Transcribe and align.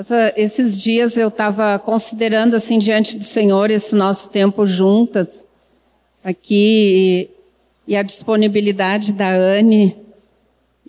Essa, 0.00 0.32
esses 0.34 0.78
dias 0.78 1.18
eu 1.18 1.28
estava 1.28 1.78
considerando 1.78 2.56
assim 2.56 2.78
diante 2.78 3.18
do 3.18 3.22
Senhor 3.22 3.70
esse 3.70 3.94
nosso 3.94 4.30
tempo 4.30 4.64
juntas 4.64 5.46
aqui 6.24 7.28
e, 7.86 7.92
e 7.92 7.96
a 7.98 8.02
disponibilidade 8.02 9.12
da 9.12 9.28
Anne 9.28 9.94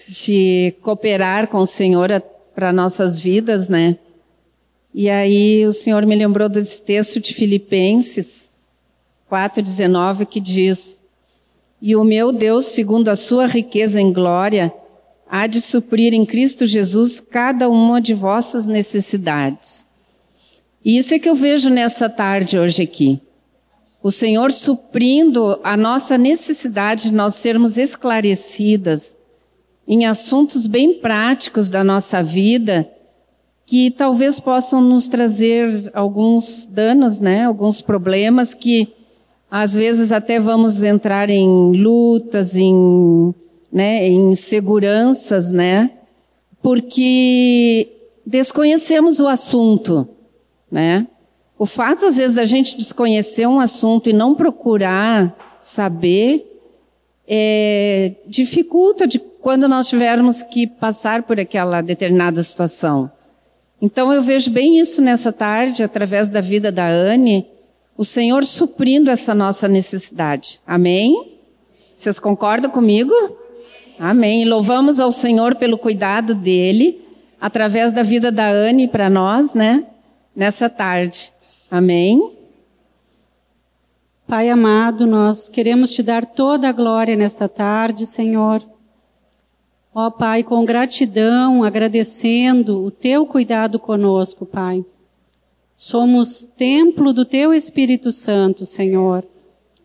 de 0.08 0.74
cooperar 0.82 1.48
com 1.48 1.58
o 1.58 1.66
Senhor 1.66 2.24
para 2.56 2.72
nossas 2.72 3.20
vidas, 3.20 3.68
né? 3.68 3.98
E 4.94 5.10
aí 5.10 5.66
o 5.66 5.74
Senhor 5.74 6.06
me 6.06 6.16
lembrou 6.16 6.48
desse 6.48 6.82
texto 6.82 7.20
de 7.20 7.34
Filipenses 7.34 8.50
4:19 9.30 10.26
que 10.26 10.40
diz: 10.40 10.98
"E 11.82 11.98
o 11.98 12.06
meu 12.06 12.32
Deus, 12.32 12.68
segundo 12.68 13.10
a 13.10 13.18
sua 13.18 13.46
riqueza 13.46 14.00
em 14.00 14.14
glória, 14.14 14.74
há 15.32 15.48
de 15.48 15.62
suprir 15.62 16.14
em 16.14 16.26
Cristo 16.26 16.66
Jesus 16.66 17.22
cada 17.22 17.70
uma 17.70 18.02
de 18.02 18.14
vossas 18.14 18.68
necessidades. 18.68 19.88
E 20.84 20.98
isso 20.98 21.14
é 21.14 21.20
que 21.20 21.30
eu 21.30 21.36
vejo 21.36 21.70
nessa 21.70 22.10
tarde 22.10 22.60
hoje 22.60 22.84
aqui. 22.84 23.22
O 24.04 24.12
Senhor 24.12 24.52
suprindo 24.52 25.58
a 25.64 25.78
nossa 25.78 26.18
necessidade 26.18 27.04
de 27.04 27.14
nós 27.14 27.36
sermos 27.36 27.78
esclarecidas 27.78 29.16
em 29.88 30.06
assuntos 30.06 30.68
bem 30.68 30.96
práticos 30.96 31.70
da 31.70 31.82
nossa 31.82 32.22
vida, 32.22 32.90
que 33.66 33.90
talvez 33.90 34.40
possam 34.40 34.82
nos 34.82 35.08
trazer 35.08 35.90
alguns 35.94 36.66
danos, 36.66 37.20
né? 37.20 37.46
Alguns 37.46 37.82
problemas 37.82 38.54
que 38.54 38.92
às 39.50 39.76
vezes 39.76 40.12
até 40.12 40.40
vamos 40.40 40.84
entrar 40.84 41.30
em 41.30 41.72
lutas, 41.78 42.56
em 42.56 43.34
né, 43.72 44.08
em 44.08 44.36
seguranças, 44.36 45.52
né, 45.52 45.92
porque 46.62 47.90
desconhecemos 48.26 49.20
o 49.20 49.28
assunto, 49.28 50.08
né. 50.72 51.08
O 51.58 51.66
fato, 51.66 52.08
às 52.08 52.18
vezes, 52.18 52.36
da 52.36 52.44
gente 52.44 52.76
desconhecer 52.76 53.46
um 53.46 53.60
assunto 53.60 54.10
e 54.10 54.14
não 54.14 54.34
procurar 54.34 55.60
saber, 55.62 56.60
é, 57.28 58.14
dificulta 58.28 59.06
de 59.06 59.20
quando 59.20 59.68
nós 59.68 59.88
tivermos 59.88 60.42
que 60.42 60.66
passar 60.66 61.22
por 61.24 61.40
aquela 61.40 61.82
determinada 61.82 62.42
situação. 62.42 63.12
Então, 63.80 64.12
eu 64.12 64.22
vejo 64.22 64.50
bem 64.50 64.80
isso 64.80 65.02
nessa 65.02 65.32
tarde, 65.32 65.84
através 65.84 66.30
da 66.30 66.42
vida 66.42 66.72
da 66.72 66.88
Anne, 66.88 67.48
o 67.98 68.04
Senhor 68.04 68.44
suprindo 68.44 69.12
essa 69.12 69.36
nossa 69.36 69.68
necessidade. 69.68 70.60
Amém? 70.66 71.38
Vocês 71.96 72.20
concordam 72.20 72.72
comigo? 72.72 73.14
Amém. 74.04 74.46
Louvamos 74.46 75.00
ao 75.00 75.12
Senhor 75.12 75.54
pelo 75.54 75.78
cuidado 75.78 76.34
dele, 76.34 77.08
através 77.40 77.94
da 77.94 78.02
vida 78.02 78.32
da 78.32 78.50
Anne 78.50 78.88
para 78.88 79.12
nós, 79.12 79.54
né? 79.54 79.86
Nessa 80.36 80.68
tarde. 80.68 81.32
Amém. 81.70 82.20
Pai 84.26 84.50
amado, 84.50 85.06
nós 85.06 85.50
queremos 85.50 85.92
te 85.92 86.02
dar 86.02 86.26
toda 86.26 86.68
a 86.68 86.72
glória 86.72 87.16
nesta 87.16 87.48
tarde, 87.48 88.08
Senhor. 88.08 88.64
Ó 89.94 90.10
Pai, 90.10 90.42
com 90.42 90.66
gratidão, 90.66 91.64
agradecendo 91.64 92.84
o 92.84 92.90
teu 92.90 93.28
cuidado 93.28 93.78
conosco, 93.78 94.48
Pai. 94.48 94.84
Somos 95.76 96.44
templo 96.44 97.14
do 97.14 97.24
teu 97.24 97.54
Espírito 97.54 98.10
Santo, 98.10 98.66
Senhor. 98.66 99.24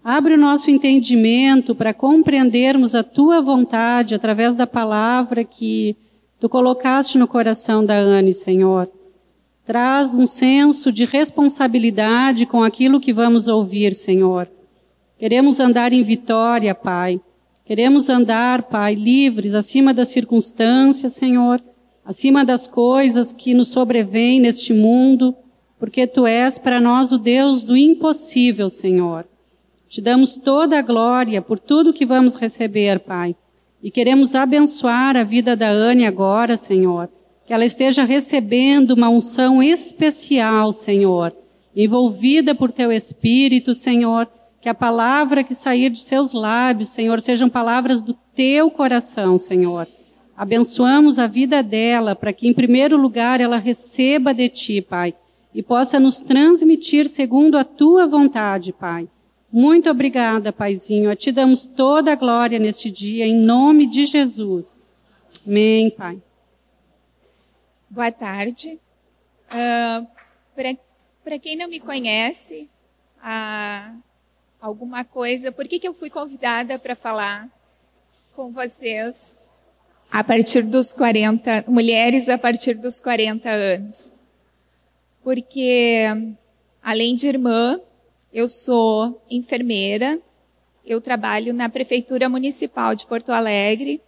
Abre 0.08 0.34
o 0.34 0.38
nosso 0.38 0.70
entendimento 0.70 1.74
para 1.74 1.92
compreendermos 1.92 2.94
a 2.94 3.02
tua 3.02 3.42
vontade 3.42 4.14
através 4.14 4.54
da 4.54 4.64
palavra 4.64 5.42
que 5.42 5.96
tu 6.38 6.48
colocaste 6.48 7.18
no 7.18 7.26
coração 7.26 7.84
da 7.84 7.96
Anne, 7.96 8.32
Senhor. 8.32 8.88
Traz 9.64 10.16
um 10.16 10.24
senso 10.24 10.92
de 10.92 11.04
responsabilidade 11.04 12.46
com 12.46 12.62
aquilo 12.62 13.00
que 13.00 13.12
vamos 13.12 13.48
ouvir, 13.48 13.92
Senhor. 13.92 14.48
Queremos 15.18 15.58
andar 15.58 15.92
em 15.92 16.04
vitória, 16.04 16.72
Pai. 16.72 17.20
Queremos 17.64 18.08
andar, 18.08 18.62
Pai, 18.62 18.94
livres 18.94 19.54
acima 19.54 19.92
das 19.92 20.06
circunstâncias, 20.06 21.14
Senhor, 21.14 21.60
acima 22.04 22.44
das 22.44 22.68
coisas 22.68 23.32
que 23.32 23.54
nos 23.54 23.72
sobrevêm 23.72 24.38
neste 24.38 24.72
mundo, 24.72 25.34
porque 25.80 26.06
tu 26.06 26.24
és 26.28 26.58
para 26.58 26.80
nós 26.80 27.10
o 27.10 27.18
Deus 27.18 27.64
do 27.64 27.76
impossível, 27.76 28.70
Senhor. 28.70 29.26
Te 29.88 30.00
damos 30.00 30.36
toda 30.36 30.78
a 30.78 30.82
glória 30.82 31.40
por 31.40 31.58
tudo 31.58 31.92
que 31.92 32.04
vamos 32.04 32.36
receber, 32.36 33.00
Pai. 33.00 33.36
E 33.82 33.90
queremos 33.90 34.34
abençoar 34.34 35.16
a 35.16 35.22
vida 35.22 35.54
da 35.54 35.68
Anne 35.68 36.06
agora, 36.06 36.56
Senhor. 36.56 37.08
Que 37.46 37.52
ela 37.54 37.64
esteja 37.64 38.02
recebendo 38.04 38.92
uma 38.92 39.08
unção 39.08 39.62
especial, 39.62 40.72
Senhor. 40.72 41.32
Envolvida 41.74 42.54
por 42.54 42.72
teu 42.72 42.90
Espírito, 42.90 43.74
Senhor. 43.74 44.28
Que 44.60 44.68
a 44.68 44.74
palavra 44.74 45.44
que 45.44 45.54
sair 45.54 45.90
de 45.90 46.00
seus 46.00 46.32
lábios, 46.32 46.88
Senhor, 46.88 47.20
sejam 47.20 47.48
palavras 47.48 48.02
do 48.02 48.14
teu 48.34 48.68
coração, 48.68 49.38
Senhor. 49.38 49.86
Abençoamos 50.36 51.20
a 51.20 51.28
vida 51.28 51.62
dela 51.62 52.16
para 52.16 52.32
que, 52.32 52.48
em 52.48 52.52
primeiro 52.52 52.96
lugar, 52.96 53.40
ela 53.40 53.56
receba 53.56 54.34
de 54.34 54.48
ti, 54.48 54.82
Pai, 54.82 55.14
e 55.54 55.62
possa 55.62 56.00
nos 56.00 56.20
transmitir 56.20 57.06
segundo 57.06 57.56
a 57.56 57.62
tua 57.62 58.06
vontade, 58.06 58.72
Pai. 58.72 59.08
Muito 59.58 59.88
obrigada, 59.88 60.52
Paizinho. 60.52 61.10
A 61.10 61.16
ti 61.16 61.32
damos 61.32 61.66
toda 61.66 62.12
a 62.12 62.14
glória 62.14 62.58
neste 62.58 62.90
dia, 62.90 63.26
em 63.26 63.34
nome 63.34 63.86
de 63.86 64.04
Jesus. 64.04 64.94
Amém, 65.46 65.88
Pai. 65.88 66.20
Boa 67.88 68.12
tarde. 68.12 68.78
Uh, 69.48 70.06
Para 71.24 71.38
quem 71.38 71.56
não 71.56 71.70
me 71.70 71.80
conhece, 71.80 72.68
uh, 73.16 73.98
alguma 74.60 75.06
coisa, 75.06 75.50
por 75.50 75.66
que, 75.66 75.78
que 75.78 75.88
eu 75.88 75.94
fui 75.94 76.10
convidada 76.10 76.78
para 76.78 76.94
falar 76.94 77.48
com 78.34 78.52
vocês 78.52 79.40
a 80.10 80.22
partir 80.22 80.64
dos 80.64 80.92
40, 80.92 81.64
mulheres 81.66 82.28
a 82.28 82.36
partir 82.36 82.74
dos 82.74 83.00
40 83.00 83.48
anos? 83.48 84.12
Porque, 85.24 86.02
além 86.82 87.14
de 87.14 87.26
irmã, 87.26 87.80
eu 88.36 88.46
sou 88.46 89.18
enfermeira, 89.30 90.20
eu 90.84 91.00
trabalho 91.00 91.54
na 91.54 91.70
Prefeitura 91.70 92.28
Municipal 92.28 92.94
de 92.94 93.06
Porto 93.06 93.32
Alegre 93.32 93.98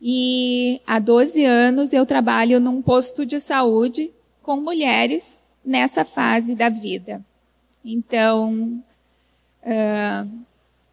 e 0.00 0.80
há 0.86 1.00
12 1.00 1.44
anos 1.44 1.92
eu 1.92 2.06
trabalho 2.06 2.60
num 2.60 2.80
posto 2.80 3.26
de 3.26 3.40
saúde 3.40 4.12
com 4.44 4.58
mulheres 4.58 5.42
nessa 5.64 6.04
fase 6.04 6.54
da 6.54 6.68
vida. 6.68 7.20
Então, 7.84 8.80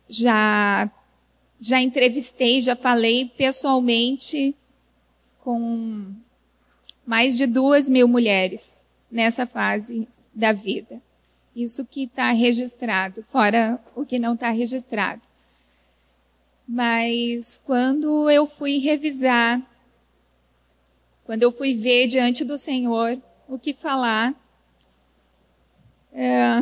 já, 0.10 0.90
já 1.60 1.80
entrevistei, 1.80 2.62
já 2.62 2.76
falei 2.76 3.32
pessoalmente 3.38 4.56
com 5.42 6.16
mais 7.06 7.38
de 7.38 7.46
duas 7.46 7.88
mil 7.88 8.08
mulheres 8.08 8.84
nessa 9.12 9.46
fase 9.46 10.08
da 10.34 10.52
vida. 10.52 11.05
Isso 11.56 11.86
que 11.86 12.04
está 12.04 12.32
registrado, 12.32 13.24
fora 13.32 13.80
o 13.96 14.06
que 14.06 14.20
não 14.20 14.34
está 14.34 14.50
registrado. 14.50 15.22
Mas 16.68 17.62
quando 17.64 18.30
eu 18.30 18.46
fui 18.46 18.80
revisar, 18.80 19.62
quando 21.24 21.44
eu 21.44 21.52
fui 21.52 21.74
ver 21.74 22.08
diante 22.08 22.44
do 22.44 22.58
Senhor 22.58 23.18
o 23.48 23.58
que 23.58 23.74
falar, 23.74 24.36
é 26.12 26.60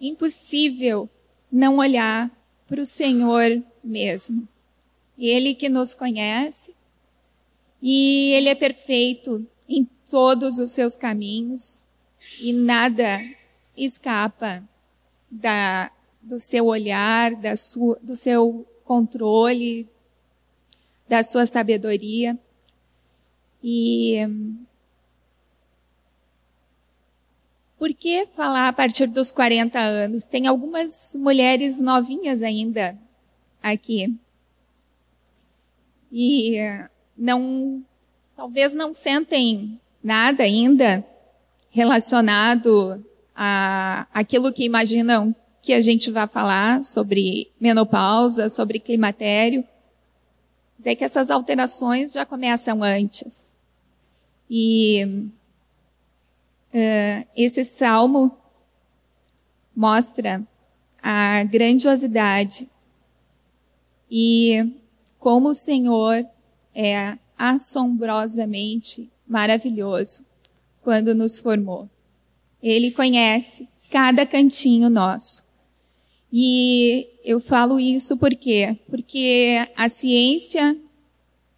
impossível 0.00 1.08
não 1.50 1.76
olhar 1.78 2.30
para 2.66 2.80
o 2.80 2.86
Senhor 2.86 3.62
mesmo. 3.82 4.48
Ele 5.18 5.54
que 5.54 5.68
nos 5.68 5.94
conhece 5.94 6.74
e 7.82 8.32
Ele 8.32 8.48
é 8.48 8.54
perfeito 8.54 9.46
em 9.68 9.84
todos 10.08 10.58
os 10.58 10.70
seus 10.70 10.94
caminhos 10.96 11.86
e 12.40 12.52
nada 12.52 13.20
escapa 13.84 14.62
da, 15.30 15.90
do 16.22 16.38
seu 16.38 16.66
olhar, 16.66 17.34
da 17.34 17.56
sua, 17.56 17.98
do 18.02 18.14
seu 18.14 18.66
controle, 18.84 19.88
da 21.08 21.22
sua 21.22 21.46
sabedoria. 21.46 22.38
E 23.62 24.18
por 27.78 27.94
que 27.94 28.26
falar 28.26 28.68
a 28.68 28.72
partir 28.72 29.06
dos 29.06 29.30
40 29.30 29.78
anos? 29.78 30.24
Tem 30.24 30.46
algumas 30.46 31.14
mulheres 31.16 31.78
novinhas 31.78 32.42
ainda 32.42 32.98
aqui. 33.62 34.14
E 36.10 36.56
não, 37.16 37.84
talvez 38.36 38.74
não 38.74 38.92
sentem 38.92 39.80
nada 40.02 40.42
ainda 40.42 41.04
relacionado 41.70 43.04
a, 43.40 44.08
aquilo 44.12 44.52
que 44.52 44.64
imaginam 44.64 45.32
que 45.62 45.72
a 45.72 45.80
gente 45.80 46.10
vai 46.10 46.26
falar 46.26 46.82
sobre 46.82 47.52
menopausa, 47.60 48.48
sobre 48.48 48.80
climatério. 48.80 49.64
Dizer 50.76 50.96
que 50.96 51.04
essas 51.04 51.30
alterações 51.30 52.12
já 52.12 52.26
começam 52.26 52.82
antes. 52.82 53.56
E 54.50 55.30
uh, 56.74 57.28
esse 57.36 57.62
salmo 57.62 58.36
mostra 59.74 60.42
a 61.00 61.44
grandiosidade 61.44 62.68
e 64.10 64.74
como 65.16 65.50
o 65.50 65.54
Senhor 65.54 66.26
é 66.74 67.16
assombrosamente 67.36 69.08
maravilhoso 69.28 70.24
quando 70.82 71.14
nos 71.14 71.38
formou. 71.38 71.88
Ele 72.62 72.90
conhece 72.90 73.68
cada 73.90 74.26
cantinho 74.26 74.90
nosso. 74.90 75.46
E 76.32 77.08
eu 77.24 77.40
falo 77.40 77.80
isso 77.80 78.16
por 78.16 78.34
quê? 78.34 78.76
Porque 78.90 79.66
a 79.76 79.88
ciência 79.88 80.76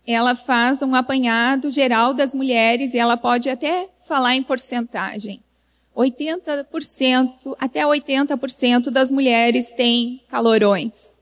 ela 0.07 0.35
faz 0.35 0.83
um 0.83 0.95
apanhado 0.95 1.71
geral 1.71 2.13
das 2.15 2.35
mulheres 2.35 2.95
e 2.95 2.99
ela 2.99 3.17
pode 3.17 3.49
até 3.49 3.89
falar 4.07 4.35
em 4.35 4.43
porcentagem. 4.43 5.41
80%, 5.97 7.57
até 7.59 7.85
80% 7.85 8.91
das 8.91 9.13
mulheres 9.13 9.71
têm 9.71 10.21
calorões. 10.29 11.21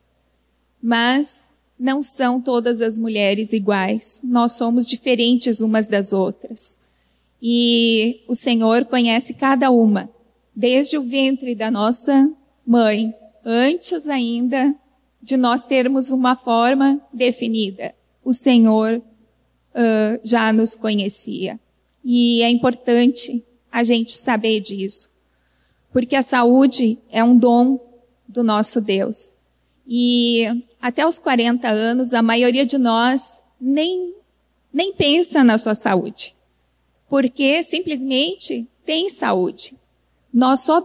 Mas 0.81 1.53
não 1.77 2.01
são 2.01 2.41
todas 2.41 2.81
as 2.81 2.97
mulheres 2.97 3.51
iguais. 3.51 4.21
Nós 4.23 4.53
somos 4.53 4.85
diferentes 4.85 5.61
umas 5.61 5.87
das 5.87 6.13
outras. 6.13 6.79
E 7.41 8.21
o 8.27 8.35
Senhor 8.35 8.85
conhece 8.85 9.33
cada 9.33 9.71
uma, 9.71 10.09
desde 10.55 10.97
o 10.97 11.03
ventre 11.03 11.55
da 11.55 11.71
nossa 11.71 12.29
mãe, 12.65 13.13
antes 13.45 14.07
ainda 14.07 14.75
de 15.21 15.37
nós 15.37 15.63
termos 15.63 16.11
uma 16.11 16.35
forma 16.35 17.01
definida. 17.13 17.93
O 18.23 18.33
Senhor 18.33 18.97
uh, 18.97 20.19
já 20.23 20.51
nos 20.51 20.75
conhecia. 20.75 21.59
E 22.03 22.41
é 22.41 22.49
importante 22.49 23.43
a 23.71 23.83
gente 23.83 24.13
saber 24.13 24.59
disso. 24.59 25.09
Porque 25.91 26.15
a 26.15 26.21
saúde 26.21 26.99
é 27.11 27.23
um 27.23 27.37
dom 27.37 27.79
do 28.27 28.43
nosso 28.43 28.79
Deus. 28.79 29.33
E 29.87 30.45
até 30.79 31.05
os 31.05 31.17
40 31.17 31.67
anos, 31.67 32.13
a 32.13 32.21
maioria 32.21 32.65
de 32.65 32.77
nós 32.77 33.41
nem, 33.59 34.13
nem 34.71 34.93
pensa 34.93 35.43
na 35.43 35.57
sua 35.57 35.73
saúde. 35.73 36.35
Porque 37.09 37.63
simplesmente 37.63 38.67
tem 38.85 39.09
saúde. 39.09 39.75
Nós 40.33 40.61
só 40.61 40.81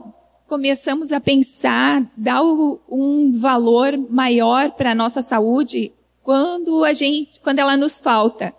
começamos 0.49 1.12
a 1.12 1.21
pensar, 1.21 2.11
dar 2.17 2.43
um 2.43 3.32
valor 3.32 3.97
maior 4.11 4.73
para 4.73 4.93
a 4.93 4.94
nossa 4.94 5.23
saúde 5.23 5.93
quando 6.23 6.85
a 6.85 6.93
gente, 6.93 7.38
quando 7.41 7.59
ela 7.59 7.76
nos 7.76 7.99
falta. 7.99 8.55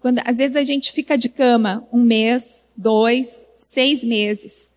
Quando, 0.00 0.20
às 0.24 0.38
vezes 0.38 0.56
a 0.56 0.62
gente 0.62 0.92
fica 0.92 1.16
de 1.16 1.28
cama 1.28 1.86
um 1.92 2.00
mês, 2.00 2.66
dois, 2.76 3.46
seis 3.56 4.04
meses. 4.04 4.72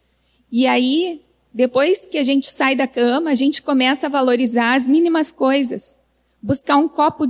E 0.51 0.65
aí, 0.65 1.21
depois 1.53 2.07
que 2.07 2.17
a 2.17 2.23
gente 2.23 2.47
sai 2.47 2.75
da 2.75 2.87
cama, 2.87 3.29
a 3.29 3.35
gente 3.35 3.61
começa 3.61 4.07
a 4.07 4.09
valorizar 4.09 4.75
as 4.75 4.87
mínimas 4.87 5.31
coisas. 5.31 5.99
Buscar 6.41 6.77
um 6.77 6.87
copo 6.87 7.27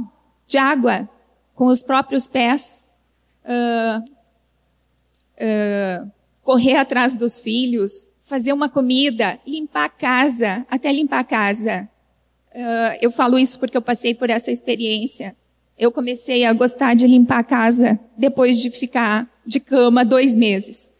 de 0.47 0.57
água 0.57 1.09
com 1.55 1.65
os 1.65 1.83
próprios 1.83 2.27
pés. 2.27 2.85
Uh, 3.43 4.20
correr 6.43 6.75
atrás 6.75 7.15
dos 7.15 7.39
filhos, 7.39 8.07
fazer 8.21 8.53
uma 8.53 8.69
comida, 8.69 9.39
limpar 9.45 9.85
a 9.85 9.89
casa, 9.89 10.65
até 10.69 10.91
limpar 10.91 11.19
a 11.19 11.23
casa. 11.23 11.89
Uh, 12.53 12.97
eu 13.01 13.11
falo 13.11 13.39
isso 13.39 13.59
porque 13.59 13.77
eu 13.77 13.81
passei 13.81 14.13
por 14.13 14.29
essa 14.29 14.51
experiência. 14.51 15.35
Eu 15.77 15.91
comecei 15.91 16.45
a 16.45 16.53
gostar 16.53 16.93
de 16.93 17.07
limpar 17.07 17.39
a 17.39 17.43
casa 17.43 17.99
depois 18.17 18.57
de 18.57 18.69
ficar 18.69 19.29
de 19.45 19.59
cama 19.59 20.05
dois 20.05 20.35
meses. 20.35 20.91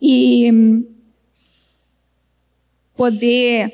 E 0.00 0.50
poder 2.96 3.72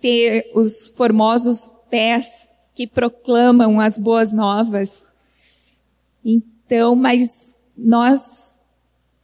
ter 0.00 0.50
os 0.54 0.88
formosos 0.88 1.70
pés 1.90 2.54
que 2.74 2.86
proclamam 2.86 3.80
as 3.80 3.96
boas 3.96 4.32
novas. 4.32 5.10
Então, 6.24 6.94
mas 6.94 7.54
nós 7.82 8.58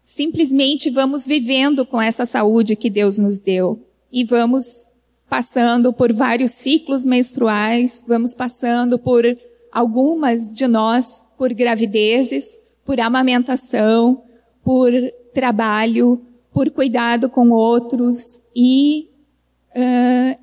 simplesmente 0.03 0.89
vamos 0.89 1.27
vivendo 1.27 1.85
com 1.85 2.01
essa 2.01 2.25
saúde 2.25 2.77
que 2.77 2.89
Deus 2.89 3.19
nos 3.19 3.39
deu. 3.39 3.85
E 4.11 4.25
vamos 4.25 4.89
passando 5.29 5.93
por 5.93 6.13
vários 6.13 6.53
ciclos 6.53 7.05
menstruais, 7.05 8.05
vamos 8.07 8.35
passando 8.35 8.99
por 8.99 9.25
algumas 9.73 10.53
de 10.55 10.67
nós 10.67 11.25
por 11.37 11.53
gravidezes, 11.53 12.63
por 12.85 13.01
amamentação, 13.01 14.23
por 14.65 14.93
trabalho, 15.35 16.23
por 16.53 16.71
cuidado 16.71 17.29
com 17.29 17.51
outros. 17.51 18.41
E 18.55 19.11
uh, 19.73 20.39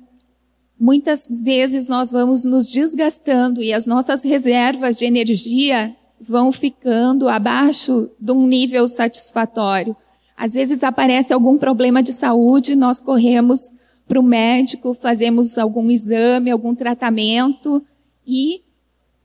muitas 0.78 1.26
vezes 1.42 1.88
nós 1.88 2.12
vamos 2.12 2.44
nos 2.44 2.70
desgastando 2.70 3.62
e 3.62 3.72
as 3.72 3.86
nossas 3.86 4.22
reservas 4.22 4.96
de 4.96 5.06
energia 5.06 5.96
vão 6.20 6.50
ficando 6.52 7.28
abaixo 7.28 8.10
de 8.18 8.32
um 8.32 8.46
nível 8.46 8.86
satisfatório. 8.88 9.96
Às 10.36 10.54
vezes 10.54 10.82
aparece 10.82 11.32
algum 11.32 11.58
problema 11.58 12.02
de 12.02 12.12
saúde, 12.12 12.74
nós 12.74 13.00
corremos 13.00 13.72
para 14.06 14.18
o 14.18 14.22
médico, 14.22 14.94
fazemos 14.94 15.56
algum 15.56 15.90
exame, 15.90 16.50
algum 16.50 16.74
tratamento 16.74 17.82
e 18.26 18.62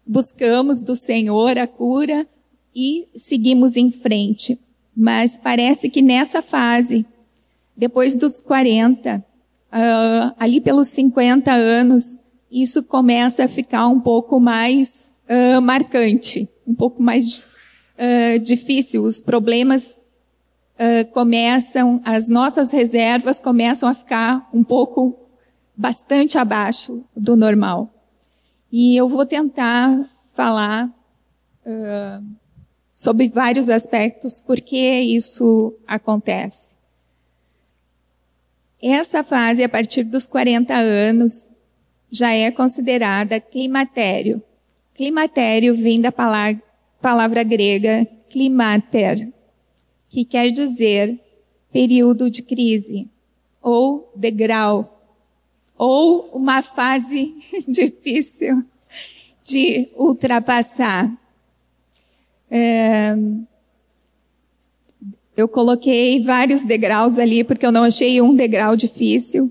buscamos 0.05 0.81
do 0.81 0.95
Senhor 0.95 1.57
a 1.57 1.67
cura 1.67 2.27
e 2.75 3.07
seguimos 3.15 3.75
em 3.75 3.91
frente. 3.91 4.59
Mas 4.95 5.37
parece 5.37 5.89
que 5.89 6.01
nessa 6.01 6.41
fase, 6.41 7.05
depois 7.75 8.15
dos 8.15 8.41
40, 8.41 9.17
uh, 9.17 9.23
ah, 9.71 10.35
ali 10.37 10.61
pelos 10.61 10.87
50 10.89 11.51
anos, 11.51 12.19
isso 12.51 12.83
começa 12.83 13.45
a 13.45 13.47
ficar 13.47 13.87
um 13.87 13.99
pouco 13.99 14.39
mais 14.39 15.15
uh, 15.29 15.61
marcante 15.61 16.49
um 16.69 16.75
pouco 16.75 17.01
mais 17.01 17.39
uh, 17.97 18.39
difícil. 18.39 19.01
Os 19.01 19.19
problemas 19.19 19.99
uh, 20.75 21.11
começam, 21.11 21.99
as 22.05 22.29
nossas 22.29 22.71
reservas 22.71 23.39
começam 23.39 23.89
a 23.89 23.93
ficar 23.95 24.47
um 24.53 24.63
pouco, 24.63 25.17
bastante 25.75 26.37
abaixo 26.37 27.03
do 27.15 27.35
normal. 27.35 27.91
E 28.71 28.95
eu 28.95 29.07
vou 29.07 29.25
tentar 29.25 30.07
falar 30.33 30.87
uh, 31.65 32.23
sobre 32.93 33.29
vários 33.29 33.67
aspectos 33.67 34.39
por 34.39 34.61
que 34.61 34.99
isso 34.99 35.73
acontece. 35.87 36.77
Essa 38.81 39.23
fase, 39.23 39.63
a 39.63 39.67
partir 39.67 40.03
dos 40.03 40.25
40 40.27 40.73
anos, 40.73 41.55
já 42.09 42.33
é 42.33 42.49
considerada 42.49 43.39
climatério. 43.39 44.41
Climatério 44.99 45.73
vem 45.73 46.01
da 46.01 46.11
palavra, 46.11 47.41
grega 47.41 48.05
climater, 48.29 49.31
que 50.09 50.25
quer 50.25 50.51
dizer 50.51 51.17
período 51.71 52.29
de 52.29 52.41
crise, 52.41 53.07
ou 53.61 54.11
degrau, 54.13 55.01
ou 55.77 56.29
uma 56.33 56.61
fase 56.61 57.33
difícil 57.65 58.61
de 59.41 59.87
ultrapassar. 59.95 61.09
É, 62.51 63.15
eu 65.37 65.47
coloquei 65.47 66.21
vários 66.21 66.61
degraus 66.61 67.17
ali 67.17 67.45
porque 67.45 67.65
eu 67.65 67.71
não 67.71 67.85
achei 67.85 68.21
um 68.21 68.35
degrau 68.35 68.75
difícil, 68.75 69.49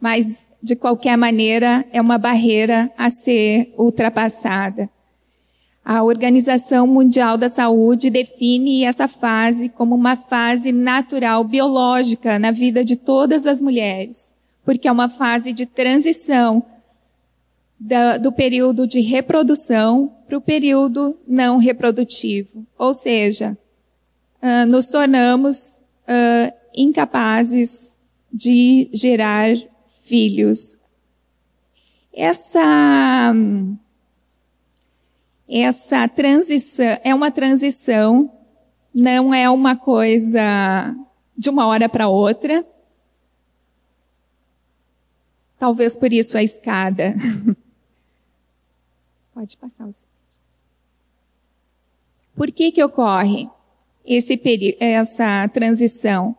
mas 0.00 0.48
de 0.62 0.76
qualquer 0.76 1.16
maneira, 1.16 1.84
é 1.92 2.00
uma 2.00 2.18
barreira 2.18 2.90
a 2.96 3.08
ser 3.08 3.72
ultrapassada. 3.78 4.88
A 5.84 6.02
Organização 6.02 6.86
Mundial 6.86 7.38
da 7.38 7.48
Saúde 7.48 8.10
define 8.10 8.84
essa 8.84 9.08
fase 9.08 9.68
como 9.68 9.94
uma 9.94 10.14
fase 10.14 10.70
natural, 10.70 11.42
biológica, 11.42 12.38
na 12.38 12.50
vida 12.50 12.84
de 12.84 12.96
todas 12.96 13.46
as 13.46 13.60
mulheres, 13.60 14.34
porque 14.64 14.86
é 14.86 14.92
uma 14.92 15.08
fase 15.08 15.52
de 15.52 15.64
transição 15.64 16.62
da, 17.78 18.18
do 18.18 18.30
período 18.30 18.86
de 18.86 19.00
reprodução 19.00 20.12
para 20.28 20.36
o 20.36 20.40
período 20.40 21.16
não 21.26 21.56
reprodutivo. 21.56 22.64
Ou 22.78 22.92
seja, 22.92 23.56
uh, 24.42 24.66
nos 24.66 24.88
tornamos 24.88 25.80
uh, 26.06 26.52
incapazes 26.76 27.98
de 28.32 28.88
gerar 28.92 29.56
filhos. 30.10 30.76
Essa 32.12 33.32
essa 35.48 36.08
transição 36.08 36.98
é 37.04 37.14
uma 37.14 37.30
transição, 37.30 38.32
não 38.92 39.32
é 39.32 39.48
uma 39.48 39.76
coisa 39.76 40.96
de 41.38 41.48
uma 41.48 41.66
hora 41.68 41.88
para 41.88 42.08
outra. 42.08 42.66
Talvez 45.58 45.96
por 45.96 46.12
isso 46.12 46.36
a 46.36 46.42
escada. 46.42 47.14
Pode 49.32 49.56
passar 49.56 49.86
o 49.86 49.92
Por 52.34 52.50
que 52.50 52.72
que 52.72 52.82
ocorre? 52.82 53.48
esse 54.04 54.40
essa 54.80 55.46
transição? 55.48 56.34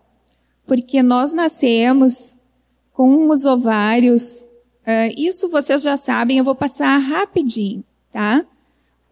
Porque 0.65 1.01
nós 1.01 1.31
nascemos 1.31 2.37
com 3.01 3.29
os 3.29 3.47
ovários. 3.47 4.43
Uh, 4.85 5.11
isso 5.17 5.49
vocês 5.49 5.81
já 5.81 5.97
sabem, 5.97 6.37
eu 6.37 6.43
vou 6.43 6.53
passar 6.53 6.99
rapidinho, 6.99 7.83
tá? 8.13 8.45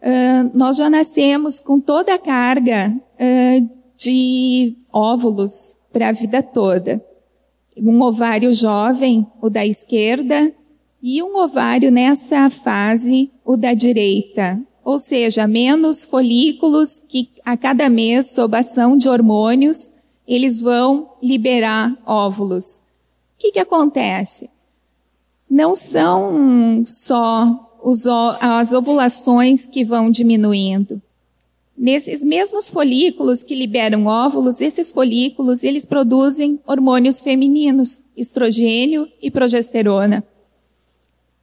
Uh, 0.00 0.56
nós 0.56 0.76
já 0.76 0.88
nascemos 0.88 1.58
com 1.58 1.80
toda 1.80 2.14
a 2.14 2.18
carga 2.18 2.94
uh, 2.94 3.70
de 3.96 4.76
óvulos 4.92 5.76
para 5.92 6.10
a 6.10 6.12
vida 6.12 6.40
toda. 6.40 7.04
Um 7.76 8.00
ovário 8.00 8.52
jovem, 8.52 9.26
o 9.42 9.50
da 9.50 9.66
esquerda, 9.66 10.52
e 11.02 11.20
um 11.20 11.36
ovário 11.36 11.90
nessa 11.90 12.48
fase, 12.48 13.28
o 13.44 13.56
da 13.56 13.74
direita. 13.74 14.60
Ou 14.84 15.00
seja, 15.00 15.48
menos 15.48 16.04
folículos 16.04 17.02
que 17.08 17.28
a 17.44 17.56
cada 17.56 17.90
mês, 17.90 18.30
sob 18.30 18.56
ação 18.56 18.96
de 18.96 19.08
hormônios, 19.08 19.92
eles 20.28 20.60
vão 20.60 21.10
liberar 21.20 21.92
óvulos. 22.06 22.88
Que, 23.40 23.52
que 23.52 23.58
acontece? 23.58 24.50
Não 25.48 25.74
são 25.74 26.82
só 26.84 27.78
os, 27.82 28.06
as 28.06 28.74
ovulações 28.74 29.66
que 29.66 29.82
vão 29.82 30.10
diminuindo. 30.10 31.00
Nesses 31.76 32.22
mesmos 32.22 32.70
folículos 32.70 33.42
que 33.42 33.54
liberam 33.54 34.04
óvulos, 34.04 34.60
esses 34.60 34.92
folículos, 34.92 35.64
eles 35.64 35.86
produzem 35.86 36.60
hormônios 36.66 37.22
femininos, 37.22 38.04
estrogênio 38.14 39.08
e 39.22 39.30
progesterona. 39.30 40.22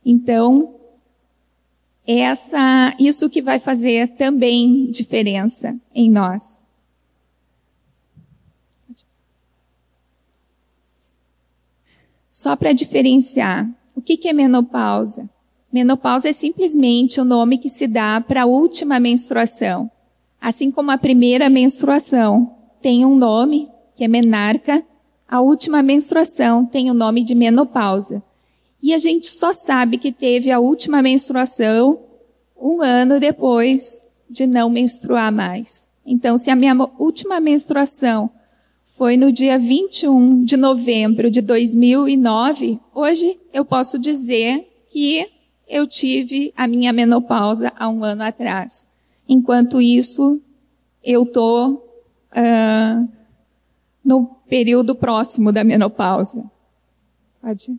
Então, 0.06 0.75
essa, 2.06 2.96
isso 3.00 3.27
que 3.27 3.42
vai 3.42 3.58
fazer 3.58 4.10
também 4.10 4.92
diferença 4.92 5.75
em 5.96 6.12
nós. 6.12 6.63
Só 12.38 12.56
para 12.56 12.72
diferenciar, 12.72 13.67
o 13.96 14.00
que, 14.00 14.27
é 14.27 14.32
menopausa? 14.32 15.27
Menopausa 15.74 16.29
é 16.29 16.32
simplesmente 16.32 17.20
o 17.20 17.25
nome 17.25 17.58
que 17.58 17.67
se 17.67 17.88
dá 17.88 18.22
para 18.22 18.44
a 18.44 18.46
última 18.46 19.00
menstruação. 19.00 19.89
Assim 20.39 20.70
como 20.70 20.91
a 20.91 21.00
primeira 21.00 21.50
menstruação 21.50 22.56
tem 22.79 23.03
um 23.03 23.15
nome, 23.15 23.67
que 23.96 24.03
é 24.03 24.08
menarca, 24.08 24.84
a 25.27 25.41
última 25.41 25.82
menstruação 25.82 26.63
tem 26.63 26.91
o 26.91 26.94
nome 26.94 27.25
de 27.25 27.34
menopausa. 27.34 28.22
E 28.84 28.94
a 28.94 29.00
gente 29.00 29.25
só 29.25 29.51
sabe 29.51 29.98
que 29.98 30.12
teve 30.12 30.51
a 30.51 30.60
última 30.60 31.01
menstruação 31.01 32.00
um 32.56 32.84
ano 32.84 33.20
depois 33.20 34.03
de 34.29 34.46
não 34.46 34.70
menstruar 34.70 35.32
mais. 35.32 35.89
Então, 36.06 36.38
se 36.38 36.51
a 36.51 36.56
minha 36.56 36.75
última 37.00 37.39
menstruação 37.39 38.29
foi 38.98 39.16
no 39.16 39.32
dia 39.32 39.60
21 39.60 40.44
de 40.44 40.58
novembro 40.58 41.30
de 41.30 41.39
2009, 41.39 42.80
hoje 42.96 43.39
eu 43.54 43.63
posso 43.63 44.00
dizer 44.00 44.68
que 44.89 45.30
eu 45.68 45.86
tive 45.86 46.51
a 46.58 46.68
minha 46.68 46.92
menopausa 46.92 47.72
há 47.77 47.88
um 47.88 48.04
ano 48.04 48.24
atrás. 48.24 48.89
Enquanto 49.30 49.80
isso, 49.80 50.42
eu 51.04 51.24
estou 51.24 51.75
uh, 52.32 53.08
no 54.04 54.25
período 54.50 54.96
próximo 54.96 55.51
da 55.51 55.63
menopausa. 55.63 56.44
Pode. 57.39 57.77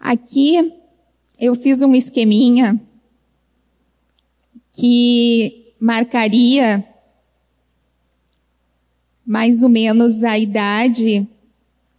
Aqui 0.00 0.74
eu 1.38 1.54
fiz 1.54 1.80
um 1.80 1.94
esqueminha 1.94 2.80
que 4.72 5.72
marcaria 5.78 6.84
mais 9.26 9.62
ou 9.62 9.68
menos 9.68 10.22
a 10.22 10.38
idade 10.38 11.26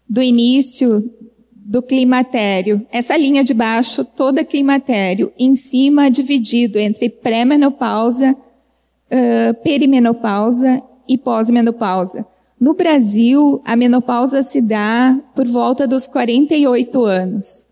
do 0.07 0.21
início 0.21 1.11
do 1.51 1.81
climatério. 1.81 2.87
Essa 2.89 3.17
linha 3.17 3.43
de 3.43 3.53
baixo, 3.53 4.05
toda 4.05 4.45
climatério. 4.45 5.33
Em 5.37 5.53
cima, 5.53 6.09
dividido 6.09 6.79
entre 6.79 7.09
pré-menopausa, 7.09 8.31
uh, 8.31 9.53
perimenopausa 9.61 10.81
e 11.07 11.17
pós-menopausa. 11.17 12.25
No 12.57 12.73
Brasil, 12.73 13.61
a 13.65 13.75
menopausa 13.75 14.41
se 14.41 14.61
dá 14.61 15.19
por 15.35 15.45
volta 15.45 15.85
dos 15.85 16.07
48 16.07 17.03
anos. 17.03 17.67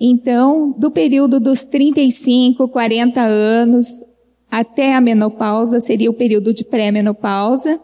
Então, 0.00 0.72
do 0.78 0.90
período 0.90 1.40
dos 1.40 1.64
35, 1.64 2.68
40 2.68 3.20
anos 3.20 4.04
até 4.50 4.94
a 4.94 5.00
menopausa 5.00 5.80
seria 5.80 6.08
o 6.08 6.14
período 6.14 6.54
de 6.54 6.64
pré-menopausa 6.64 7.80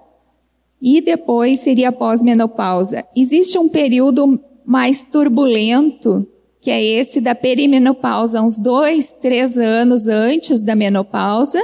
e 0.80 1.00
depois 1.00 1.60
seria 1.60 1.92
pós-menopausa. 1.92 3.04
Existe 3.14 3.58
um 3.58 3.68
período 3.68 4.40
mais 4.64 5.02
turbulento, 5.02 6.26
que 6.60 6.70
é 6.70 6.82
esse 6.82 7.20
da 7.20 7.34
perimenopausa, 7.34 8.40
uns 8.40 8.58
dois, 8.58 9.10
três 9.10 9.58
anos 9.58 10.08
antes 10.08 10.62
da 10.62 10.74
menopausa, 10.74 11.62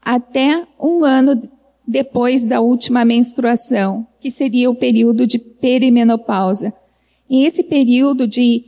até 0.00 0.66
um 0.80 1.04
ano 1.04 1.48
depois 1.86 2.46
da 2.46 2.60
última 2.60 3.04
menstruação, 3.04 4.06
que 4.20 4.30
seria 4.30 4.70
o 4.70 4.74
período 4.74 5.26
de 5.26 5.38
perimenopausa. 5.38 6.72
E 7.28 7.44
esse 7.44 7.62
período 7.62 8.26
de 8.26 8.64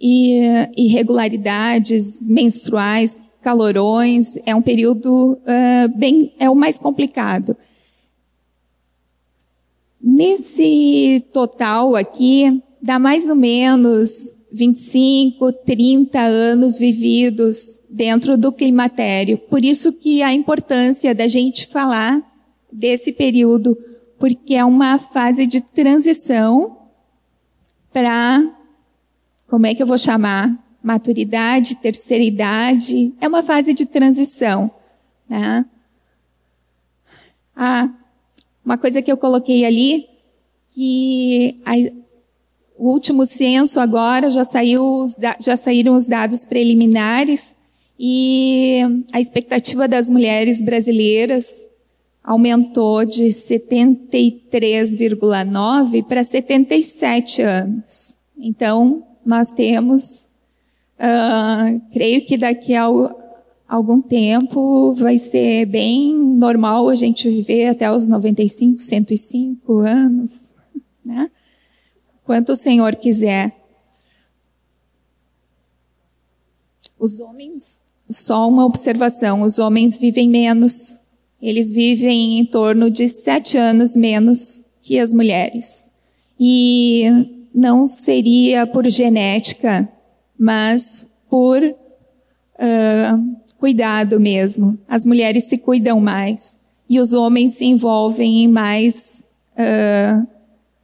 irregularidades 0.00 2.28
menstruais, 2.28 3.20
calorões, 3.40 4.36
é 4.44 4.54
um 4.54 4.62
período 4.62 5.32
uh, 5.32 5.88
bem, 5.96 6.34
é 6.38 6.50
o 6.50 6.54
mais 6.54 6.78
complicado. 6.78 7.56
Nesse 10.00 11.24
total 11.32 11.96
aqui, 11.96 12.62
dá 12.80 12.98
mais 12.98 13.28
ou 13.28 13.36
menos 13.36 14.34
25, 14.52 15.52
30 15.52 16.18
anos 16.20 16.78
vividos 16.78 17.80
dentro 17.90 18.38
do 18.38 18.52
climatério. 18.52 19.36
Por 19.36 19.64
isso 19.64 19.92
que 19.92 20.22
a 20.22 20.32
importância 20.32 21.14
da 21.14 21.28
gente 21.28 21.66
falar 21.66 22.22
desse 22.72 23.12
período, 23.12 23.76
porque 24.18 24.54
é 24.54 24.64
uma 24.64 24.98
fase 24.98 25.46
de 25.46 25.60
transição 25.60 26.76
para, 27.92 28.42
como 29.48 29.66
é 29.66 29.74
que 29.74 29.82
eu 29.82 29.86
vou 29.86 29.98
chamar? 29.98 30.54
Maturidade, 30.82 31.76
terceira 31.76 32.22
idade. 32.22 33.12
É 33.20 33.26
uma 33.26 33.42
fase 33.42 33.74
de 33.74 33.84
transição. 33.84 34.70
Né? 35.28 35.64
Ah, 37.54 37.90
uma 38.66 38.76
coisa 38.76 39.00
que 39.00 39.10
eu 39.10 39.16
coloquei 39.16 39.64
ali, 39.64 40.06
que 40.74 41.58
a, 41.64 41.74
o 42.76 42.90
último 42.90 43.24
censo 43.24 43.78
agora 43.78 44.28
já, 44.28 44.42
saiu, 44.42 45.06
já 45.40 45.54
saíram 45.54 45.94
os 45.94 46.08
dados 46.08 46.44
preliminares 46.44 47.54
e 47.98 48.80
a 49.12 49.20
expectativa 49.20 49.86
das 49.86 50.10
mulheres 50.10 50.60
brasileiras 50.60 51.68
aumentou 52.24 53.06
de 53.06 53.26
73,9 53.26 56.04
para 56.04 56.24
77 56.24 57.42
anos. 57.42 58.16
Então, 58.36 59.04
nós 59.24 59.52
temos, 59.52 60.28
uh, 60.98 61.80
creio 61.92 62.26
que 62.26 62.36
daqui 62.36 62.74
a 62.74 62.90
algum 63.68 64.00
tempo 64.00 64.94
vai 64.94 65.18
ser 65.18 65.66
bem 65.66 66.14
normal 66.14 66.88
a 66.88 66.94
gente 66.94 67.28
viver 67.28 67.66
até 67.66 67.90
os 67.90 68.06
95, 68.06 68.78
105 68.78 69.78
anos, 69.78 70.52
né? 71.04 71.30
quanto 72.24 72.52
o 72.52 72.56
Senhor 72.56 72.94
quiser. 72.96 73.54
Os 76.98 77.20
homens, 77.20 77.80
só 78.08 78.48
uma 78.48 78.64
observação, 78.64 79.42
os 79.42 79.58
homens 79.58 79.98
vivem 79.98 80.28
menos. 80.28 80.98
Eles 81.40 81.70
vivem 81.70 82.38
em 82.38 82.44
torno 82.44 82.90
de 82.90 83.08
sete 83.08 83.56
anos 83.58 83.94
menos 83.94 84.62
que 84.82 84.98
as 84.98 85.12
mulheres. 85.12 85.90
E 86.38 87.04
não 87.54 87.84
seria 87.84 88.66
por 88.66 88.88
genética, 88.90 89.88
mas 90.38 91.08
por 91.28 91.62
uh, 91.62 93.36
cuidado 93.58 94.20
mesmo. 94.20 94.78
As 94.88 95.04
mulheres 95.04 95.44
se 95.44 95.58
cuidam 95.58 96.00
mais 96.00 96.58
e 96.88 97.00
os 97.00 97.12
homens 97.12 97.52
se 97.52 97.64
envolvem 97.64 98.44
em 98.44 98.48
mais 98.48 99.26
uh, 99.52 100.26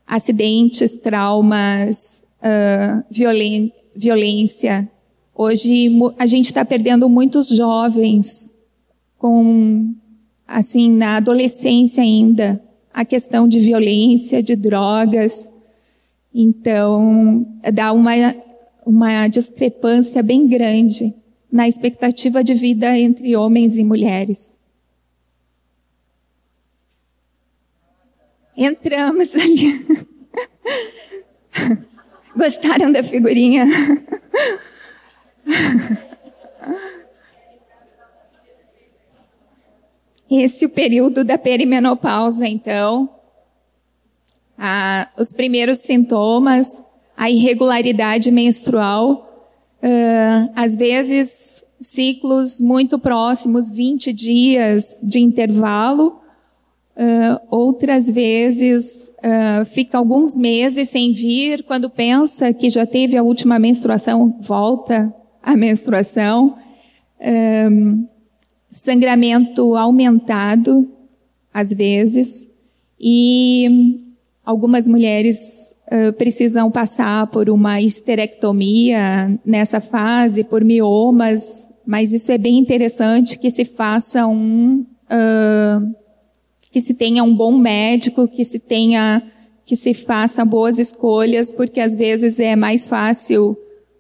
acidentes, 0.07 0.97
traumas, 0.99 2.25
uh, 2.39 3.05
violen 3.11 3.73
violência. 3.95 4.89
Hoje 5.35 5.91
a 6.19 6.27
gente 6.27 6.47
está 6.47 6.65
perdendo 6.65 7.09
muitos 7.09 7.49
jovens 7.49 8.55
com, 9.19 9.95
assim, 10.47 10.91
na 10.91 11.17
adolescência 11.17 12.03
ainda, 12.03 12.61
a 12.93 13.05
questão 13.05 13.47
de 13.47 13.61
violência, 13.61 14.43
de 14.43 14.57
drogas. 14.57 15.53
Então, 16.35 17.47
dá 17.73 17.93
uma, 17.93 18.13
uma 18.85 19.29
discrepância 19.29 20.23
bem 20.23 20.47
grande 20.47 21.15
na 21.53 21.69
expectativa 21.69 22.43
de 22.43 22.55
vida 22.55 22.99
entre 22.99 23.37
homens 23.37 23.79
e 23.79 23.85
mulheres. 23.85 24.59
entramos 28.57 29.35
ali. 29.35 29.87
Gostaram 32.37 32.91
da 32.91 33.05
figurinha? 33.05 33.67
Esse 40.31 40.65
é 40.65 40.69
o 40.69 40.71
período 40.71 41.25
da 41.25 41.37
perimenopausa, 41.37 42.47
então. 42.47 43.09
Ah, 44.57 45.11
os 45.19 45.33
primeiros 45.33 45.79
sintomas, 45.79 46.85
a 47.17 47.31
irregularidade 47.31 48.31
menstrual, 48.31 49.32
ah, 49.83 50.49
às 50.55 50.77
vezes 50.77 51.65
ciclos 51.81 52.61
muito 52.61 52.99
próximos, 52.99 53.71
20 53.71 54.13
dias 54.13 55.01
de 55.03 55.19
intervalo, 55.21 56.23
Uh, 56.95 57.41
outras 57.51 58.11
vezes 58.11 59.11
uh, 59.21 59.65
fica 59.65 59.97
alguns 59.97 60.37
meses 60.37 60.91
sem 60.91 61.15
vir, 61.15 61.65
quando 61.65 61.89
pensa 61.89 62.53
que 62.53 62.69
já 62.69 62.85
teve 62.85 63.17
a 63.17 63.23
última 63.23 63.59
menstruação, 63.59 64.37
volta 64.43 65.11
a 65.43 65.57
menstruação. 65.57 66.59
Um, 67.19 68.07
sangramento 68.71 69.75
aumentado, 69.75 70.87
às 71.53 71.73
vezes, 71.73 72.51
e 73.01 73.99
algumas 74.45 74.87
mulheres 74.87 75.75
uh, 75.93 76.13
precisam 76.15 76.71
passar 76.71 77.27
por 77.27 77.51
uma 77.51 77.81
histerectomia 77.81 79.39
nessa 79.45 79.81
fase, 79.81 80.43
por 80.43 80.65
miomas, 80.65 81.69
mas 81.87 82.13
isso 82.13 82.33
é 82.33 82.39
bem 82.39 82.59
interessante 82.59 83.39
que 83.39 83.51
se 83.51 83.65
faça 83.65 84.27
um 84.27 84.87
que 86.73 86.81
se 86.81 86.95
tenha 86.95 87.23
um 87.23 87.37
bom 87.37 87.57
médico, 87.59 88.27
que 88.27 88.43
se 88.43 88.59
tenha, 88.59 89.23
que 89.67 89.77
se 89.77 89.93
faça 89.93 90.43
boas 90.43 90.79
escolhas, 90.79 91.53
porque 91.53 91.79
às 91.79 91.95
vezes 91.95 92.41
é 92.41 92.57
mais 92.57 92.89
fácil 92.89 93.57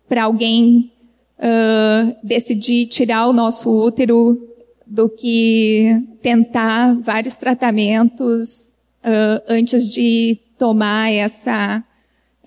para 0.08 0.24
alguém 0.24 0.90
uh, 1.38 2.16
decidir 2.22 2.86
tirar 2.86 3.26
o 3.28 3.32
nosso 3.32 3.70
útero 3.70 4.48
do 4.86 5.08
que 5.08 6.02
tentar 6.22 6.98
vários 7.00 7.36
tratamentos 7.36 8.70
uh, 9.04 9.42
antes 9.46 9.92
de 9.92 10.38
tomar 10.62 11.12
essa, 11.12 11.82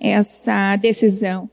essa 0.00 0.74
decisão. 0.76 1.50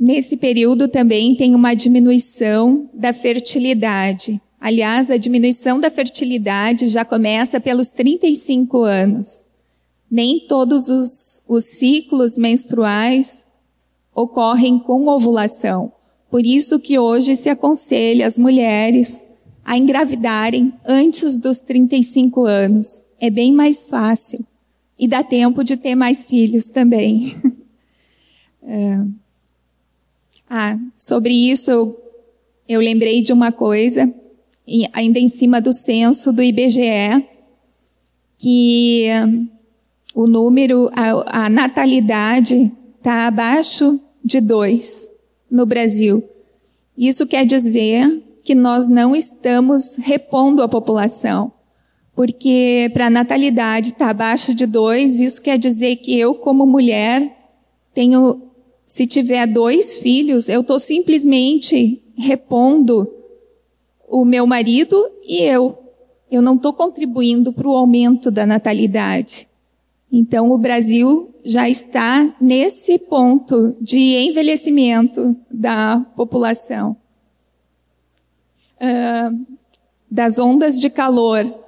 Nesse 0.00 0.34
período 0.34 0.88
também 0.88 1.36
tem 1.36 1.54
uma 1.54 1.74
diminuição 1.74 2.88
da 2.94 3.12
fertilidade. 3.12 4.40
Aliás, 4.58 5.10
a 5.10 5.18
diminuição 5.18 5.78
da 5.78 5.90
fertilidade 5.90 6.88
já 6.88 7.04
começa 7.04 7.60
pelos 7.60 7.88
35 7.88 8.82
anos. 8.82 9.44
Nem 10.10 10.40
todos 10.48 10.88
os, 10.88 11.42
os 11.46 11.64
ciclos 11.66 12.38
menstruais 12.38 13.44
ocorrem 14.14 14.78
com 14.78 15.06
ovulação. 15.06 15.92
Por 16.30 16.46
isso 16.46 16.80
que 16.80 16.98
hoje 16.98 17.36
se 17.36 17.50
aconselha 17.50 18.26
as 18.26 18.38
mulheres 18.38 19.22
a 19.62 19.76
engravidarem 19.76 20.72
antes 20.86 21.36
dos 21.38 21.58
35 21.58 22.46
anos. 22.46 23.03
É 23.24 23.30
bem 23.30 23.54
mais 23.54 23.86
fácil. 23.86 24.44
E 24.98 25.08
dá 25.08 25.24
tempo 25.24 25.64
de 25.64 25.78
ter 25.78 25.94
mais 25.94 26.26
filhos 26.26 26.66
também. 26.66 27.34
é. 28.62 29.00
Ah, 30.46 30.78
sobre 30.94 31.32
isso 31.32 31.96
eu, 32.68 32.80
lembrei 32.80 33.22
de 33.22 33.32
uma 33.32 33.50
coisa 33.50 34.12
ainda 34.92 35.18
em 35.18 35.26
cima 35.26 35.58
do 35.58 35.72
censo 35.72 36.34
do 36.34 36.42
IBGE, 36.42 37.26
que 38.36 39.06
o 40.14 40.26
número, 40.26 40.90
a, 40.92 41.44
a 41.46 41.48
natalidade 41.48 42.70
está 42.98 43.26
abaixo 43.26 43.98
de 44.22 44.38
dois 44.38 45.10
no 45.50 45.64
Brasil. 45.64 46.22
Isso 46.94 47.26
quer 47.26 47.46
dizer 47.46 48.22
que 48.44 48.54
nós 48.54 48.86
não 48.86 49.16
estamos 49.16 49.96
repondo 49.96 50.62
a 50.62 50.68
população. 50.68 51.53
Porque 52.14 52.90
para 52.92 53.06
a 53.06 53.10
natalidade 53.10 53.94
tá 53.94 54.10
abaixo 54.10 54.54
de 54.54 54.66
dois, 54.66 55.20
isso 55.20 55.42
quer 55.42 55.58
dizer 55.58 55.96
que 55.96 56.16
eu, 56.16 56.34
como 56.34 56.64
mulher, 56.64 57.36
tenho, 57.92 58.42
se 58.86 59.06
tiver 59.06 59.46
dois 59.46 59.98
filhos, 59.98 60.48
eu 60.48 60.60
estou 60.60 60.78
simplesmente 60.78 62.02
repondo 62.16 63.12
o 64.08 64.24
meu 64.24 64.46
marido 64.46 64.96
e 65.26 65.42
eu. 65.42 65.78
Eu 66.30 66.40
não 66.40 66.54
estou 66.54 66.72
contribuindo 66.72 67.52
para 67.52 67.68
o 67.68 67.74
aumento 67.74 68.30
da 68.30 68.46
natalidade. 68.46 69.48
Então, 70.10 70.50
o 70.50 70.58
Brasil 70.58 71.34
já 71.44 71.68
está 71.68 72.34
nesse 72.40 72.98
ponto 72.98 73.76
de 73.80 73.98
envelhecimento 73.98 75.36
da 75.50 76.04
população. 76.16 76.96
Uh, 78.76 79.56
das 80.10 80.38
ondas 80.38 80.80
de 80.80 80.88
calor. 80.88 81.63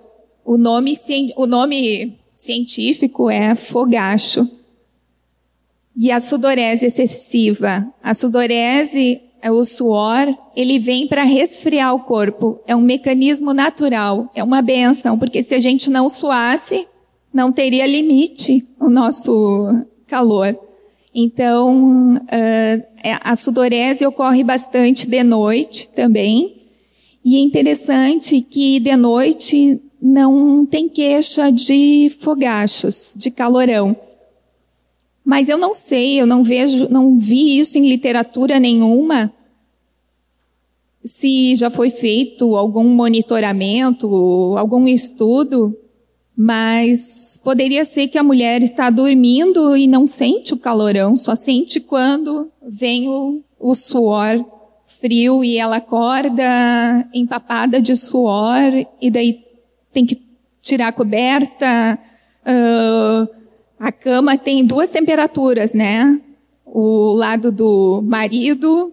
O 0.46 0.56
nome, 0.56 0.94
o 1.36 1.44
nome 1.44 2.16
científico 2.32 3.28
é 3.28 3.56
fogacho. 3.56 4.48
E 5.96 6.12
a 6.12 6.20
sudorese 6.20 6.86
excessiva. 6.86 7.84
A 8.00 8.14
sudorese 8.14 9.20
é 9.42 9.50
o 9.50 9.64
suor, 9.64 10.32
ele 10.54 10.78
vem 10.78 11.08
para 11.08 11.24
resfriar 11.24 11.92
o 11.92 12.00
corpo. 12.00 12.60
É 12.64 12.76
um 12.76 12.80
mecanismo 12.80 13.52
natural, 13.52 14.30
é 14.36 14.44
uma 14.44 14.62
benção, 14.62 15.18
porque 15.18 15.42
se 15.42 15.52
a 15.52 15.58
gente 15.58 15.90
não 15.90 16.08
suasse, 16.08 16.86
não 17.34 17.50
teria 17.50 17.84
limite 17.84 18.66
o 18.78 18.88
nosso 18.88 19.84
calor. 20.06 20.56
Então, 21.12 22.14
uh, 22.14 22.86
a 23.20 23.34
sudorese 23.34 24.06
ocorre 24.06 24.44
bastante 24.44 25.08
de 25.08 25.24
noite 25.24 25.88
também. 25.88 26.62
E 27.24 27.36
é 27.36 27.40
interessante 27.40 28.40
que 28.40 28.78
de 28.78 28.96
noite 28.96 29.82
não 30.00 30.66
tem 30.66 30.88
queixa 30.88 31.50
de 31.50 32.10
fogachos, 32.20 33.12
de 33.16 33.30
calorão. 33.30 33.96
Mas 35.24 35.48
eu 35.48 35.58
não 35.58 35.72
sei, 35.72 36.20
eu 36.20 36.26
não 36.26 36.42
vejo, 36.42 36.88
não 36.88 37.18
vi 37.18 37.58
isso 37.58 37.76
em 37.78 37.88
literatura 37.88 38.60
nenhuma. 38.60 39.32
Se 41.04 41.54
já 41.56 41.70
foi 41.70 41.90
feito 41.90 42.56
algum 42.56 42.84
monitoramento, 42.84 44.06
algum 44.56 44.86
estudo, 44.86 45.76
mas 46.36 47.40
poderia 47.42 47.84
ser 47.84 48.08
que 48.08 48.18
a 48.18 48.22
mulher 48.22 48.62
está 48.62 48.90
dormindo 48.90 49.76
e 49.76 49.86
não 49.86 50.06
sente 50.06 50.52
o 50.52 50.58
calorão, 50.58 51.16
só 51.16 51.34
sente 51.34 51.80
quando 51.80 52.50
vem 52.62 53.08
o, 53.08 53.40
o 53.58 53.74
suor 53.74 54.44
frio 55.00 55.42
e 55.42 55.56
ela 55.56 55.76
acorda 55.76 57.08
empapada 57.12 57.80
de 57.80 57.96
suor 57.96 58.86
e 59.00 59.10
daí 59.10 59.45
tem 59.96 60.04
que 60.04 60.20
tirar 60.60 60.88
a 60.88 60.92
coberta. 60.92 61.98
Uh, 62.42 63.26
a 63.78 63.90
cama 63.90 64.36
tem 64.36 64.62
duas 64.62 64.90
temperaturas, 64.90 65.72
né? 65.72 66.20
O 66.66 67.14
lado 67.14 67.50
do 67.50 68.02
marido 68.04 68.92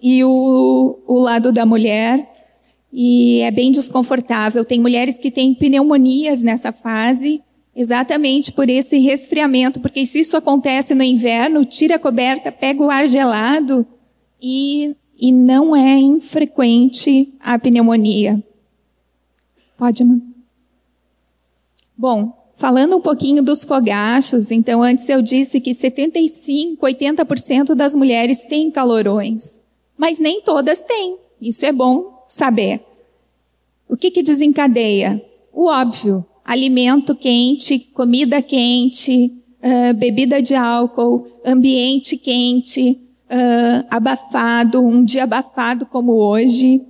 e 0.00 0.22
o, 0.22 1.00
o 1.08 1.18
lado 1.18 1.50
da 1.50 1.66
mulher. 1.66 2.30
E 2.92 3.40
é 3.40 3.50
bem 3.50 3.72
desconfortável. 3.72 4.64
Tem 4.64 4.80
mulheres 4.80 5.18
que 5.18 5.28
têm 5.28 5.54
pneumonias 5.54 6.40
nessa 6.40 6.70
fase, 6.70 7.42
exatamente 7.74 8.52
por 8.52 8.70
esse 8.70 8.98
resfriamento, 8.98 9.80
porque 9.80 10.06
se 10.06 10.20
isso 10.20 10.36
acontece 10.36 10.94
no 10.94 11.02
inverno, 11.02 11.64
tira 11.64 11.96
a 11.96 11.98
coberta, 11.98 12.52
pega 12.52 12.80
o 12.80 12.90
ar 12.90 13.08
gelado 13.08 13.84
e, 14.40 14.94
e 15.18 15.32
não 15.32 15.74
é 15.74 15.98
infrequente 15.98 17.34
a 17.40 17.58
pneumonia. 17.58 18.40
Pode, 19.76 20.04
mano. 20.04 20.33
Bom, 21.96 22.44
Falando 22.56 22.96
um 22.96 23.00
pouquinho 23.00 23.42
dos 23.42 23.64
fogachos, 23.64 24.52
então 24.52 24.80
antes 24.80 25.08
eu 25.08 25.20
disse 25.20 25.60
que 25.60 25.74
75, 25.74 26.86
80% 26.86 27.74
das 27.74 27.96
mulheres 27.96 28.42
têm 28.42 28.70
calorões, 28.70 29.64
mas 29.98 30.20
nem 30.20 30.40
todas 30.40 30.80
têm. 30.80 31.16
Isso 31.42 31.66
é 31.66 31.72
bom 31.72 32.22
saber. 32.28 32.80
O 33.88 33.96
que, 33.96 34.10
que 34.10 34.22
desencadeia? 34.22 35.20
O 35.52 35.66
óbvio: 35.66 36.24
alimento 36.44 37.16
quente, 37.16 37.80
comida 37.80 38.40
quente, 38.40 39.32
uh, 39.60 39.92
bebida 39.94 40.40
de 40.40 40.54
álcool, 40.54 41.26
ambiente 41.44 42.16
quente, 42.16 43.00
uh, 43.28 43.86
abafado, 43.90 44.80
um 44.80 45.04
dia 45.04 45.24
abafado 45.24 45.86
como 45.86 46.12
hoje, 46.12 46.80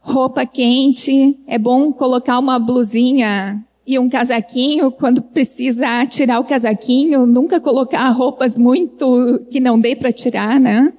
roupa 0.00 0.46
quente. 0.46 1.38
É 1.46 1.58
bom 1.58 1.92
colocar 1.92 2.38
uma 2.38 2.58
blusinha 2.58 3.62
e 3.90 3.98
um 3.98 4.08
casaquinho, 4.08 4.92
quando 4.92 5.20
precisa 5.20 6.06
tirar 6.06 6.38
o 6.38 6.44
casaquinho, 6.44 7.26
nunca 7.26 7.60
colocar 7.60 8.08
roupas 8.10 8.56
muito 8.56 9.44
que 9.50 9.58
não 9.58 9.80
dê 9.80 9.96
para 9.96 10.12
tirar, 10.12 10.60
né? 10.60 10.92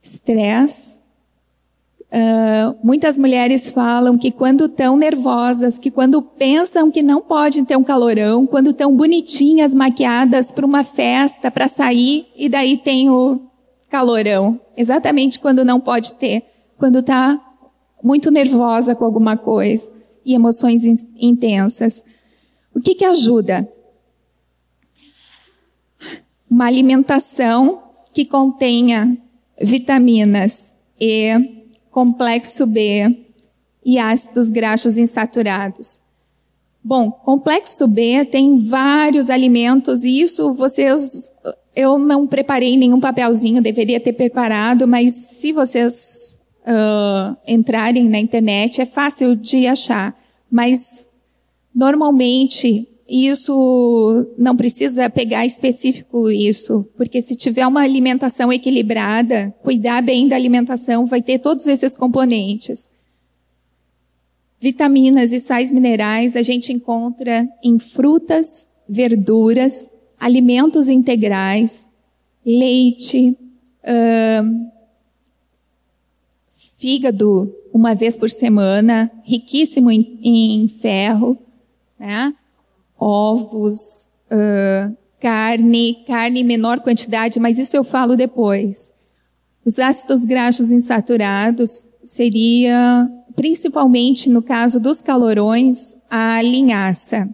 Estresse, 0.00 1.00
Uh, 2.06 2.76
muitas 2.84 3.18
mulheres 3.18 3.68
falam 3.68 4.16
que 4.16 4.30
quando 4.30 4.66
estão 4.66 4.96
nervosas, 4.96 5.76
que 5.76 5.90
quando 5.90 6.22
pensam 6.22 6.88
que 6.88 7.02
não 7.02 7.20
podem 7.20 7.64
ter 7.64 7.76
um 7.76 7.82
calorão, 7.82 8.46
quando 8.46 8.70
estão 8.70 8.94
bonitinhas, 8.94 9.74
maquiadas 9.74 10.52
para 10.52 10.64
uma 10.64 10.84
festa, 10.84 11.50
para 11.50 11.66
sair, 11.66 12.28
e 12.36 12.48
daí 12.48 12.76
tem 12.76 13.10
o 13.10 13.40
calorão. 13.90 14.58
Exatamente 14.76 15.40
quando 15.40 15.64
não 15.64 15.80
pode 15.80 16.14
ter. 16.14 16.44
Quando 16.78 17.00
está 17.00 17.40
muito 18.02 18.30
nervosa 18.30 18.94
com 18.94 19.04
alguma 19.04 19.36
coisa 19.36 19.95
e 20.26 20.34
emoções 20.34 20.84
in 20.84 20.94
intensas. 21.18 22.04
O 22.74 22.80
que, 22.80 22.96
que 22.96 23.04
ajuda? 23.04 23.66
Uma 26.50 26.66
alimentação 26.66 27.82
que 28.12 28.24
contenha 28.24 29.16
vitaminas 29.60 30.74
E, 31.00 31.32
complexo 31.90 32.66
B 32.66 33.24
e 33.84 33.98
ácidos 33.98 34.50
graxos 34.50 34.98
insaturados. 34.98 36.02
Bom, 36.82 37.10
complexo 37.10 37.86
B 37.86 38.24
tem 38.24 38.58
vários 38.58 39.30
alimentos 39.30 40.02
e 40.04 40.20
isso 40.20 40.54
vocês 40.54 41.30
eu 41.74 41.98
não 41.98 42.26
preparei 42.26 42.76
nenhum 42.76 42.98
papelzinho, 42.98 43.60
deveria 43.60 44.00
ter 44.00 44.14
preparado, 44.14 44.88
mas 44.88 45.12
se 45.12 45.52
vocês 45.52 46.35
uh, 46.66 47.36
entrarem 47.46 48.08
na 48.08 48.18
internet 48.18 48.80
é 48.80 48.86
fácil 48.86 49.36
de 49.36 49.66
achar. 49.66 50.16
Mas 50.50 51.08
normalmente 51.74 52.88
isso 53.08 54.26
não 54.36 54.56
precisa 54.56 55.08
pegar 55.08 55.46
específico 55.46 56.28
isso, 56.28 56.88
porque 56.96 57.22
se 57.22 57.36
tiver 57.36 57.66
uma 57.66 57.82
alimentação 57.82 58.52
equilibrada, 58.52 59.54
cuidar 59.62 60.02
bem 60.02 60.26
da 60.26 60.34
alimentação, 60.34 61.06
vai 61.06 61.22
ter 61.22 61.38
todos 61.38 61.66
esses 61.68 61.94
componentes. 61.94 62.90
Vitaminas 64.58 65.32
e 65.32 65.38
sais 65.38 65.70
minerais 65.70 66.34
a 66.34 66.42
gente 66.42 66.72
encontra 66.72 67.48
em 67.62 67.78
frutas, 67.78 68.66
verduras, 68.88 69.92
alimentos 70.18 70.88
integrais, 70.88 71.88
leite, 72.44 73.36
fígado 76.86 77.52
uma 77.74 77.96
vez 77.96 78.16
por 78.16 78.30
semana, 78.30 79.10
riquíssimo 79.24 79.90
em, 79.90 80.20
em 80.22 80.68
ferro, 80.68 81.36
né? 81.98 82.32
ovos, 82.96 84.08
uh, 84.30 84.96
carne, 85.20 86.04
carne 86.06 86.42
em 86.42 86.44
menor 86.44 86.78
quantidade, 86.78 87.40
mas 87.40 87.58
isso 87.58 87.76
eu 87.76 87.82
falo 87.82 88.16
depois. 88.16 88.94
Os 89.64 89.80
ácidos 89.80 90.24
graxos 90.24 90.70
insaturados 90.70 91.90
seria, 92.04 93.10
principalmente 93.34 94.30
no 94.30 94.40
caso 94.40 94.78
dos 94.78 95.02
calorões, 95.02 95.96
a 96.08 96.40
linhaça. 96.40 97.28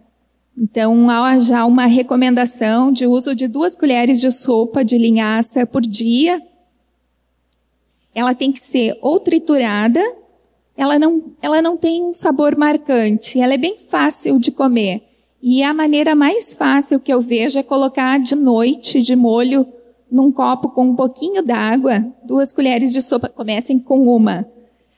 Então, 0.57 1.11
há 1.11 1.37
já 1.37 1.63
uma 1.63 1.85
recomendação 1.85 2.91
de 2.91 3.05
uso 3.05 3.35
de 3.35 3.47
duas 3.47 3.75
colheres 3.75 4.19
de 4.19 4.31
sopa 4.31 4.83
de 4.83 4.97
linhaça 4.97 5.63
por 5.63 5.83
dia. 5.83 6.41
Ela 8.13 8.35
tem 8.35 8.51
que 8.51 8.59
ser 8.59 8.97
ou 9.01 9.19
triturada, 9.19 10.01
ela 10.75 10.97
não, 10.97 11.33
ela 11.41 11.61
não 11.61 11.77
tem 11.77 12.03
um 12.03 12.13
sabor 12.13 12.55
marcante, 12.55 13.39
ela 13.39 13.53
é 13.53 13.57
bem 13.57 13.77
fácil 13.77 14.39
de 14.39 14.51
comer. 14.51 15.01
E 15.41 15.61
a 15.61 15.73
maneira 15.73 16.15
mais 16.15 16.55
fácil 16.55 16.99
que 16.99 17.13
eu 17.13 17.21
vejo 17.21 17.59
é 17.59 17.63
colocar 17.63 18.19
de 18.19 18.35
noite, 18.35 19.01
de 19.01 19.15
molho, 19.15 19.67
num 20.09 20.31
copo 20.31 20.69
com 20.69 20.85
um 20.85 20.95
pouquinho 20.95 21.43
d'água, 21.43 22.05
duas 22.23 22.51
colheres 22.51 22.93
de 22.93 23.01
sopa, 23.01 23.27
comecem 23.27 23.79
com 23.79 24.07
uma, 24.07 24.47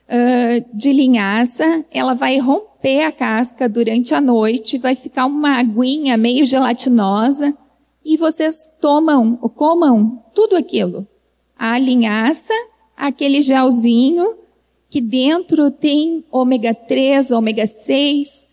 uh, 0.10 0.78
de 0.78 0.92
linhaça, 0.92 1.86
ela 1.90 2.14
vai 2.14 2.38
romper 2.38 3.04
a 3.04 3.12
casca 3.12 3.68
durante 3.68 4.14
a 4.14 4.22
noite, 4.22 4.78
vai 4.78 4.94
ficar 4.94 5.26
uma 5.26 5.58
aguinha 5.58 6.18
meio 6.18 6.46
gelatinosa, 6.46 7.56
e 8.04 8.18
vocês 8.18 8.70
tomam, 8.80 9.40
ou 9.42 9.50
comam 9.50 10.22
tudo 10.34 10.56
aquilo. 10.56 11.08
A 11.58 11.80
linhaça, 11.80 12.54
aquele 12.96 13.42
gelzinho, 13.42 14.36
que 14.90 15.02
dentro 15.02 15.70
tem 15.72 16.24
ômega 16.32 16.74
3, 16.74 17.32
ômega 17.32 17.68
6, 17.68 18.48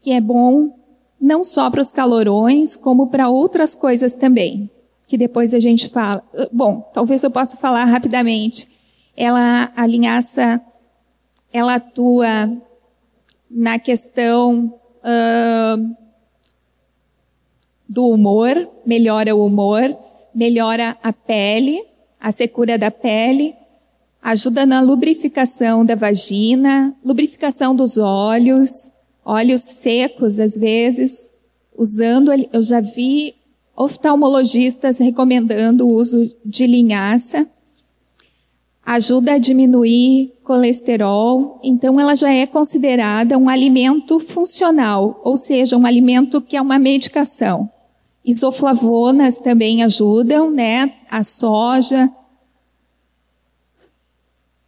que 0.00 0.12
é 0.12 0.20
bom 0.20 0.72
não 1.20 1.42
só 1.42 1.70
para 1.70 1.80
os 1.80 1.90
calorões, 1.90 2.76
como 2.76 3.06
para 3.06 3.28
outras 3.28 3.74
coisas 3.74 4.14
também, 4.14 4.70
que 5.06 5.16
depois 5.16 5.54
a 5.54 5.58
gente 5.58 5.88
fala. 5.88 6.22
Bom, 6.52 6.90
talvez 6.92 7.22
eu 7.22 7.30
possa 7.30 7.56
falar 7.56 7.84
rapidamente. 7.84 8.68
Ela, 9.16 9.72
a 9.74 9.86
linhaça, 9.86 10.60
ela 11.52 11.76
atua 11.76 12.52
na 13.50 13.78
questão 13.78 14.74
uh, 15.00 15.96
do 17.88 18.08
humor, 18.08 18.68
melhora 18.84 19.34
o 19.34 19.46
humor, 19.46 19.96
melhora 20.34 20.98
a 21.02 21.12
pele, 21.12 21.80
a 22.18 22.32
secura 22.32 22.76
da 22.76 22.90
pele, 22.90 23.54
ajuda 24.24 24.64
na 24.64 24.80
lubrificação 24.80 25.84
da 25.84 25.94
vagina, 25.94 26.96
lubrificação 27.04 27.76
dos 27.76 27.98
olhos, 27.98 28.90
olhos 29.22 29.60
secos, 29.60 30.40
às 30.40 30.56
vezes, 30.56 31.30
usando, 31.76 32.32
eu 32.50 32.62
já 32.62 32.80
vi 32.80 33.34
oftalmologistas 33.76 34.98
recomendando 34.98 35.86
o 35.86 35.92
uso 35.92 36.32
de 36.42 36.66
linhaça, 36.66 37.46
ajuda 38.82 39.34
a 39.34 39.38
diminuir 39.38 40.32
colesterol, 40.42 41.60
então 41.62 42.00
ela 42.00 42.14
já 42.14 42.32
é 42.32 42.46
considerada 42.46 43.36
um 43.36 43.50
alimento 43.50 44.18
funcional, 44.18 45.20
ou 45.22 45.36
seja, 45.36 45.76
um 45.76 45.84
alimento 45.84 46.40
que 46.40 46.56
é 46.56 46.62
uma 46.62 46.78
medicação. 46.78 47.68
Isoflavonas 48.24 49.38
também 49.38 49.82
ajudam, 49.82 50.50
né? 50.50 50.94
A 51.10 51.22
soja. 51.22 52.10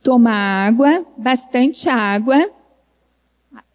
Tomar 0.07 0.69
água, 0.69 1.05
bastante 1.19 1.89
água. 1.89 2.49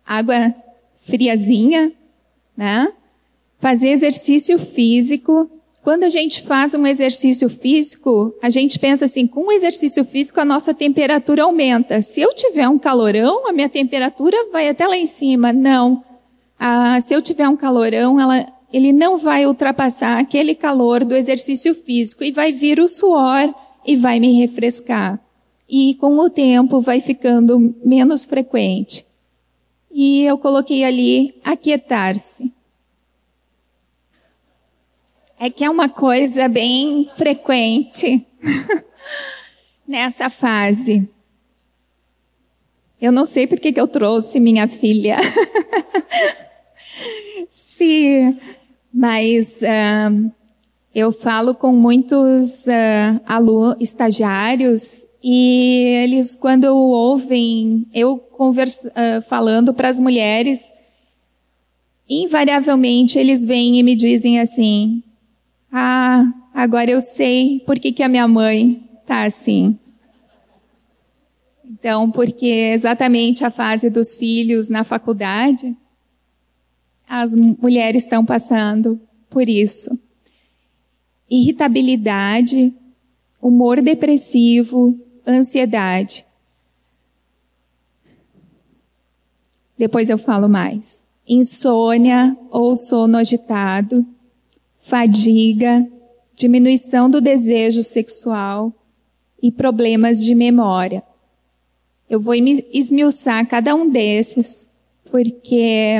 Água 0.08 0.56
friazinha, 0.96 1.91
né? 2.56 2.94
Fazer 3.60 3.89
exercício 3.89 4.58
físico. 4.58 5.52
Quando 5.84 6.06
a 6.06 6.10
gente 6.10 6.44
faz 6.44 6.74
um 6.74 6.88
exercício 6.88 7.50
físico, 7.50 8.34
a 8.41 8.50
gente 8.50 8.80
pensa 8.80 9.04
assim, 9.04 9.28
com 9.28 9.50
o 9.50 9.52
exercício 9.52 10.06
físico 10.06 10.39
a 10.39 10.46
nossa 10.46 10.74
temperatura 10.74 11.44
aumenta. 11.44 12.02
Se 12.02 12.22
eu 12.22 12.34
tiver 12.34 12.70
um 12.70 12.80
calorão, 12.80 13.46
a 13.46 13.52
minha 13.52 13.67
temperatura 13.67 14.38
vai 14.54 14.70
até 14.70 14.88
lá 14.88 14.96
em 14.96 15.08
cima. 15.08 15.52
Não. 15.52 16.02
Ah, 16.58 17.02
se 17.02 17.13
eu 17.13 17.22
tiver 17.22 17.50
um 17.50 17.58
calorão, 17.58 18.17
ela, 18.17 18.48
ele 18.72 18.94
não 18.94 19.17
vai 19.17 19.46
ultrapassar 19.46 20.17
aquele 20.17 20.56
calor 20.56 21.04
do 21.04 21.13
exercício 21.13 21.76
físico 21.76 22.24
e 22.24 22.32
vai 22.32 22.54
vir 22.54 22.80
o 22.80 22.88
suor 22.88 23.54
e 23.86 23.98
vai 23.98 24.17
me 24.17 24.32
refrescar. 24.39 25.20
E 25.73 25.95
com 25.95 26.17
o 26.17 26.29
tempo 26.29 26.81
vai 26.81 26.99
ficando 26.99 27.73
menos 27.81 28.25
frequente 28.25 29.05
e 29.93 30.23
eu 30.23 30.38
coloquei 30.38 30.84
ali 30.84 31.36
aquietar-se. 31.43 32.51
É 35.38 35.49
que 35.49 35.63
é 35.63 35.69
uma 35.69 35.89
coisa 35.89 36.47
bem 36.47 37.05
frequente 37.07 38.25
nessa 39.88 40.29
fase. 40.29 41.10
Eu 43.01 43.12
não 43.12 43.25
sei 43.25 43.47
por 43.47 43.60
que 43.60 43.73
eu 43.75 43.88
trouxe 43.88 44.39
minha 44.39 44.67
filha. 44.67 45.17
Sim, 47.49 48.39
mas 48.93 49.62
uh, 49.62 50.31
eu 50.93 51.12
falo 51.12 51.55
com 51.55 51.71
muitos 51.71 52.67
uh, 52.67 53.19
alunos, 53.25 53.77
estagiários 53.79 55.07
e 55.23 55.84
eles, 56.03 56.36
quando 56.36 56.65
ouvem 56.65 57.86
eu 57.93 58.17
conversa, 58.17 58.89
uh, 58.89 59.21
falando 59.23 59.73
para 59.73 59.88
as 59.88 59.99
mulheres, 59.99 60.71
invariavelmente 62.10 63.19
eles 63.19 63.45
vêm 63.45 63.77
e 63.77 63.84
me 63.84 63.95
dizem 63.95 64.39
assim: 64.39 65.03
Ah, 65.71 66.25
agora 66.53 66.89
eu 66.89 66.99
sei 66.99 67.60
por 67.65 67.77
que, 67.77 67.91
que 67.91 68.01
a 68.01 68.10
minha 68.10 68.27
mãe 68.27 68.84
está 69.01 69.23
assim. 69.23 69.77
Então, 71.63 72.10
porque 72.10 72.45
exatamente 72.73 73.45
a 73.45 73.51
fase 73.51 73.89
dos 73.89 74.15
filhos 74.15 74.69
na 74.69 74.84
faculdade, 74.84 75.75
as 77.07 77.36
mulheres 77.36 78.03
estão 78.03 78.25
passando 78.25 78.99
por 79.29 79.47
isso. 79.47 79.97
Irritabilidade, 81.29 82.73
humor 83.41 83.81
depressivo, 83.81 84.99
ansiedade. 85.25 86.25
Depois 89.77 90.10
eu 90.10 90.17
falo 90.17 90.47
mais. 90.47 91.03
Insônia 91.27 92.38
ou 92.49 92.75
sono 92.75 93.17
agitado, 93.17 94.05
fadiga, 94.79 95.88
diminuição 96.36 97.10
do 97.10 97.21
desejo 97.21 97.84
sexual 97.84 98.73
e 99.41 99.51
problemas 99.51 100.23
de 100.23 100.36
memória. 100.36 101.03
Eu 102.10 102.19
vou 102.19 102.36
esmiuçar 102.36 103.47
cada 103.47 103.73
um 103.73 103.89
desses, 103.89 104.69
porque 105.10 105.95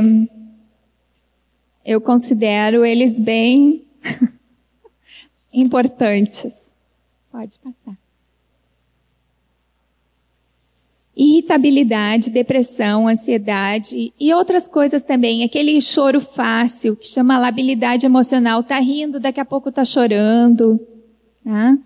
eu 1.86 2.02
considero 2.02 2.86
eles 2.86 3.20
bem 3.20 3.86
importantes. 5.54 6.76
Pode 7.32 7.58
passar. 7.60 8.01
Irritabilidade, 11.16 12.30
depressão, 12.30 13.08
ansiedade 13.08 14.14
e 14.20 14.34
outras 14.34 14.68
coisas 14.68 15.04
também. 15.04 15.44
Aquele 15.44 15.82
choro 15.82 16.22
fácil, 16.22 16.96
que 16.96 17.06
chama 17.06 17.38
labilidade 17.38 18.06
emocional. 18.06 18.64
Tá 18.64 18.80
rindo, 18.80 19.20
daqui 19.20 19.40
a 19.40 19.46
pouco 19.46 19.72
tá 19.72 19.84
chorando. 19.84 20.80
Tá? 21.44 21.78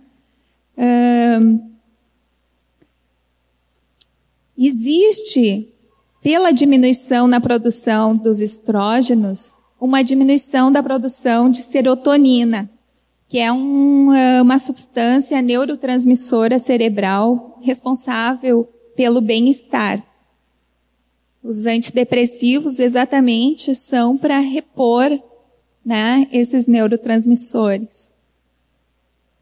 existe, 4.58 5.70
pela 6.22 6.52
diminuição 6.52 7.28
na 7.28 7.40
produção 7.40 8.16
dos 8.16 8.40
estrógenos, 8.40 9.56
uma 9.80 10.04
diminuição 10.04 10.72
da 10.72 10.82
produção 10.82 11.50
de 11.50 11.62
serotonina, 11.62 12.70
que 13.28 13.40
é 13.40 13.52
um, 13.52 14.10
uma 14.42 14.60
substância 14.60 15.42
neurotransmissora 15.42 16.58
cerebral 16.60 17.60
responsável 17.62 18.70
pelo 18.96 19.22
bem-estar. 19.22 20.06
Os 21.44 21.66
antidepressivos 21.66 22.80
exatamente 22.80 23.76
são 23.76 24.18
para 24.18 24.40
repor 24.40 25.12
né, 25.86 26.28
esses 26.32 26.66
neurotransmissores. 26.66 28.12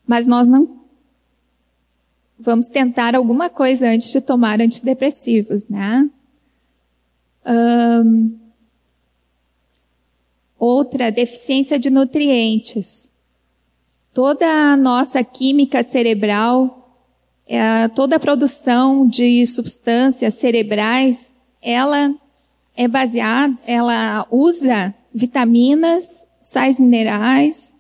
Mas 0.06 0.28
nós 0.28 0.50
não 0.50 0.84
vamos 2.38 2.68
tentar 2.68 3.16
alguma 3.16 3.50
coisa 3.50 3.88
antes 3.88 4.12
de 4.12 4.20
tomar 4.20 4.60
antidepressivos, 4.60 5.68
né? 5.70 6.10
Um, 7.46 8.38
outra, 10.60 11.10
deficiência 11.10 11.80
de 11.80 11.89
nutrientes. 11.89 13.12
Toda 14.13 14.46
a 14.46 14.78
nossa 14.78 15.24
química 15.24 15.84
cerebral, 15.84 16.83
é, 17.47 17.88
toda 17.89 18.15
a 18.15 18.19
produção 18.19 19.08
de 19.08 19.45
substâncias 19.45 20.36
cerebrais, 20.36 21.34
ela 21.62 22.13
é 22.75 22.88
baseada, 22.88 23.58
ela 23.65 24.25
usa 24.32 24.93
vitaminas, 25.13 26.25
sais 26.39 26.79
minerais, 26.79 27.75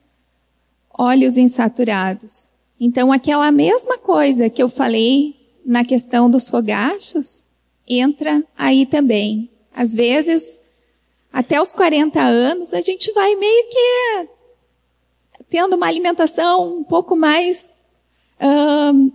óleos 0.93 1.37
insaturados. 1.37 2.49
Então, 2.79 3.11
aquela 3.11 3.51
mesma 3.51 3.97
coisa 3.97 4.49
que 4.49 4.61
eu 4.61 4.69
falei 4.69 5.35
na 5.65 5.83
questão 5.83 6.29
dos 6.29 6.49
fogachos 6.49 7.47
entra 7.87 8.43
aí 8.57 8.85
também. 8.85 9.49
Às 9.73 9.93
vezes, 9.93 10.59
até 11.31 11.59
os 11.59 11.71
40 11.71 12.21
anos, 12.21 12.73
a 12.73 12.81
gente 12.81 13.11
vai 13.13 13.35
meio 13.35 13.69
que 13.69 14.27
tendo 15.49 15.75
uma 15.75 15.87
alimentação 15.87 16.79
um 16.79 16.83
pouco 16.83 17.15
mais. 17.15 17.73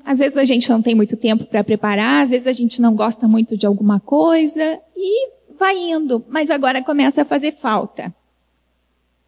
Às 0.04 0.18
vezes 0.18 0.37
a 0.37 0.44
gente 0.44 0.68
não 0.70 0.81
tem 0.81 0.94
muito 0.94 1.16
tempo 1.16 1.44
para 1.44 1.62
preparar, 1.62 2.22
às 2.22 2.31
vezes 2.31 2.46
a 2.46 2.52
gente 2.52 2.81
não 2.81 2.94
gosta 2.94 3.28
muito 3.28 3.57
de 3.57 3.66
alguma 3.66 4.00
coisa 4.00 4.78
e 4.96 5.31
vai 5.59 5.76
indo, 5.76 6.24
mas 6.28 6.50
agora 6.50 6.83
começa 6.83 7.22
a 7.22 7.24
fazer 7.24 7.52
falta. 7.52 8.14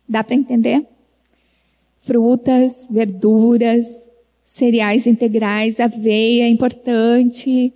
Dá 0.09 0.25
para 0.25 0.35
entender? 0.35 0.87
Frutas, 2.03 2.89
verduras, 2.91 4.09
cereais 4.43 5.07
integrais, 5.07 5.79
aveia 5.79 6.45
é 6.45 6.49
importante, 6.49 7.73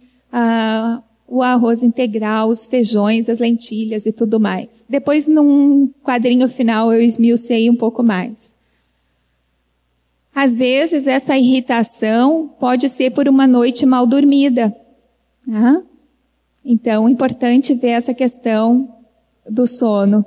o 1.29 1.43
arroz 1.43 1.83
integral, 1.83 2.49
os 2.49 2.67
feijões, 2.67 3.29
as 3.29 3.39
lentilhas 3.39 4.07
e 4.07 4.13
tudo 4.13 4.41
mais. 4.41 4.85
Depois, 4.89 5.27
num 5.29 5.91
quadrinho 6.03 6.49
final, 6.49 6.93
eu 6.93 7.01
esmiucei 7.01 7.69
um 7.69 7.77
pouco 7.77 8.03
mais. 8.03 8.57
Às 10.35 10.55
vezes, 10.55 11.07
essa 11.07 11.39
irritação 11.39 12.51
pode 12.59 12.89
ser 12.89 13.11
por 13.13 13.29
uma 13.29 13.47
noite 13.47 13.87
mal 13.87 14.07
dormida. 14.07 14.75
Né? 15.47 15.83
Então, 16.65 17.07
é 17.07 17.11
importante 17.11 17.75
ver 17.75 17.91
essa 17.91 18.13
questão 18.13 18.93
do 19.49 19.67
sono. 19.67 20.25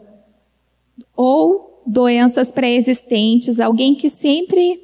Ou 1.15 1.83
doenças 1.85 2.51
pré-existentes, 2.51 3.59
alguém 3.59 3.93
que 3.95 4.09
sempre 4.09 4.81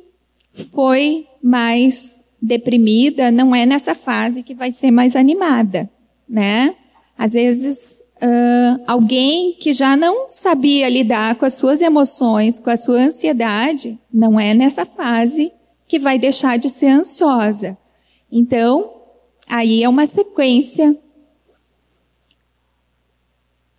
foi 0.71 1.27
mais 1.41 2.21
deprimida, 2.41 3.31
não 3.31 3.55
é 3.55 3.65
nessa 3.65 3.95
fase 3.95 4.43
que 4.43 4.53
vai 4.53 4.71
ser 4.71 4.91
mais 4.91 5.15
animada, 5.15 5.89
né? 6.27 6.75
Às 7.17 7.33
vezes, 7.33 8.02
uh, 8.23 8.83
alguém 8.87 9.53
que 9.59 9.73
já 9.73 9.97
não 9.97 10.29
sabia 10.29 10.87
lidar 10.87 11.35
com 11.35 11.45
as 11.45 11.55
suas 11.55 11.81
emoções, 11.81 12.59
com 12.59 12.69
a 12.69 12.77
sua 12.77 13.01
ansiedade, 13.01 13.99
não 14.11 14.39
é 14.39 14.53
nessa 14.53 14.85
fase 14.85 15.51
que 15.87 15.99
vai 15.99 16.17
deixar 16.17 16.57
de 16.57 16.69
ser 16.69 16.87
ansiosa. 16.87 17.77
Então, 18.31 18.91
aí 19.47 19.83
é 19.83 19.89
uma 19.89 20.05
sequência. 20.05 20.97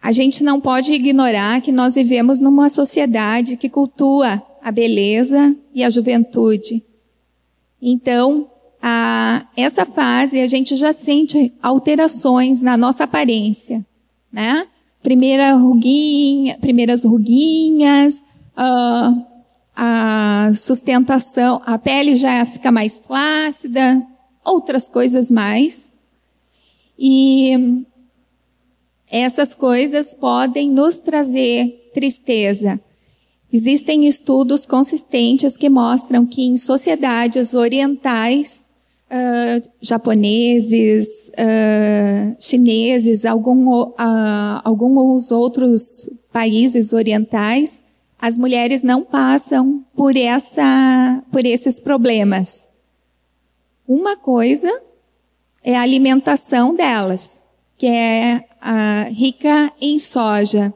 A 0.01 0.13
gente 0.13 0.45
não 0.45 0.61
pode 0.61 0.93
ignorar 0.93 1.63
que 1.63 1.73
nós 1.73 1.95
vivemos 1.95 2.41
numa 2.41 2.69
sociedade 2.69 3.57
que 3.57 3.71
cultua 3.71 4.43
a 4.63 4.71
beleza 4.71 5.57
e 5.75 5.83
a 5.83 5.91
juventude. 5.91 6.85
Então, 7.81 8.51
a, 8.81 9.47
essa 9.57 9.87
fase 9.87 10.41
a 10.41 10.47
gente 10.47 10.77
já 10.77 10.93
sente 10.93 11.53
alterações 11.63 12.61
na 12.61 12.77
nossa 12.77 13.05
aparência, 13.05 13.85
né? 14.35 14.67
Primeira 15.03 15.55
ruguinha, 15.55 16.59
primeiras 16.59 17.05
ruguinhas, 17.05 18.23
uh, 18.59 19.25
a 19.77 20.51
sustentação, 20.55 21.63
a 21.65 21.79
pele 21.79 22.17
já 22.17 22.45
fica 22.45 22.73
mais 22.73 22.99
flácida, 22.99 24.05
outras 24.45 24.89
coisas 24.89 25.31
mais. 25.31 25.93
E 26.99 27.85
essas 29.09 29.55
coisas 29.55 30.15
podem 30.15 30.69
nos 30.71 30.99
trazer 30.99 31.91
tristeza. 31.95 32.81
Existem 33.53 34.07
estudos 34.07 34.67
consistentes 34.67 35.57
que 35.57 35.71
mostram 35.71 36.27
que 36.27 36.43
em 36.43 36.57
sociedades 36.57 37.55
orientais, 37.55 38.69
uh, 39.11 39.71
japoneses, 39.81 41.31
uh, 41.31 42.37
chineses, 42.39 43.25
algum, 43.25 43.69
uh, 43.71 43.95
alguns 44.65 45.31
outros 45.31 46.11
países 46.33 46.93
orientais, 46.93 47.83
as 48.19 48.39
mulheres 48.39 48.83
não 48.83 49.03
passam 49.03 49.85
por, 49.95 50.17
essa, 50.17 51.23
por 51.31 51.45
esses 51.45 51.79
problemas. 51.79 52.69
Uma 53.87 54.17
coisa 54.17 54.71
é 55.63 55.77
a 55.77 55.83
alimentação 55.83 56.75
delas, 56.75 57.43
que 57.77 57.87
é 57.87 58.45
rica 59.11 59.71
em 59.79 59.99
soja 59.99 60.73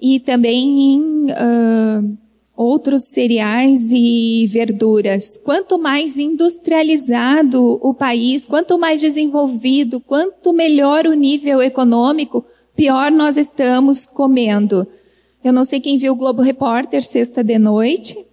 e 0.00 0.18
também 0.20 0.94
em 0.94 1.26
uh, 1.30 2.18
outros 2.56 3.04
cereais 3.06 3.90
e 3.92 4.46
verduras. 4.46 5.38
Quanto 5.38 5.78
mais 5.78 6.18
industrializado 6.18 7.78
o 7.82 7.92
país, 7.92 8.46
quanto 8.46 8.78
mais 8.78 9.00
desenvolvido, 9.00 10.00
quanto 10.00 10.52
melhor 10.52 11.06
o 11.06 11.14
nível 11.14 11.60
econômico, 11.60 12.44
pior 12.76 13.10
nós 13.10 13.36
estamos 13.36 14.06
comendo. 14.06 14.86
Eu 15.42 15.52
não 15.52 15.64
sei 15.64 15.80
quem 15.80 15.98
viu 15.98 16.12
o 16.12 16.16
Globo 16.16 16.42
Repórter 16.42 17.02
sexta 17.02 17.42
de 17.42 17.58
noite, 17.58 18.24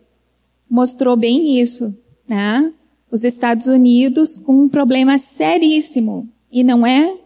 mostrou 0.70 1.18
bem 1.18 1.60
isso, 1.60 1.94
né? 2.28 2.72
Os 3.12 3.24
Estados 3.24 3.68
Unidos 3.68 4.38
com 4.38 4.54
um 4.54 4.70
problema 4.70 5.18
seríssimo 5.18 6.30
e 6.50 6.64
não 6.64 6.86
é 6.86 7.18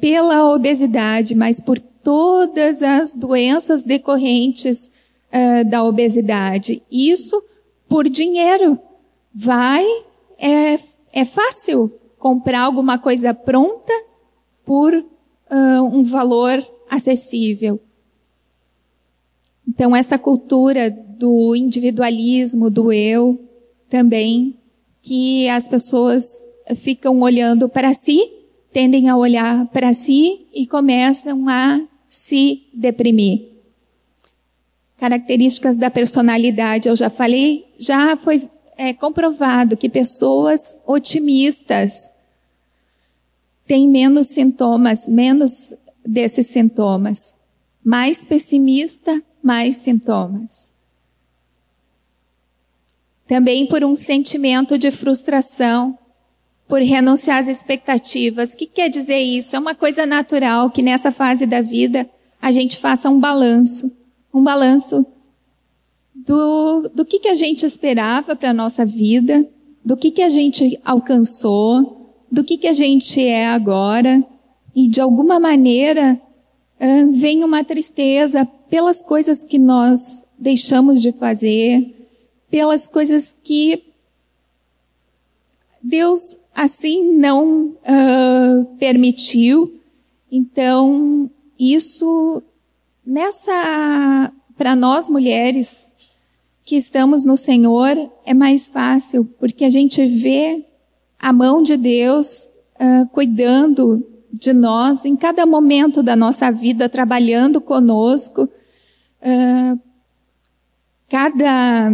pela 0.00 0.50
obesidade, 0.54 1.34
mas 1.34 1.60
por 1.60 1.78
todas 1.78 2.82
as 2.82 3.12
doenças 3.12 3.82
decorrentes 3.82 4.90
uh, 5.32 5.68
da 5.68 5.84
obesidade. 5.84 6.82
Isso 6.90 7.42
por 7.88 8.08
dinheiro. 8.08 8.78
Vai, 9.34 9.84
é, 10.38 10.78
é 11.12 11.24
fácil 11.24 11.92
comprar 12.18 12.60
alguma 12.60 12.98
coisa 12.98 13.34
pronta 13.34 13.92
por 14.64 14.94
uh, 14.94 15.82
um 15.82 16.02
valor 16.02 16.66
acessível. 16.90 17.80
Então, 19.68 19.94
essa 19.94 20.18
cultura 20.18 20.90
do 20.90 21.54
individualismo, 21.54 22.70
do 22.70 22.92
eu, 22.92 23.40
também, 23.88 24.56
que 25.02 25.48
as 25.48 25.68
pessoas 25.68 26.44
ficam 26.74 27.20
olhando 27.20 27.68
para 27.68 27.92
si, 27.92 28.32
tendem 28.72 29.08
a 29.08 29.16
olhar 29.16 29.66
para 29.68 29.92
si 29.92 30.46
e 30.52 30.66
começam 30.66 31.48
a 31.48 31.80
se 32.08 32.62
deprimir. 32.74 33.55
Características 34.98 35.76
da 35.76 35.90
personalidade, 35.90 36.88
eu 36.88 36.96
já 36.96 37.10
falei, 37.10 37.66
já 37.78 38.16
foi 38.16 38.48
é, 38.76 38.92
comprovado 38.92 39.76
que 39.76 39.88
pessoas 39.88 40.78
otimistas 40.86 42.12
tem 43.66 43.88
menos 43.88 44.28
sintomas, 44.28 45.08
menos 45.08 45.74
desses 46.04 46.46
sintomas. 46.46 47.34
Mais 47.84 48.24
pessimista, 48.24 49.22
mais 49.42 49.76
sintomas. 49.76 50.72
Também 53.26 53.66
por 53.66 53.82
um 53.84 53.96
sentimento 53.96 54.78
de 54.78 54.90
frustração, 54.90 55.98
por 56.68 56.80
renunciar 56.80 57.38
às 57.38 57.48
expectativas. 57.48 58.52
O 58.52 58.56
que 58.56 58.66
quer 58.66 58.88
dizer 58.88 59.18
isso? 59.18 59.56
É 59.56 59.58
uma 59.58 59.74
coisa 59.74 60.06
natural 60.06 60.70
que 60.70 60.82
nessa 60.82 61.10
fase 61.10 61.44
da 61.44 61.60
vida 61.60 62.08
a 62.40 62.52
gente 62.52 62.78
faça 62.78 63.10
um 63.10 63.18
balanço. 63.18 63.90
Um 64.36 64.42
balanço 64.42 65.06
do, 66.14 66.90
do 66.94 67.04
que, 67.04 67.20
que 67.20 67.28
a 67.28 67.34
gente 67.34 67.64
esperava 67.64 68.36
para 68.36 68.50
a 68.50 68.54
nossa 68.54 68.84
vida, 68.84 69.48
do 69.84 69.96
que, 69.96 70.10
que 70.10 70.22
a 70.22 70.28
gente 70.28 70.78
alcançou, 70.84 72.12
do 72.30 72.44
que, 72.44 72.58
que 72.58 72.66
a 72.66 72.72
gente 72.72 73.24
é 73.24 73.46
agora. 73.46 74.22
E 74.74 74.88
de 74.88 75.00
alguma 75.00 75.40
maneira 75.40 76.20
vem 77.12 77.42
uma 77.42 77.64
tristeza 77.64 78.44
pelas 78.68 79.02
coisas 79.02 79.42
que 79.42 79.58
nós 79.58 80.26
deixamos 80.38 81.00
de 81.00 81.12
fazer, 81.12 82.08
pelas 82.50 82.86
coisas 82.86 83.36
que 83.42 83.82
Deus 85.82 86.36
assim 86.54 87.16
não 87.16 87.68
uh, 87.68 88.64
permitiu. 88.78 89.80
Então, 90.30 91.30
isso 91.58 92.42
nessa 93.06 94.32
para 94.56 94.74
nós 94.74 95.08
mulheres 95.08 95.94
que 96.64 96.76
estamos 96.76 97.24
no 97.24 97.36
Senhor 97.36 97.96
é 98.24 98.34
mais 98.34 98.68
fácil, 98.68 99.24
porque 99.38 99.64
a 99.64 99.70
gente 99.70 100.04
vê 100.04 100.66
a 101.18 101.32
mão 101.32 101.62
de 101.62 101.76
Deus 101.76 102.50
uh, 102.74 103.06
cuidando 103.12 104.04
de 104.32 104.52
nós 104.52 105.04
em 105.04 105.14
cada 105.14 105.46
momento 105.46 106.02
da 106.02 106.16
nossa 106.16 106.50
vida, 106.50 106.88
trabalhando 106.88 107.60
conosco. 107.60 108.48
Uh, 109.22 109.78
cada 111.08 111.90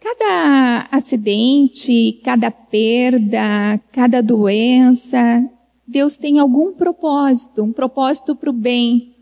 cada 0.00 0.88
acidente, 0.92 2.20
cada 2.22 2.50
perda, 2.50 3.80
cada 3.90 4.22
doença, 4.22 5.44
Deus 5.86 6.16
tem 6.16 6.38
algum 6.38 6.72
propósito, 6.72 7.62
um 7.62 7.72
propósito 7.72 8.34
para 8.34 8.50
o 8.50 8.52
bem 8.52 9.14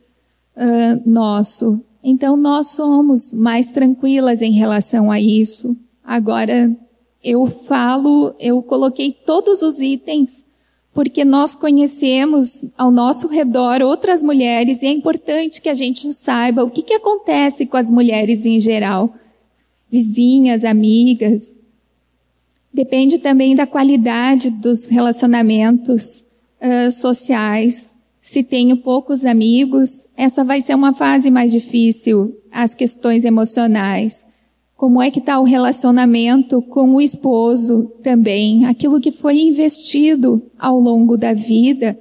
uh, 0.57 1.09
nosso. 1.09 1.85
Então 2.03 2.37
nós 2.37 2.69
somos 2.69 3.35
mais 3.35 3.71
tranquilas 3.71 4.41
em 4.41 4.53
relação 4.53 5.11
a 5.11 5.21
isso. 5.21 5.77
Agora 6.03 6.75
eu 7.23 7.47
falo, 7.47 8.35
eu 8.39 8.63
coloquei 8.63 9.13
todos 9.13 9.63
os 9.63 9.81
itens 9.81 10.45
porque 10.95 11.25
nós 11.25 11.57
conhecemos 11.57 12.65
ao 12.79 12.91
nosso 12.91 13.27
redor 13.27 13.83
outras 13.83 14.23
mulheres 14.23 14.81
e 14.81 14.87
é 14.87 14.91
importante 14.91 15.61
que 15.61 15.69
a 15.69 15.75
gente 15.75 16.01
saiba 16.13 16.63
o 16.63 16.71
que, 16.71 16.83
que 16.83 16.95
acontece 16.95 17.67
com 17.67 17.77
as 17.77 17.91
mulheres 17.91 18.47
em 18.47 18.61
geral, 18.61 19.13
vizinhas, 19.91 20.63
amigas. 20.63 21.59
Depende 22.73 23.19
também 23.19 23.57
da 23.57 23.67
qualidade 23.67 24.51
dos 24.51 24.87
relacionamentos 24.87 26.25
sociais 26.91 27.97
se 28.25 28.43
tenho 28.43 28.79
poucos 28.79 29.27
amigos, 29.27 30.09
essa 30.17 30.43
vai 30.43 30.59
ser 30.59 30.75
uma 30.75 30.95
fase 30.95 31.31
mais 31.31 31.53
difícil, 31.53 32.35
as 32.51 32.75
questões 32.75 33.23
emocionais. 33.23 34.27
Como 34.75 35.03
é 35.03 35.11
que 35.11 35.19
está 35.19 35.39
o 35.39 35.45
relacionamento 35.45 36.63
com 36.63 36.95
o 36.95 37.03
esposo 37.03 37.93
também, 38.03 38.65
aquilo 38.65 38.99
que 38.99 39.13
foi 39.13 39.41
investido 39.41 40.43
ao 40.59 40.81
longo 40.81 41.19
da 41.19 41.35
vida 41.35 42.01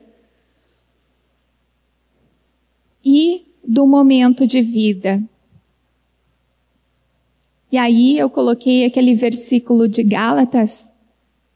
e 3.04 3.43
do 3.62 3.86
momento 3.86 4.47
de 4.47 4.62
vida. 4.62 5.21
E 7.69 7.78
aí 7.78 8.17
eu 8.17 8.30
coloquei 8.30 8.86
aquele 8.86 9.13
versículo 9.13 9.89
de 9.89 10.04
Gálatas, 10.04 10.92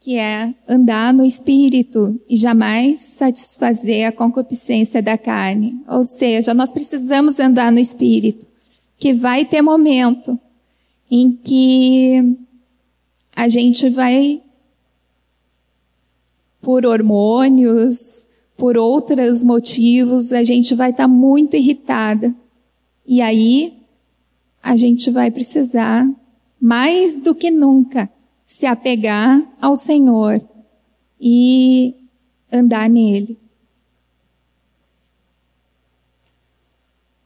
que 0.07 0.17
é 0.17 0.55
andar 0.65 1.13
no 1.13 1.25
espírito 1.25 2.17
e 2.29 2.37
jamais 2.37 3.01
satisfazer 3.01 4.07
a 4.07 4.11
concupiscência 4.13 5.01
da 5.01 5.17
carne. 5.17 5.83
Ou 5.85 6.01
seja, 6.01 6.53
nós 6.53 6.71
precisamos 6.71 7.41
andar 7.41 7.73
no 7.73 7.77
espírito, 7.77 8.47
que 8.97 9.13
vai 9.13 9.43
ter 9.43 9.61
momento 9.61 10.39
em 11.11 11.33
que 11.33 12.23
a 13.35 13.49
gente 13.49 13.89
vai 13.89 14.41
por 16.61 16.85
hormônios, 16.85 18.25
por 18.55 18.77
outros 18.77 19.43
motivos, 19.43 20.31
a 20.31 20.41
gente 20.41 20.73
vai 20.73 20.91
estar 20.91 21.03
tá 21.03 21.07
muito 21.09 21.57
irritada. 21.57 22.33
E 23.05 23.21
aí 23.21 23.73
a 24.63 24.77
gente 24.77 25.11
vai 25.11 25.29
precisar 25.29 26.09
mais 26.61 27.17
do 27.17 27.35
que 27.35 27.51
nunca 27.51 28.09
se 28.47 28.65
apegar 28.65 29.43
ao 29.61 29.75
Senhor 29.75 30.41
e 31.19 31.93
andar 32.49 32.89
nele. 32.89 33.37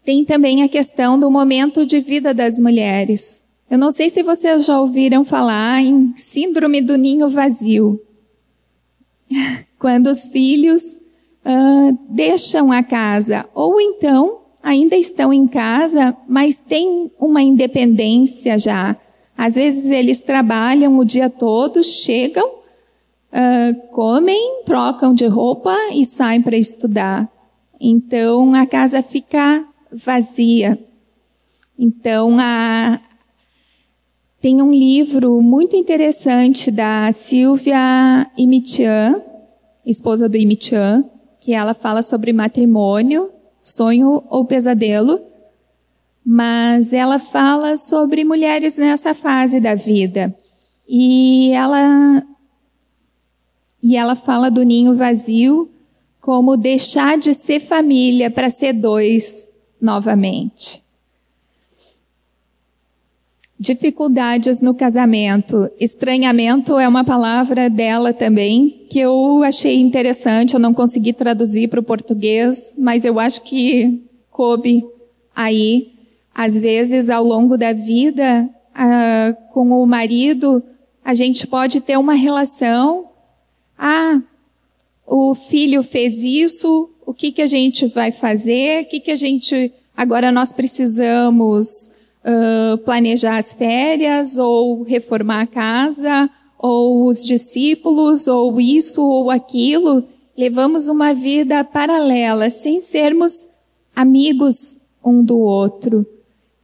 Tem 0.04 0.26
também 0.26 0.64
a 0.64 0.68
questão 0.68 1.20
do 1.20 1.30
momento 1.30 1.86
de 1.86 2.00
vida 2.00 2.34
das 2.34 2.60
mulheres. 2.60 3.40
Eu 3.70 3.78
não 3.78 3.92
sei 3.92 4.10
se 4.10 4.24
vocês 4.24 4.66
já 4.66 4.82
ouviram 4.82 5.24
falar 5.24 5.80
em 5.80 6.12
síndrome 6.18 6.82
do 6.82 6.98
ninho 6.98 7.30
vazio. 7.30 8.02
Quando 9.78 10.08
os 10.08 10.28
filhos 10.28 10.96
uh, 11.46 11.98
deixam 12.10 12.72
a 12.72 12.82
casa, 12.82 13.48
ou 13.54 13.80
então 13.80 14.40
ainda 14.62 14.96
estão 14.96 15.32
em 15.32 15.48
casa, 15.48 16.18
mas 16.28 16.58
têm 16.58 17.12
uma 17.20 17.44
independência 17.44 18.58
já 18.58 18.98
às 19.38 19.56
vezes 19.56 19.88
eles 19.88 20.22
trabalham 20.22 20.98
o 21.00 21.06
dia 21.06 21.30
todo, 21.30 21.84
chegam, 21.84 22.48
uh, 22.48 23.88
comem, 23.92 24.64
trocam 24.66 25.14
de 25.14 25.26
roupa 25.26 25.76
e 25.94 26.06
saem 26.06 26.42
para 26.42 26.58
estudar. 26.58 27.30
Então 27.80 28.54
a 28.54 28.66
casa 28.66 29.02
fica 29.02 29.66
vazia. 29.92 30.78
Então 31.78 32.38
a, 32.40 33.00
tem 34.40 34.62
um 34.62 34.72
livro 34.72 35.42
muito 35.42 35.76
interessante 35.76 36.70
da 36.70 37.12
Silvia 37.12 38.30
Imitian, 38.38 39.22
esposa 39.86 40.30
do 40.30 40.38
Imitian, 40.38 41.04
que 41.40 41.54
ela 41.54 41.74
fala 41.74 42.04
sobre 42.04 42.32
matrimônio, 42.32 43.32
sonho 43.64 44.24
ou 44.30 44.46
pesadelo 44.46 45.31
mas 46.26 46.94
ela 46.94 47.20
fala 47.20 47.76
sobre 47.76 48.24
mulheres 48.24 48.78
nessa 48.78 49.14
fase 49.14 49.60
da 49.60 49.76
vida. 49.76 50.36
E 50.88 51.52
ela 51.52 52.24
e 53.82 53.98
ela 53.98 54.16
fala 54.16 54.52
do 54.52 54.62
ninho 54.62 54.96
vazio 54.96 55.70
como 56.20 56.56
deixar 56.56 57.18
de 57.18 57.34
ser 57.34 57.60
família 57.60 58.30
para 58.30 58.50
ser 58.50 58.74
dois 58.74 59.50
novamente. 59.82 60.84
Dificuldades 63.60 64.62
no 64.62 64.74
casamento. 64.74 65.70
Estranhamento 65.80 66.78
é 66.78 66.88
uma 66.88 67.04
palavra 67.04 67.70
dela 67.70 68.14
também, 68.14 68.86
que 68.90 69.00
eu 69.00 69.44
achei 69.44 69.80
interessante, 69.80 70.54
eu 70.54 70.60
não 70.60 70.74
consegui 70.74 71.14
traduzir 71.14 71.68
para 71.68 71.80
o 71.80 71.84
português, 71.84 72.76
mas 72.78 73.06
eu 73.06 73.20
acho 73.20 73.42
que 73.44 74.04
coube 74.30 74.84
aí 75.36 75.92
às 76.34 76.58
vezes, 76.58 77.10
ao 77.10 77.24
longo 77.24 77.58
da 77.58 77.74
vida, 77.74 78.50
ah, 78.74 79.36
com 79.52 79.70
o 79.72 79.86
marido, 79.86 80.64
a 81.04 81.14
gente 81.14 81.46
pode 81.46 81.82
ter 81.82 81.98
uma 81.98 82.14
relação. 82.14 83.10
Ah, 83.78 84.22
o 85.06 85.36
filho 85.36 85.84
fez 85.84 86.24
isso, 86.24 86.90
o 87.06 87.14
que, 87.14 87.32
que 87.32 87.42
a 87.42 87.48
gente 87.48 87.88
vai 87.88 88.12
fazer? 88.12 88.84
O 88.84 88.86
que, 88.86 89.00
que 89.00 89.12
a 89.12 89.16
gente. 89.16 89.74
Agora 89.96 90.32
nós 90.32 90.54
precisamos 90.54 91.90
uh, 92.24 92.78
planejar 92.80 93.38
as 93.38 93.54
férias, 93.54 94.38
ou 94.38 94.84
reformar 94.84 95.42
a 95.42 95.48
casa, 95.48 96.30
ou 96.58 97.08
os 97.08 97.26
discípulos, 97.26 98.28
ou 98.28 98.62
isso 98.62 99.06
ou 99.06 99.30
aquilo. 99.30 100.04
Levamos 100.38 100.88
uma 100.88 101.14
vida 101.14 101.64
paralela, 101.64 102.50
sem 102.50 102.80
sermos 102.80 103.48
amigos 103.96 104.80
um 105.04 105.24
do 105.24 105.40
outro. 105.40 106.06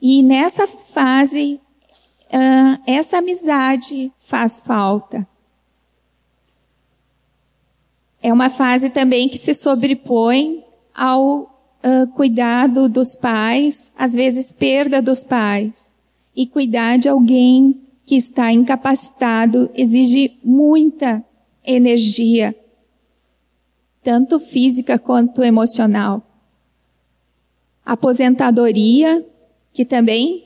E 0.02 0.22
nessa 0.22 0.68
fase, 0.68 1.60
uh, 2.26 2.82
essa 2.86 3.18
amizade 3.18 4.12
faz 4.18 4.60
falta. 4.60 5.28
É 8.22 8.32
uma 8.32 8.50
fase 8.50 8.90
também 8.90 9.30
que 9.30 9.38
se 9.38 9.54
sobrepõe 9.54 10.64
ao 10.94 11.42
uh, 11.42 12.08
cuidado 12.16 12.90
dos 12.90 13.16
pais, 13.16 13.94
às 13.98 14.14
vezes 14.14 14.52
perda 14.52 15.02
dos 15.02 15.24
pais, 15.24 15.96
e 16.36 16.46
cuidar 16.46 16.98
de 16.98 17.10
alguém 17.10 17.82
que 18.06 18.16
está 18.16 18.52
incapacitado 18.52 19.70
exige 19.74 20.38
muita 20.44 21.24
energia, 21.66 22.56
tanto 24.04 24.40
física 24.40 24.98
quanto 24.98 25.44
emocional. 25.44 26.24
Aposentadoria, 27.86 29.26
que 29.78 29.86
também 29.86 30.44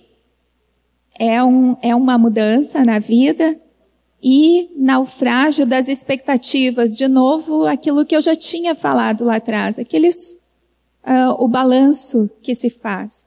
é, 1.17 1.41
um, 1.41 1.77
é 1.81 1.95
uma 1.95 2.17
mudança 2.17 2.83
na 2.83 2.99
vida, 2.99 3.57
e 4.21 4.69
naufrágio 4.75 5.65
das 5.65 5.87
expectativas, 5.87 6.97
de 6.97 7.07
novo, 7.07 7.65
aquilo 7.65 8.05
que 8.05 8.13
eu 8.13 8.19
já 8.19 8.35
tinha 8.35 8.75
falado 8.75 9.23
lá 9.23 9.37
atrás, 9.37 9.79
aqueles, 9.79 10.37
uh, 11.05 11.31
o 11.41 11.47
balanço 11.47 12.29
que 12.41 12.53
se 12.53 12.69
faz. 12.69 13.25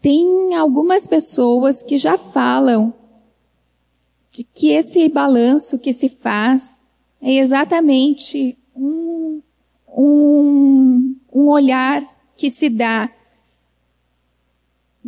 Tem 0.00 0.54
algumas 0.54 1.06
pessoas 1.06 1.82
que 1.82 1.98
já 1.98 2.16
falam 2.16 2.94
de 4.30 4.42
que 4.42 4.70
esse 4.70 5.06
balanço 5.10 5.78
que 5.78 5.92
se 5.92 6.08
faz 6.08 6.80
é 7.20 7.34
exatamente 7.34 8.56
um, 8.74 9.42
um, 9.86 11.14
um 11.30 11.48
olhar 11.50 12.02
que 12.38 12.48
se 12.48 12.70
dá. 12.70 13.12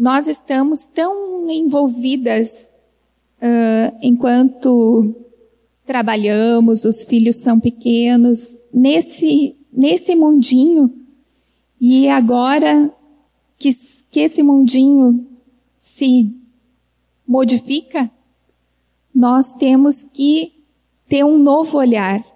Nós 0.02 0.26
estamos 0.26 0.84
tão 0.84 1.48
envolvidas 1.48 2.74
uh, 3.40 3.96
enquanto 4.02 5.14
trabalhamos, 5.86 6.84
os 6.84 7.04
filhos 7.04 7.36
são 7.36 7.60
pequenos, 7.60 8.58
nesse, 8.74 9.54
nesse 9.72 10.16
mundinho, 10.16 10.92
e 11.80 12.08
agora 12.08 12.92
que, 13.56 13.70
que 14.10 14.18
esse 14.18 14.42
mundinho 14.42 15.24
se 15.78 16.34
modifica, 17.24 18.10
nós 19.14 19.52
temos 19.52 20.02
que 20.02 20.52
ter 21.08 21.24
um 21.24 21.38
novo 21.38 21.78
olhar. 21.78 22.26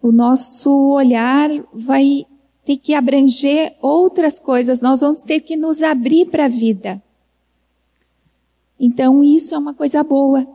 O 0.00 0.12
nosso 0.12 0.70
olhar 0.92 1.50
vai 1.74 2.26
ter 2.72 2.76
que 2.78 2.94
abranger 2.94 3.76
outras 3.80 4.38
coisas, 4.38 4.80
nós 4.80 5.00
vamos 5.00 5.22
ter 5.22 5.40
que 5.40 5.56
nos 5.56 5.82
abrir 5.82 6.26
para 6.26 6.46
a 6.46 6.48
vida. 6.48 7.02
Então, 8.80 9.22
isso 9.22 9.54
é 9.54 9.58
uma 9.58 9.74
coisa 9.74 10.02
boa. 10.02 10.46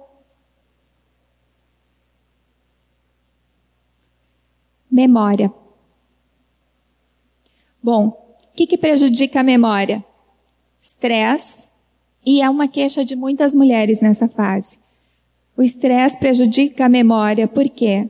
Memória. 4.90 5.54
Bom, 7.84 8.08
o 8.08 8.56
que, 8.56 8.66
que 8.66 8.78
prejudica 8.78 9.42
a 9.42 9.44
memória? 9.44 10.04
Estresse, 10.82 11.70
e 12.26 12.42
é 12.42 12.50
uma 12.50 12.68
queixa 12.68 13.06
de 13.06 13.16
muitas 13.16 13.54
mulheres 13.54 14.02
nessa 14.02 14.28
fase. 14.28 14.80
O 15.56 15.62
estresse 15.62 16.18
prejudica 16.18 16.86
a 16.86 16.90
memória, 16.90 17.48
por 17.48 17.70
quê? 17.70 18.10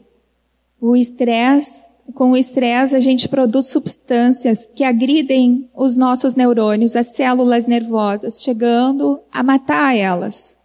O 0.79 0.95
estresse 0.95 1.85
com 2.13 2.31
o 2.31 2.37
estresse, 2.37 2.95
a 2.95 2.99
gente 2.99 3.27
produz 3.27 3.67
substâncias 3.67 4.65
que 4.65 4.83
agridem 4.83 5.69
os 5.75 5.97
nossos 5.97 6.35
neurônios, 6.35 6.95
as 6.95 7.07
células 7.07 7.67
nervosas, 7.67 8.41
chegando 8.41 9.19
a 9.31 9.43
matar 9.43 9.95
elas. 9.95 10.57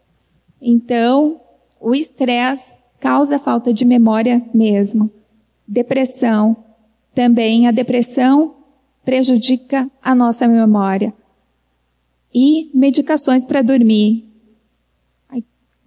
Então, 0.61 1.41
o 1.81 1.95
estresse 1.95 2.79
causa 3.01 3.39
falta 3.39 3.73
de 3.73 3.85
memória 3.85 4.43
mesmo. 4.55 5.11
Depressão. 5.67 6.57
Também 7.15 7.67
a 7.67 7.71
depressão 7.71 8.55
prejudica 9.05 9.91
a 10.01 10.15
nossa 10.15 10.47
memória. 10.47 11.13
E 12.33 12.71
medicações 12.73 13.45
para 13.45 13.61
dormir 13.61 14.33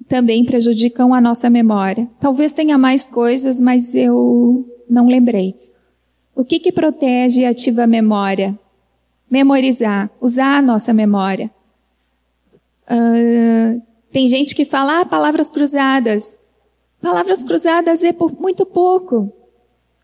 também 0.08 0.46
prejudicam 0.46 1.14
a 1.14 1.22
nossa 1.22 1.50
memória. 1.50 2.08
Talvez 2.20 2.54
tenha 2.54 2.78
mais 2.78 3.08
coisas, 3.08 3.60
mas 3.60 3.96
eu 3.96 4.66
não 4.90 5.08
lembrei. 5.08 5.56
O 6.36 6.44
que, 6.44 6.60
que 6.60 6.72
protege 6.72 7.42
e 7.42 7.46
ativa 7.46 7.84
a 7.84 7.88
memória? 7.88 8.58
Memorizar, 9.30 10.10
usar 10.20 10.58
a 10.58 10.62
nossa 10.62 10.94
memória. 10.94 11.50
Uh, 12.90 13.82
tem 14.12 14.28
gente 14.28 14.56
que 14.56 14.66
fala 14.66 15.02
ah, 15.02 15.06
palavras 15.06 15.52
cruzadas. 15.52 16.38
Palavras 17.02 17.44
cruzadas 17.44 18.04
é 18.04 18.14
por 18.14 18.40
muito 18.40 18.66
pouco. 18.66 19.32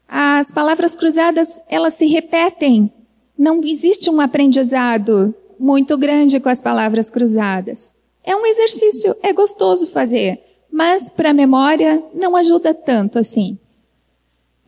As 0.07 0.51
palavras 0.51 0.95
cruzadas, 0.95 1.63
elas 1.69 1.93
se 1.93 2.05
repetem. 2.07 2.91
Não 3.37 3.61
existe 3.63 4.09
um 4.09 4.19
aprendizado 4.19 5.33
muito 5.57 5.97
grande 5.97 6.39
com 6.39 6.49
as 6.49 6.61
palavras 6.61 7.09
cruzadas. 7.09 7.93
É 8.23 8.35
um 8.35 8.45
exercício, 8.45 9.15
é 9.23 9.31
gostoso 9.31 9.87
fazer, 9.87 10.39
mas 10.71 11.09
para 11.09 11.29
a 11.29 11.33
memória 11.33 12.03
não 12.13 12.35
ajuda 12.35 12.73
tanto 12.73 13.17
assim. 13.17 13.57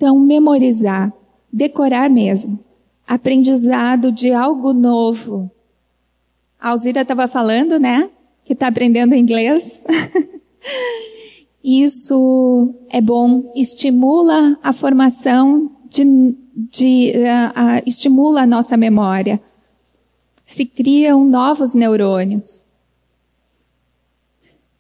Então, 0.04 0.20
memorizar, 0.20 1.14
decorar 1.50 2.10
mesmo. 2.10 2.60
Aprendizado 3.08 4.12
de 4.12 4.34
algo 4.34 4.74
novo. 4.74 5.50
A 6.60 6.72
Alzira 6.72 7.04
estava 7.04 7.26
falando, 7.26 7.80
né? 7.80 8.10
Que 8.44 8.52
está 8.52 8.68
aprendendo 8.68 9.16
inglês. 9.16 9.86
Isso 11.64 12.76
é 12.90 13.00
bom, 13.00 13.50
estimula 13.56 14.60
a 14.62 14.74
formação 14.74 15.72
de, 15.90 16.04
de 16.70 17.14
uh, 17.16 17.78
uh, 17.78 17.84
estimula 17.86 18.42
a 18.42 18.46
nossa 18.46 18.76
memória. 18.76 19.42
Se 20.46 20.66
criam 20.66 21.24
novos 21.24 21.74
neurônios. 21.74 22.66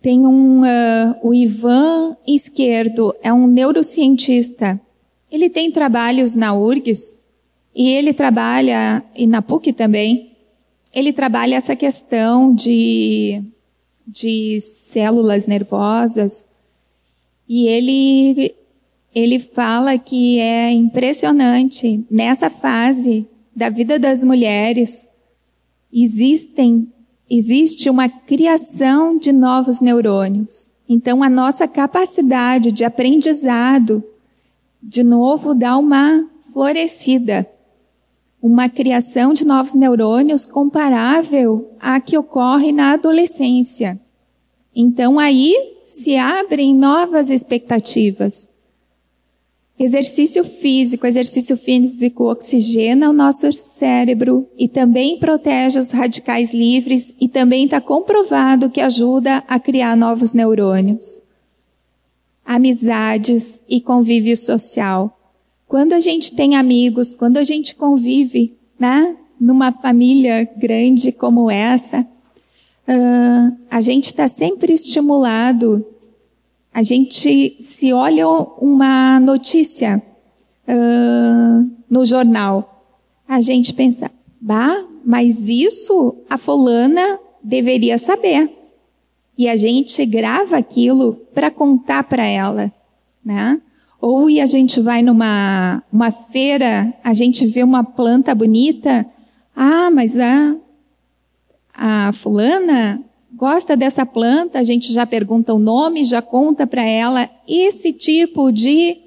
Tem 0.01 0.27
um, 0.27 0.63
uh, 0.63 1.15
o 1.23 1.33
Ivan 1.33 2.17
Esquerdo, 2.27 3.15
é 3.21 3.31
um 3.31 3.47
neurocientista 3.47 4.81
ele 5.33 5.49
tem 5.49 5.71
trabalhos 5.71 6.35
na 6.35 6.53
URGS 6.53 7.23
e 7.75 7.89
ele 7.89 8.13
trabalha, 8.13 9.03
e 9.15 9.25
na 9.25 9.41
PUC 9.41 9.73
também, 9.73 10.31
ele 10.93 11.11
trabalha 11.11 11.55
essa 11.55 11.75
questão 11.75 12.53
de, 12.53 13.41
de 14.05 14.61
células 14.61 15.47
nervosas 15.47 16.47
e 17.49 17.67
ele, 17.67 18.53
ele 19.13 19.39
fala 19.39 19.97
que 19.97 20.37
é 20.37 20.69
impressionante, 20.69 22.05
nessa 22.11 22.47
fase 22.47 23.27
da 23.55 23.69
vida 23.69 23.97
das 23.97 24.23
mulheres, 24.23 25.09
existem, 25.91 26.87
existe 27.27 27.89
uma 27.89 28.07
criação 28.07 29.17
de 29.17 29.31
novos 29.31 29.81
neurônios. 29.81 30.69
Então, 30.87 31.23
a 31.23 31.29
nossa 31.29 31.67
capacidade 31.67 32.71
de 32.71 32.83
aprendizado 32.83 34.03
de 34.85 35.01
novo 35.01 35.55
dá 35.55 35.77
uma 35.77 36.29
florescida, 36.51 37.47
uma 38.41 38.67
criação 38.67 39.33
de 39.33 39.45
novos 39.45 39.73
neurônios 39.73 40.45
comparável 40.45 41.71
à 41.79 42.01
que 42.01 42.17
ocorre 42.17 42.73
na 42.73 42.91
adolescência. 42.91 43.99
Então 44.75 45.17
aí 45.17 45.55
se 45.85 46.17
abrem 46.17 46.75
novas 46.75 47.29
expectativas. 47.29 48.49
Exercício 49.79 50.43
físico, 50.43 51.07
exercício 51.07 51.57
físico 51.57 52.29
oxigena 52.29 53.09
o 53.09 53.13
nosso 53.13 53.51
cérebro 53.53 54.47
e 54.57 54.67
também 54.67 55.17
protege 55.17 55.79
os 55.79 55.91
radicais 55.91 56.53
livres 56.53 57.15
e 57.19 57.29
também 57.29 57.65
está 57.65 57.79
comprovado 57.79 58.69
que 58.69 58.81
ajuda 58.81 59.43
a 59.47 59.59
criar 59.59 59.95
novos 59.95 60.33
neurônios 60.33 61.22
amizades 62.45 63.61
e 63.67 63.79
convívio 63.79 64.35
social. 64.35 65.19
Quando 65.67 65.93
a 65.93 65.99
gente 65.99 66.35
tem 66.35 66.55
amigos, 66.55 67.13
quando 67.13 67.37
a 67.37 67.43
gente 67.43 67.75
convive, 67.75 68.55
né, 68.77 69.15
numa 69.39 69.71
família 69.71 70.47
grande 70.57 71.11
como 71.11 71.49
essa, 71.49 72.01
uh, 72.01 73.57
a 73.69 73.81
gente 73.81 74.05
está 74.05 74.27
sempre 74.27 74.73
estimulado. 74.73 75.85
A 76.73 76.83
gente 76.83 77.57
se 77.59 77.93
olha 77.93 78.27
uma 78.27 79.19
notícia 79.19 80.01
uh, 80.67 81.71
no 81.89 82.05
jornal, 82.05 82.85
a 83.27 83.41
gente 83.41 83.73
pensa, 83.73 84.11
bah, 84.39 84.83
mas 85.05 85.49
isso 85.49 86.15
a 86.29 86.37
fulana 86.37 87.19
deveria 87.43 87.97
saber 87.97 88.62
e 89.37 89.49
a 89.49 89.57
gente 89.57 90.05
grava 90.05 90.57
aquilo 90.57 91.15
para 91.33 91.49
contar 91.49 92.03
para 92.03 92.25
ela, 92.25 92.71
né? 93.23 93.59
Ou 93.99 94.29
e 94.29 94.41
a 94.41 94.45
gente 94.45 94.79
vai 94.81 95.01
numa 95.01 95.81
uma 95.91 96.11
feira, 96.11 96.93
a 97.03 97.13
gente 97.13 97.45
vê 97.45 97.63
uma 97.63 97.83
planta 97.83 98.35
bonita, 98.35 99.05
ah, 99.55 99.89
mas 99.89 100.15
a, 100.17 100.55
a 101.73 102.11
fulana 102.11 103.01
gosta 103.33 103.75
dessa 103.75 104.05
planta, 104.05 104.59
a 104.59 104.63
gente 104.63 104.91
já 104.91 105.05
pergunta 105.05 105.53
o 105.53 105.59
nome, 105.59 106.03
já 106.03 106.21
conta 106.21 106.67
para 106.67 106.83
ela 106.83 107.29
esse 107.47 107.93
tipo 107.93 108.51
de 108.51 108.97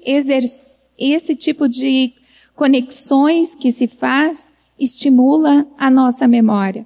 esse 0.97 1.35
tipo 1.35 1.69
de 1.69 2.13
conexões 2.55 3.55
que 3.55 3.71
se 3.71 3.87
faz 3.87 4.51
estimula 4.79 5.65
a 5.77 5.89
nossa 5.89 6.27
memória. 6.27 6.85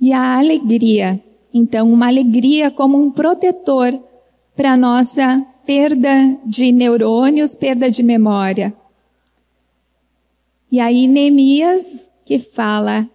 E 0.00 0.12
a 0.12 0.38
alegria 0.38 1.20
Então, 1.52 1.92
uma 1.92 2.06
alegria 2.06 2.70
como 2.70 3.02
um 3.02 3.10
protetor 3.10 3.98
para 4.54 4.76
nossa 4.76 5.44
perda 5.64 6.36
de 6.44 6.72
neurônios, 6.72 7.54
perda 7.54 7.90
de 7.90 8.02
memória. 8.02 8.74
E 10.70 10.80
aí 10.80 11.06
Neemias 11.06 12.10
que 12.24 12.38
fala: 12.38 13.08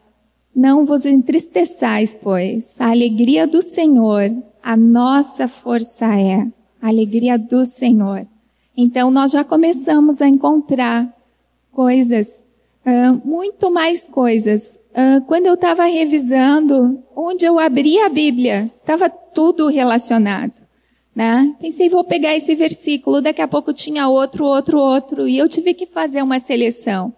Não 0.56 0.86
vos 0.86 1.06
entristeçais, 1.06 2.18
pois 2.20 2.80
a 2.82 2.90
alegria 2.90 3.46
do 3.46 3.62
Senhor, 3.62 4.32
a 4.62 4.76
nossa 4.76 5.48
força 5.48 6.06
é 6.18 6.48
a 6.82 6.88
alegria 6.88 7.38
do 7.38 7.64
Senhor. 7.64 8.28
Então 8.76 9.12
nós 9.12 9.32
já 9.32 9.44
começamos 9.44 10.22
a 10.22 10.28
encontrar 10.28 11.16
coisas, 11.72 12.44
uh, 12.86 13.28
muito 13.28 13.72
mais 13.72 14.06
coisas. 14.06 14.80
Uh, 14.92 15.24
quando 15.26 15.48
eu 15.48 15.56
estava 15.56 15.86
revisando, 15.86 17.04
onde 17.16 17.46
eu 17.46 17.60
abri 17.60 18.00
a 18.00 18.10
Bíblia, 18.10 18.72
estava 18.82 19.10
tudo 19.10 19.68
relacionado. 19.68 20.62
Né? 21.16 21.56
Pensei, 21.60 21.90
vou 21.90 22.04
pegar 22.04 22.36
esse 22.36 22.56
versículo, 22.56 23.22
daqui 23.22 23.42
a 23.42 23.48
pouco 23.48 23.72
tinha 23.72 24.08
outro, 24.08 24.46
outro, 24.46 24.80
outro, 24.80 25.28
e 25.28 25.38
eu 25.38 25.48
tive 25.48 25.74
que 25.74 25.86
fazer 25.86 26.24
uma 26.24 26.40
seleção. 26.40 27.14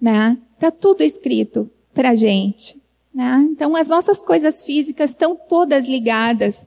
Né? 0.00 0.38
Tá 0.58 0.70
tudo 0.70 1.02
escrito 1.02 1.70
para 1.92 2.14
gente. 2.14 2.80
Né? 3.14 3.48
Então, 3.50 3.76
as 3.76 3.88
nossas 3.88 4.22
coisas 4.22 4.64
físicas 4.64 5.10
estão 5.10 5.36
todas 5.36 5.88
ligadas 5.88 6.66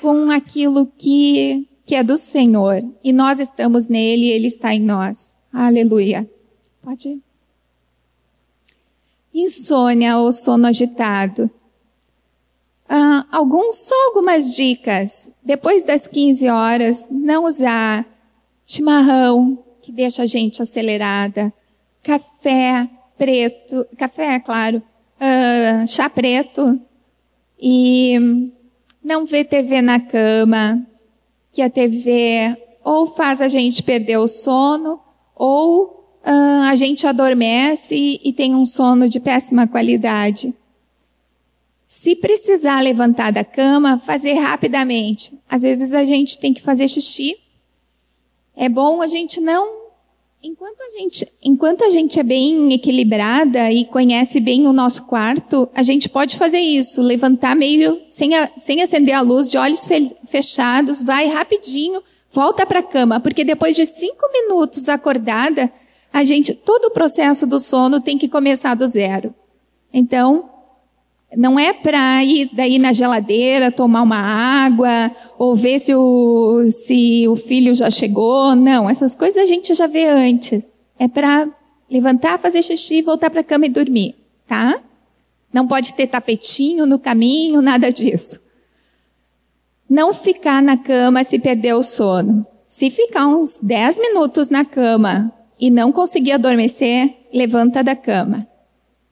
com 0.00 0.30
aquilo 0.30 0.86
que, 0.86 1.66
que 1.86 1.94
é 1.94 2.02
do 2.02 2.16
Senhor. 2.16 2.84
E 3.02 3.12
nós 3.12 3.40
estamos 3.40 3.88
nele 3.88 4.26
e 4.26 4.30
ele 4.30 4.48
está 4.48 4.74
em 4.74 4.80
nós. 4.80 5.36
Aleluia. 5.52 6.28
Pode 6.82 7.08
ir. 7.08 7.22
Insônia 9.34 10.18
ou 10.18 10.32
sono 10.32 10.66
agitado. 10.66 11.50
Ah, 12.88 13.26
alguns, 13.30 13.76
só 13.76 13.94
algumas 14.06 14.54
dicas. 14.54 15.30
Depois 15.42 15.84
das 15.84 16.06
15 16.06 16.48
horas, 16.48 17.08
não 17.10 17.44
usar 17.44 18.06
chimarrão, 18.64 19.62
que 19.82 19.92
deixa 19.92 20.22
a 20.22 20.26
gente 20.26 20.62
acelerada, 20.62 21.52
café 22.02 22.88
preto, 23.18 23.84
café, 23.98 24.38
claro, 24.38 24.78
uh, 25.20 25.86
chá 25.86 26.08
preto, 26.08 26.80
e 27.60 28.14
não 29.02 29.26
ver 29.26 29.44
TV 29.44 29.82
na 29.82 29.98
cama, 29.98 30.86
que 31.52 31.60
a 31.60 31.68
TV 31.68 32.56
ou 32.84 33.06
faz 33.06 33.40
a 33.40 33.48
gente 33.48 33.82
perder 33.82 34.18
o 34.18 34.28
sono, 34.28 35.00
ou 35.34 36.07
a 36.30 36.74
gente 36.74 37.06
adormece 37.06 38.20
e 38.22 38.32
tem 38.32 38.54
um 38.54 38.64
sono 38.64 39.08
de 39.08 39.18
péssima 39.18 39.66
qualidade. 39.66 40.54
Se 41.86 42.14
precisar 42.14 42.80
levantar 42.80 43.32
da 43.32 43.44
cama, 43.44 43.98
fazer 43.98 44.34
rapidamente. 44.34 45.32
Às 45.48 45.62
vezes 45.62 45.94
a 45.94 46.04
gente 46.04 46.38
tem 46.38 46.52
que 46.52 46.60
fazer 46.60 46.86
xixi. 46.88 47.36
É 48.54 48.68
bom 48.68 49.00
a 49.00 49.06
gente 49.06 49.40
não 49.40 49.78
Enquanto 50.40 50.80
a, 50.80 50.90
gente, 50.90 51.28
enquanto 51.42 51.82
a 51.82 51.90
gente 51.90 52.20
é 52.20 52.22
bem 52.22 52.72
equilibrada 52.72 53.72
e 53.72 53.84
conhece 53.84 54.38
bem 54.38 54.68
o 54.68 54.72
nosso 54.72 55.04
quarto, 55.06 55.68
a 55.74 55.82
gente 55.82 56.08
pode 56.08 56.36
fazer 56.36 56.60
isso, 56.60 57.02
levantar 57.02 57.56
meio 57.56 58.00
sem, 58.08 58.36
a, 58.36 58.48
sem 58.56 58.80
acender 58.80 59.16
a 59.16 59.20
luz, 59.20 59.48
de 59.48 59.58
olhos 59.58 59.88
fechados, 60.28 61.02
vai 61.02 61.26
rapidinho, 61.26 62.00
volta 62.30 62.64
para 62.64 62.78
a 62.78 62.84
cama, 62.84 63.18
porque 63.18 63.42
depois 63.42 63.74
de 63.74 63.84
cinco 63.84 64.30
minutos 64.32 64.88
acordada, 64.88 65.72
a 66.12 66.24
gente, 66.24 66.54
todo 66.54 66.86
o 66.86 66.90
processo 66.90 67.46
do 67.46 67.58
sono 67.58 68.00
tem 68.00 68.18
que 68.18 68.28
começar 68.28 68.74
do 68.74 68.86
zero. 68.86 69.34
Então, 69.92 70.48
não 71.36 71.58
é 71.58 71.72
para 71.72 72.24
ir 72.24 72.50
daí 72.52 72.78
na 72.78 72.92
geladeira 72.92 73.70
tomar 73.70 74.02
uma 74.02 74.18
água 74.18 75.10
ou 75.38 75.54
ver 75.54 75.78
se 75.78 75.94
o, 75.94 76.64
se 76.68 77.28
o 77.28 77.36
filho 77.36 77.74
já 77.74 77.90
chegou. 77.90 78.56
Não, 78.56 78.88
essas 78.88 79.14
coisas 79.14 79.42
a 79.42 79.46
gente 79.46 79.74
já 79.74 79.86
vê 79.86 80.06
antes. 80.06 80.64
É 80.98 81.06
para 81.06 81.48
levantar, 81.90 82.38
fazer 82.38 82.62
xixi, 82.62 83.02
voltar 83.02 83.30
para 83.30 83.40
a 83.40 83.44
cama 83.44 83.66
e 83.66 83.70
dormir, 83.70 84.14
tá? 84.46 84.80
Não 85.52 85.66
pode 85.66 85.94
ter 85.94 86.06
tapetinho 86.06 86.86
no 86.86 86.98
caminho, 86.98 87.62
nada 87.62 87.92
disso. 87.92 88.40
Não 89.88 90.12
ficar 90.12 90.62
na 90.62 90.76
cama 90.76 91.24
se 91.24 91.38
perder 91.38 91.74
o 91.74 91.82
sono. 91.82 92.46
Se 92.66 92.90
ficar 92.90 93.26
uns 93.26 93.58
10 93.62 93.98
minutos 93.98 94.50
na 94.50 94.64
cama 94.64 95.32
e 95.58 95.70
não 95.70 95.90
conseguir 95.90 96.32
adormecer, 96.32 97.14
levanta 97.32 97.82
da 97.82 97.96
cama. 97.96 98.46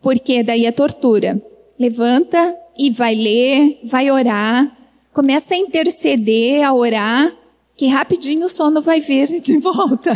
Porque 0.00 0.42
daí 0.42 0.66
é 0.66 0.72
tortura 0.72 1.42
levanta 1.78 2.56
e 2.76 2.90
vai 2.90 3.14
ler, 3.14 3.80
vai 3.84 4.10
orar, 4.10 4.76
começa 5.12 5.54
a 5.54 5.58
interceder, 5.58 6.64
a 6.64 6.72
orar, 6.72 7.34
que 7.76 7.86
rapidinho 7.88 8.46
o 8.46 8.48
sono 8.48 8.80
vai 8.80 9.00
vir 9.00 9.40
de 9.40 9.58
volta. 9.60 10.12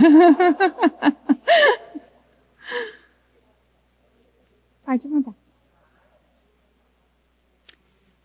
Pode 4.85 5.09
mandar. 5.09 5.35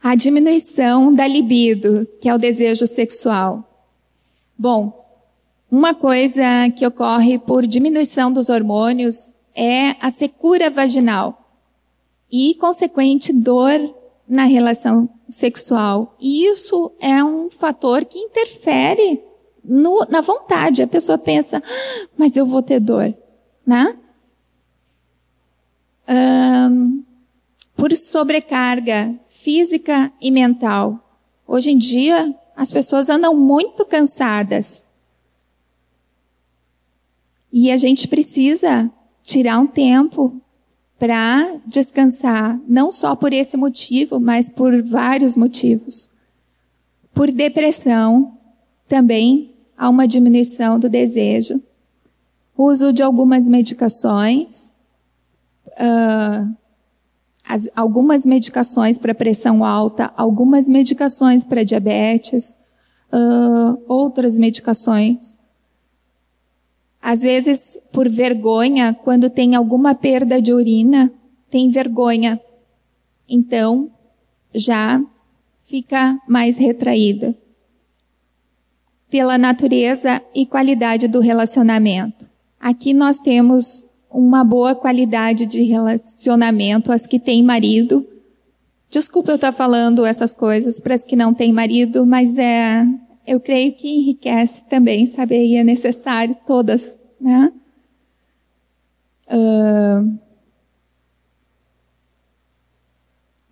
A 0.02 0.16
diminuição 0.16 1.14
da 1.14 1.28
libido, 1.28 2.08
que 2.22 2.30
é 2.30 2.34
o 2.34 2.38
desejo 2.38 2.86
sexual. 2.86 3.64
Bom, 4.58 5.05
uma 5.78 5.94
coisa 5.94 6.42
que 6.74 6.88
ocorre 6.88 7.38
por 7.38 7.68
diminuição 7.68 8.32
dos 8.32 8.48
hormônios 8.48 9.36
é 9.54 9.98
a 10.00 10.10
secura 10.10 10.70
vaginal 10.70 11.52
e 12.32 12.56
consequente 12.56 13.34
dor 13.34 13.94
na 14.26 14.46
relação 14.46 15.10
sexual. 15.28 16.16
E 16.18 16.46
isso 16.46 16.94
é 16.98 17.22
um 17.22 17.50
fator 17.50 18.06
que 18.06 18.18
interfere 18.18 19.22
no, 19.66 20.08
na 20.10 20.22
vontade. 20.22 20.82
A 20.82 20.88
pessoa 20.88 21.18
pensa, 21.18 21.58
ah, 21.58 22.08
mas 22.18 22.38
eu 22.38 22.46
vou 22.46 22.62
ter 22.62 22.80
dor, 22.80 23.14
né? 23.68 23.98
Um, 26.08 27.04
por 27.76 27.94
sobrecarga 27.98 29.14
física 29.28 30.10
e 30.22 30.32
mental. 30.32 31.20
Hoje 31.46 31.70
em 31.72 31.78
dia, 31.78 32.34
as 32.56 32.72
pessoas 32.72 33.10
andam 33.10 33.36
muito 33.36 33.84
cansadas. 33.84 34.88
E 37.58 37.72
a 37.72 37.78
gente 37.78 38.06
precisa 38.10 38.92
tirar 39.24 39.58
um 39.60 39.66
tempo 39.66 40.42
para 41.00 41.56
descansar, 41.66 42.60
não 42.68 42.92
só 42.92 43.16
por 43.16 43.32
esse 43.32 43.56
motivo, 43.56 44.20
mas 44.20 44.50
por 44.50 44.84
vários 44.84 45.38
motivos. 45.38 46.10
Por 47.14 47.32
depressão, 47.32 48.38
também 48.90 49.56
há 49.78 49.90
uma 49.90 50.06
diminuição 50.06 50.78
do 50.78 50.90
desejo. 50.90 51.64
Uso 52.58 52.92
de 52.92 53.02
algumas 53.02 53.48
medicações, 53.48 54.74
uh, 55.80 56.54
as, 57.42 57.70
algumas 57.74 58.26
medicações 58.26 59.00
para 59.00 59.16
pressão 59.16 59.64
alta, 59.64 60.12
algumas 60.18 60.68
medicações 60.68 61.46
para 61.46 61.64
diabetes, 61.64 62.58
uh, 63.14 63.82
outras 63.88 64.38
medicações 64.38 65.38
às 67.08 67.22
vezes, 67.22 67.80
por 67.92 68.10
vergonha, 68.10 68.92
quando 68.92 69.30
tem 69.30 69.54
alguma 69.54 69.94
perda 69.94 70.42
de 70.42 70.52
urina, 70.52 71.14
tem 71.52 71.70
vergonha. 71.70 72.42
Então, 73.30 73.92
já 74.52 75.00
fica 75.64 76.20
mais 76.28 76.58
retraída. 76.58 77.38
Pela 79.08 79.38
natureza 79.38 80.20
e 80.34 80.48
qualidade 80.48 81.08
do 81.08 81.20
relacionamento. 81.20 82.28
Aqui 82.60 82.92
nós 82.92 83.20
temos 83.20 83.88
uma 84.10 84.44
boa 84.44 84.74
qualidade 84.74 85.46
de 85.46 85.62
relacionamento, 85.62 86.92
as 86.92 87.06
que 87.06 87.20
têm 87.20 87.44
marido. 87.44 88.04
Desculpa 88.90 89.30
eu 89.30 89.36
estar 89.36 89.52
falando 89.52 90.08
essas 90.08 90.34
coisas 90.34 90.82
para 90.82 90.96
as 90.96 91.06
que 91.06 91.16
não 91.16 91.36
têm 91.36 91.54
marido, 91.54 92.04
mas 92.04 92.36
é, 92.36 92.84
eu 93.26 93.40
creio 93.40 93.74
que 93.74 93.88
enriquece 93.88 94.64
também, 94.66 95.06
saber, 95.06 95.46
e 95.46 95.56
é 95.56 95.64
necessário 95.64 96.36
todas, 96.46 97.00
né? 97.20 97.52
Uh, 99.28 100.20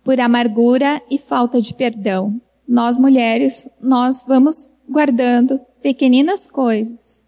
por 0.04 0.20
amargura 0.20 1.02
e 1.10 1.18
falta 1.18 1.60
de 1.60 1.74
perdão. 1.74 2.40
Nós 2.68 2.98
mulheres, 2.98 3.68
nós 3.80 4.24
vamos 4.26 4.70
guardando 4.88 5.60
pequeninas 5.82 6.46
coisas 6.46 7.24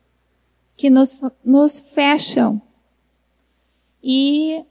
que 0.76 0.90
nos, 0.90 1.20
nos 1.44 1.80
fecham. 1.80 2.60
E, 4.02 4.62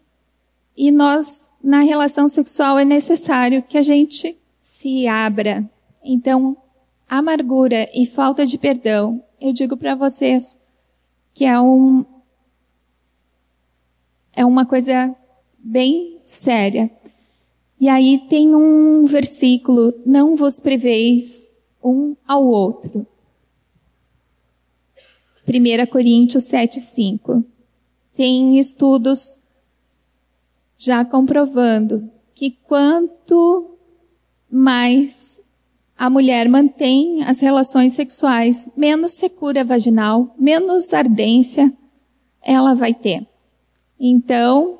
e 0.78 0.92
nós, 0.92 1.52
na 1.62 1.82
relação 1.82 2.28
sexual, 2.28 2.80
é 2.80 2.86
necessário 2.86 3.64
que 3.64 3.78
a 3.78 3.82
gente 3.82 4.38
se 4.60 5.08
abra. 5.08 5.70
Então, 6.04 6.56
amargura 7.18 7.90
e 7.94 8.06
falta 8.06 8.46
de 8.46 8.58
perdão, 8.58 9.24
eu 9.40 9.54
digo 9.54 9.76
para 9.78 9.96
vocês 9.96 10.60
que 11.34 11.46
é 11.46 11.60
um 11.60 12.06
é 14.34 14.46
uma 14.46 14.66
coisa 14.66 15.16
bem 15.58 16.20
séria. 16.26 16.92
E 17.80 17.88
aí 17.90 18.26
tem 18.30 18.56
um 18.56 19.06
versículo: 19.06 19.94
não 20.06 20.36
vos 20.36 20.60
preveis 20.60 21.50
um 21.84 22.16
ao 22.28 22.46
outro. 22.46 23.06
1 25.48 25.86
Coríntios 25.92 26.46
7,5. 26.46 27.44
Tem 28.16 28.58
estudos 28.58 29.40
já 30.78 31.06
comprovando 31.06 32.10
que 32.34 32.52
quanto 32.52 33.78
mais 34.50 35.42
a 35.98 36.10
mulher 36.10 36.50
mantém 36.50 37.24
as 37.24 37.40
relações 37.40 37.94
sexuais, 37.94 38.70
menos 38.76 39.14
secura 39.14 39.64
vaginal, 39.64 40.34
menos 40.38 40.94
ardência 40.94 41.72
ela 42.42 42.74
vai 42.74 42.94
ter. 42.94 43.26
Então, 44.00 44.80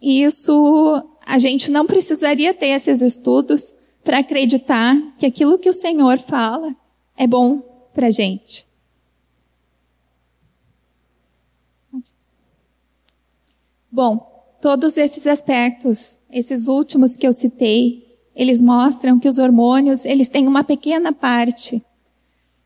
isso 0.00 1.02
a 1.24 1.38
gente 1.38 1.70
não 1.70 1.86
precisaria 1.86 2.52
ter 2.52 2.68
esses 2.68 3.02
estudos 3.02 3.74
para 4.04 4.18
acreditar 4.18 4.96
que 5.18 5.26
aquilo 5.26 5.58
que 5.58 5.68
o 5.68 5.74
Senhor 5.74 6.18
fala 6.18 6.74
é 7.16 7.26
bom 7.26 7.58
para 7.92 8.08
a 8.08 8.10
gente. 8.10 8.68
Bom, 13.90 14.44
todos 14.60 14.96
esses 14.96 15.26
aspectos, 15.26 16.20
esses 16.30 16.68
últimos 16.68 17.16
que 17.16 17.26
eu 17.26 17.32
citei, 17.32 18.09
eles 18.40 18.62
mostram 18.62 19.18
que 19.18 19.28
os 19.28 19.38
hormônios 19.38 20.06
eles 20.06 20.30
têm 20.30 20.48
uma 20.48 20.64
pequena 20.64 21.12
parte 21.12 21.76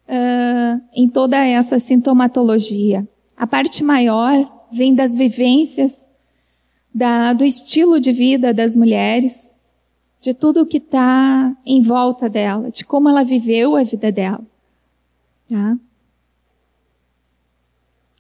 uh, 0.09 0.81
em 0.95 1.09
toda 1.09 1.37
essa 1.45 1.81
sintomatologia. 1.81 3.05
A 3.37 3.45
parte 3.45 3.83
maior 3.83 4.69
vem 4.71 4.95
das 4.95 5.17
vivências, 5.17 6.07
da, 6.95 7.33
do 7.33 7.45
estilo 7.45 7.99
de 7.99 8.13
vida 8.13 8.55
das 8.55 8.77
mulheres, 8.77 9.51
de 10.21 10.33
tudo 10.33 10.65
que 10.65 10.77
está 10.77 11.53
em 11.67 11.83
volta 11.83 12.29
dela, 12.29 12.71
de 12.71 12.85
como 12.85 13.09
ela 13.09 13.25
viveu 13.25 13.75
a 13.75 13.83
vida 13.83 14.13
dela. 14.13 14.47
Tá? 15.51 15.77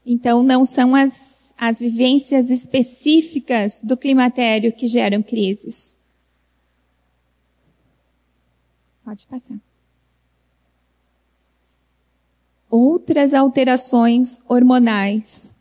Então, 0.05 0.43
não 0.43 0.65
são 0.65 0.93
as, 0.97 1.55
as 1.57 1.79
vivências 1.79 2.51
específicas 2.51 3.81
do 3.81 3.97
climatério 3.97 4.73
que 4.73 4.89
geram 4.89 5.23
crises. 5.23 5.97
Pode 9.05 9.27
passar. 9.27 9.59
Outras 12.71 13.35
alterações 13.35 14.41
hormonais. 14.49 15.57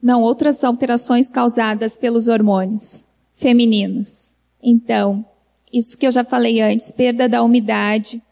Não, 0.00 0.22
outras 0.22 0.62
alterações 0.62 1.28
causadas 1.28 1.96
pelos 1.96 2.28
hormônios 2.28 3.08
femininos. 3.34 4.34
Então, 4.62 5.24
isso 5.72 5.96
que 5.96 6.06
eu 6.06 6.10
já 6.10 6.24
falei 6.24 6.60
antes, 6.60 6.92
perda 6.92 7.28
da 7.28 7.42
umidade 7.42 8.22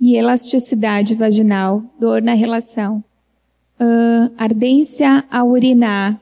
e 0.00 0.14
elasticidade 0.16 1.14
vaginal, 1.14 1.82
dor 1.98 2.22
na 2.22 2.34
relação 2.34 3.02
uh, 3.80 4.32
ardência 4.36 5.24
a 5.30 5.44
urinar. 5.44 6.20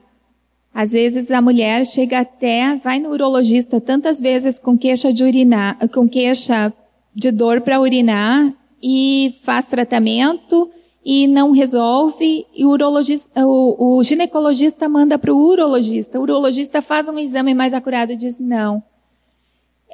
Às 0.77 0.93
vezes 0.93 1.31
a 1.31 1.41
mulher 1.41 1.87
chega 1.87 2.21
até, 2.21 2.77
vai 2.77 2.99
no 2.99 3.09
urologista 3.09 3.81
tantas 3.81 4.21
vezes 4.21 4.59
com 4.59 4.77
queixa 4.77 5.11
de 5.11 5.25
urinar, 5.25 5.79
com 5.89 6.07
queixa 6.07 6.71
de 7.15 7.31
dor 7.31 7.63
para 7.63 7.81
urinar 7.81 8.53
e 8.83 9.35
faz 9.43 9.69
tratamento 9.69 10.71
e 11.03 11.27
não 11.27 11.51
resolve 11.51 12.47
e 12.55 12.67
o, 12.67 12.69
urologista, 12.69 13.47
o, 13.47 13.97
o 13.97 14.03
ginecologista 14.03 14.87
manda 14.87 15.19
para 15.19 15.33
o 15.33 15.39
urologista. 15.39 16.19
O 16.19 16.23
urologista 16.25 16.83
faz 16.83 17.09
um 17.09 17.19
exame 17.19 17.55
mais 17.55 17.73
acurado 17.73 18.13
e 18.13 18.17
diz 18.17 18.39
não. 18.39 18.83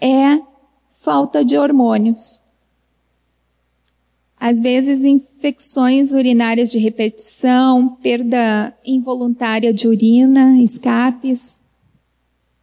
É 0.03 0.41
falta 0.91 1.45
de 1.45 1.57
hormônios. 1.57 2.43
Às 4.45 4.59
vezes, 4.59 5.05
infecções 5.05 6.13
urinárias 6.13 6.69
de 6.69 6.77
repetição, 6.77 7.91
perda 8.03 8.77
involuntária 8.85 9.73
de 9.73 9.87
urina, 9.87 10.61
escapes, 10.61 11.63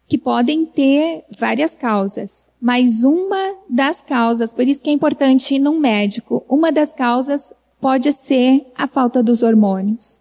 que 0.06 0.18
podem 0.18 0.66
ter 0.66 1.24
várias 1.38 1.74
causas. 1.74 2.50
Mas 2.60 3.02
uma 3.02 3.54
das 3.66 4.02
causas, 4.02 4.52
por 4.52 4.68
isso 4.68 4.82
que 4.82 4.90
é 4.90 4.92
importante 4.92 5.54
ir 5.54 5.58
num 5.58 5.80
médico, 5.80 6.44
uma 6.50 6.70
das 6.70 6.92
causas 6.92 7.54
pode 7.80 8.12
ser 8.12 8.62
a 8.76 8.86
falta 8.86 9.22
dos 9.22 9.42
hormônios. 9.42 10.20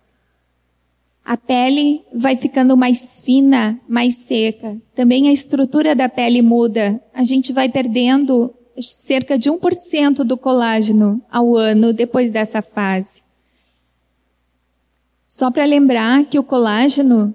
A 1.26 1.36
pele 1.36 2.06
vai 2.16 2.38
ficando 2.38 2.78
mais 2.78 3.22
fina, 3.22 3.78
mais 3.86 4.16
seca. 4.16 4.78
Também 4.96 5.28
a 5.28 5.34
estrutura 5.34 5.94
da 5.94 6.08
pele 6.08 6.42
muda. 6.42 7.04
A 7.14 7.24
gente 7.26 7.52
vai 7.52 7.68
perdendo 7.68 8.56
cerca 8.82 9.38
de 9.38 9.50
1% 9.50 10.24
do 10.24 10.38
colágeno 10.38 11.22
ao 11.32 11.56
ano 11.56 11.94
depois 11.94 12.30
dessa 12.32 12.62
fase. 12.62 13.22
Só 15.26 15.52
para 15.52 15.66
lembrar 15.66 16.26
que 16.26 16.40
o 16.40 16.44
colágeno, 16.44 17.34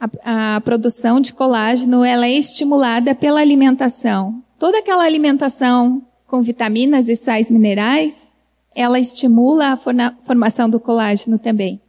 a, 0.00 0.56
a, 0.56 0.60
produção 0.62 1.20
de 1.20 1.32
colágeno, 1.32 2.04
ela 2.04 2.26
é 2.26 2.32
estimulada 2.32 3.14
pela 3.14 3.40
alimentação. 3.40 4.42
Toda 4.58 4.78
aquela 4.78 5.04
alimentação 5.04 6.02
com 6.26 6.40
vitaminas 6.40 7.08
e 7.08 7.14
sais 7.14 7.50
minerais, 7.50 8.32
ela 8.74 8.98
estimula 8.98 9.72
a 9.72 9.76
formação 9.76 10.68
do 10.68 10.80
colágeno 10.80 11.38
também. 11.38 11.80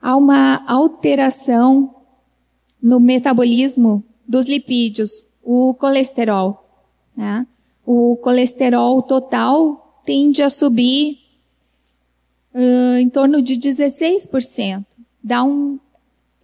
Há 0.00 0.16
uma 0.16 0.62
alteração 0.66 1.94
no 2.80 3.00
metabolismo 3.00 4.04
dos 4.28 4.46
lipídios, 4.46 5.28
o 5.42 5.74
colesterol. 5.74 6.65
Né? 7.16 7.46
O 7.84 8.16
colesterol 8.16 9.00
total 9.02 10.02
tende 10.04 10.42
a 10.42 10.50
subir 10.50 11.18
uh, 12.54 12.98
em 12.98 13.08
torno 13.08 13.40
de 13.40 13.54
16%. 13.54 14.84
Dá 15.22 15.42
um, 15.42 15.78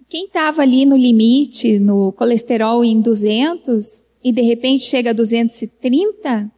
quem 0.09 0.27
estava 0.27 0.63
ali 0.63 0.85
no 0.85 0.97
limite, 0.97 1.79
no 1.79 2.13
colesterol 2.13 2.85
em 2.85 3.01
200, 3.01 4.05
e 4.23 4.33
de 4.33 4.43
repente 4.43 4.85
chega 4.85 5.11
a 5.11 5.13
230, 5.15 6.51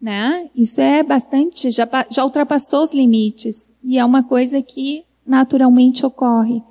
né? 0.00 0.48
Isso 0.54 0.80
é 0.80 1.02
bastante, 1.02 1.70
já, 1.70 1.88
já 2.10 2.24
ultrapassou 2.24 2.82
os 2.82 2.92
limites. 2.92 3.70
E 3.82 3.98
é 3.98 4.04
uma 4.04 4.22
coisa 4.22 4.62
que 4.62 5.04
naturalmente 5.26 6.04
ocorre. 6.06 6.62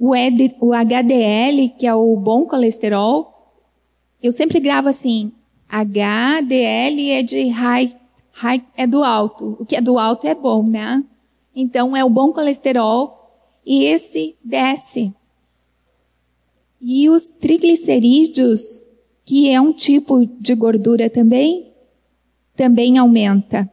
O, 0.00 0.14
ED, 0.14 0.56
o 0.60 0.72
HDL, 0.72 1.68
que 1.78 1.86
é 1.86 1.94
o 1.94 2.16
bom 2.16 2.46
colesterol, 2.46 3.52
eu 4.22 4.32
sempre 4.32 4.58
gravo 4.58 4.88
assim, 4.88 5.32
HDL 5.68 7.10
é 7.10 7.22
de 7.22 7.48
high, 7.48 7.96
high 8.32 8.64
é 8.76 8.86
do 8.86 9.02
alto. 9.02 9.56
O 9.58 9.64
que 9.64 9.76
é 9.76 9.80
do 9.80 9.98
alto 9.98 10.26
é 10.26 10.34
bom, 10.34 10.62
né? 10.62 11.02
Então 11.54 11.96
é 11.96 12.04
o 12.04 12.10
bom 12.10 12.32
colesterol 12.32 13.30
e 13.64 13.84
esse 13.84 14.36
desce. 14.44 15.12
E 16.80 17.08
os 17.08 17.28
triglicerídeos, 17.28 18.84
que 19.24 19.48
é 19.48 19.60
um 19.60 19.72
tipo 19.72 20.26
de 20.26 20.54
gordura 20.54 21.08
também, 21.08 21.72
também 22.54 22.98
aumenta. 22.98 23.70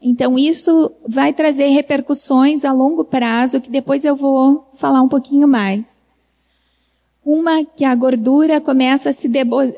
Então 0.00 0.38
isso 0.38 0.92
vai 1.06 1.32
trazer 1.32 1.68
repercussões 1.68 2.64
a 2.64 2.72
longo 2.72 3.04
prazo 3.04 3.60
que 3.60 3.70
depois 3.70 4.04
eu 4.04 4.14
vou 4.14 4.68
falar 4.74 5.02
um 5.02 5.08
pouquinho 5.08 5.48
mais. 5.48 5.97
Uma 7.30 7.62
que 7.62 7.84
a 7.84 7.94
gordura 7.94 8.58
começa 8.58 9.10
a 9.10 9.12
se 9.12 9.30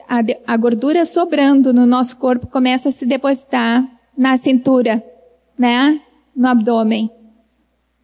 a, 0.06 0.22
de... 0.22 0.38
a 0.46 0.56
gordura 0.56 1.04
sobrando 1.04 1.72
no 1.72 1.84
nosso 1.84 2.16
corpo 2.16 2.46
começa 2.46 2.90
a 2.90 2.92
se 2.92 3.04
depositar 3.04 3.84
na 4.16 4.36
cintura, 4.36 5.04
né? 5.58 6.00
No 6.36 6.46
abdômen. 6.46 7.10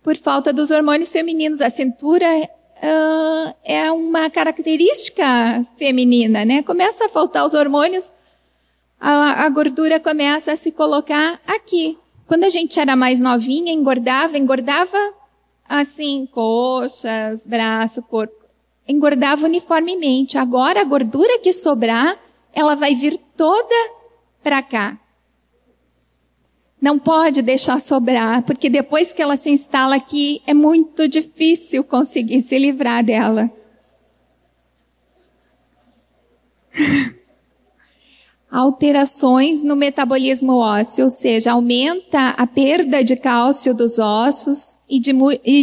Por 0.03 0.17
falta 0.17 0.53
dos 0.53 0.73
hormônios 0.73 1.13
femininos. 1.13 1.61
A 1.61 1.71
cintura 1.71 2.27
uh, 2.27 3.55
é 3.63 3.89
uma 3.93 4.29
característica 4.31 5.65
feminina, 5.79 6.45
né? 6.45 6.65
Começa 6.65 7.07
a 7.07 7.09
faltar 7.09 7.47
os 7.47 7.55
hormônios, 7.55 8.13
a, 9.01 9.45
a 9.45 9.49
gordura 9.49 10.01
começa 10.01 10.51
a 10.51 10.57
se 10.57 10.73
colocar 10.73 11.41
aqui. 11.47 11.97
Quando 12.27 12.43
a 12.43 12.49
gente 12.49 12.81
era 12.81 12.97
mais 12.97 13.21
novinha, 13.21 13.73
engordava, 13.73 14.37
engordava 14.37 14.99
assim, 15.69 16.29
coxas, 16.33 17.47
braço, 17.47 18.03
corpo 18.03 18.46
engordava 18.89 19.47
uniformemente. 19.47 20.39
Agora 20.39 20.81
a 20.81 20.85
gordura 20.85 21.39
que 21.41 21.53
sobrar, 21.53 22.19
ela 22.53 22.75
vai 22.75 22.95
vir 22.95 23.19
toda 23.37 23.75
para 24.43 24.63
cá. 24.63 24.99
Não 26.81 26.99
pode 26.99 27.43
deixar 27.43 27.81
sobrar, 27.81 28.43
porque 28.43 28.69
depois 28.69 29.13
que 29.13 29.23
ela 29.23 29.37
se 29.37 29.51
instala 29.51 29.97
aqui, 29.97 30.43
é 30.47 30.55
muito 30.55 31.09
difícil 31.09 31.83
conseguir 31.83 32.41
se 32.43 32.59
livrar 32.59 33.03
dela. 33.03 33.51
alterações 38.51 39.63
no 39.63 39.75
metabolismo 39.75 40.55
ósseo, 40.55 41.05
ou 41.05 41.11
seja, 41.11 41.53
aumenta 41.53 42.31
a 42.31 42.47
perda 42.47 43.03
de 43.03 43.17
cálcio 43.17 43.75
dos 43.75 43.99
ossos 43.99 44.81
e, 44.89 45.01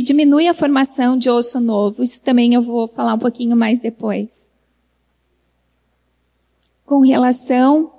diminui 0.02 0.48
a 0.48 0.54
formação 0.54 1.18
de 1.18 1.30
osso 1.30 1.60
novo. 1.60 2.04
Isso 2.04 2.22
também 2.22 2.54
eu 2.54 2.62
vou 2.62 2.88
falar 2.88 3.14
um 3.14 3.20
pouquinho 3.20 3.56
mais 3.56 3.80
depois. 3.80 4.52
com 6.86 7.00
relação 7.00 7.92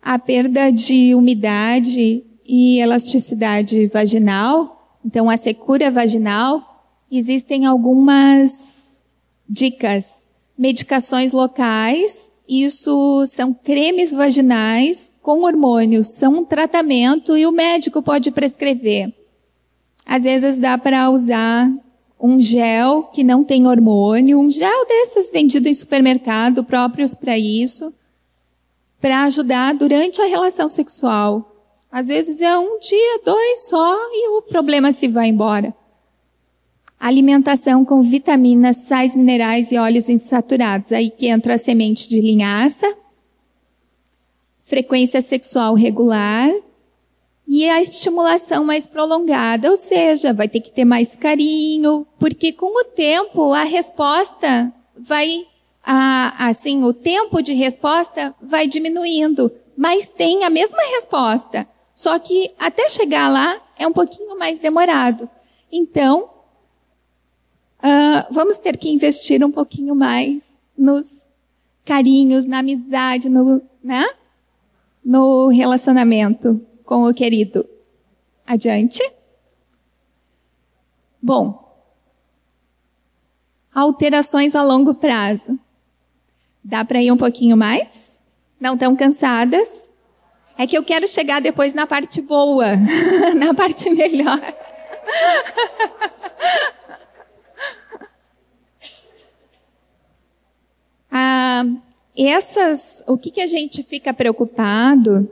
à 0.00 0.18
perda 0.18 0.70
de 0.70 1.14
umidade 1.14 2.24
e 2.44 2.80
elasticidade 2.80 3.86
vaginal, 3.86 4.98
então 5.04 5.30
a 5.30 5.36
secura 5.36 5.90
vaginal, 5.90 6.84
existem 7.10 7.66
algumas 7.66 9.04
dicas, 9.48 10.26
medicações 10.58 11.32
locais, 11.32 12.31
isso 12.60 13.24
são 13.26 13.54
cremes 13.54 14.12
vaginais 14.12 15.10
com 15.22 15.42
hormônios, 15.42 16.08
são 16.08 16.38
um 16.38 16.44
tratamento 16.44 17.36
e 17.36 17.46
o 17.46 17.52
médico 17.52 18.02
pode 18.02 18.30
prescrever. 18.30 19.12
Às 20.04 20.24
vezes 20.24 20.58
dá 20.58 20.76
para 20.76 21.08
usar 21.10 21.70
um 22.20 22.40
gel 22.40 23.04
que 23.04 23.24
não 23.24 23.42
tem 23.42 23.66
hormônio, 23.66 24.38
um 24.38 24.50
gel 24.50 24.86
desses 24.86 25.30
vendido 25.30 25.68
em 25.68 25.74
supermercado, 25.74 26.62
próprios 26.62 27.14
para 27.14 27.38
isso, 27.38 27.92
para 29.00 29.22
ajudar 29.22 29.74
durante 29.74 30.20
a 30.20 30.26
relação 30.26 30.68
sexual. 30.68 31.48
Às 31.90 32.08
vezes 32.08 32.40
é 32.40 32.56
um 32.58 32.78
dia, 32.78 33.20
dois 33.24 33.68
só 33.68 33.96
e 34.12 34.28
o 34.38 34.42
problema 34.42 34.92
se 34.92 35.08
vai 35.08 35.28
embora. 35.28 35.74
Alimentação 37.02 37.84
com 37.84 38.00
vitaminas, 38.00 38.76
sais 38.76 39.16
minerais 39.16 39.72
e 39.72 39.76
óleos 39.76 40.08
insaturados. 40.08 40.92
Aí 40.92 41.10
que 41.10 41.26
entra 41.26 41.54
a 41.54 41.58
semente 41.58 42.08
de 42.08 42.20
linhaça. 42.20 42.86
Frequência 44.62 45.20
sexual 45.20 45.74
regular 45.74 46.48
e 47.48 47.68
a 47.68 47.80
estimulação 47.80 48.64
mais 48.64 48.86
prolongada, 48.86 49.68
ou 49.68 49.76
seja, 49.76 50.32
vai 50.32 50.46
ter 50.46 50.60
que 50.60 50.70
ter 50.70 50.84
mais 50.84 51.16
carinho, 51.16 52.06
porque 52.20 52.52
com 52.52 52.80
o 52.80 52.84
tempo 52.84 53.52
a 53.52 53.64
resposta 53.64 54.72
vai, 54.96 55.44
a, 55.84 56.46
assim, 56.46 56.84
o 56.84 56.92
tempo 56.92 57.42
de 57.42 57.52
resposta 57.52 58.32
vai 58.40 58.68
diminuindo, 58.68 59.50
mas 59.76 60.06
tem 60.06 60.44
a 60.44 60.50
mesma 60.50 60.80
resposta, 60.94 61.66
só 61.94 62.16
que 62.18 62.52
até 62.56 62.88
chegar 62.88 63.28
lá 63.28 63.60
é 63.76 63.88
um 63.88 63.92
pouquinho 63.92 64.38
mais 64.38 64.60
demorado. 64.60 65.28
Então, 65.70 66.30
uh, 67.82 68.32
vamos 68.32 68.58
ter 68.58 68.76
que 68.76 68.90
investir 68.90 69.44
um 69.44 69.50
pouquinho 69.50 69.94
mais 69.94 70.56
nos 70.76 71.26
carinhos, 71.84 72.44
na 72.44 72.58
amizade, 72.58 73.28
no, 73.28 73.62
né? 73.82 74.06
no 75.04 75.48
relacionamento 75.48 76.60
com 76.84 77.04
o 77.04 77.14
querido. 77.14 77.66
Adiante. 78.46 79.02
Bom, 81.20 81.60
alterações 83.74 84.54
a 84.54 84.62
longo 84.62 84.94
prazo. 84.94 85.58
Dá 86.62 86.84
para 86.84 87.02
ir 87.02 87.10
um 87.10 87.16
pouquinho 87.16 87.56
mais? 87.56 88.20
Não 88.60 88.76
tão 88.76 88.94
cansadas? 88.94 89.90
É 90.56 90.66
que 90.66 90.76
eu 90.76 90.84
quero 90.84 91.08
chegar 91.08 91.40
depois 91.40 91.74
na 91.74 91.86
parte 91.86 92.20
boa, 92.20 92.76
na 93.34 93.54
parte 93.54 93.90
melhor. 93.90 94.40
ah, 101.12 101.64
essas, 102.16 103.04
o 103.06 103.18
que, 103.18 103.30
que 103.30 103.40
a 103.40 103.46
gente 103.46 103.82
fica 103.82 104.14
preocupado 104.14 105.28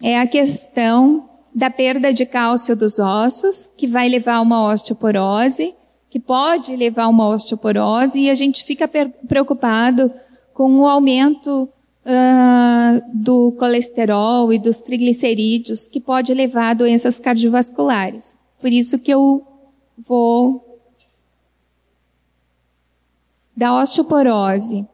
é 0.00 0.18
a 0.18 0.26
questão 0.26 1.28
da 1.52 1.68
perda 1.68 2.12
de 2.12 2.24
cálcio 2.24 2.76
dos 2.76 3.00
ossos, 3.00 3.66
que 3.76 3.86
vai 3.86 4.08
levar 4.08 4.36
a 4.36 4.40
uma 4.40 4.72
osteoporose, 4.72 5.74
que 6.08 6.20
pode 6.20 6.76
levar 6.76 7.04
a 7.04 7.08
uma 7.08 7.28
osteoporose, 7.28 8.20
e 8.20 8.30
a 8.30 8.34
gente 8.34 8.62
fica 8.62 8.88
preocupado 9.26 10.12
com 10.54 10.78
o 10.78 10.86
aumento 10.86 11.68
uh, 12.04 13.02
do 13.12 13.52
colesterol 13.58 14.52
e 14.52 14.58
dos 14.58 14.80
triglicerídeos, 14.80 15.88
que 15.88 16.00
pode 16.00 16.32
levar 16.32 16.70
a 16.70 16.74
doenças 16.74 17.18
cardiovasculares. 17.18 18.38
Por 18.60 18.72
isso 18.72 18.98
que 18.98 19.12
eu 19.12 19.44
vou 19.96 20.64
da 23.56 23.74
osteoporose. 23.74 24.86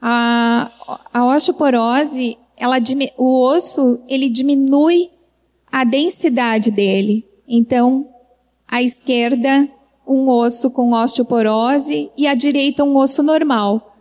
A, 0.00 0.70
a 1.12 1.26
osteoporose 1.26 2.38
ela, 2.56 2.76
o 3.16 3.42
osso 3.42 4.00
ele 4.08 4.28
diminui 4.28 5.10
a 5.70 5.84
densidade 5.84 6.70
dele. 6.70 7.24
Então, 7.46 8.08
à 8.66 8.82
esquerda, 8.82 9.68
um 10.06 10.28
osso 10.28 10.70
com 10.70 10.92
osteoporose 10.92 12.10
e 12.16 12.26
à 12.26 12.34
direita, 12.34 12.82
um 12.82 12.96
osso 12.96 13.22
normal. 13.22 13.94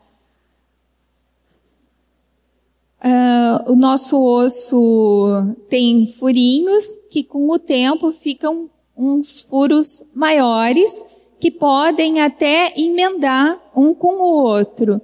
Uh, 3.00 3.72
o 3.72 3.76
nosso 3.76 4.20
osso 4.20 5.56
tem 5.70 6.08
furinhos 6.08 6.98
que, 7.12 7.24
com 7.24 7.50
o 7.50 7.60
tempo, 7.60 8.12
ficam 8.12 8.70
uns 8.98 9.41
furos 9.41 10.04
maiores 10.16 11.06
que 11.39 11.52
podem 11.52 12.22
até 12.22 12.74
emendar 12.76 13.60
um 13.76 13.93
com 13.93 14.16
o 14.16 14.43
outro. 14.43 15.00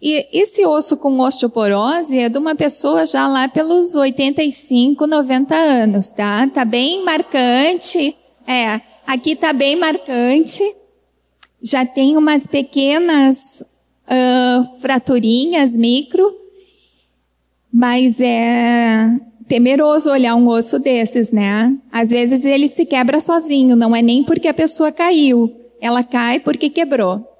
E 0.00 0.26
esse 0.32 0.64
osso 0.66 0.96
com 0.98 1.18
osteoporose 1.20 2.18
é 2.18 2.28
de 2.28 2.38
uma 2.38 2.54
pessoa 2.54 3.06
já 3.06 3.26
lá 3.26 3.48
pelos 3.48 3.94
85, 3.94 5.06
90 5.06 5.54
anos, 5.54 6.10
tá? 6.10 6.46
Tá 6.48 6.64
bem 6.64 7.02
marcante. 7.02 8.16
É, 8.46 8.80
aqui 9.06 9.34
tá 9.34 9.52
bem 9.52 9.74
marcante. 9.74 10.62
Já 11.62 11.86
tem 11.86 12.16
umas 12.16 12.46
pequenas 12.46 13.64
uh, 14.06 14.78
fraturinhas 14.78 15.74
micro, 15.74 16.30
mas 17.72 18.20
é 18.20 19.10
temeroso 19.48 20.10
olhar 20.10 20.34
um 20.34 20.46
osso 20.48 20.78
desses, 20.78 21.32
né? 21.32 21.74
Às 21.90 22.10
vezes 22.10 22.44
ele 22.44 22.68
se 22.68 22.84
quebra 22.84 23.18
sozinho, 23.18 23.74
não 23.74 23.96
é 23.96 24.02
nem 24.02 24.22
porque 24.24 24.48
a 24.48 24.54
pessoa 24.54 24.92
caiu, 24.92 25.54
ela 25.80 26.04
cai 26.04 26.38
porque 26.40 26.68
quebrou. 26.68 27.35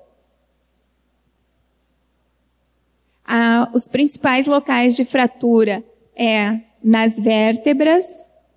Ah, 3.27 3.71
os 3.75 3.89
principais 3.89 4.47
locais 4.47 4.95
de 4.95 5.05
fratura 5.05 5.85
é 6.17 6.61
nas 6.83 7.19
vértebras, 7.19 8.07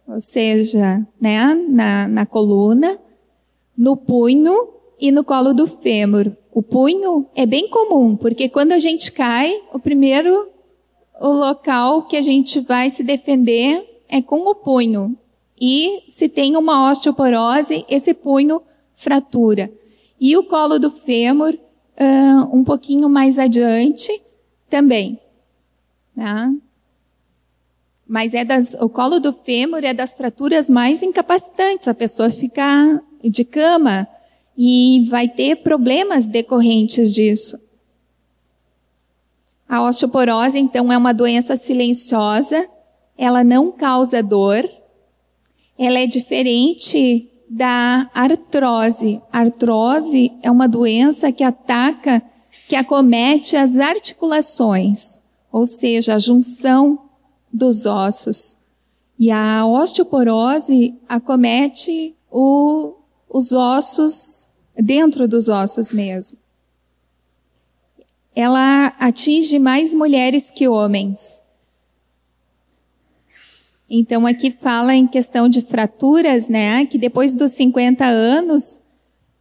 ou 0.08 0.20
seja, 0.22 1.06
né, 1.20 1.56
na, 1.68 2.08
na 2.08 2.26
coluna, 2.26 3.00
no 3.76 3.98
punho 3.98 4.70
e 5.00 5.12
no 5.12 5.24
colo 5.24 5.54
do 5.54 5.66
fêmur. 5.66 6.32
O 6.52 6.62
punho 6.62 7.26
é 7.36 7.46
bem 7.46 7.70
comum, 7.70 8.16
porque 8.16 8.50
quando 8.50 8.74
a 8.74 8.80
gente 8.80 9.12
cai, 9.12 9.54
o 9.74 9.80
primeiro 9.80 10.50
o 11.20 11.34
local 11.34 12.04
que 12.04 12.16
a 12.16 12.22
gente 12.22 12.60
vai 12.62 12.90
se 12.90 13.04
defender 13.04 13.86
é 14.08 14.22
com 14.22 14.50
o 14.50 14.56
punho. 14.56 15.18
E 15.60 16.04
se 16.08 16.30
tem 16.30 16.56
uma 16.56 16.90
osteoporose, 16.90 17.86
esse 17.90 18.14
punho 18.14 18.62
fratura. 18.94 19.72
E 20.20 20.38
o 20.38 20.44
colo 20.44 20.80
do 20.80 20.90
fêmur, 20.90 21.58
um 22.54 22.64
pouquinho 22.64 23.10
mais 23.10 23.38
adiante, 23.38 24.10
também. 24.70 25.20
Tá? 26.16 26.52
Mas 28.08 28.34
é 28.34 28.44
das, 28.44 28.74
o 28.74 28.90
colo 28.90 29.20
do 29.20 29.32
fêmur 29.32 29.84
é 29.84 29.94
das 29.94 30.14
fraturas 30.14 30.70
mais 30.70 31.04
incapacitantes. 31.04 31.88
A 31.88 31.94
pessoa 31.94 32.30
fica 32.30 33.02
de 33.24 33.46
cama 33.46 34.08
e 34.58 35.06
vai 35.10 35.28
ter 35.28 35.58
problemas 35.58 36.26
decorrentes 36.28 37.14
disso. 37.14 37.60
A 39.68 39.84
osteoporose, 39.84 40.58
então, 40.58 40.92
é 40.92 40.98
uma 40.98 41.14
doença 41.14 41.56
silenciosa, 41.56 42.68
ela 43.16 43.44
não 43.44 43.72
causa 43.72 44.24
dor, 44.24 44.68
ela 45.78 46.00
é 46.00 46.08
diferente 46.08 47.30
da 47.48 48.10
artrose. 48.14 49.22
A 49.32 49.40
artrose 49.40 50.32
é 50.42 50.50
uma 50.50 50.68
doença 50.68 51.32
que 51.32 51.44
ataca 51.44 52.22
que 52.70 52.76
acomete 52.76 53.56
as 53.56 53.78
articulações, 53.78 55.20
ou 55.52 55.66
seja, 55.66 56.14
a 56.14 56.20
junção 56.20 57.10
dos 57.52 57.88
ossos. 57.88 58.58
E 59.18 59.32
a 59.32 59.66
osteoporose 59.66 60.94
acomete 61.10 62.16
o, 62.32 62.94
os 63.28 63.52
ossos 63.52 64.48
dentro 64.78 65.28
dos 65.28 65.50
ossos 65.50 65.92
mesmo. 65.92 66.38
Ela 68.36 68.94
atinge 69.00 69.58
mais 69.58 69.96
mulheres 69.96 70.52
que 70.52 70.68
homens. 70.68 71.42
Então 73.90 74.28
aqui 74.28 74.52
fala 74.52 74.94
em 74.94 75.08
questão 75.08 75.50
de 75.50 75.64
fraturas, 75.64 76.48
né? 76.48 76.86
Que 76.86 77.00
depois 77.00 77.34
dos 77.34 77.52
50 77.54 78.06
anos 78.06 78.80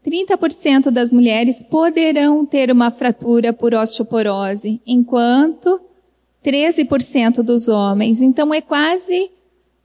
30% 0.09 0.90
das 0.90 1.12
mulheres 1.12 1.62
poderão 1.62 2.46
ter 2.46 2.70
uma 2.70 2.90
fratura 2.90 3.52
por 3.52 3.74
osteoporose, 3.74 4.80
enquanto 4.86 5.80
13% 6.44 7.42
dos 7.42 7.68
homens. 7.68 8.22
Então 8.22 8.54
é 8.54 8.61
quase 8.61 9.30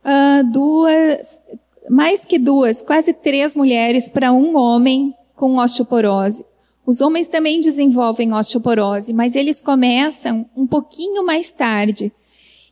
uh, 0.06 0.52
duas, 0.52 1.42
mais 1.90 2.24
que 2.24 2.40
duas, 2.40 2.82
quase 2.82 3.14
três 3.14 3.58
mulheres 3.58 4.08
para 4.08 4.32
um 4.32 4.56
homem 4.56 5.14
com 5.36 5.58
osteoporose. 5.58 6.46
Os 6.86 7.02
homens 7.02 7.28
também 7.28 7.60
desenvolvem 7.60 8.34
osteoporose, 8.34 9.14
mas 9.14 9.36
eles 9.36 9.62
começam 9.62 10.46
um 10.56 10.66
pouquinho 10.66 11.26
mais 11.26 11.52
tarde. 11.52 12.12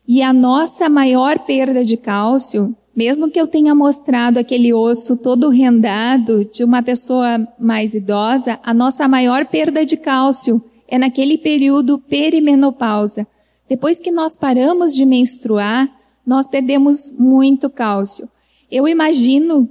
E 0.08 0.22
a 0.22 0.34
nossa 0.34 0.89
maior 0.89 1.39
perda 1.39 1.84
de 1.84 1.95
cálcio, 1.97 2.76
mesmo 2.96 3.30
que 3.30 3.39
eu 3.39 3.48
tenha 3.48 3.74
mostrado 3.74 4.38
aquele 4.39 4.74
osso 4.74 5.18
todo 5.18 5.50
rendado 5.50 6.44
de 6.46 6.64
uma 6.64 6.84
pessoa 6.84 7.48
mais 7.58 7.94
idosa, 7.94 8.60
a 8.64 8.74
nossa 8.74 9.08
maior 9.08 9.46
perda 9.46 9.86
de 9.86 9.96
cálcio 9.96 10.62
é 10.88 10.98
naquele 10.98 11.38
período 11.38 12.00
perimenopausa. 12.00 13.26
Depois 13.70 14.02
que 14.02 14.12
nós 14.12 14.36
paramos 14.36 14.94
de 14.94 15.06
menstruar, 15.06 15.89
nós 16.26 16.48
perdemos 16.48 17.12
muito 17.18 17.70
cálcio. 17.70 18.30
Eu 18.70 18.88
imagino 18.88 19.70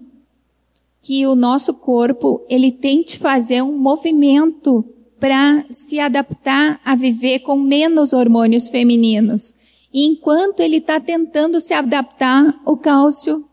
que 1.03 1.27
o 1.27 1.35
nosso 1.35 1.75
corpo 1.75 2.45
ele 2.49 2.73
tente 2.73 3.18
fazer 3.18 3.62
um 3.62 3.77
movimento 3.77 4.85
para 5.18 5.66
se 5.68 6.01
adaptar 6.01 6.81
a 6.83 6.97
viver 6.97 7.41
com 7.41 7.57
menos 7.57 8.14
hormônios 8.14 8.71
femininos. 8.71 9.55
E 9.93 10.07
enquanto 10.07 10.61
ele 10.61 10.76
está 10.76 11.01
tentando 11.01 11.59
se 11.61 11.74
adaptar, 11.74 12.61
o 12.64 12.76
cálcio 12.76 13.45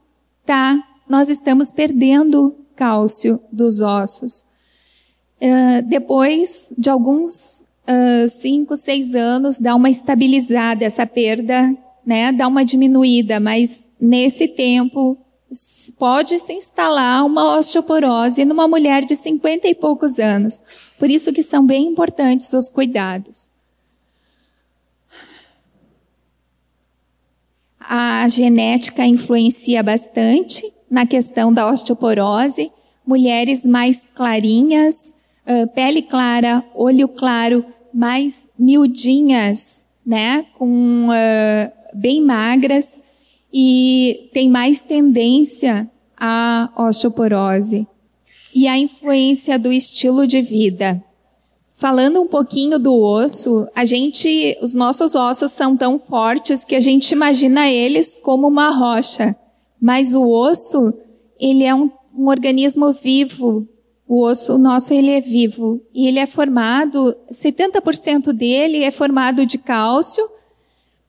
tá, 0.45 0.77
nós 1.09 1.29
estamos 1.29 1.71
perdendo 1.71 2.55
cálcio 2.75 3.41
dos 3.51 3.81
ossos. 3.81 4.45
Uh, 5.41 5.81
depois 5.87 6.73
de 6.77 6.89
alguns 6.89 7.65
uh, 7.87 8.27
cinco, 8.29 8.75
seis 8.75 9.15
anos, 9.15 9.57
dá 9.57 9.75
uma 9.75 9.89
estabilizada 9.89 10.85
essa 10.85 11.05
perda, 11.05 11.75
né? 12.05 12.31
Dá 12.31 12.47
uma 12.47 12.63
diminuída, 12.63 13.39
mas 13.39 13.85
nesse 13.99 14.47
tempo 14.47 15.17
pode 15.97 16.37
se 16.39 16.53
instalar 16.53 17.25
uma 17.25 17.57
osteoporose 17.57 18.45
numa 18.45 18.67
mulher 18.67 19.03
de 19.05 19.15
50 19.15 19.67
e 19.67 19.75
poucos 19.75 20.19
anos. 20.19 20.61
Por 20.99 21.09
isso 21.09 21.31
que 21.31 21.41
são 21.41 21.65
bem 21.65 21.87
importantes 21.87 22.51
os 22.53 22.69
cuidados. 22.69 23.49
A 27.89 28.27
genética 28.27 29.05
influencia 29.05 29.81
bastante 29.81 30.61
na 30.91 31.05
questão 31.05 31.53
da 31.53 31.71
osteoporose. 31.71 32.69
Mulheres 33.05 33.65
mais 33.65 34.05
clarinhas, 34.13 35.15
pele 35.73 36.01
clara, 36.01 36.61
olho 36.75 37.07
claro, 37.07 37.63
mais 37.93 38.45
miudinhas, 38.59 39.85
né, 40.05 40.45
com 40.57 41.07
bem 41.93 42.21
magras, 42.21 42.99
e 43.53 44.29
tem 44.33 44.49
mais 44.49 44.81
tendência 44.81 45.89
à 46.17 46.69
osteoporose. 46.75 47.87
E 48.53 48.67
a 48.67 48.77
influência 48.77 49.57
do 49.57 49.71
estilo 49.71 50.27
de 50.27 50.41
vida. 50.41 51.01
Falando 51.77 52.21
um 52.21 52.27
pouquinho 52.27 52.77
do 52.77 52.93
osso, 52.93 53.67
a 53.73 53.85
gente, 53.85 54.57
os 54.61 54.75
nossos 54.75 55.15
ossos 55.15 55.51
são 55.51 55.77
tão 55.77 55.97
fortes 55.97 56.65
que 56.65 56.75
a 56.75 56.79
gente 56.79 57.11
imagina 57.11 57.69
eles 57.69 58.15
como 58.21 58.47
uma 58.47 58.69
rocha. 58.69 59.35
Mas 59.79 60.13
o 60.13 60.27
osso, 60.27 60.93
ele 61.39 61.63
é 61.63 61.73
um, 61.73 61.89
um 62.17 62.27
organismo 62.27 62.91
vivo. 62.91 63.65
O 64.07 64.23
osso 64.23 64.57
nosso, 64.57 64.93
ele 64.93 65.11
é 65.11 65.21
vivo. 65.21 65.79
E 65.93 66.07
ele 66.07 66.17
é 66.19 66.25
formado, 66.25 67.15
70% 67.31 68.33
dele 68.33 68.83
é 68.83 68.91
formado 68.91 69.45
de 69.45 69.57
cálcio 69.57 70.27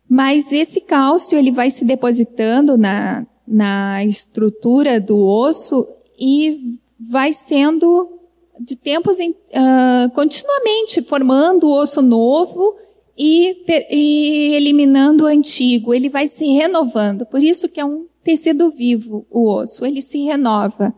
mas 0.09 0.51
esse 0.51 0.81
cálcio 0.81 1.39
ele 1.39 1.51
vai 1.51 1.69
se 1.69 1.85
depositando 1.85 2.79
na, 2.79 3.27
na 3.47 4.03
estrutura 4.05 4.99
do 4.99 5.19
osso 5.19 5.87
e 6.19 6.79
vai 6.99 7.33
sendo 7.33 8.18
de 8.59 8.77
tempos 8.77 9.21
em, 9.21 9.31
uh, 9.31 10.11
continuamente 10.15 11.03
formando 11.03 11.71
osso 11.71 12.03
novo 12.03 12.77
e, 13.17 13.65
e, 13.91 14.55
eliminando 14.55 15.25
o 15.25 15.27
antigo. 15.27 15.95
Ele 15.95 16.09
vai 16.09 16.27
se 16.27 16.47
renovando. 16.47 17.27
Por 17.27 17.43
isso 17.43 17.69
que 17.69 17.81
é 17.81 17.85
um 17.85 18.07
tecido 18.23 18.71
vivo 18.71 19.27
o 19.31 19.49
osso. 19.49 19.85
Ele 19.85 20.03
se 20.03 20.19
renova. 20.25 20.95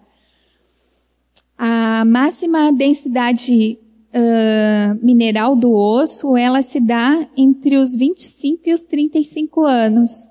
A 1.57 2.05
máxima 2.05 2.73
densidade 2.73 3.79
uh, 4.15 5.05
mineral 5.05 5.55
do 5.55 5.73
osso, 5.73 6.37
ela 6.37 6.63
se 6.63 6.81
dá 6.81 7.29
entre 7.37 7.77
os 7.77 7.95
25 7.95 8.63
e 8.67 8.73
os 8.73 8.81
35 8.81 9.65
anos. 9.65 10.29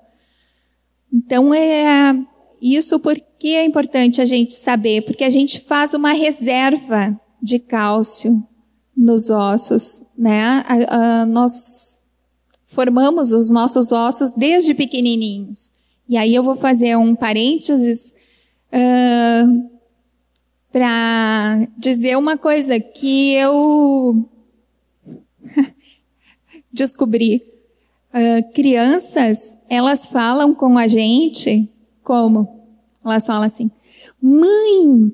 Então, 1.12 1.54
é 1.54 2.14
isso 2.60 3.00
porque 3.00 3.29
é 3.48 3.64
importante 3.64 4.20
a 4.20 4.24
gente 4.24 4.52
saber, 4.52 5.02
porque 5.02 5.24
a 5.24 5.30
gente 5.30 5.60
faz 5.60 5.94
uma 5.94 6.12
reserva 6.12 7.18
de 7.42 7.58
cálcio 7.58 8.46
nos 8.96 9.30
ossos, 9.30 10.02
né? 10.16 10.64
nós 11.28 12.02
formamos 12.66 13.32
os 13.32 13.50
nossos 13.50 13.92
ossos 13.92 14.32
desde 14.32 14.74
pequenininhos. 14.74 15.70
E 16.08 16.16
aí 16.16 16.34
eu 16.34 16.42
vou 16.42 16.56
fazer 16.56 16.96
um 16.96 17.14
parênteses 17.14 18.12
uh, 18.72 19.70
para 20.72 21.66
dizer 21.78 22.16
uma 22.18 22.36
coisa 22.36 22.78
que 22.78 23.32
eu 23.34 24.28
descobri. 26.72 27.42
Uh, 28.12 28.52
crianças, 28.52 29.56
elas 29.68 30.08
falam 30.08 30.52
com 30.52 30.76
a 30.76 30.88
gente 30.88 31.68
como? 32.02 32.59
Elas 33.04 33.26
falam 33.26 33.44
assim: 33.44 33.70
Mãe, 34.20 35.12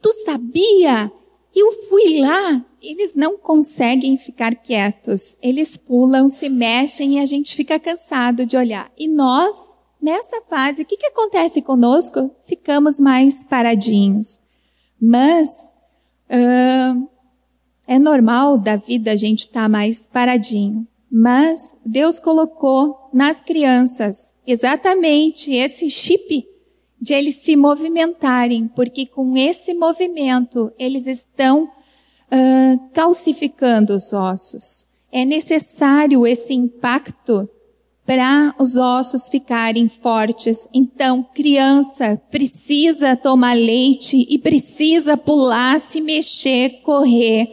tu 0.00 0.12
sabia? 0.24 1.10
Eu 1.54 1.72
fui 1.88 2.20
lá. 2.20 2.64
Eles 2.80 3.14
não 3.14 3.36
conseguem 3.36 4.16
ficar 4.16 4.54
quietos. 4.54 5.36
Eles 5.42 5.76
pulam, 5.76 6.28
se 6.28 6.48
mexem 6.48 7.14
e 7.14 7.18
a 7.18 7.26
gente 7.26 7.56
fica 7.56 7.78
cansado 7.78 8.46
de 8.46 8.56
olhar. 8.56 8.90
E 8.96 9.08
nós, 9.08 9.76
nessa 10.00 10.40
fase, 10.42 10.82
o 10.82 10.86
que, 10.86 10.96
que 10.96 11.06
acontece 11.06 11.60
conosco? 11.60 12.30
Ficamos 12.46 13.00
mais 13.00 13.42
paradinhos. 13.42 14.38
Mas 15.00 15.50
uh, 16.30 17.08
é 17.86 17.98
normal 17.98 18.58
da 18.58 18.76
vida 18.76 19.12
a 19.12 19.16
gente 19.16 19.40
estar 19.40 19.62
tá 19.62 19.68
mais 19.68 20.06
paradinho. 20.06 20.86
Mas 21.10 21.76
Deus 21.84 22.20
colocou 22.20 23.08
nas 23.12 23.40
crianças 23.40 24.34
exatamente 24.46 25.52
esse 25.52 25.90
chip 25.90 26.46
de 27.00 27.14
eles 27.14 27.36
se 27.36 27.56
movimentarem, 27.56 28.68
porque 28.68 29.06
com 29.06 29.36
esse 29.36 29.72
movimento 29.74 30.72
eles 30.78 31.06
estão 31.06 31.64
uh, 31.64 32.88
calcificando 32.92 33.94
os 33.94 34.12
ossos. 34.12 34.86
É 35.10 35.24
necessário 35.24 36.26
esse 36.26 36.52
impacto 36.52 37.48
para 38.04 38.54
os 38.58 38.76
ossos 38.76 39.28
ficarem 39.28 39.88
fortes. 39.88 40.66
Então, 40.72 41.22
criança 41.34 42.20
precisa 42.30 43.16
tomar 43.16 43.54
leite 43.54 44.26
e 44.28 44.38
precisa 44.38 45.16
pular, 45.16 45.78
se 45.78 46.00
mexer, 46.00 46.80
correr 46.82 47.46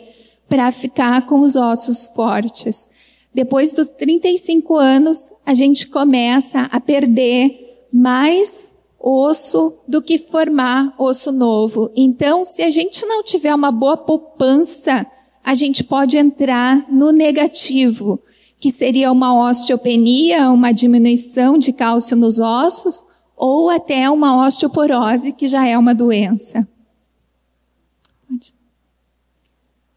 para 0.48 0.72
ficar 0.72 1.26
com 1.26 1.40
os 1.40 1.56
ossos 1.56 2.08
fortes. 2.08 2.90
Depois 3.34 3.74
dos 3.74 3.88
35 3.88 4.78
anos, 4.78 5.32
a 5.46 5.54
gente 5.54 5.88
começa 5.88 6.62
a 6.72 6.80
perder 6.80 7.88
mais 7.92 8.75
osso 9.06 9.78
do 9.88 10.02
que 10.02 10.18
formar 10.18 10.96
osso 10.98 11.32
novo. 11.32 11.92
Então, 11.96 12.44
se 12.44 12.64
a 12.64 12.72
gente 12.72 13.06
não 13.06 13.22
tiver 13.22 13.54
uma 13.54 13.72
boa 13.72 13.96
poupança, 13.96 15.06
a 15.44 15.54
gente 15.54 15.84
pode 15.84 16.18
entrar 16.18 16.92
no 16.92 17.12
negativo 17.12 18.20
que 18.60 18.72
seria 18.72 19.12
uma 19.12 19.48
osteopenia, 19.48 20.50
uma 20.50 20.72
diminuição 20.72 21.56
de 21.56 21.72
cálcio 21.72 22.18
nos 22.18 22.40
ossos, 22.40 23.06
ou 23.38 23.70
até 23.70 24.10
uma 24.10 24.44
osteoporose, 24.44 25.34
que 25.34 25.48
já 25.48 25.68
é 25.68 25.78
uma 25.78 25.94
doença. 25.94 26.68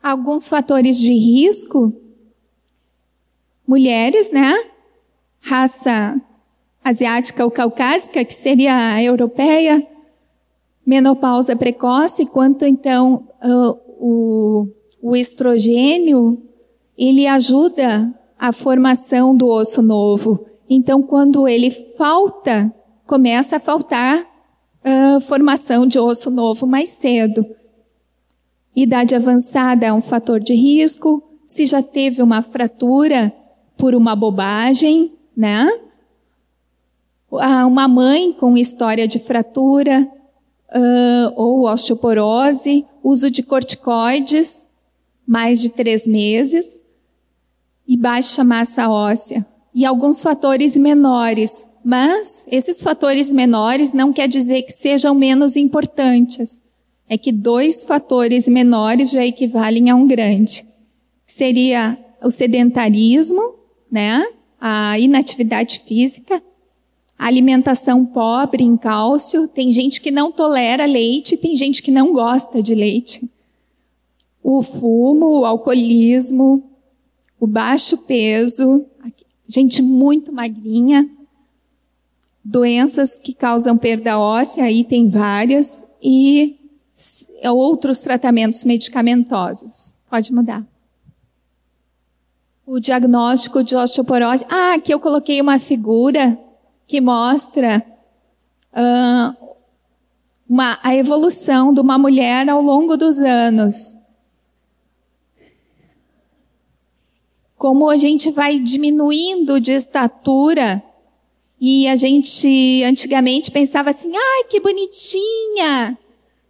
Alguns 0.02 0.50
fatores 0.50 0.98
de 0.98 1.14
risco. 1.14 1.94
Mulheres, 3.66 4.30
né? 4.30 4.52
Raça 5.40 6.20
asiática 6.88 7.44
ou 7.44 7.50
caucásica, 7.50 8.24
que 8.24 8.34
seria 8.34 8.94
a 8.94 9.02
europeia. 9.02 9.86
Menopausa 10.84 11.54
precoce, 11.54 12.26
quanto 12.26 12.64
então 12.64 13.28
uh, 13.42 13.78
o, 13.98 14.66
o 15.02 15.16
estrogênio, 15.16 16.42
ele 16.96 17.26
ajuda 17.26 18.12
a 18.38 18.52
formação 18.52 19.36
do 19.36 19.48
osso 19.48 19.82
novo. 19.82 20.46
Então, 20.68 21.02
quando 21.02 21.46
ele 21.46 21.70
falta, 21.70 22.72
começa 23.06 23.56
a 23.56 23.60
faltar 23.60 24.26
a 24.82 25.20
formação 25.20 25.86
de 25.86 25.98
osso 25.98 26.30
novo 26.30 26.66
mais 26.66 26.90
cedo. 26.90 27.44
Idade 28.74 29.14
avançada 29.14 29.86
é 29.86 29.92
um 29.92 30.00
fator 30.00 30.40
de 30.40 30.54
risco. 30.54 31.22
Se 31.44 31.66
já 31.66 31.82
teve 31.82 32.22
uma 32.22 32.42
fratura 32.42 33.32
por 33.76 33.94
uma 33.94 34.14
bobagem, 34.14 35.12
né? 35.36 35.68
Uma 37.30 37.86
mãe 37.86 38.32
com 38.32 38.56
história 38.56 39.06
de 39.06 39.18
fratura 39.18 40.08
uh, 40.74 41.32
ou 41.36 41.66
osteoporose, 41.68 42.86
uso 43.02 43.30
de 43.30 43.42
corticoides, 43.42 44.66
mais 45.26 45.60
de 45.60 45.68
três 45.70 46.06
meses 46.06 46.82
e 47.86 47.96
baixa 47.96 48.42
massa 48.42 48.88
óssea 48.88 49.46
e 49.74 49.84
alguns 49.84 50.22
fatores 50.22 50.76
menores, 50.76 51.68
mas 51.84 52.46
esses 52.50 52.82
fatores 52.82 53.32
menores 53.32 53.92
não 53.92 54.12
quer 54.12 54.26
dizer 54.26 54.62
que 54.62 54.72
sejam 54.72 55.14
menos 55.14 55.54
importantes. 55.54 56.60
É 57.08 57.16
que 57.16 57.32
dois 57.32 57.84
fatores 57.84 58.46
menores 58.48 59.10
já 59.10 59.24
equivalem 59.24 59.88
a 59.88 59.94
um 59.94 60.06
grande. 60.06 60.66
Seria 61.24 61.96
o 62.22 62.30
sedentarismo, 62.30 63.54
né? 63.90 64.26
A 64.60 64.98
inatividade 64.98 65.82
física, 65.86 66.42
alimentação 67.18 68.06
pobre 68.06 68.62
em 68.62 68.76
cálcio. 68.76 69.48
Tem 69.48 69.72
gente 69.72 70.00
que 70.00 70.10
não 70.10 70.30
tolera 70.30 70.86
leite, 70.86 71.36
tem 71.36 71.56
gente 71.56 71.82
que 71.82 71.90
não 71.90 72.12
gosta 72.12 72.62
de 72.62 72.74
leite. 72.74 73.28
O 74.42 74.62
fumo, 74.62 75.40
o 75.40 75.44
alcoolismo, 75.44 76.62
o 77.40 77.46
baixo 77.46 78.06
peso, 78.06 78.86
gente 79.46 79.82
muito 79.82 80.32
magrinha, 80.32 81.08
doenças 82.44 83.18
que 83.18 83.34
causam 83.34 83.76
perda 83.76 84.18
óssea, 84.18 84.64
aí 84.64 84.84
tem 84.84 85.08
várias, 85.08 85.86
e 86.02 86.56
outros 87.44 88.00
tratamentos 88.00 88.64
medicamentosos. 88.64 89.94
Pode 90.08 90.32
mudar. 90.32 90.64
O 92.66 92.78
diagnóstico 92.78 93.64
de 93.64 93.74
osteoporose. 93.74 94.44
Ah, 94.48 94.74
aqui 94.74 94.92
eu 94.92 95.00
coloquei 95.00 95.40
uma 95.40 95.58
figura 95.58 96.38
que 96.88 97.02
mostra 97.02 97.84
uh, 98.72 99.54
uma, 100.48 100.78
a 100.82 100.96
evolução 100.96 101.72
de 101.72 101.80
uma 101.80 101.98
mulher 101.98 102.48
ao 102.48 102.62
longo 102.62 102.96
dos 102.96 103.18
anos. 103.18 103.94
Como 107.58 107.90
a 107.90 107.96
gente 107.98 108.30
vai 108.30 108.58
diminuindo 108.58 109.60
de 109.60 109.72
estatura 109.72 110.82
e 111.60 111.86
a 111.86 111.94
gente 111.94 112.82
antigamente 112.84 113.50
pensava 113.50 113.90
assim, 113.90 114.12
ai, 114.16 114.44
que 114.44 114.58
bonitinha, 114.58 115.98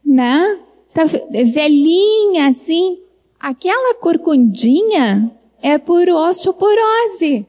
né? 0.05 0.61
Tá 0.95 1.05
velhinha 1.05 2.47
assim. 2.47 2.99
Aquela 3.41 3.95
corcundinha 3.97 5.33
é 5.61 5.79
por 5.79 6.09
osteoporose 6.09 7.47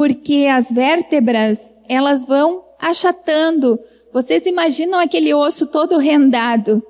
porque 0.00 0.48
as 0.50 0.72
vértebras, 0.72 1.78
elas 1.86 2.24
vão 2.24 2.64
achatando. 2.78 3.78
Vocês 4.10 4.46
imaginam 4.46 4.98
aquele 4.98 5.34
osso 5.34 5.66
todo 5.66 5.98
rendado 5.98 6.82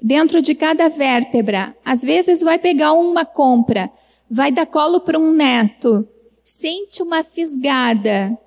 dentro 0.00 0.40
de 0.40 0.54
cada 0.54 0.88
vértebra. 0.88 1.76
Às 1.84 2.02
vezes 2.02 2.40
vai 2.40 2.56
pegar 2.56 2.92
uma 2.92 3.24
compra, 3.24 3.90
vai 4.30 4.52
dar 4.52 4.64
colo 4.66 5.00
para 5.00 5.18
um 5.18 5.32
neto, 5.32 6.06
sente 6.44 7.02
uma 7.02 7.24
fisgada 7.24 8.38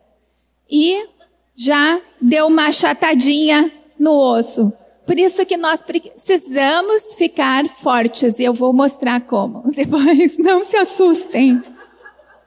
e 0.72 1.06
já 1.54 1.99
deu 2.22 2.47
uma 2.47 2.68
achatadinha 2.68 3.70
no 3.99 4.14
osso. 4.18 4.72
Por 5.06 5.20
isso 5.20 5.45
que 5.45 5.58
nós 5.58 5.84
precisamos 5.84 7.16
ficar 7.16 7.68
fortes 7.68 8.39
e 8.39 8.45
eu 8.45 8.54
vou 8.54 8.72
mostrar 8.72 9.20
como. 9.26 9.70
Depois 9.76 10.38
não 10.38 10.62
se 10.62 10.78
assustem. 10.78 11.62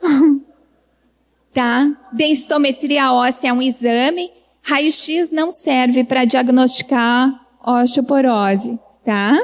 tá? 1.54 1.90
Densitometria 2.12 3.12
óssea 3.12 3.48
é 3.48 3.52
um 3.52 3.62
exame. 3.62 4.30
Raio-X 4.60 5.30
não 5.30 5.50
serve 5.50 6.04
para 6.04 6.24
diagnosticar 6.24 7.32
osteoporose, 7.64 8.78
tá? 9.04 9.38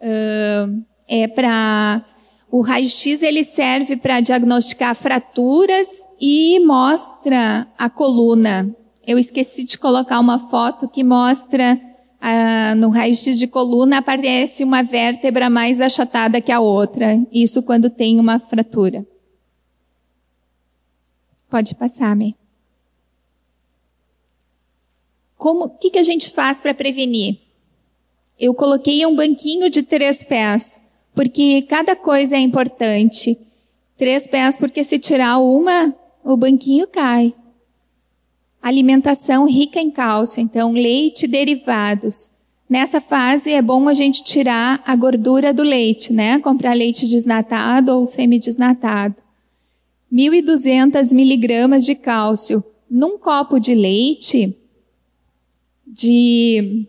Uh, 0.00 0.84
é 1.08 1.26
para 1.28 2.04
o 2.50 2.60
raio-x 2.60 3.22
ele 3.22 3.42
serve 3.42 3.96
para 3.96 4.20
diagnosticar 4.20 4.94
fraturas 4.94 5.88
e 6.20 6.60
mostra 6.64 7.66
a 7.76 7.90
coluna. 7.90 8.72
Eu 9.04 9.18
esqueci 9.18 9.64
de 9.64 9.76
colocar 9.76 10.20
uma 10.20 10.38
foto 10.38 10.88
que 10.88 11.02
mostra 11.02 11.74
uh, 11.74 12.76
no 12.76 12.90
raio-x 12.90 13.40
de 13.40 13.48
coluna 13.48 13.98
aparece 13.98 14.62
uma 14.62 14.82
vértebra 14.82 15.50
mais 15.50 15.80
achatada 15.80 16.40
que 16.40 16.52
a 16.52 16.60
outra. 16.60 17.18
Isso 17.32 17.60
quando 17.60 17.90
tem 17.90 18.20
uma 18.20 18.38
fratura. 18.38 19.04
Pode 21.54 21.72
passar, 21.76 22.16
me. 22.16 22.34
Como, 25.36 25.66
o 25.66 25.70
que, 25.70 25.90
que 25.90 26.00
a 26.00 26.02
gente 26.02 26.30
faz 26.30 26.60
para 26.60 26.74
prevenir? 26.74 27.38
Eu 28.36 28.52
coloquei 28.54 29.06
um 29.06 29.14
banquinho 29.14 29.70
de 29.70 29.84
três 29.84 30.24
pés, 30.24 30.80
porque 31.14 31.62
cada 31.62 31.94
coisa 31.94 32.34
é 32.34 32.40
importante. 32.40 33.38
Três 33.96 34.26
pés, 34.26 34.58
porque 34.58 34.82
se 34.82 34.98
tirar 34.98 35.38
uma, 35.38 35.94
o 36.24 36.36
banquinho 36.36 36.88
cai. 36.88 37.32
Alimentação 38.60 39.46
rica 39.46 39.78
em 39.78 39.92
cálcio, 39.92 40.42
então 40.42 40.72
leite 40.72 41.28
derivados. 41.28 42.30
Nessa 42.68 43.00
fase 43.00 43.52
é 43.52 43.62
bom 43.62 43.88
a 43.88 43.94
gente 43.94 44.24
tirar 44.24 44.82
a 44.84 44.96
gordura 44.96 45.54
do 45.54 45.62
leite, 45.62 46.12
né? 46.12 46.40
Comprar 46.40 46.74
leite 46.74 47.06
desnatado 47.06 47.92
ou 47.92 48.04
semidesnatado. 48.04 49.23
1.200 50.14 51.12
miligramas 51.12 51.84
de 51.84 51.96
cálcio 51.96 52.62
num 52.88 53.18
copo 53.18 53.58
de 53.58 53.74
leite 53.74 54.56
de 55.84 56.86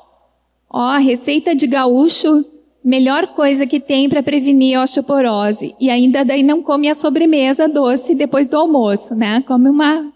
ó, 0.69 0.97
receita 0.97 1.55
de 1.55 1.67
gaúcho, 1.67 2.45
melhor 2.85 3.29
coisa 3.35 3.67
que 3.67 3.81
tem 3.81 4.09
para 4.09 4.23
prevenir 4.23 4.79
a 4.79 4.83
osteoporose. 4.83 5.75
E 5.81 5.91
ainda 5.91 6.25
daí 6.25 6.43
não 6.43 6.63
come 6.63 6.89
a 6.89 6.95
sobremesa 6.95 7.69
doce 7.69 8.15
depois 8.15 8.49
do 8.49 8.57
almoço, 8.57 9.15
né? 9.15 9.43
Come 9.47 9.69
uma 9.69 10.13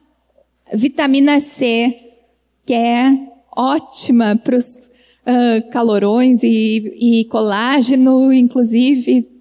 vitamina 0.72 1.38
C, 1.40 1.94
que 2.64 2.74
é 2.74 3.12
ótima 3.54 4.40
para 4.42 4.56
os 4.56 4.90
uh, 5.26 5.70
calorões 5.70 6.42
e, 6.42 7.20
e 7.20 7.24
colágeno, 7.26 8.32
inclusive. 8.32 9.32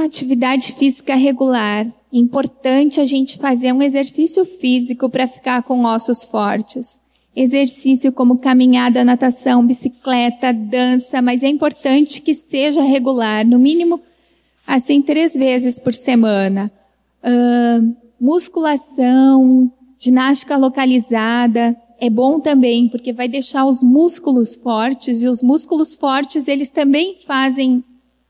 uma 0.00 0.06
atividade 0.06 0.72
física 0.72 1.14
regular. 1.14 1.86
Importante 2.10 3.00
a 3.00 3.04
gente 3.04 3.38
fazer 3.38 3.72
um 3.72 3.82
exercício 3.82 4.44
físico 4.46 5.10
para 5.10 5.28
ficar 5.28 5.62
com 5.62 5.84
ossos 5.84 6.24
fortes. 6.24 7.00
Exercício 7.42 8.12
como 8.12 8.36
caminhada, 8.36 9.02
natação, 9.02 9.66
bicicleta, 9.66 10.52
dança, 10.52 11.22
mas 11.22 11.42
é 11.42 11.48
importante 11.48 12.20
que 12.20 12.34
seja 12.34 12.82
regular, 12.82 13.46
no 13.46 13.58
mínimo 13.58 13.98
assim 14.66 15.00
três 15.00 15.32
vezes 15.32 15.80
por 15.80 15.94
semana. 15.94 16.70
Uh, 17.24 17.96
musculação, 18.20 19.72
ginástica 19.98 20.54
localizada, 20.58 21.74
é 21.98 22.10
bom 22.10 22.40
também, 22.40 22.90
porque 22.90 23.10
vai 23.10 23.26
deixar 23.26 23.64
os 23.64 23.82
músculos 23.82 24.54
fortes, 24.56 25.22
e 25.22 25.26
os 25.26 25.42
músculos 25.42 25.96
fortes, 25.96 26.46
eles 26.46 26.68
também 26.68 27.16
fazem 27.26 27.82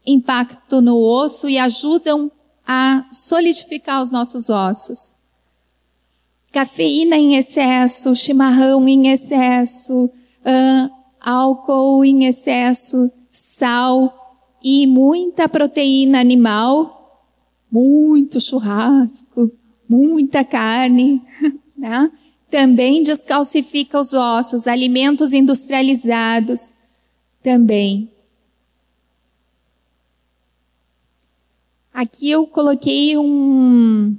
impacto 0.07 0.81
no 0.81 0.97
osso 0.97 1.49
e 1.49 1.59
ajudam 1.59 2.31
a 2.65 3.05
solidificar 3.11 4.01
os 4.01 4.13
nossos 4.13 4.51
ossos. 4.51 5.17
Cafeína 6.53 7.17
em 7.17 7.37
excesso, 7.37 8.15
chimarrão 8.15 8.89
em 8.89 9.09
excesso, 9.09 10.07
uh, 10.07 10.91
álcool 11.21 12.05
em 12.05 12.25
excesso, 12.25 13.11
sal 13.31 14.13
e 14.63 14.87
muita 14.87 15.49
proteína 15.49 16.19
animal, 16.21 17.25
muito 17.71 18.41
churrasco, 18.41 19.53
muita 19.89 20.45
carne, 20.45 21.23
né? 21.79 22.11
também 22.51 23.03
descalcifica 23.03 24.01
os 24.01 24.13
ossos, 24.13 24.67
alimentos 24.67 25.33
industrializados 25.33 26.75
também. 27.43 28.11
Aqui 31.95 32.31
eu 32.31 32.47
coloquei 32.47 33.17
um 33.17 34.17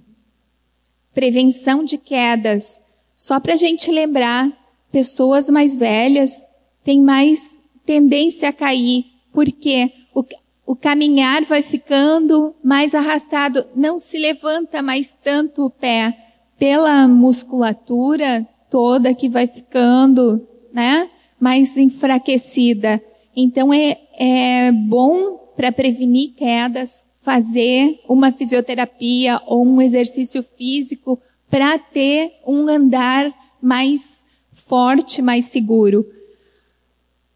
prevenção 1.14 1.84
de 1.84 1.98
quedas, 1.98 2.82
só 3.14 3.40
para 3.40 3.54
a 3.54 3.58
gente 3.58 3.92
lembrar, 3.92 4.50
pessoas 4.92 5.50
mais 5.50 5.78
velhas 5.78 6.46
têm 6.84 7.02
mais 7.02 7.58
tendência 7.86 8.50
a 8.50 8.54
cair, 8.54 9.06
porque 9.32 9.92
o, 10.14 10.24
o 10.66 10.76
caminhar 10.76 11.44
vai 11.46 11.62
ficando 11.62 12.56
mais 12.64 12.96
arrastado, 12.96 13.66
não 13.76 13.98
se 13.98 14.18
levanta 14.18 14.82
mais 14.82 15.16
tanto 15.24 15.66
o 15.66 15.70
pé. 15.70 16.18
Pela 16.58 17.08
musculatura 17.08 18.48
toda 18.70 19.16
que 19.16 19.28
vai 19.28 19.48
ficando, 19.48 20.48
né, 20.72 21.10
mais 21.40 21.76
enfraquecida. 21.76 23.02
Então 23.36 23.74
é, 23.74 23.98
é 24.18 24.72
bom 24.72 25.38
para 25.56 25.72
prevenir 25.72 26.34
quedas 26.36 27.04
fazer 27.22 28.02
uma 28.10 28.32
fisioterapia 28.32 29.40
ou 29.46 29.66
um 29.66 29.82
exercício 29.82 30.44
físico 30.58 31.22
para 31.50 31.78
ter 31.78 32.34
um 32.46 32.68
andar 32.68 33.32
mais 33.62 34.26
forte, 34.52 35.22
mais 35.22 35.46
seguro. 35.46 36.06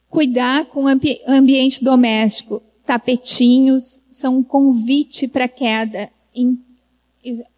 Cuidar 0.09 0.65
com 0.65 0.85
o 0.85 0.87
ambi 0.87 1.21
ambiente 1.27 1.83
doméstico. 1.83 2.63
Tapetinhos 2.85 4.01
são 4.09 4.37
um 4.37 4.43
convite 4.43 5.27
para 5.27 5.47
queda. 5.47 6.09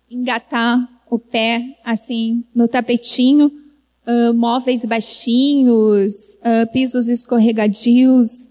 Engatar 0.09 1.01
o 1.09 1.17
pé 1.17 1.77
assim 1.83 2.43
no 2.53 2.67
tapetinho, 2.67 3.47
uh, 3.47 4.33
móveis 4.33 4.83
baixinhos, 4.83 6.13
uh, 6.35 6.69
pisos 6.73 7.07
escorregadios 7.07 8.49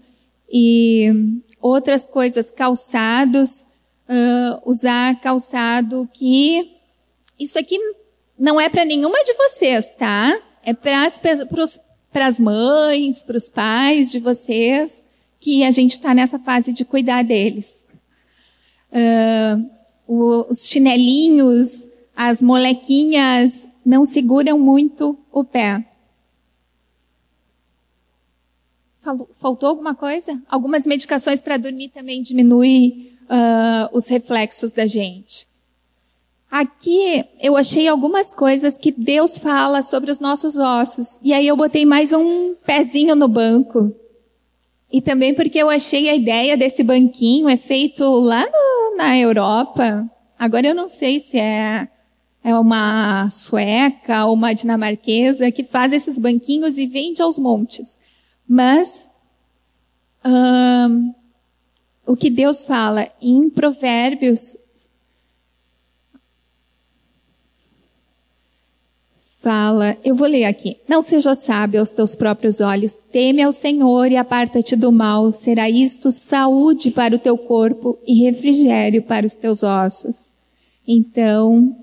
e 0.51 1.11
outras 1.61 2.07
coisas, 2.07 2.51
calçados, 2.51 3.66
uh, 4.09 4.69
usar 4.69 5.19
calçado 5.21 6.09
que 6.13 6.75
isso 7.39 7.57
aqui 7.59 7.79
não 8.37 8.59
é 8.59 8.69
para 8.69 8.85
nenhuma 8.85 9.23
de 9.23 9.33
vocês, 9.33 9.89
tá? 9.97 10.39
É 10.63 10.73
para 10.73 11.05
as 12.25 12.39
mães, 12.39 13.23
para 13.23 13.37
os 13.37 13.49
pais 13.49 14.11
de 14.11 14.19
vocês, 14.19 15.05
que 15.39 15.63
a 15.63 15.71
gente 15.71 15.91
está 15.91 16.13
nessa 16.13 16.39
fase 16.39 16.73
de 16.73 16.83
cuidar 16.83 17.23
deles. 17.23 17.85
Uh, 18.91 19.69
os 20.49 20.67
chinelinhos 20.67 21.89
as 22.17 22.41
molequinhas 22.41 23.69
não 23.85 24.03
seguram 24.03 24.57
muito 24.57 25.15
o 25.31 25.43
pé. 25.43 25.85
Faltou 29.39 29.69
alguma 29.69 29.93
coisa? 29.93 30.41
Algumas 30.49 30.87
medicações 30.87 31.43
para 31.43 31.57
dormir 31.57 31.89
também 31.89 32.23
diminuem 32.23 33.15
uh, 33.29 33.89
os 33.95 34.07
reflexos 34.07 34.71
da 34.71 34.85
gente. 34.85 35.47
Aqui 36.49 37.25
eu 37.41 37.57
achei 37.57 37.87
algumas 37.87 38.33
coisas 38.33 38.77
que 38.77 38.91
Deus 38.91 39.37
fala 39.37 39.81
sobre 39.81 40.09
os 40.09 40.19
nossos 40.19 40.57
ossos. 40.57 41.19
E 41.21 41.33
aí 41.33 41.45
eu 41.45 41.57
botei 41.57 41.85
mais 41.85 42.13
um 42.13 42.55
pezinho 42.65 43.15
no 43.15 43.27
banco. 43.27 43.93
E 44.91 45.01
também 45.01 45.33
porque 45.33 45.57
eu 45.57 45.69
achei 45.69 46.07
a 46.07 46.15
ideia 46.15 46.55
desse 46.55 46.83
banquinho 46.83 47.49
é 47.49 47.57
feito 47.57 48.03
lá 48.03 48.45
no, 48.45 48.95
na 48.95 49.17
Europa. 49.17 50.09
Agora 50.39 50.67
eu 50.67 50.73
não 50.73 50.87
sei 50.87 51.19
se 51.19 51.37
é 51.37 51.89
é 52.47 52.57
uma 52.57 53.29
sueca 53.29 54.25
ou 54.25 54.33
uma 54.33 54.53
dinamarquesa 54.53 55.51
que 55.51 55.65
faz 55.65 55.91
esses 55.91 56.17
banquinhos 56.17 56.77
e 56.77 56.87
vende 56.87 57.21
aos 57.21 57.37
montes. 57.37 57.99
Mas 58.47 59.11
hum, 60.23 61.13
o 62.07 62.15
que 62.15 62.29
Deus 62.29 62.63
fala 62.63 63.07
em 63.21 63.49
Provérbios 63.49 64.55
fala, 69.47 69.95
eu 70.03 70.13
vou 70.13 70.27
ler 70.27 70.43
aqui. 70.43 70.75
Não 70.89 71.01
seja 71.01 71.33
sábio 71.33 71.79
aos 71.79 71.87
teus 71.87 72.15
próprios 72.15 72.59
olhos, 72.59 72.93
teme 73.13 73.41
ao 73.41 73.53
Senhor 73.53 74.11
e 74.11 74.17
aparta-te 74.17 74.75
do 74.75 74.91
mal. 74.91 75.31
Será 75.31 75.69
isto 75.69 76.11
saúde 76.11 76.91
para 76.91 77.15
o 77.15 77.19
teu 77.19 77.37
corpo 77.37 77.97
e 78.05 78.25
refrigério 78.25 79.01
para 79.01 79.25
os 79.25 79.35
teus 79.35 79.63
ossos. 79.63 80.31
Então, 80.85 81.73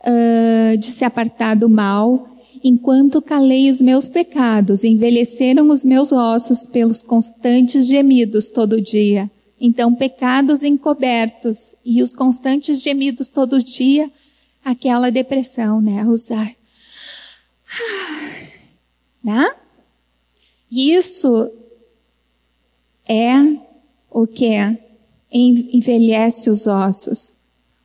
uh, 0.00 0.76
de 0.76 0.86
se 0.86 1.02
apartar 1.02 1.56
do 1.56 1.70
mal, 1.70 2.28
enquanto 2.62 3.22
calei 3.22 3.70
os 3.70 3.80
meus 3.80 4.06
pecados, 4.06 4.84
envelheceram 4.84 5.70
os 5.70 5.86
meus 5.86 6.12
ossos 6.12 6.66
pelos 6.66 7.02
constantes 7.02 7.86
gemidos 7.86 8.50
todo 8.50 8.78
dia. 8.78 9.30
Então, 9.60 9.94
pecados 9.94 10.62
encobertos 10.62 11.74
e 11.84 12.02
os 12.02 12.14
constantes 12.14 12.82
gemidos 12.82 13.28
todo 13.28 13.62
dia, 13.62 14.10
aquela 14.64 15.10
depressão, 15.10 15.80
né? 15.80 16.04
Usar. 16.04 16.50
Né? 19.22 19.54
Isso 20.70 21.52
é 23.06 23.34
o 24.10 24.26
que 24.26 24.54
envelhece 25.30 26.48
os 26.48 26.66
ossos. 26.66 27.36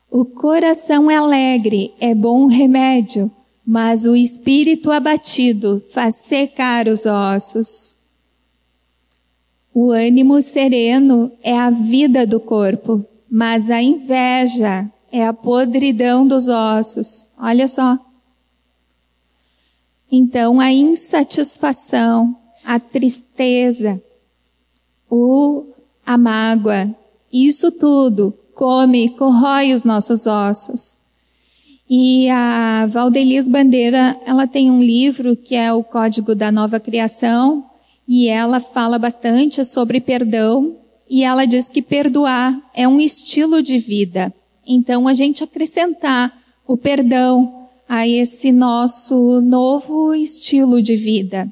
O 0.10 0.24
coração 0.24 1.10
alegre 1.10 1.94
é 2.00 2.16
bom 2.16 2.46
remédio, 2.46 3.30
mas 3.66 4.06
o 4.06 4.16
espírito 4.16 4.92
abatido 4.92 5.84
faz 5.90 6.16
secar 6.16 6.88
os 6.88 7.06
ossos. 7.06 7.98
O 9.78 9.92
ânimo 9.92 10.42
sereno 10.42 11.30
é 11.44 11.54
a 11.54 11.70
vida 11.70 12.26
do 12.26 12.40
corpo, 12.40 13.06
mas 13.30 13.70
a 13.70 13.82
inveja 13.82 14.90
é 15.12 15.28
a 15.28 15.34
podridão 15.34 16.26
dos 16.26 16.48
ossos. 16.48 17.30
Olha 17.38 17.68
só. 17.68 18.00
Então, 20.10 20.62
a 20.62 20.72
insatisfação, 20.72 22.38
a 22.64 22.80
tristeza, 22.80 24.02
o, 25.10 25.66
a 26.06 26.18
mágoa, 26.18 26.96
isso 27.30 27.70
tudo 27.70 28.34
come, 28.54 29.10
corrói 29.10 29.74
os 29.74 29.84
nossos 29.84 30.26
ossos. 30.26 30.98
E 31.90 32.30
a 32.30 32.86
Valdelis 32.86 33.50
Bandeira, 33.50 34.18
ela 34.26 34.48
tem 34.48 34.72
um 34.72 34.80
livro 34.80 35.36
que 35.36 35.54
é 35.54 35.74
o 35.74 35.84
Código 35.84 36.34
da 36.34 36.50
Nova 36.50 36.80
Criação, 36.80 37.66
e 38.08 38.28
ela 38.28 38.60
fala 38.60 39.00
bastante 39.00 39.64
sobre 39.66 40.00
perdão, 40.00 40.78
e 41.10 41.24
ela 41.24 41.46
diz 41.46 41.70
que 41.70 41.82
perdoar 41.82 42.60
é 42.74 42.88
um 42.88 43.00
estilo 43.00 43.62
de 43.62 43.78
vida. 43.78 44.34
Então, 44.66 45.08
a 45.08 45.14
gente 45.14 45.44
acrescentar 45.44 46.36
o 46.68 46.76
perdão 46.76 47.68
a 47.88 48.08
esse 48.08 48.52
nosso 48.52 49.40
novo 49.42 50.14
estilo 50.16 50.82
de 50.82 50.96
vida. 50.96 51.48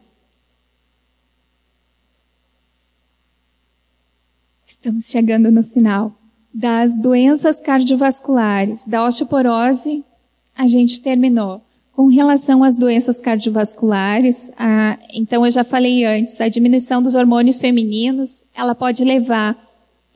Estamos 4.66 5.06
chegando 5.06 5.52
no 5.52 5.64
final 5.64 6.14
das 6.54 6.98
doenças 6.98 7.60
cardiovasculares, 7.60 8.84
da 8.86 9.06
osteoporose, 9.06 10.04
a 10.56 10.68
gente 10.68 11.02
terminou. 11.02 11.62
Com 11.96 12.08
relação 12.08 12.64
às 12.64 12.76
doenças 12.76 13.22
cardiovasculares, 13.22 14.52
a, 14.58 14.98
então 15.14 15.46
eu 15.46 15.52
já 15.52 15.64
falei 15.64 16.04
antes, 16.04 16.42
a 16.42 16.48
diminuição 16.48 17.04
dos 17.04 17.14
hormônios 17.14 17.60
femininos, 17.60 18.44
ela 18.56 18.74
pode 18.74 19.04
levar 19.04 19.56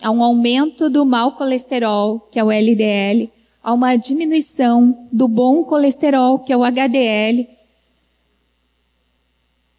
há 0.02 0.10
um 0.10 0.24
aumento 0.24 0.90
do 0.90 1.06
mau 1.06 1.34
colesterol, 1.34 2.20
que 2.32 2.40
é 2.40 2.44
o 2.44 2.52
LDL, 2.52 3.32
há 3.64 3.74
uma 3.74 3.96
diminuição 3.96 5.08
do 5.12 5.28
bom 5.28 5.64
colesterol, 5.64 6.40
que 6.40 6.52
é 6.52 6.58
o 6.58 6.64
HDL, 6.64 7.48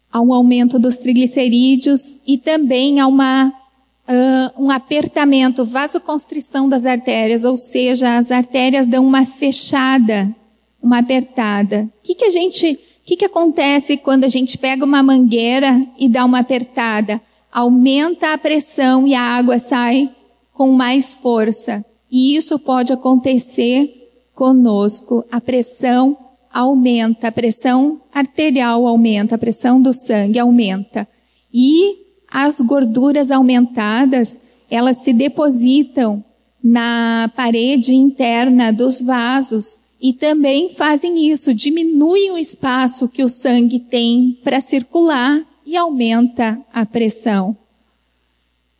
há 0.09 0.21
um 0.21 0.33
aumento 0.33 0.79
dos 0.79 0.95
triglicerídeos 0.95 2.17
e 2.25 2.37
também 2.37 3.01
há 3.01 3.07
uma, 3.07 3.49
uh, 3.49 4.63
um 4.63 4.71
apertamento, 4.71 5.65
vasoconstrição 5.65 6.69
das 6.69 6.85
artérias, 6.85 7.43
ou 7.43 7.57
seja, 7.57 8.17
as 8.17 8.31
artérias 8.31 8.87
dão 8.87 9.05
uma 9.05 9.25
fechada, 9.25 10.33
uma 10.81 10.99
apertada. 10.99 11.89
O 11.99 12.03
que, 12.03 12.15
que 12.15 12.25
a 12.25 12.29
gente, 12.29 12.73
o 12.73 13.05
que, 13.05 13.17
que 13.17 13.25
acontece 13.25 13.97
quando 13.97 14.23
a 14.23 14.29
gente 14.29 14.57
pega 14.57 14.85
uma 14.85 15.03
mangueira 15.03 15.85
e 15.97 16.07
dá 16.07 16.25
uma 16.25 16.39
apertada? 16.39 17.21
Aumenta 17.51 18.33
a 18.33 18.37
pressão 18.37 19.07
e 19.07 19.13
a 19.13 19.21
água 19.21 19.59
sai 19.59 20.09
com 20.53 20.71
mais 20.71 21.15
força. 21.15 21.85
E 22.11 22.35
isso 22.35 22.57
pode 22.59 22.91
acontecer 22.91 23.93
conosco. 24.33 25.25
A 25.31 25.39
pressão 25.39 26.17
aumenta, 26.51 27.27
a 27.27 27.31
pressão 27.31 28.01
arterial 28.13 28.87
aumenta, 28.87 29.35
a 29.35 29.37
pressão 29.37 29.81
do 29.81 29.93
sangue 29.93 30.39
aumenta. 30.39 31.07
E 31.53 31.95
as 32.31 32.61
gorduras 32.61 33.31
aumentadas, 33.31 34.39
elas 34.69 34.97
se 34.97 35.13
depositam 35.13 36.23
na 36.63 37.31
parede 37.35 37.95
interna 37.95 38.71
dos 38.71 39.01
vasos 39.01 39.81
e 40.01 40.13
também 40.13 40.69
fazem 40.69 41.29
isso, 41.29 41.53
diminuem 41.53 42.31
o 42.31 42.37
espaço 42.37 43.09
que 43.09 43.23
o 43.23 43.29
sangue 43.29 43.79
tem 43.79 44.39
para 44.43 44.61
circular 44.61 45.41
e 45.65 45.75
aumenta 45.75 46.59
a 46.71 46.85
pressão. 46.85 47.55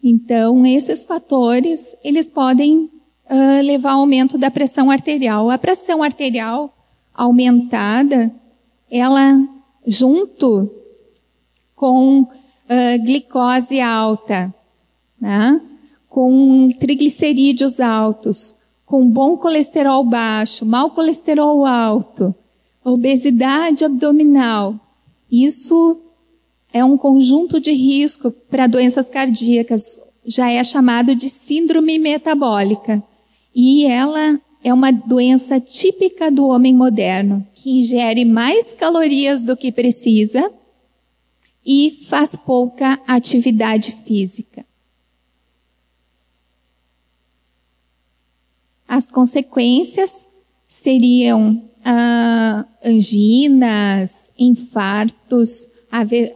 Então, 0.02 0.66
esses 0.66 1.04
fatores, 1.04 1.96
eles 2.04 2.30
podem 2.30 2.90
uh, 3.30 3.62
levar 3.62 3.92
ao 3.92 4.00
aumento 4.00 4.38
da 4.38 4.50
pressão 4.50 4.90
arterial. 4.90 5.50
A 5.50 5.58
pressão 5.58 6.02
arterial 6.02 6.74
aumentada, 7.14 8.32
ela 8.90 9.38
junto 9.86 10.72
com 11.76 12.22
uh, 12.22 12.30
glicose 13.04 13.82
alta, 13.82 14.54
né? 15.20 15.62
com 16.10 16.70
triglicerídeos 16.80 17.80
altos, 17.80 18.56
com 18.90 19.08
bom 19.08 19.38
colesterol 19.38 20.04
baixo, 20.04 20.66
mau 20.66 20.90
colesterol 20.90 21.64
alto, 21.64 22.34
obesidade 22.84 23.86
abdominal, 23.86 24.74
isso 25.32 26.02
é 26.74 26.84
um 26.84 26.98
conjunto 26.98 27.60
de 27.60 27.72
risco 27.72 28.32
para 28.32 28.66
doenças 28.66 29.08
cardíacas, 29.08 30.02
já 30.26 30.52
é 30.52 30.64
chamado 30.64 31.14
de 31.14 31.30
síndrome 31.30 32.00
metabólica. 32.00 33.04
E 33.54 33.86
ela 33.86 34.42
é 34.64 34.74
uma 34.74 34.92
doença 34.92 35.60
típica 35.60 36.32
do 36.32 36.48
homem 36.48 36.74
moderno, 36.74 37.46
que 37.54 37.80
ingere 37.80 38.26
mais 38.26 38.74
calorias 38.74 39.44
do 39.44 39.56
que 39.56 39.72
precisa 39.72 40.52
e 41.64 41.92
faz 42.08 42.36
pouca 42.36 43.00
atividade 43.06 43.92
física. 44.04 44.66
As 48.90 49.08
consequências 49.08 50.28
seriam 50.66 51.70
ah, 51.86 52.66
anginas, 52.84 54.32
infartos, 54.36 55.70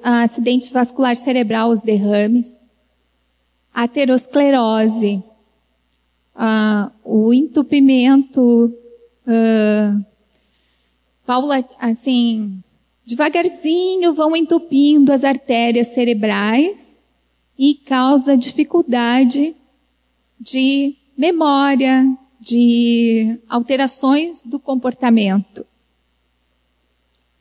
acidente 0.03 0.71
vascular 0.71 1.15
cerebral, 1.15 1.71
os 1.71 1.81
derrames, 1.81 2.55
aterosclerose, 3.73 5.23
ah, 6.35 6.91
o 7.03 7.33
entupimento, 7.33 8.71
ah, 9.25 9.99
Paula, 11.25 11.67
assim, 11.79 12.61
devagarzinho 13.03 14.13
vão 14.13 14.35
entupindo 14.35 15.11
as 15.11 15.23
artérias 15.23 15.87
cerebrais 15.87 16.95
e 17.57 17.73
causa 17.73 18.37
dificuldade 18.37 19.55
de 20.39 20.95
memória, 21.17 22.05
de 22.43 23.39
alterações 23.47 24.41
do 24.41 24.59
comportamento. 24.59 25.65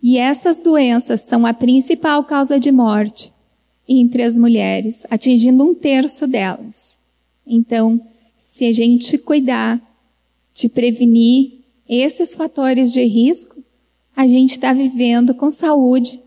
E 0.01 0.17
essas 0.17 0.61
doenças 0.61 1.23
são 1.23 1.45
a 1.45 1.53
principal 1.53 2.25
causa 2.25 2.59
de 2.59 2.71
morte 2.71 3.33
entre 3.89 4.23
as 4.23 4.39
mulheres, 4.39 5.05
atingindo 5.11 5.65
um 5.65 5.75
terço 5.75 6.27
delas. 6.27 6.99
Então, 7.45 8.01
se 8.39 8.65
a 8.65 8.73
gente 8.73 9.19
cuidar 9.19 9.83
de 10.55 10.69
prevenir 10.69 11.65
esses 11.89 12.35
fatores 12.35 12.93
de 12.93 13.05
risco, 13.05 13.63
a 14.15 14.27
gente 14.29 14.53
está 14.53 14.73
vivendo 14.73 15.35
com 15.35 15.51
saúde 15.51 16.21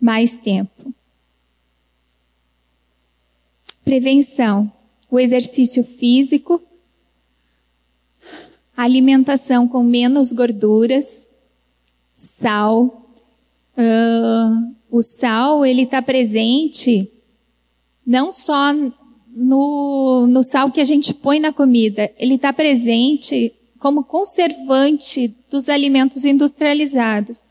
mais 0.00 0.32
tempo. 0.32 0.94
Prevenção: 3.84 4.72
o 5.10 5.20
exercício 5.20 5.84
físico, 5.84 6.62
alimentação 8.76 9.66
com 9.68 9.82
menos 9.82 10.32
gorduras, 10.32 11.28
sal. 12.12 13.08
Uh, 13.76 14.74
o 14.90 15.02
sal 15.02 15.66
ele 15.66 15.82
está 15.82 16.00
presente 16.00 17.10
não 18.06 18.30
só 18.30 18.72
no, 19.34 20.26
no 20.28 20.42
sal 20.42 20.70
que 20.70 20.80
a 20.80 20.84
gente 20.84 21.12
põe 21.12 21.40
na 21.40 21.52
comida, 21.52 22.12
ele 22.18 22.34
está 22.34 22.52
presente 22.52 23.52
como 23.78 24.04
conservante 24.04 25.34
dos 25.50 25.68
alimentos 25.68 26.24
industrializados. 26.24 27.44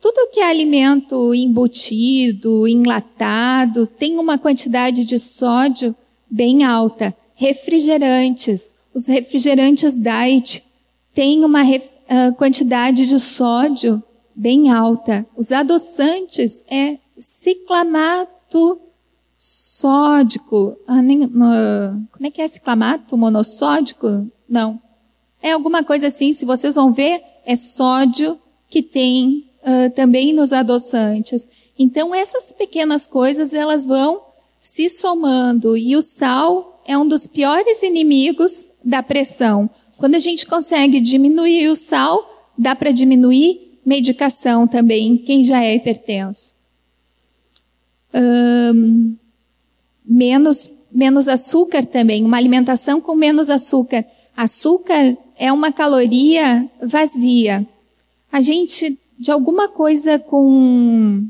Tudo 0.00 0.30
que 0.32 0.40
é 0.40 0.48
alimento 0.48 1.34
embutido, 1.34 2.66
enlatado, 2.66 3.86
tem 3.86 4.16
uma 4.18 4.38
quantidade 4.38 5.04
de 5.04 5.18
sódio 5.18 5.94
bem 6.30 6.64
alta. 6.64 7.14
Refrigerantes, 7.34 8.74
os 8.94 9.06
refrigerantes 9.06 9.96
diet 9.96 10.64
têm 11.14 11.44
uma 11.44 11.62
uh, 11.62 12.34
quantidade 12.36 13.06
de 13.06 13.18
sódio 13.18 14.02
bem 14.34 14.70
alta. 14.70 15.26
Os 15.36 15.52
adoçantes 15.52 16.64
é 16.68 16.98
ciclamato 17.16 18.80
sódico. 19.36 20.76
Ah, 20.86 21.02
nem, 21.02 21.24
uh, 21.24 21.30
como 22.12 22.26
é 22.26 22.30
que 22.30 22.42
é 22.42 22.48
ciclamato 22.48 23.16
monossódico? 23.16 24.28
Não. 24.48 24.80
É 25.42 25.52
alguma 25.52 25.82
coisa 25.82 26.08
assim, 26.08 26.32
se 26.32 26.44
vocês 26.44 26.74
vão 26.74 26.92
ver, 26.92 27.22
é 27.46 27.56
sódio 27.56 28.38
que 28.68 28.82
tem 28.82 29.50
uh, 29.62 29.90
também 29.94 30.32
nos 30.32 30.52
adoçantes. 30.52 31.48
Então, 31.78 32.14
essas 32.14 32.52
pequenas 32.52 33.06
coisas, 33.06 33.54
elas 33.54 33.86
vão 33.86 34.20
se 34.60 34.88
somando. 34.88 35.76
E 35.76 35.96
o 35.96 36.02
sal 36.02 36.69
é 36.86 36.96
um 36.96 37.06
dos 37.06 37.26
piores 37.26 37.82
inimigos 37.82 38.68
da 38.84 39.02
pressão. 39.02 39.68
Quando 39.96 40.14
a 40.14 40.18
gente 40.18 40.46
consegue 40.46 41.00
diminuir 41.00 41.68
o 41.68 41.76
sal, 41.76 42.50
dá 42.56 42.74
para 42.74 42.90
diminuir 42.90 43.78
medicação 43.84 44.66
também, 44.66 45.16
quem 45.16 45.42
já 45.42 45.62
é 45.62 45.74
hipertenso. 45.74 46.54
Um, 48.14 49.16
menos, 50.04 50.70
menos 50.90 51.28
açúcar 51.28 51.86
também, 51.86 52.24
uma 52.24 52.36
alimentação 52.36 53.00
com 53.00 53.14
menos 53.14 53.48
açúcar. 53.48 54.04
Açúcar 54.36 55.16
é 55.36 55.52
uma 55.52 55.72
caloria 55.72 56.68
vazia. 56.82 57.66
A 58.32 58.40
gente, 58.40 58.98
de 59.18 59.30
alguma 59.30 59.68
coisa 59.68 60.18
com 60.18 61.24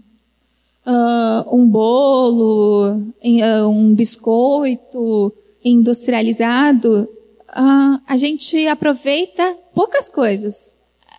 uh, 0.90 1.56
um 1.56 1.66
bolo, 1.66 2.96
uh, 2.96 3.68
um 3.68 3.94
biscoito 3.94 5.32
industrializado, 5.64 7.08
uh, 7.48 8.00
a 8.06 8.16
gente 8.16 8.66
aproveita 8.66 9.56
poucas 9.74 10.08
coisas. 10.08 10.74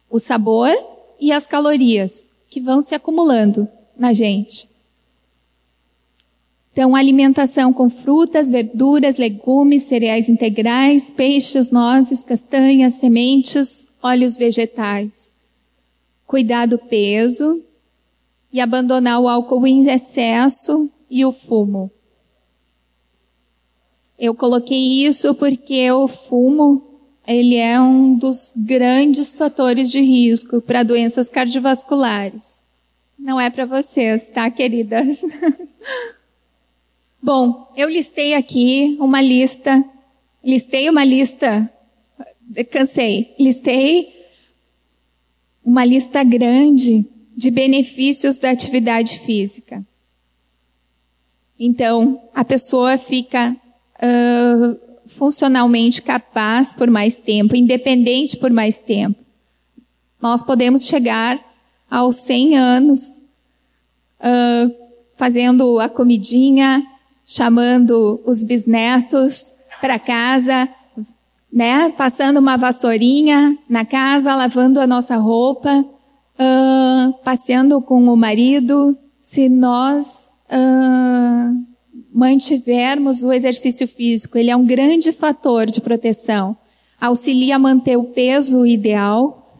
O 0.10 0.19
sabor 0.19 0.72
e 1.19 1.31
as 1.31 1.48
calorias 1.48 2.27
que 2.49 2.60
vão 2.60 2.81
se 2.81 2.93
acumulando 2.93 3.68
na 3.98 4.11
gente. 4.11 4.69
Então, 6.73 6.95
alimentação 6.95 7.72
com 7.72 7.89
frutas, 7.89 8.49
verduras, 8.49 9.18
legumes, 9.18 9.84
cereais 9.84 10.27
integrais, 10.27 11.11
peixes, 11.11 11.69
nozes, 11.69 12.23
castanhas, 12.23 12.95
sementes, 12.95 13.89
óleos 14.02 14.38
vegetais. 14.38 15.34
Cuidar 16.26 16.65
do 16.65 16.77
peso 16.77 17.61
e 18.52 18.60
abandonar 18.60 19.19
o 19.19 19.28
álcool 19.28 19.65
em 19.65 19.88
excesso 19.90 20.90
e 21.10 21.26
o 21.26 21.32
fumo. 21.32 21.91
Eu 24.18 24.36
coloquei 24.36 25.06
isso 25.06 25.34
porque 25.36 25.91
o 25.91 26.07
fumo, 26.07 26.99
ele 27.26 27.56
é 27.56 27.80
um 27.80 28.15
dos 28.15 28.53
grandes 28.56 29.34
fatores 29.34 29.90
de 29.90 29.99
risco 30.02 30.61
para 30.61 30.84
doenças 30.84 31.30
cardiovasculares. 31.30 32.64
Não 33.18 33.40
é 33.40 33.49
para 33.49 33.65
vocês, 33.65 34.30
tá, 34.30 34.49
queridas? 34.49 35.22
Bom, 37.22 37.72
eu 37.76 37.88
listei 37.88 38.34
aqui 38.34 38.98
uma 38.99 39.22
lista 39.22 39.84
listei 40.44 40.90
uma 40.90 41.03
lista, 41.03 41.72
cansei, 42.72 43.36
listei 43.40 44.11
uma 45.64 45.86
lista 45.86 46.23
grande 46.23 47.06
de 47.41 47.49
benefícios 47.49 48.38
da 48.38 48.51
atividade 48.51 49.18
física. 49.18 49.84
Então, 51.59 52.22
a 52.35 52.45
pessoa 52.45 52.99
fica 52.99 53.57
uh, 53.97 54.80
funcionalmente 55.07 56.03
capaz 56.03 56.72
por 56.72 56.88
mais 56.91 57.15
tempo, 57.15 57.55
independente 57.55 58.38
por 58.38 58.51
mais 58.51 58.77
tempo. 58.77 59.19
Nós 60.22 60.43
podemos 60.43 60.85
chegar 60.85 61.43
aos 61.89 62.18
100 62.18 62.57
anos 62.59 63.07
uh, 64.19 64.76
fazendo 65.15 65.80
a 65.80 65.89
comidinha, 65.89 66.85
chamando 67.26 68.22
os 68.23 68.43
bisnetos 68.43 69.51
para 69.80 69.97
casa, 69.97 70.69
né? 71.51 71.89
Passando 71.89 72.38
uma 72.38 72.55
vassourinha 72.55 73.57
na 73.68 73.84
casa, 73.84 74.35
lavando 74.35 74.80
a 74.80 74.85
nossa 74.85 75.18
roupa, 75.18 75.84
uh, 76.41 77.13
passeando 77.23 77.81
com 77.81 78.03
o 78.07 78.18
marido. 78.18 78.97
Se 79.19 79.47
nós 79.47 80.34
uh, 80.49 81.65
mantivermos 82.11 83.23
o 83.23 83.31
exercício 83.31 83.88
físico, 83.88 84.38
ele 84.38 84.49
é 84.49 84.55
um 84.55 84.65
grande 84.65 85.11
fator 85.11 85.68
de 85.68 85.80
proteção. 85.80 86.57
Auxilia 86.99 87.55
a 87.55 87.59
manter 87.59 87.97
o 87.97 88.03
peso 88.03 88.65
ideal, 88.65 89.59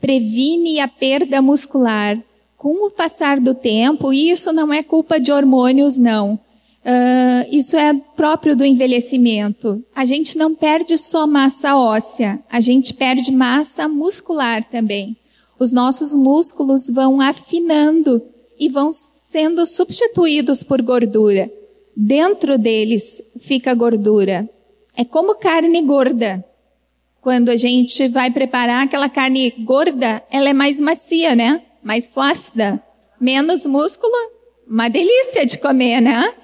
previne 0.00 0.80
a 0.80 0.88
perda 0.88 1.40
muscular. 1.40 2.18
Com 2.56 2.86
o 2.86 2.90
passar 2.90 3.40
do 3.40 3.54
tempo, 3.54 4.10
e 4.10 4.30
isso 4.30 4.50
não 4.50 4.72
é 4.72 4.82
culpa 4.82 5.20
de 5.20 5.30
hormônios, 5.30 5.98
não. 5.98 6.40
Uh, 6.82 7.44
isso 7.50 7.76
é 7.76 7.92
próprio 8.16 8.56
do 8.56 8.64
envelhecimento. 8.64 9.84
A 9.94 10.06
gente 10.06 10.38
não 10.38 10.54
perde 10.54 10.96
só 10.96 11.26
massa 11.26 11.76
óssea, 11.76 12.42
a 12.50 12.60
gente 12.60 12.94
perde 12.94 13.30
massa 13.30 13.86
muscular 13.86 14.64
também. 14.64 15.14
Os 15.58 15.72
nossos 15.72 16.14
músculos 16.14 16.88
vão 16.90 17.20
afinando 17.20 18.22
e 18.58 18.68
vão 18.68 18.90
sendo 18.92 19.64
substituídos 19.64 20.62
por 20.62 20.82
gordura. 20.82 21.50
Dentro 21.96 22.58
deles 22.58 23.22
fica 23.40 23.74
gordura. 23.74 24.48
É 24.96 25.04
como 25.04 25.36
carne 25.36 25.82
gorda. 25.82 26.44
Quando 27.20 27.48
a 27.48 27.56
gente 27.56 28.06
vai 28.08 28.30
preparar 28.30 28.84
aquela 28.84 29.08
carne 29.08 29.50
gorda, 29.64 30.22
ela 30.30 30.50
é 30.50 30.52
mais 30.52 30.80
macia, 30.80 31.34
né? 31.34 31.62
Mais 31.82 32.08
flácida. 32.08 32.82
Menos 33.20 33.64
músculo. 33.64 34.12
Uma 34.68 34.88
delícia 34.88 35.46
de 35.46 35.58
comer, 35.58 36.00
né? 36.00 36.34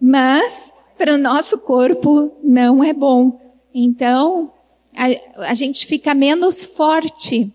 mas 0.00 0.70
para 0.96 1.14
o 1.14 1.18
nosso 1.18 1.58
corpo 1.58 2.32
não 2.42 2.82
é 2.82 2.92
bom. 2.92 3.40
Então, 3.74 4.52
a, 4.96 5.48
a 5.50 5.54
gente 5.54 5.86
fica 5.86 6.14
menos 6.14 6.64
forte. 6.64 7.52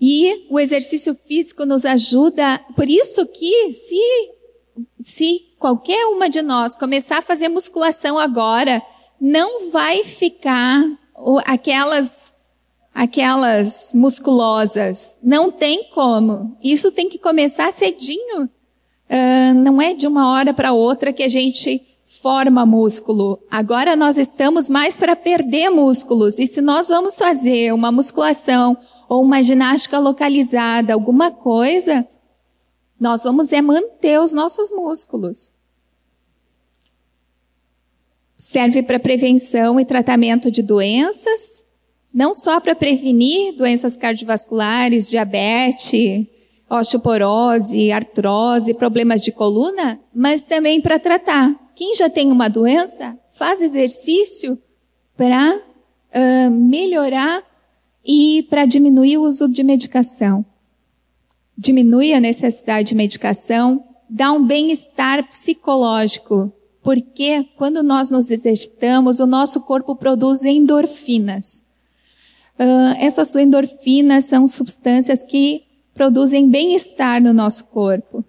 E 0.00 0.46
o 0.48 0.60
exercício 0.60 1.16
físico 1.26 1.64
nos 1.64 1.84
ajuda, 1.84 2.60
por 2.76 2.88
isso 2.88 3.26
que 3.26 3.72
se, 3.72 4.30
se 4.98 5.40
qualquer 5.58 6.06
uma 6.06 6.28
de 6.28 6.40
nós 6.40 6.76
começar 6.76 7.18
a 7.18 7.22
fazer 7.22 7.48
musculação 7.48 8.18
agora, 8.18 8.80
não 9.20 9.70
vai 9.70 10.04
ficar 10.04 10.84
aquelas 11.44 12.32
aquelas 12.94 13.92
musculosas. 13.94 15.16
Não 15.22 15.52
tem 15.52 15.84
como. 15.90 16.56
Isso 16.60 16.90
tem 16.90 17.08
que 17.08 17.16
começar 17.16 17.72
cedinho. 17.72 18.44
Uh, 18.44 19.54
não 19.54 19.80
é 19.80 19.94
de 19.94 20.04
uma 20.04 20.32
hora 20.32 20.52
para 20.52 20.72
outra 20.72 21.12
que 21.12 21.22
a 21.22 21.28
gente 21.28 21.80
forma 22.20 22.66
músculo. 22.66 23.38
Agora 23.48 23.94
nós 23.94 24.16
estamos 24.16 24.68
mais 24.68 24.96
para 24.96 25.14
perder 25.14 25.70
músculos. 25.70 26.40
E 26.40 26.46
se 26.46 26.60
nós 26.60 26.88
vamos 26.88 27.16
fazer 27.16 27.72
uma 27.72 27.92
musculação 27.92 28.76
ou 29.08 29.22
uma 29.22 29.42
ginástica 29.42 29.98
localizada, 29.98 30.92
alguma 30.92 31.30
coisa, 31.30 32.06
nós 33.00 33.22
vamos 33.22 33.52
é 33.52 33.62
manter 33.62 34.20
os 34.20 34.32
nossos 34.32 34.70
músculos. 34.70 35.54
Serve 38.36 38.82
para 38.82 39.00
prevenção 39.00 39.80
e 39.80 39.84
tratamento 39.84 40.50
de 40.50 40.62
doenças, 40.62 41.64
não 42.12 42.34
só 42.34 42.60
para 42.60 42.74
prevenir 42.74 43.56
doenças 43.56 43.96
cardiovasculares, 43.96 45.08
diabetes, 45.08 46.26
osteoporose, 46.68 47.90
artrose, 47.90 48.74
problemas 48.74 49.22
de 49.22 49.32
coluna, 49.32 49.98
mas 50.14 50.42
também 50.42 50.80
para 50.80 50.98
tratar. 50.98 51.54
Quem 51.74 51.94
já 51.94 52.10
tem 52.10 52.30
uma 52.30 52.48
doença, 52.48 53.16
faz 53.32 53.60
exercício 53.60 54.58
para 55.16 55.56
uh, 55.56 56.50
melhorar 56.50 57.42
e 58.08 58.42
para 58.44 58.64
diminuir 58.64 59.18
o 59.18 59.22
uso 59.24 59.46
de 59.46 59.62
medicação. 59.62 60.42
Diminui 61.56 62.14
a 62.14 62.20
necessidade 62.20 62.88
de 62.88 62.94
medicação, 62.94 63.84
dá 64.08 64.32
um 64.32 64.46
bem-estar 64.46 65.28
psicológico, 65.28 66.50
porque 66.82 67.44
quando 67.58 67.82
nós 67.82 68.10
nos 68.10 68.30
exercitamos, 68.30 69.20
o 69.20 69.26
nosso 69.26 69.60
corpo 69.60 69.94
produz 69.94 70.42
endorfinas. 70.42 71.62
Uh, 72.58 72.96
essas 72.98 73.34
endorfinas 73.36 74.24
são 74.24 74.46
substâncias 74.46 75.22
que 75.22 75.64
produzem 75.92 76.48
bem-estar 76.48 77.22
no 77.22 77.34
nosso 77.34 77.66
corpo. 77.66 78.24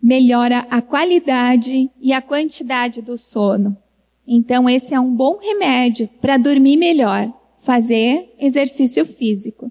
Melhora 0.00 0.60
a 0.70 0.80
qualidade 0.80 1.90
e 2.00 2.12
a 2.12 2.22
quantidade 2.22 3.02
do 3.02 3.18
sono. 3.18 3.76
Então, 4.24 4.68
esse 4.68 4.94
é 4.94 5.00
um 5.00 5.12
bom 5.12 5.38
remédio 5.38 6.08
para 6.20 6.36
dormir 6.36 6.76
melhor, 6.76 7.32
fazer 7.68 8.34
exercício 8.38 9.04
físico. 9.04 9.70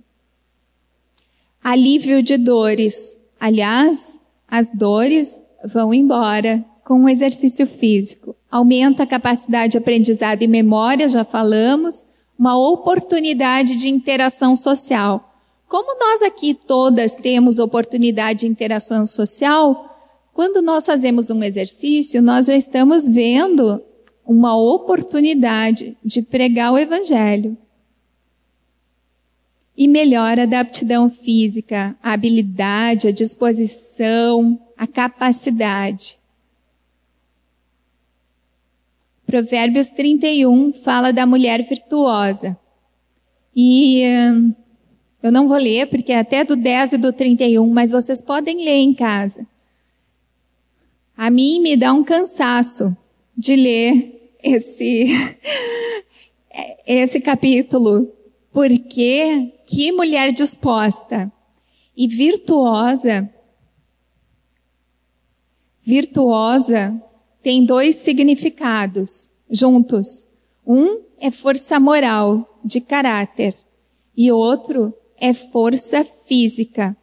Alívio 1.63 2.21
de 2.21 2.37
dores. 2.37 3.17
Aliás, 3.39 4.19
as 4.47 4.69
dores 4.69 5.43
vão 5.65 5.91
embora 5.91 6.63
com 6.85 7.03
o 7.03 7.09
exercício 7.09 7.65
físico. 7.65 8.35
Aumenta 8.51 9.01
a 9.01 9.07
capacidade 9.07 9.71
de 9.71 9.77
aprendizado 9.79 10.43
e 10.43 10.47
memória, 10.47 11.09
já 11.09 11.25
falamos. 11.25 12.05
Uma 12.37 12.55
oportunidade 12.55 13.75
de 13.75 13.89
interação 13.89 14.55
social. 14.55 15.33
Como 15.67 15.99
nós 15.99 16.21
aqui 16.21 16.53
todas 16.53 17.15
temos 17.15 17.57
oportunidade 17.57 18.41
de 18.41 18.47
interação 18.47 19.07
social, 19.07 19.97
quando 20.35 20.61
nós 20.61 20.85
fazemos 20.85 21.31
um 21.31 21.43
exercício, 21.43 22.21
nós 22.21 22.45
já 22.45 22.55
estamos 22.55 23.09
vendo 23.09 23.81
uma 24.23 24.55
oportunidade 24.55 25.97
de 26.05 26.21
pregar 26.21 26.71
o 26.71 26.77
evangelho. 26.77 27.57
E 29.77 29.87
melhora 29.87 30.47
da 30.47 30.61
aptidão 30.61 31.07
física, 31.07 31.95
a 32.01 32.13
habilidade, 32.13 33.07
a 33.07 33.11
disposição, 33.11 34.59
a 34.75 34.87
capacidade. 34.87 36.17
Provérbios 39.27 39.89
31 39.89 40.73
fala 40.73 41.13
da 41.13 41.27
mulher 41.27 41.61
virtuosa. 41.61 42.57
E 43.55 44.03
hum, 44.07 44.53
eu 45.21 45.31
não 45.31 45.47
vou 45.47 45.57
ler, 45.57 45.87
porque 45.89 46.11
é 46.11 46.19
até 46.19 46.43
do 46.43 46.55
10 46.55 46.93
e 46.93 46.97
do 46.97 47.11
31, 47.11 47.67
mas 47.67 47.91
vocês 47.91 48.21
podem 48.21 48.63
ler 48.63 48.77
em 48.77 48.93
casa. 48.93 49.45
A 51.17 51.29
mim 51.29 51.59
me 51.59 51.75
dá 51.75 51.91
um 51.91 52.03
cansaço 52.03 52.95
de 53.35 53.55
ler 53.55 54.31
esse, 54.41 55.07
esse 56.87 57.19
capítulo, 57.19 58.11
porque 58.53 59.51
que 59.67 59.91
mulher 59.91 60.31
disposta 60.31 61.31
e 61.95 62.07
virtuosa. 62.07 63.29
Virtuosa 65.81 66.99
tem 67.43 67.65
dois 67.65 67.97
significados 67.97 69.29
juntos. 69.49 70.25
Um 70.65 71.01
é 71.19 71.29
força 71.29 71.79
moral, 71.79 72.59
de 72.63 72.79
caráter, 72.79 73.57
e 74.15 74.31
outro 74.31 74.93
é 75.17 75.33
força 75.33 76.03
física, 76.03 76.95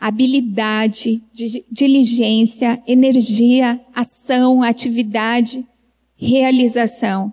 habilidade, 0.00 1.22
diligência, 1.70 2.82
energia, 2.86 3.80
ação, 3.94 4.62
atividade, 4.62 5.66
realização. 6.16 7.32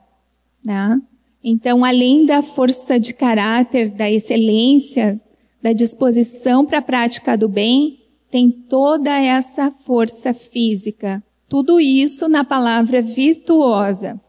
Né? 0.64 1.02
Então, 1.44 1.84
além 1.84 2.26
da 2.26 2.42
força 2.42 3.00
de 3.00 3.14
caráter, 3.14 3.92
da 3.92 4.10
excelência, 4.10 5.20
da 5.62 5.74
disposição 5.74 6.66
para 6.66 6.78
a 6.78 6.82
prática 6.82 7.38
do 7.38 7.50
bem, 7.50 8.00
tem 8.32 8.50
toda 8.50 9.12
essa 9.12 9.72
força 9.72 10.34
física. 10.34 11.24
Tudo 11.50 11.80
isso 11.80 12.30
na 12.30 12.44
palavra 12.44 13.02
virtuosa. 13.02 14.20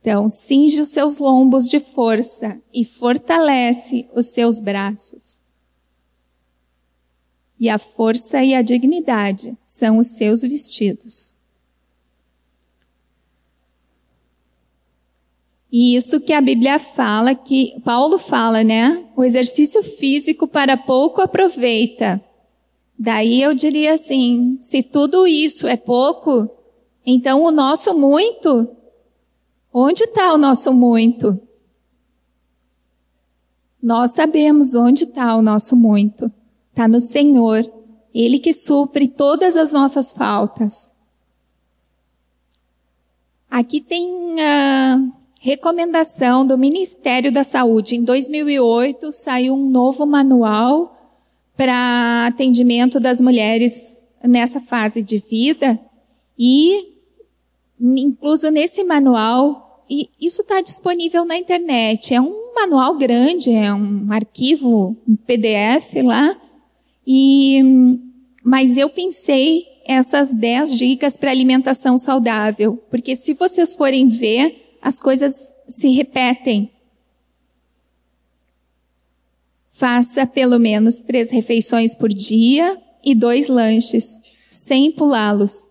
Então, 0.00 0.28
cinge 0.28 0.80
os 0.80 0.88
seus 0.88 1.18
lombos 1.18 1.68
de 1.68 1.80
força 1.80 2.60
e 2.74 2.84
fortalece 2.84 4.06
os 4.14 4.26
seus 4.26 4.60
braços. 4.60 5.42
e 7.60 7.68
a 7.68 7.78
força 7.78 8.42
e 8.44 8.54
a 8.54 8.62
dignidade 8.62 9.56
são 9.64 9.96
os 9.96 10.08
seus 10.08 10.42
vestidos. 10.42 11.34
E 15.70 15.96
isso 15.96 16.20
que 16.20 16.32
a 16.32 16.40
Bíblia 16.40 16.78
fala, 16.78 17.34
que 17.34 17.78
Paulo 17.84 18.18
fala, 18.18 18.64
né? 18.64 19.04
O 19.14 19.22
exercício 19.22 19.82
físico 19.82 20.48
para 20.48 20.76
pouco 20.76 21.20
aproveita. 21.20 22.22
Daí 22.98 23.42
eu 23.42 23.54
diria 23.54 23.92
assim: 23.94 24.56
se 24.60 24.82
tudo 24.82 25.26
isso 25.26 25.66
é 25.66 25.76
pouco, 25.76 26.48
então 27.04 27.42
o 27.42 27.50
nosso 27.50 27.96
muito, 27.96 28.68
onde 29.72 30.04
está 30.04 30.32
o 30.32 30.38
nosso 30.38 30.72
muito? 30.72 31.38
Nós 33.80 34.12
sabemos 34.12 34.74
onde 34.74 35.04
está 35.04 35.36
o 35.36 35.42
nosso 35.42 35.76
muito. 35.76 36.32
Está 36.70 36.88
no 36.88 37.00
Senhor. 37.00 37.70
Ele 38.12 38.38
que 38.38 38.52
supre 38.52 39.06
todas 39.06 39.56
as 39.56 39.72
nossas 39.72 40.12
faltas. 40.12 40.92
Aqui 43.48 43.80
tem 43.80 44.36
a 44.40 45.17
recomendação 45.38 46.46
do 46.46 46.58
Ministério 46.58 47.30
da 47.30 47.44
Saúde. 47.44 47.96
Em 47.96 48.02
2008 48.02 49.12
saiu 49.12 49.54
um 49.54 49.70
novo 49.70 50.04
manual 50.06 50.96
para 51.56 52.26
atendimento 52.26 53.00
das 53.00 53.20
mulheres 53.20 54.04
nessa 54.22 54.60
fase 54.60 55.02
de 55.02 55.18
vida 55.18 55.78
e 56.38 56.94
incluso 57.80 58.50
nesse 58.50 58.82
manual 58.82 59.68
e 59.90 60.10
isso 60.20 60.42
está 60.42 60.60
disponível 60.60 61.24
na 61.24 61.36
internet. 61.36 62.12
É 62.12 62.20
um 62.20 62.52
manual 62.54 62.96
grande, 62.98 63.52
é 63.52 63.72
um 63.72 64.12
arquivo, 64.12 64.96
um 65.08 65.16
PDF 65.16 65.94
lá. 66.04 66.36
E, 67.06 67.62
mas 68.44 68.76
eu 68.76 68.90
pensei 68.90 69.64
essas 69.86 70.34
10 70.34 70.76
dicas 70.76 71.16
para 71.16 71.30
alimentação 71.30 71.96
saudável, 71.96 72.76
porque 72.90 73.16
se 73.16 73.32
vocês 73.32 73.74
forem 73.74 74.06
ver, 74.06 74.67
as 74.88 74.98
coisas 74.98 75.54
se 75.68 75.88
repetem. 75.90 76.72
Faça 79.68 80.26
pelo 80.26 80.58
menos 80.58 80.98
três 80.98 81.30
refeições 81.30 81.94
por 81.94 82.08
dia 82.08 82.80
e 83.04 83.14
dois 83.14 83.48
lanches, 83.48 84.22
sem 84.48 84.90
pulá-los. 84.90 85.68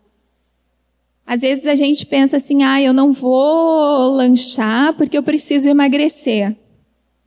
Às 1.25 1.41
vezes 1.41 1.65
a 1.65 1.73
gente 1.73 2.05
pensa 2.05 2.37
assim, 2.37 2.61
ah, 2.61 2.79
eu 2.79 2.93
não 2.93 3.11
vou 3.11 4.11
lanchar 4.11 4.95
porque 4.95 5.17
eu 5.17 5.23
preciso 5.23 5.67
emagrecer. 5.67 6.55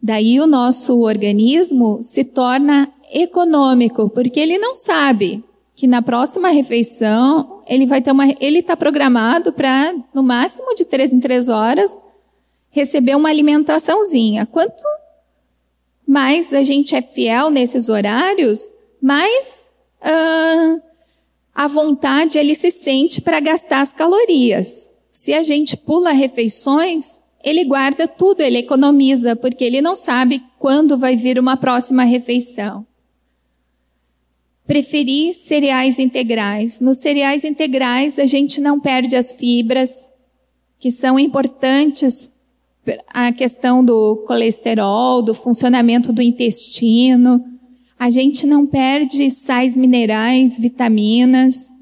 Daí 0.00 0.40
o 0.40 0.46
nosso 0.46 1.00
organismo 1.00 1.98
se 2.02 2.22
torna 2.22 2.88
econômico, 3.12 4.08
porque 4.08 4.38
ele 4.38 4.58
não 4.58 4.76
sabe 4.76 5.42
que 5.74 5.88
na 5.88 6.00
próxima 6.00 6.50
refeição 6.50 7.59
ele 7.70 7.86
vai 7.86 8.02
ter 8.02 8.10
uma, 8.10 8.28
ele 8.40 8.58
está 8.58 8.76
programado 8.76 9.52
para 9.52 9.94
no 10.12 10.24
máximo 10.24 10.74
de 10.74 10.84
três 10.84 11.12
em 11.12 11.20
três 11.20 11.48
horas 11.48 11.96
receber 12.68 13.14
uma 13.14 13.28
alimentaçãozinha. 13.28 14.44
Quanto 14.44 14.82
mais 16.04 16.52
a 16.52 16.64
gente 16.64 16.96
é 16.96 17.00
fiel 17.00 17.48
nesses 17.48 17.88
horários, 17.88 18.72
mais 19.00 19.70
uh, 20.02 20.82
a 21.54 21.68
vontade 21.68 22.38
ele 22.38 22.56
se 22.56 22.72
sente 22.72 23.20
para 23.20 23.38
gastar 23.38 23.82
as 23.82 23.92
calorias. 23.92 24.90
Se 25.12 25.32
a 25.32 25.44
gente 25.44 25.76
pula 25.76 26.10
refeições, 26.10 27.20
ele 27.42 27.64
guarda 27.64 28.08
tudo, 28.08 28.40
ele 28.40 28.58
economiza, 28.58 29.36
porque 29.36 29.64
ele 29.64 29.80
não 29.80 29.94
sabe 29.94 30.42
quando 30.58 30.98
vai 30.98 31.14
vir 31.14 31.38
uma 31.38 31.56
próxima 31.56 32.02
refeição. 32.02 32.84
Preferir 34.70 35.34
cereais 35.34 35.98
integrais. 35.98 36.78
Nos 36.78 36.98
cereais 36.98 37.42
integrais, 37.42 38.20
a 38.20 38.26
gente 38.26 38.60
não 38.60 38.78
perde 38.78 39.16
as 39.16 39.32
fibras, 39.32 40.08
que 40.78 40.92
são 40.92 41.18
importantes 41.18 42.30
a 43.08 43.32
questão 43.32 43.84
do 43.84 44.18
colesterol, 44.28 45.22
do 45.22 45.34
funcionamento 45.34 46.12
do 46.12 46.22
intestino. 46.22 47.44
A 47.98 48.10
gente 48.10 48.46
não 48.46 48.64
perde 48.64 49.28
sais 49.28 49.76
minerais, 49.76 50.56
vitaminas. 50.56 51.72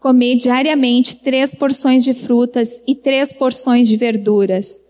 comer 0.00 0.36
diariamente 0.36 1.16
três 1.16 1.54
porções 1.54 2.02
de 2.02 2.14
frutas 2.14 2.82
e 2.86 2.94
três 2.94 3.32
porções 3.32 3.86
de 3.86 3.96
verduras. 3.96 4.80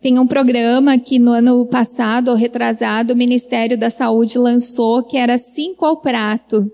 Tem 0.00 0.18
um 0.18 0.26
programa 0.26 0.98
que 0.98 1.18
no 1.18 1.32
ano 1.32 1.66
passado 1.66 2.28
ou 2.28 2.34
retrasado 2.34 3.12
o 3.12 3.16
Ministério 3.16 3.76
da 3.76 3.90
Saúde 3.90 4.38
lançou 4.38 5.02
que 5.02 5.18
era 5.18 5.36
cinco 5.36 5.84
ao 5.84 5.98
prato, 5.98 6.72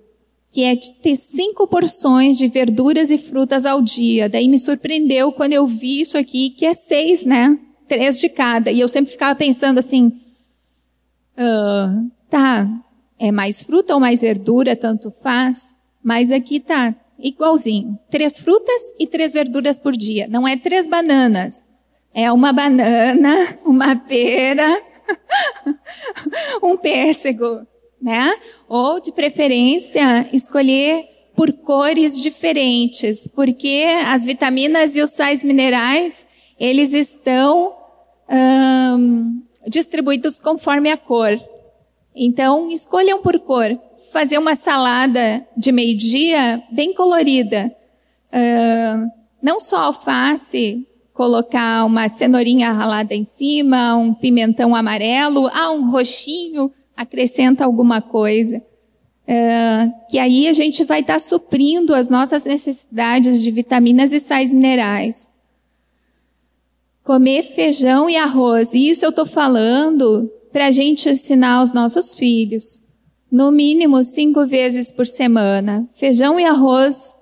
que 0.48 0.62
é 0.62 0.76
de 0.76 0.92
ter 1.02 1.16
cinco 1.16 1.66
porções 1.66 2.36
de 2.36 2.46
verduras 2.46 3.10
e 3.10 3.18
frutas 3.18 3.66
ao 3.66 3.82
dia. 3.82 4.28
Daí 4.28 4.46
me 4.46 4.60
surpreendeu 4.60 5.32
quando 5.32 5.54
eu 5.54 5.66
vi 5.66 6.02
isso 6.02 6.16
aqui, 6.16 6.50
que 6.50 6.64
é 6.64 6.72
seis, 6.72 7.24
né? 7.24 7.58
Três 7.88 8.20
de 8.20 8.28
cada. 8.28 8.70
E 8.70 8.78
eu 8.78 8.86
sempre 8.86 9.10
ficava 9.10 9.34
pensando 9.34 9.78
assim, 9.78 10.06
uh, 11.36 12.08
tá, 12.30 12.68
é 13.18 13.32
mais 13.32 13.60
fruta 13.60 13.92
ou 13.92 14.00
mais 14.00 14.20
verdura, 14.20 14.76
tanto 14.76 15.12
faz. 15.20 15.74
Mas 16.00 16.30
aqui 16.30 16.60
tá 16.60 16.94
igualzinho. 17.18 17.98
Três 18.08 18.38
frutas 18.38 18.82
e 19.00 19.06
três 19.06 19.32
verduras 19.32 19.80
por 19.80 19.96
dia. 19.96 20.28
Não 20.28 20.46
é 20.46 20.56
três 20.56 20.86
bananas. 20.86 21.66
É 22.18 22.32
uma 22.32 22.50
banana, 22.50 23.58
uma 23.62 23.94
pera, 23.94 24.82
um 26.64 26.74
pêssego, 26.74 27.66
né? 28.00 28.34
Ou, 28.66 28.98
de 28.98 29.12
preferência, 29.12 30.26
escolher 30.32 31.04
por 31.36 31.52
cores 31.52 32.18
diferentes, 32.18 33.28
porque 33.28 33.84
as 34.06 34.24
vitaminas 34.24 34.96
e 34.96 35.02
os 35.02 35.10
sais 35.10 35.44
minerais, 35.44 36.26
eles 36.58 36.94
estão 36.94 37.76
hum, 38.96 39.42
distribuídos 39.68 40.40
conforme 40.40 40.90
a 40.90 40.96
cor. 40.96 41.38
Então, 42.14 42.70
escolham 42.70 43.20
por 43.20 43.38
cor 43.40 43.78
fazer 44.10 44.38
uma 44.38 44.54
salada 44.54 45.46
de 45.54 45.70
meio-dia 45.70 46.62
bem 46.72 46.94
colorida. 46.94 47.70
Não 49.42 49.60
só 49.60 49.76
alface, 49.82 50.86
colocar 51.16 51.86
uma 51.86 52.08
cenourinha 52.08 52.70
ralada 52.70 53.14
em 53.14 53.24
cima, 53.24 53.96
um 53.96 54.12
pimentão 54.12 54.76
amarelo, 54.76 55.48
ah, 55.48 55.72
um 55.72 55.90
roxinho, 55.90 56.70
acrescenta 56.94 57.64
alguma 57.64 58.02
coisa. 58.02 58.62
Uh, 59.28 59.90
que 60.08 60.18
aí 60.18 60.46
a 60.46 60.52
gente 60.52 60.84
vai 60.84 61.00
estar 61.00 61.14
tá 61.14 61.18
suprindo 61.18 61.94
as 61.94 62.08
nossas 62.08 62.44
necessidades 62.44 63.42
de 63.42 63.50
vitaminas 63.50 64.12
e 64.12 64.20
sais 64.20 64.52
minerais. 64.52 65.28
Comer 67.02 67.42
feijão 67.42 68.10
e 68.10 68.16
arroz. 68.16 68.74
E 68.74 68.88
isso 68.88 69.04
eu 69.04 69.10
estou 69.10 69.26
falando 69.26 70.30
para 70.52 70.66
a 70.66 70.70
gente 70.70 71.08
ensinar 71.08 71.54
aos 71.54 71.72
nossos 71.72 72.14
filhos 72.14 72.82
no 73.32 73.50
mínimo 73.50 74.04
cinco 74.04 74.46
vezes 74.46 74.92
por 74.92 75.06
semana. 75.06 75.88
Feijão 75.94 76.38
e 76.38 76.44
arroz 76.44 77.16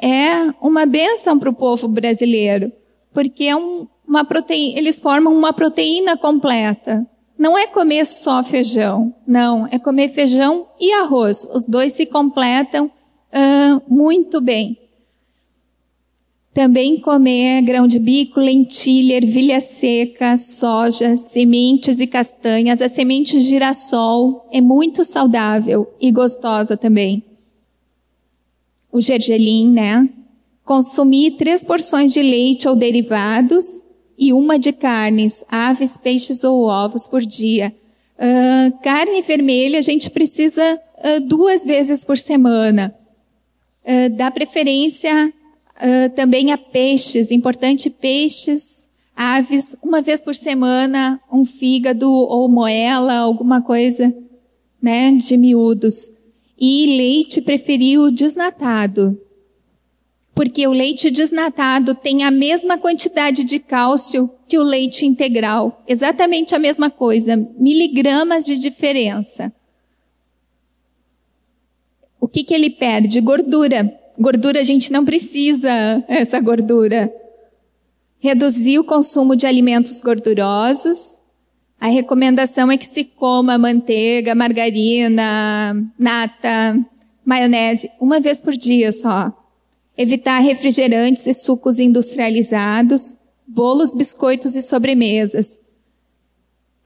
é 0.00 0.52
uma 0.60 0.86
benção 0.86 1.38
para 1.38 1.50
o 1.50 1.54
povo 1.54 1.88
brasileiro, 1.88 2.72
porque 3.18 3.46
é 3.46 3.56
um, 3.56 3.88
uma 4.06 4.24
proteína, 4.24 4.78
eles 4.78 5.00
formam 5.00 5.36
uma 5.36 5.52
proteína 5.52 6.16
completa. 6.16 7.04
Não 7.36 7.58
é 7.58 7.66
comer 7.66 8.06
só 8.06 8.44
feijão, 8.44 9.12
não, 9.26 9.66
é 9.72 9.76
comer 9.76 10.10
feijão 10.10 10.68
e 10.78 10.92
arroz. 10.92 11.44
Os 11.52 11.64
dois 11.64 11.94
se 11.94 12.06
completam 12.06 12.86
uh, 12.86 13.82
muito 13.92 14.40
bem. 14.40 14.78
Também 16.54 17.00
comer 17.00 17.60
grão 17.62 17.88
de 17.88 17.98
bico, 17.98 18.38
lentilha, 18.38 19.16
ervilha 19.16 19.60
seca, 19.60 20.36
soja, 20.36 21.16
sementes 21.16 21.98
e 21.98 22.06
castanhas. 22.06 22.80
A 22.80 22.88
semente 22.88 23.40
girassol 23.40 24.48
é 24.52 24.60
muito 24.60 25.02
saudável 25.02 25.92
e 26.00 26.12
gostosa 26.12 26.76
também. 26.76 27.24
O 28.92 29.00
gergelim, 29.00 29.72
né? 29.72 30.08
Consumir 30.68 31.38
três 31.38 31.64
porções 31.64 32.12
de 32.12 32.20
leite 32.20 32.68
ou 32.68 32.76
derivados 32.76 33.64
e 34.18 34.34
uma 34.34 34.58
de 34.58 34.70
carnes, 34.70 35.42
aves, 35.48 35.96
peixes 35.96 36.44
ou 36.44 36.64
ovos 36.64 37.08
por 37.08 37.22
dia. 37.22 37.74
Uh, 38.18 38.78
carne 38.82 39.22
vermelha 39.22 39.78
a 39.78 39.82
gente 39.82 40.10
precisa 40.10 40.62
uh, 40.98 41.20
duas 41.26 41.64
vezes 41.64 42.04
por 42.04 42.18
semana. 42.18 42.94
Uh, 43.82 44.14
dá 44.14 44.30
preferência 44.30 45.32
Uh, 45.78 46.10
também 46.10 46.50
a 46.50 46.58
peixes, 46.58 47.30
importante 47.30 47.88
peixes, 47.88 48.88
aves, 49.14 49.76
uma 49.80 50.02
vez 50.02 50.20
por 50.20 50.34
semana, 50.34 51.20
um 51.30 51.44
fígado 51.44 52.10
ou 52.10 52.48
moela, 52.48 53.14
alguma 53.14 53.62
coisa, 53.62 54.12
né, 54.82 55.12
de 55.12 55.36
miúdos. 55.36 56.10
E 56.58 56.96
leite 56.96 57.40
preferiu 57.40 58.10
desnatado. 58.10 59.16
Porque 60.38 60.68
o 60.68 60.72
leite 60.72 61.10
desnatado 61.10 61.96
tem 61.96 62.22
a 62.22 62.30
mesma 62.30 62.78
quantidade 62.78 63.42
de 63.42 63.58
cálcio 63.58 64.30
que 64.46 64.56
o 64.56 64.62
leite 64.62 65.04
integral. 65.04 65.82
Exatamente 65.84 66.54
a 66.54 66.60
mesma 66.60 66.88
coisa, 66.88 67.36
miligramas 67.58 68.46
de 68.46 68.56
diferença. 68.56 69.52
O 72.20 72.28
que, 72.28 72.44
que 72.44 72.54
ele 72.54 72.70
perde? 72.70 73.20
Gordura. 73.20 73.92
Gordura 74.16 74.60
a 74.60 74.62
gente 74.62 74.92
não 74.92 75.04
precisa, 75.04 76.04
essa 76.06 76.38
gordura. 76.38 77.12
Reduzir 78.20 78.78
o 78.78 78.84
consumo 78.84 79.34
de 79.34 79.44
alimentos 79.44 80.00
gordurosos. 80.00 81.20
A 81.80 81.88
recomendação 81.88 82.70
é 82.70 82.76
que 82.76 82.86
se 82.86 83.02
coma 83.02 83.58
manteiga, 83.58 84.36
margarina, 84.36 85.74
nata, 85.98 86.78
maionese, 87.24 87.90
uma 88.00 88.20
vez 88.20 88.40
por 88.40 88.56
dia 88.56 88.92
só 88.92 89.36
evitar 89.98 90.38
refrigerantes 90.38 91.26
e 91.26 91.34
sucos 91.34 91.80
industrializados, 91.80 93.16
bolos, 93.44 93.92
biscoitos 93.92 94.54
e 94.54 94.62
sobremesas. 94.62 95.58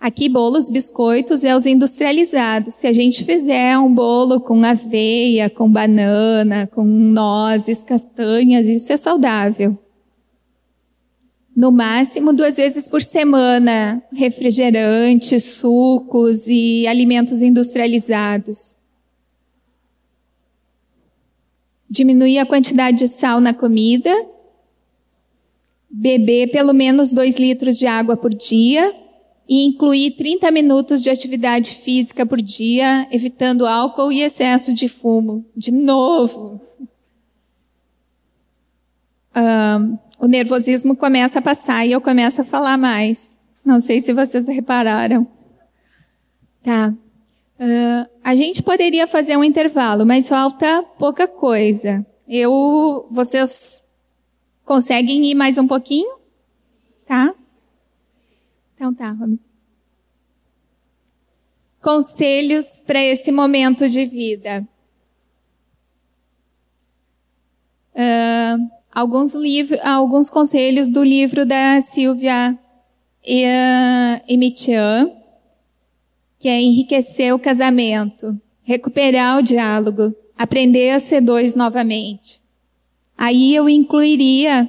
Aqui, 0.01 0.31
bolos, 0.31 0.71
biscoitos 0.71 1.45
é 1.45 1.55
os 1.55 1.67
industrializados. 1.67 2.75
Se 2.75 2.87
a 2.87 2.93
gente 2.93 3.23
fizer 3.23 3.79
um 3.79 3.95
bolo 3.95 4.41
com 4.41 4.65
aveia, 4.65 5.51
com 5.51 5.71
banana, 5.71 6.67
com 6.67 6.83
nozes, 6.83 7.83
castanhas, 7.83 8.67
isso 8.67 8.93
é 8.93 8.97
saudável. 8.97 9.79
No 11.55 11.71
máximo, 11.71 12.33
duas 12.33 12.57
vezes 12.57 12.89
por 12.89 13.03
semana, 13.03 14.03
refrigerantes, 14.13 15.45
sucos 15.45 16.49
e 16.49 16.87
alimentos 16.89 17.43
industrializados. 17.43 18.75
Diminuir 21.93 22.39
a 22.39 22.47
quantidade 22.47 22.97
de 22.97 23.07
sal 23.07 23.39
na 23.39 23.53
comida, 23.53 24.11
beber 25.91 26.51
pelo 26.51 26.73
menos 26.73 27.13
2 27.13 27.37
litros 27.37 27.79
de 27.79 27.87
água 27.87 28.17
por 28.17 28.33
dia 28.33 28.97
e 29.47 29.67
incluir 29.67 30.13
30 30.13 30.51
minutos 30.51 31.03
de 31.03 31.11
atividade 31.11 31.75
física 31.75 32.25
por 32.25 32.41
dia, 32.41 33.07
evitando 33.11 33.67
álcool 33.67 34.11
e 34.11 34.23
excesso 34.23 34.73
de 34.73 34.89
fumo. 34.89 35.45
De 35.55 35.71
novo. 35.71 36.59
Um, 39.37 39.99
o 40.19 40.27
nervosismo 40.27 40.97
começa 40.97 41.41
a 41.41 41.43
passar 41.43 41.87
e 41.87 41.93
eu 41.93 42.01
começo 42.01 42.41
a 42.41 42.45
falar 42.45 42.79
mais. 42.79 43.37
Não 43.63 43.81
sei 43.81 44.01
se 44.01 44.15
vocês 44.15 44.49
repararam. 44.49 45.27
Tá. 46.65 46.95
Uh, 47.59 48.09
a 48.25 48.35
gente 48.35 48.63
poderia 48.63 49.07
fazer 49.07 49.37
um 49.37 49.45
intervalo, 49.45 50.05
mas 50.05 50.29
falta 50.29 50.83
pouca 50.99 51.29
coisa. 51.29 52.05
Eu, 52.27 53.07
vocês 53.11 53.85
conseguem 54.65 55.25
ir 55.27 55.35
mais 55.35 55.59
um 55.59 55.67
pouquinho? 55.67 56.17
Tá? 57.07 57.35
Então 58.75 58.93
tá, 58.93 59.13
vamos. 59.13 59.39
Conselhos 61.81 62.81
para 62.81 63.03
esse 63.03 63.31
momento 63.31 63.89
de 63.89 64.07
vida. 64.07 64.67
Uh, 67.95 68.71
alguns 68.91 69.35
livros, 69.35 69.79
alguns 69.85 70.31
conselhos 70.31 70.89
do 70.89 71.05
livro 71.05 71.45
da 71.45 71.81
Silvia 71.81 72.59
Emitian 74.27 75.22
que 76.43 76.49
é 76.49 76.61
enriquecer 76.61 77.33
o 77.33 77.39
casamento, 77.39 78.37
recuperar 78.65 79.39
o 79.39 79.43
diálogo, 79.43 80.13
aprender 80.37 80.91
a 80.91 80.99
ser 80.99 81.21
dois 81.21 81.55
novamente. 81.55 82.43
Aí 83.17 83.55
eu 83.55 83.69
incluiria 83.69 84.69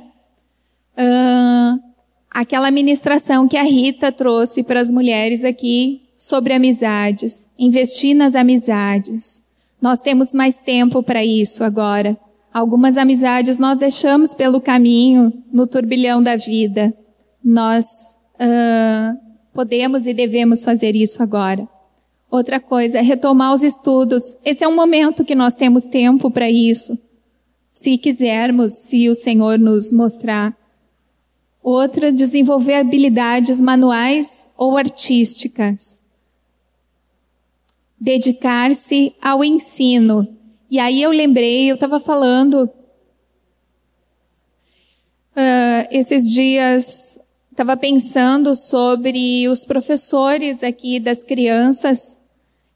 uh, 0.96 1.80
aquela 2.30 2.70
ministração 2.70 3.48
que 3.48 3.58
a 3.58 3.64
Rita 3.64 4.12
trouxe 4.12 4.62
para 4.62 4.80
as 4.80 4.92
mulheres 4.92 5.44
aqui 5.44 6.04
sobre 6.16 6.54
amizades, 6.54 7.50
investir 7.58 8.16
nas 8.16 8.36
amizades. 8.36 9.42
Nós 9.82 10.00
temos 10.00 10.32
mais 10.32 10.56
tempo 10.56 11.02
para 11.02 11.26
isso 11.26 11.64
agora. 11.64 12.16
Algumas 12.54 13.00
amizades 13.00 13.58
nós 13.58 13.80
deixamos 13.80 14.36
pelo 14.36 14.62
caminho, 14.62 15.34
no 15.52 15.66
turbilhão 15.66 16.22
da 16.22 16.36
vida. 16.36 16.94
Nós 17.44 18.16
uh, 18.36 19.33
Podemos 19.54 20.08
e 20.08 20.14
devemos 20.14 20.64
fazer 20.64 20.96
isso 20.96 21.22
agora. 21.22 21.68
Outra 22.30 22.60
coisa 22.60 22.98
é 22.98 23.02
retomar 23.02 23.54
os 23.54 23.62
estudos. 23.62 24.36
Esse 24.44 24.64
é 24.64 24.68
um 24.68 24.76
momento 24.76 25.24
que 25.24 25.36
nós 25.36 25.56
temos 25.56 25.86
tempo 25.86 26.32
para 26.32 26.50
isso. 26.50 26.98
Se 27.72 27.96
quisermos, 27.98 28.74
se 28.74 29.08
o 29.08 29.14
Senhor 29.14 29.60
nos 29.60 29.92
mostrar. 29.92 30.58
Outra, 31.62 32.12
desenvolver 32.12 32.74
habilidades 32.74 33.62
manuais 33.62 34.48
ou 34.58 34.76
artísticas. 34.78 36.02
Dedicar-se 38.00 39.14
ao 39.22 39.44
ensino. 39.44 40.28
E 40.72 40.80
aí 40.80 41.04
eu 41.04 41.12
lembrei, 41.12 41.70
eu 41.70 41.76
estava 41.76 42.00
falando 42.00 42.64
uh, 45.36 45.88
esses 45.92 46.32
dias 46.32 47.20
estava 47.54 47.78
pensando 47.78 48.56
sobre 48.56 49.48
os 49.48 49.64
professores 49.64 50.64
aqui 50.64 51.00
das 51.00 51.24
crianças, 51.24 52.20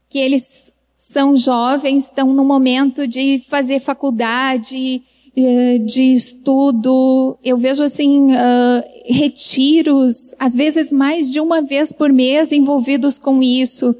que 0.08 0.18
eles 0.18 0.72
são 0.96 1.36
jovens, 1.36 2.04
estão 2.04 2.32
no 2.32 2.44
momento 2.44 3.06
de 3.06 3.42
fazer 3.48 3.80
faculdade, 3.80 5.02
eh, 5.36 5.78
de 5.78 6.12
estudo. 6.12 7.36
Eu 7.44 7.58
vejo 7.58 7.82
assim 7.82 8.26
uh, 8.26 8.82
retiros, 9.04 10.34
às 10.38 10.54
vezes 10.54 10.92
mais 10.92 11.30
de 11.30 11.40
uma 11.40 11.60
vez 11.60 11.92
por 11.92 12.12
mês 12.12 12.52
envolvidos 12.52 13.18
com 13.18 13.42
isso. 13.42 13.94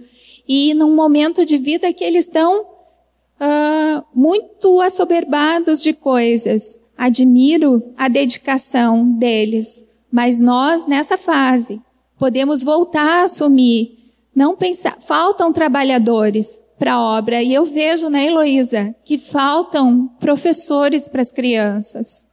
E 0.49 0.75
num 0.75 0.95
momento 0.95 1.45
de 1.45 1.59
vida 1.59 1.93
que 1.93 2.05
eles 2.05 2.25
estão 2.25 2.63
uh, 2.63 4.05
muito 4.15 4.81
assoberbados 4.81 5.83
de 5.83 5.93
coisas. 5.93 6.81
Admiro 6.97 7.83
a 7.97 8.09
dedicação 8.09 9.13
deles. 9.13 9.88
Mas 10.11 10.41
nós, 10.41 10.87
nessa 10.87 11.19
fase, 11.19 11.81
podemos 12.19 12.65
voltar 12.65 13.21
a 13.21 13.23
assumir. 13.25 14.13
Não 14.35 14.57
pensar, 14.57 14.97
faltam 15.01 15.53
trabalhadores 15.53 16.61
para 16.79 16.95
a 16.95 17.01
obra. 17.01 17.43
E 17.43 17.53
eu 17.53 17.65
vejo, 17.65 18.09
né, 18.09 18.27
Heloísa, 18.27 18.95
que 19.05 19.19
faltam 19.19 20.09
professores 20.21 21.09
para 21.09 21.21
as 21.21 21.33
crianças. 21.33 22.29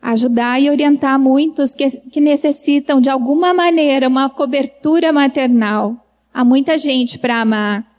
Ajudar 0.00 0.60
e 0.60 0.68
orientar 0.68 1.18
muitos 1.18 1.74
que, 1.74 1.88
que 1.88 2.20
necessitam, 2.20 3.00
de 3.00 3.08
alguma 3.08 3.54
maneira, 3.54 4.06
uma 4.06 4.28
cobertura 4.28 5.12
maternal. 5.12 5.96
Há 6.32 6.44
muita 6.44 6.76
gente 6.76 7.18
para 7.18 7.40
amar. 7.40 7.90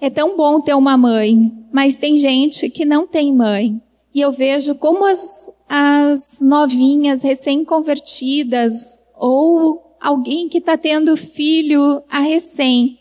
É 0.00 0.10
tão 0.10 0.36
bom 0.36 0.60
ter 0.60 0.74
uma 0.74 0.96
mãe, 0.96 1.52
mas 1.70 1.96
tem 1.96 2.18
gente 2.18 2.68
que 2.70 2.84
não 2.84 3.06
tem 3.06 3.32
mãe. 3.32 3.80
E 4.14 4.20
eu 4.20 4.32
vejo 4.32 4.74
como 4.74 5.06
as, 5.06 5.50
as 5.68 6.40
novinhas 6.40 7.22
recém-convertidas 7.22 8.98
ou 9.16 9.96
alguém 10.00 10.48
que 10.48 10.58
está 10.58 10.76
tendo 10.76 11.16
filho 11.16 12.02
a 12.10 12.20
recém 12.20 12.98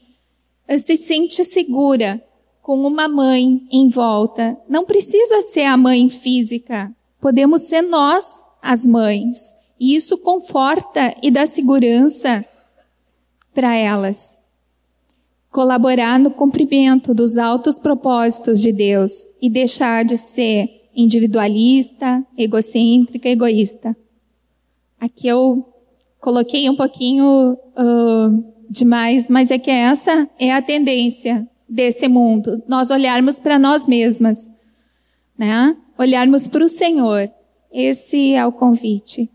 eh, 0.68 0.78
se 0.78 0.96
sente 0.96 1.44
segura 1.44 2.24
com 2.62 2.86
uma 2.86 3.08
mãe 3.08 3.68
em 3.72 3.90
volta. 3.90 4.58
Não 4.70 4.86
precisa 4.86 5.42
ser 5.42 5.66
a 5.66 5.76
mãe 5.76 6.08
física, 6.10 6.92
podemos 7.20 7.64
ser 7.64 7.82
nós 7.82 8.44
as 8.62 8.86
mães. 8.86 9.54
E 9.80 9.96
isso 9.96 10.20
conforta 10.20 11.16
e 11.24 11.32
dá 11.32 11.46
segurança 11.46 12.46
para 13.54 13.76
elas. 13.76 14.38
Colaborar 15.50 16.20
no 16.20 16.32
cumprimento 16.32 17.14
dos 17.14 17.38
altos 17.38 17.80
propósitos 17.80 18.62
de 18.62 18.72
Deus 18.72 19.28
e 19.42 19.50
deixar 19.50 20.06
de 20.06 20.16
ser 20.16 20.81
individualista, 20.96 22.26
egocêntrica, 22.38 23.30
egoísta. 23.30 23.96
Aqui 25.00 25.28
eu 25.28 25.66
coloquei 26.20 26.70
um 26.70 26.76
pouquinho 26.76 27.54
uh, 27.54 28.54
demais, 28.70 29.30
mas 29.30 29.52
é 29.52 29.58
que 29.58 29.72
essa 29.72 30.30
é 30.40 30.52
a 30.52 30.62
tendência 30.62 31.48
desse 31.68 32.08
mundo. 32.08 32.62
Nós 32.68 32.92
olharmos 32.92 33.40
para 33.40 33.58
nós 33.58 33.88
mesmas, 33.88 34.50
né? 35.38 35.76
Olharmos 35.98 36.48
para 36.48 36.64
o 36.64 36.70
Senhor. 36.70 37.30
Esse 37.72 38.34
é 38.34 38.46
o 38.46 38.52
convite. 38.52 39.30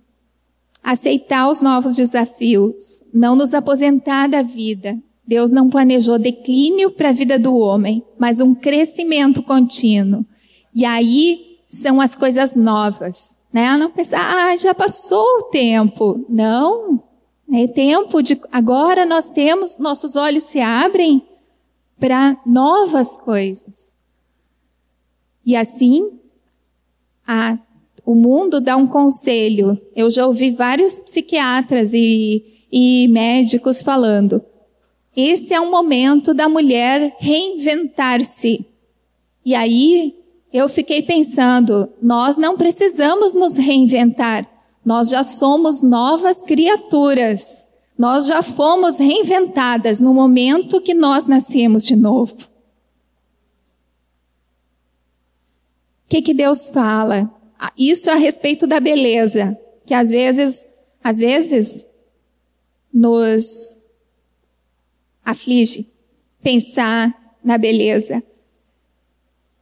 Aceitar 0.83 1.49
os 1.49 1.61
novos 1.61 1.97
desafios, 1.97 3.03
não 3.13 3.35
nos 3.35 3.55
aposentar 3.55 4.29
da 4.29 4.43
vida. 4.43 4.97
Deus 5.27 5.51
não 5.51 5.69
planejou 5.69 6.19
declínio 6.19 6.93
para 6.93 7.09
a 7.09 7.13
vida 7.13 7.39
do 7.39 7.57
homem, 7.57 8.05
mas 8.17 8.41
um 8.41 8.55
crescimento 8.55 9.43
contínuo. 9.43 10.25
E 10.77 10.85
aí 10.85 11.59
são 11.67 12.03
as 12.03 12.15
coisas 12.15 12.55
novas, 12.55 13.35
né? 13.51 13.79
Não 13.79 13.91
pensar, 13.91 14.21
ah, 14.21 14.55
já 14.59 14.75
passou 14.75 15.39
o 15.39 15.43
tempo. 15.45 16.23
Não, 16.29 17.03
é 17.51 17.67
tempo 17.67 18.21
de 18.21 18.39
agora 18.53 19.07
nós 19.07 19.27
temos 19.27 19.79
nossos 19.79 20.17
olhos 20.17 20.43
se 20.43 20.61
abrem 20.61 21.27
para 21.99 22.39
novas 22.45 23.17
coisas. 23.17 23.97
E 25.47 25.57
assim, 25.57 26.11
a, 27.27 27.57
o 28.05 28.15
mundo 28.15 28.61
dá 28.61 28.77
um 28.77 28.87
conselho. 28.87 29.81
Eu 29.95 30.11
já 30.11 30.27
ouvi 30.27 30.51
vários 30.51 31.01
psiquiatras 31.01 31.95
e, 31.95 32.67
e 32.71 33.09
médicos 33.09 33.81
falando: 33.81 34.45
esse 35.17 35.55
é 35.55 35.61
o 35.61 35.71
momento 35.71 36.35
da 36.35 36.51
mulher 36.51 37.17
reinventar-se. 37.19 38.67
E 39.43 39.55
aí 39.55 40.26
eu 40.57 40.69
fiquei 40.69 41.03
pensando: 41.03 41.93
nós 42.01 42.37
não 42.37 42.57
precisamos 42.57 43.35
nos 43.35 43.57
reinventar, 43.57 44.49
nós 44.85 45.09
já 45.11 45.23
somos 45.23 45.83
novas 45.83 46.41
criaturas. 46.43 47.67
Nós 47.99 48.27
já 48.27 48.43
fomos 48.43 48.99
reinventadas 48.99 50.03
no 50.03 50.13
momento 50.13 50.83
que 50.83 50.93
nós 50.93 51.27
nascemos 51.27 51.85
de 51.85 51.97
novo. 51.97 52.37
O 56.05 56.09
que, 56.09 56.21
que 56.21 56.35
Deus 56.35 56.69
fala? 56.69 57.31
Ah, 57.59 57.73
isso 57.77 58.11
a 58.11 58.15
respeito 58.15 58.67
da 58.67 58.79
beleza, 58.79 59.59
que 59.87 59.95
às 59.95 60.11
vezes, 60.11 60.69
às 61.03 61.17
vezes, 61.17 61.87
nos 62.93 63.83
aflige 65.25 65.91
pensar 66.43 67.39
na 67.43 67.57
beleza. 67.57 68.23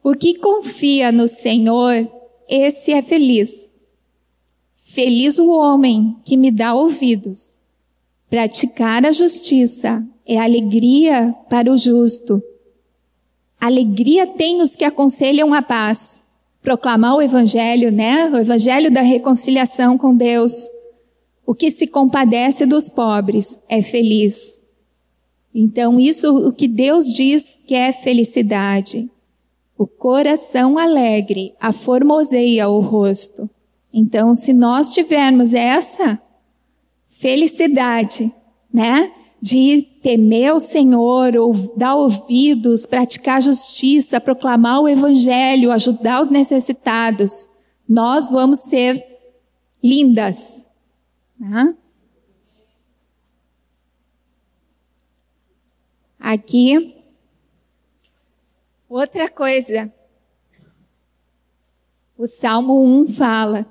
O 0.05 0.13
que 0.13 0.35
confia 0.35 1.11
no 1.11 1.27
Senhor, 1.27 2.07
esse 2.47 2.93
é 2.93 3.01
feliz. 3.01 3.73
Feliz 4.75 5.39
o 5.39 5.49
homem 5.49 6.15
que 6.23 6.37
me 6.37 6.51
dá 6.51 6.75
ouvidos. 6.75 7.55
Praticar 8.29 9.03
a 9.03 9.11
justiça 9.11 10.07
é 10.23 10.37
alegria 10.37 11.33
para 11.49 11.73
o 11.73 11.75
justo. 11.75 12.39
Alegria 13.59 14.27
tem 14.27 14.61
os 14.61 14.75
que 14.75 14.83
aconselham 14.83 15.55
a 15.55 15.63
paz. 15.63 16.23
Proclamar 16.61 17.15
o 17.15 17.21
evangelho, 17.23 17.91
né? 17.91 18.29
O 18.29 18.37
evangelho 18.37 18.93
da 18.93 19.01
reconciliação 19.01 19.97
com 19.97 20.15
Deus. 20.15 20.69
O 21.47 21.55
que 21.55 21.71
se 21.71 21.87
compadece 21.87 22.63
dos 22.67 22.89
pobres 22.89 23.59
é 23.67 23.81
feliz. 23.81 24.63
Então, 25.51 25.99
isso 25.99 26.47
o 26.47 26.53
que 26.53 26.67
Deus 26.67 27.11
diz 27.11 27.59
que 27.65 27.73
é 27.73 27.91
felicidade. 27.91 29.09
O 29.77 29.85
coração 29.85 30.77
alegre 30.77 31.53
aformoseia 31.59 32.69
o 32.69 32.79
rosto. 32.79 33.49
Então, 33.93 34.33
se 34.33 34.53
nós 34.53 34.93
tivermos 34.93 35.53
essa 35.53 36.19
felicidade, 37.09 38.33
né, 38.73 39.11
de 39.41 39.83
temer 40.01 40.53
o 40.53 40.59
Senhor, 40.59 41.35
ou 41.35 41.53
dar 41.77 41.95
ouvidos, 41.95 42.85
praticar 42.85 43.41
justiça, 43.41 44.19
proclamar 44.19 44.81
o 44.81 44.87
evangelho, 44.87 45.71
ajudar 45.71 46.21
os 46.21 46.29
necessitados, 46.29 47.49
nós 47.87 48.29
vamos 48.29 48.61
ser 48.61 49.05
lindas. 49.83 50.67
Né? 51.39 51.75
Aqui 56.19 56.94
Outra 58.97 59.29
coisa, 59.29 59.91
o 62.17 62.25
Salmo 62.25 62.81
1 62.81 63.09
fala, 63.09 63.65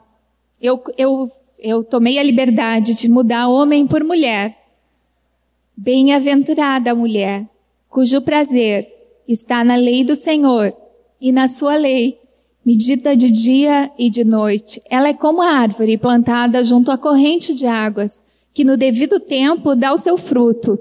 eu, 0.60 0.84
eu, 0.98 1.30
eu 1.59 1.82
tomei 1.82 2.18
a 2.18 2.22
liberdade 2.22 2.94
de 2.94 3.09
mudar 3.09 3.48
homem 3.48 3.86
por 3.86 4.05
mulher. 4.05 4.55
Bem-aventurada 5.74 6.90
a 6.90 6.94
mulher, 6.94 7.48
cujo 7.88 8.20
prazer 8.20 8.86
está 9.26 9.64
na 9.64 9.76
lei 9.76 10.05
do 10.05 10.14
Senhor 10.14 10.76
e 11.18 11.32
na 11.32 11.48
sua 11.48 11.74
lei, 11.74 12.20
medida 12.62 13.16
de 13.16 13.30
dia 13.30 13.90
e 13.98 14.10
de 14.10 14.24
noite. 14.24 14.82
Ela 14.90 15.09
é 15.09 15.14
como 15.14 15.40
a 15.40 15.52
árvore 15.52 15.96
plantada 15.96 16.62
junto 16.62 16.90
à 16.90 16.98
corrente 16.98 17.55
de 17.55 17.64
águas, 17.64 18.22
que 18.52 18.62
no 18.62 18.76
devido 18.76 19.18
tempo 19.18 19.74
dá 19.74 19.90
o 19.90 19.96
seu 19.96 20.18
fruto 20.18 20.78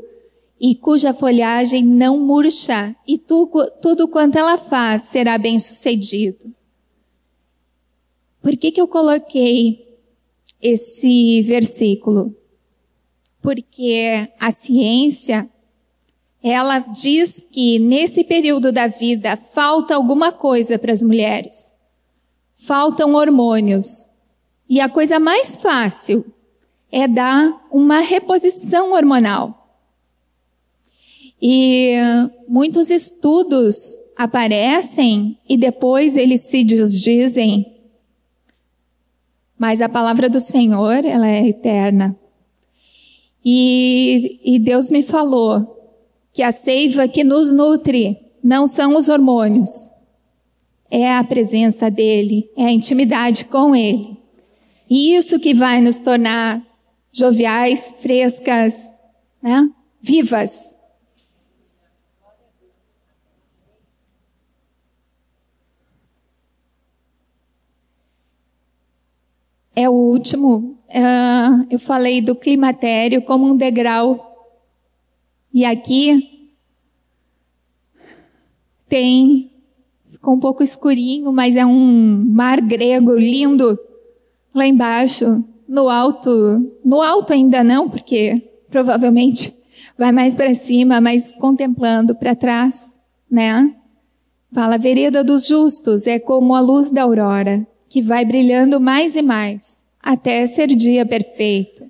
e 0.66 0.74
cuja 0.74 1.14
folhagem 1.14 1.84
não 1.84 2.18
murcha, 2.18 2.96
e 3.06 3.18
tu, 3.18 3.52
tudo 3.82 4.08
quanto 4.08 4.38
ela 4.38 4.58
faz 4.58 5.02
será 5.02 5.38
bem 5.38 5.60
sucedido. 5.60 6.56
Por 8.42 8.56
que, 8.56 8.72
que 8.72 8.80
eu 8.80 8.88
coloquei 8.88 10.00
esse 10.62 11.42
versículo? 11.42 12.34
Porque 13.42 14.30
a 14.40 14.52
ciência, 14.52 15.50
ela 16.42 16.80
diz 16.80 17.46
que 17.52 17.78
nesse 17.78 18.24
período 18.24 18.72
da 18.72 18.88
vida 18.88 19.36
falta 19.36 19.94
alguma 19.94 20.32
coisa 20.32 20.80
para 20.80 20.94
as 20.94 21.04
mulheres. 21.04 21.74
Faltam 22.54 23.16
hormônios. 23.16 24.08
E 24.70 24.80
a 24.80 24.88
coisa 24.88 25.20
mais 25.20 25.58
fácil 25.58 26.26
é 26.90 27.06
dar 27.06 27.68
uma 27.70 28.00
reposição 28.00 28.94
hormonal. 28.94 29.63
E 31.46 31.98
muitos 32.48 32.90
estudos 32.90 34.00
aparecem 34.16 35.38
e 35.50 35.58
depois 35.58 36.16
eles 36.16 36.40
se 36.40 36.64
desdizem. 36.64 37.82
Mas 39.58 39.82
a 39.82 39.90
palavra 39.90 40.30
do 40.30 40.40
Senhor, 40.40 41.04
ela 41.04 41.28
é 41.28 41.50
eterna. 41.50 42.18
E, 43.44 44.40
e 44.42 44.58
Deus 44.58 44.90
me 44.90 45.04
falou 45.04 45.68
que 46.32 46.42
a 46.42 46.50
seiva 46.54 47.10
que 47.10 47.26
nos 47.26 47.52
nutre 47.52 48.18
não 48.42 48.66
são 48.66 48.96
os 48.96 49.10
hormônios, 49.10 49.92
é 50.90 51.12
a 51.12 51.24
presença 51.26 51.92
dele, 51.92 52.50
é 52.56 52.64
a 52.64 52.72
intimidade 52.72 53.44
com 53.46 53.76
ele. 53.76 54.18
E 54.90 55.14
isso 55.14 55.38
que 55.40 55.54
vai 55.54 55.82
nos 55.82 55.98
tornar 55.98 56.66
joviais, 57.12 57.94
frescas, 58.00 58.90
né? 59.42 59.70
vivas. 60.02 60.74
É 69.76 69.90
o 69.90 69.94
último. 69.94 70.78
Uh, 70.90 71.66
eu 71.70 71.80
falei 71.80 72.22
do 72.22 72.36
climatério 72.36 73.22
como 73.22 73.46
um 73.48 73.58
degrau. 73.58 74.30
E 75.54 75.66
aqui 75.66 76.52
tem, 78.88 79.52
ficou 80.08 80.36
um 80.36 80.40
pouco 80.40 80.64
escurinho, 80.64 81.32
mas 81.32 81.56
é 81.56 81.66
um 81.66 82.26
mar 82.30 82.62
grego 82.62 83.14
lindo 83.14 83.78
lá 84.54 84.66
embaixo. 84.66 85.44
No 85.68 85.90
alto, 85.90 86.30
no 86.84 87.02
alto 87.02 87.34
ainda 87.34 87.64
não, 87.64 87.90
porque 87.90 88.50
provavelmente 88.70 89.56
vai 89.98 90.12
mais 90.12 90.36
para 90.36 90.54
cima, 90.54 91.02
mas 91.02 91.32
contemplando 91.34 92.16
para 92.16 92.36
trás, 92.36 93.00
né? 93.30 93.74
Fala, 94.52 94.78
vereda 94.78 95.24
dos 95.24 95.48
justos 95.48 96.06
é 96.06 96.20
como 96.20 96.54
a 96.54 96.60
luz 96.60 96.92
da 96.92 97.02
aurora 97.02 97.66
que 97.94 98.02
vai 98.02 98.26
brilhando 98.26 98.80
mais 98.80 99.16
e 99.16 99.22
mais, 99.22 99.86
até 100.02 100.44
ser 100.48 100.66
dia 100.70 101.06
perfeito. 101.06 101.88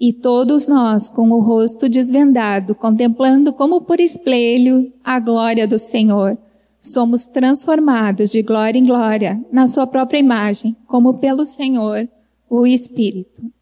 E 0.00 0.10
todos 0.10 0.66
nós, 0.68 1.10
com 1.10 1.32
o 1.32 1.38
rosto 1.38 1.86
desvendado, 1.86 2.74
contemplando 2.74 3.52
como 3.52 3.82
por 3.82 4.00
espelho 4.00 4.90
a 5.04 5.20
glória 5.20 5.68
do 5.68 5.78
Senhor, 5.78 6.38
somos 6.80 7.26
transformados 7.26 8.30
de 8.30 8.40
glória 8.40 8.78
em 8.78 8.84
glória 8.84 9.38
na 9.52 9.66
Sua 9.66 9.86
própria 9.86 10.16
imagem, 10.16 10.74
como 10.86 11.18
pelo 11.18 11.44
Senhor, 11.44 12.08
o 12.48 12.66
Espírito. 12.66 13.52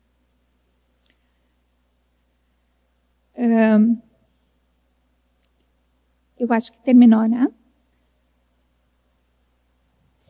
Eu 6.38 6.52
acho 6.52 6.70
que 6.70 6.78
terminou, 6.78 7.26
né? 7.26 7.48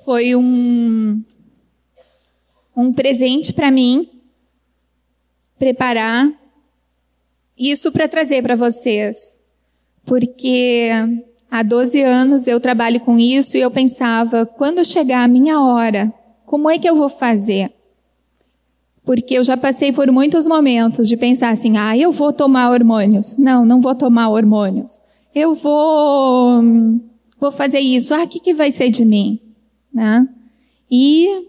Foi 0.05 0.37
um, 0.37 1.23
um 2.77 2.93
presente 2.93 3.53
para 3.53 3.71
mim 3.71 4.09
preparar 5.59 6.31
isso 7.59 7.91
para 7.91 8.09
trazer 8.09 8.43
para 8.43 8.57
vocês. 8.57 9.41
Porque 10.05 10.91
há 11.51 11.63
12 11.63 12.03
anos 12.03 12.47
eu 12.47 12.61
trabalho 12.61 13.01
com 13.01 13.19
isso 13.19 13.57
e 13.57 13.61
eu 13.61 13.71
pensava, 13.71 14.45
quando 14.45 14.85
chegar 14.85 15.23
a 15.23 15.29
minha 15.29 15.61
hora, 15.61 16.13
como 16.45 16.69
é 16.69 16.79
que 16.79 16.89
eu 16.89 16.95
vou 16.95 17.09
fazer? 17.09 17.73
Porque 19.05 19.35
eu 19.35 19.45
já 19.45 19.57
passei 19.57 19.93
por 19.93 20.11
muitos 20.11 20.47
momentos 20.47 21.09
de 21.09 21.17
pensar 21.17 21.51
assim, 21.51 21.77
ah, 21.77 21.97
eu 21.97 22.11
vou 22.11 22.33
tomar 22.33 22.71
hormônios. 22.71 23.37
Não, 23.37 23.65
não 23.65 23.81
vou 23.81 23.95
tomar 23.95 24.29
hormônios. 24.29 25.01
Eu 25.35 25.55
vou, 25.55 26.63
vou 27.39 27.53
fazer 27.53 27.81
isso. 27.81 28.15
Ah, 28.15 28.25
o 28.25 28.29
que, 28.29 28.41
que 28.41 28.55
vai 28.55 28.71
ser 28.71 28.91
de 28.91 29.05
mim? 29.05 29.44
Né? 29.95 30.29
E 30.91 31.49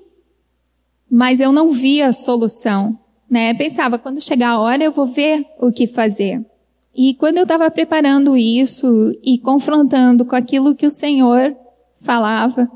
mas 1.09 1.39
eu 1.39 1.51
não 1.51 1.71
via 1.71 2.11
solução, 2.11 2.97
né? 3.29 3.53
Pensava 3.53 3.97
quando 3.97 4.21
chegar 4.21 4.49
a 4.51 4.59
hora 4.59 4.83
eu 4.83 4.91
vou 4.91 5.05
ver 5.05 5.45
o 5.59 5.71
que 5.71 5.87
fazer. 5.87 6.45
E 6.93 7.13
quando 7.15 7.37
eu 7.37 7.43
estava 7.43 7.69
preparando 7.69 8.37
isso 8.37 9.13
e 9.23 9.37
confrontando 9.37 10.23
com 10.25 10.35
aquilo 10.35 10.75
que 10.75 10.85
o 10.85 10.89
Senhor 10.89 11.55
falava, 11.97 12.69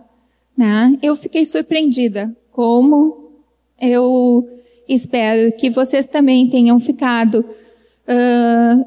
né? 0.58 0.98
Eu 1.02 1.16
fiquei 1.16 1.46
surpreendida, 1.46 2.36
como 2.52 3.32
eu 3.80 4.50
espero 4.88 5.52
que 5.54 5.70
vocês 5.70 6.06
também 6.06 6.50
tenham 6.50 6.80
ficado 6.80 7.40
uh, 7.40 8.86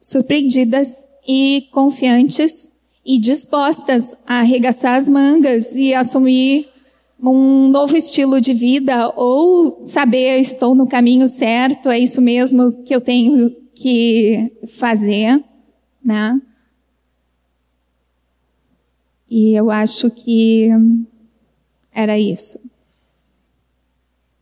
surpreendidas 0.00 1.04
e 1.26 1.68
confiantes 1.72 2.69
e 3.04 3.18
dispostas 3.18 4.14
a 4.26 4.40
arregaçar 4.40 4.96
as 4.96 5.08
mangas 5.08 5.74
e 5.74 5.94
assumir 5.94 6.68
um 7.22 7.68
novo 7.68 7.96
estilo 7.96 8.40
de 8.40 8.54
vida 8.54 9.12
ou 9.14 9.84
saber 9.84 10.38
estou 10.38 10.74
no 10.74 10.86
caminho 10.86 11.28
certo, 11.28 11.90
é 11.90 11.98
isso 11.98 12.20
mesmo 12.20 12.72
que 12.84 12.94
eu 12.94 13.00
tenho 13.00 13.54
que 13.74 14.52
fazer, 14.68 15.42
né? 16.02 16.40
E 19.28 19.52
eu 19.52 19.70
acho 19.70 20.10
que 20.10 20.68
era 21.92 22.18
isso. 22.18 22.58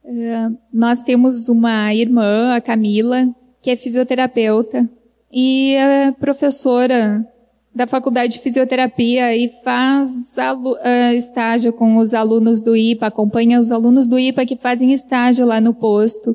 Uh, 0.05 0.57
nós 0.73 1.03
temos 1.03 1.49
uma 1.51 1.93
irmã, 1.93 2.55
a 2.55 2.61
Camila, 2.61 3.29
que 3.61 3.71
é 3.71 3.77
fisioterapeuta 3.77 4.89
e 5.31 5.75
é 5.75 6.13
professora 6.13 7.27
da 7.79 7.87
Faculdade 7.87 8.33
de 8.33 8.41
Fisioterapia 8.41 9.37
e 9.37 9.53
faz 9.63 10.37
uh, 10.37 11.15
estágio 11.15 11.73
com 11.73 11.97
os 11.99 12.13
alunos 12.13 12.61
do 12.61 12.77
IPA, 12.77 13.07
acompanha 13.07 13.61
os 13.61 13.71
alunos 13.71 14.09
do 14.09 14.19
IPA 14.19 14.45
que 14.47 14.57
fazem 14.57 14.93
estágio 14.93 15.47
lá 15.47 15.61
no 15.61 15.73
posto. 15.73 16.35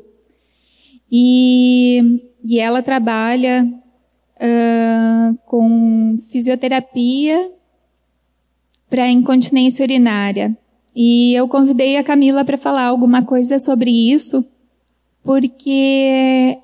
E, 1.11 2.22
e 2.45 2.61
ela 2.61 2.82
trabalha 2.82 3.70
uh, 4.38 5.38
com 5.45 6.18
fisioterapia 6.32 7.52
para 8.90 9.10
incontinência 9.10 9.84
urinária. 9.84 10.57
E 10.95 11.34
eu 11.34 11.49
convidei 11.49 11.98
a 11.98 12.06
Camila 12.06 12.45
para 12.45 12.57
falar 12.57 12.86
alguma 12.86 13.22
coisa 13.22 13.60
sobre 13.60 13.91
isso, 13.91 14.45
porque 15.22 16.57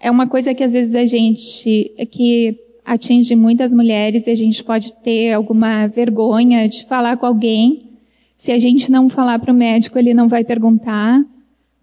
é 0.00 0.10
uma 0.10 0.26
coisa 0.26 0.52
que 0.54 0.64
às 0.64 0.72
vezes 0.72 0.96
a 0.96 1.06
gente 1.06 1.94
que 2.10 2.67
atinge 2.88 3.36
muitas 3.36 3.74
mulheres 3.74 4.26
e 4.26 4.30
a 4.30 4.34
gente 4.34 4.64
pode 4.64 4.94
ter 4.94 5.32
alguma 5.32 5.86
vergonha 5.86 6.66
de 6.66 6.86
falar 6.86 7.18
com 7.18 7.26
alguém. 7.26 7.90
Se 8.34 8.50
a 8.50 8.58
gente 8.58 8.90
não 8.90 9.08
falar 9.08 9.38
para 9.38 9.52
o 9.52 9.56
médico, 9.56 9.98
ele 9.98 10.14
não 10.14 10.26
vai 10.26 10.42
perguntar. 10.42 11.22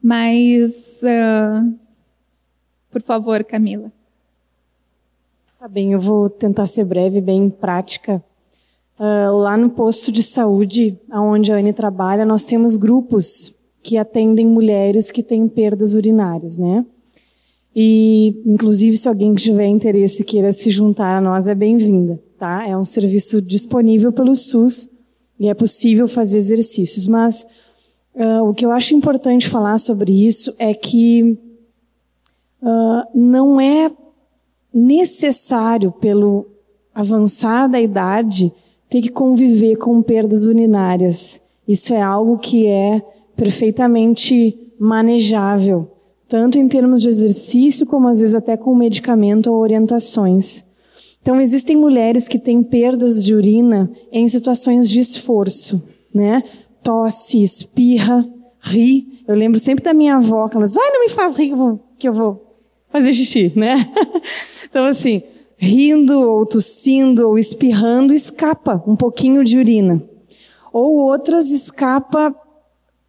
Mas, 0.02 1.02
uh, 1.04 1.74
por 2.90 3.02
favor, 3.02 3.44
Camila. 3.44 3.92
Tá 5.60 5.68
bem, 5.68 5.94
eu 5.94 6.00
vou 6.00 6.30
tentar 6.30 6.66
ser 6.66 6.86
breve, 6.86 7.22
bem 7.22 7.50
prática. 7.50 8.24
Uh, 9.00 9.38
lá 9.38 9.56
no 9.56 9.70
posto 9.70 10.12
de 10.12 10.24
saúde, 10.24 10.98
onde 11.12 11.52
a 11.52 11.58
Anne 11.58 11.74
trabalha, 11.74 12.26
nós 12.26 12.46
temos 12.46 12.78
grupos 12.78 13.56
que 13.84 13.98
atendem 13.98 14.48
mulheres 14.48 15.12
que 15.12 15.22
têm 15.22 15.48
perdas 15.48 15.94
urinárias, 15.94 16.58
né? 16.58 16.86
E, 17.76 18.42
inclusive, 18.46 18.96
se 18.96 19.10
alguém 19.10 19.34
tiver 19.34 19.68
interesse 19.68 20.22
e 20.22 20.26
queira 20.26 20.54
se 20.54 20.72
juntar 20.72 21.18
a 21.18 21.22
nós, 21.22 21.50
é 21.50 21.54
bem-vinda, 21.54 22.18
tá? 22.40 22.66
É 22.66 22.78
um 22.78 22.86
serviço 22.86 23.42
disponível 23.42 24.14
pelo 24.14 24.34
SUS 24.34 24.90
e 25.38 25.50
é 25.50 25.54
possível 25.54 26.08
fazer 26.08 26.38
exercícios. 26.38 27.06
Mas 27.06 27.46
uh, 28.16 28.48
o 28.48 28.54
que 28.54 28.66
eu 28.66 28.72
acho 28.72 28.96
importante 28.96 29.50
falar 29.50 29.78
sobre 29.78 30.26
isso 30.26 30.56
é 30.58 30.74
que 30.74 31.38
uh, 32.62 33.04
não 33.14 33.60
é 33.60 33.92
necessário, 34.74 35.92
pelo 35.92 36.48
avançar 36.94 37.68
da 37.68 37.82
idade, 37.82 38.54
ter 38.90 39.02
que 39.02 39.10
conviver 39.10 39.76
com 39.76 40.02
perdas 40.02 40.46
urinárias. 40.46 41.42
Isso 41.68 41.94
é 41.94 42.02
algo 42.02 42.38
que 42.38 42.68
é 42.68 43.02
perfeitamente 43.36 44.58
manejável 44.80 45.95
tanto 46.36 46.60
em 46.60 46.68
termos 46.68 47.02
de 47.02 47.08
exercício, 47.08 47.86
como 47.86 48.10
às 48.10 48.20
vezes 48.20 48.36
até 48.36 48.58
com 48.58 48.76
medicamento 48.76 49.48
ou 49.48 49.62
orientações. 49.62 50.66
Então, 51.22 51.40
existem 51.40 51.78
mulheres 51.78 52.28
que 52.28 52.38
têm 52.38 52.62
perdas 52.62 53.24
de 53.24 53.34
urina 53.34 53.90
em 54.12 54.28
situações 54.28 54.90
de 54.90 55.00
esforço, 55.00 55.88
né? 56.14 56.44
Tosse, 56.84 57.42
espirra, 57.42 58.28
ri. 58.60 59.22
Eu 59.26 59.34
lembro 59.34 59.58
sempre 59.58 59.86
da 59.86 59.94
minha 59.94 60.18
avó, 60.18 60.50
que 60.50 60.58
ela 60.58 60.66
diz, 60.66 60.76
ai, 60.76 60.90
não 60.92 61.00
me 61.00 61.10
faz 61.10 61.38
rir 61.38 61.48
que 61.48 61.54
eu 61.54 61.58
vou, 61.58 61.80
que 61.98 62.10
eu 62.10 62.14
vou 62.14 62.58
fazer 62.90 63.14
xixi, 63.14 63.54
né? 63.56 63.90
então, 64.70 64.84
assim, 64.84 65.24
rindo 65.56 66.20
ou 66.20 66.46
tossindo 66.46 67.30
ou 67.30 67.38
espirrando, 67.38 68.14
escapa 68.14 68.84
um 68.86 68.98
pouquinho 68.98 69.42
de 69.42 69.58
urina. 69.58 70.04
Ou 70.74 70.98
outras 70.98 71.50
escapa 71.50 72.36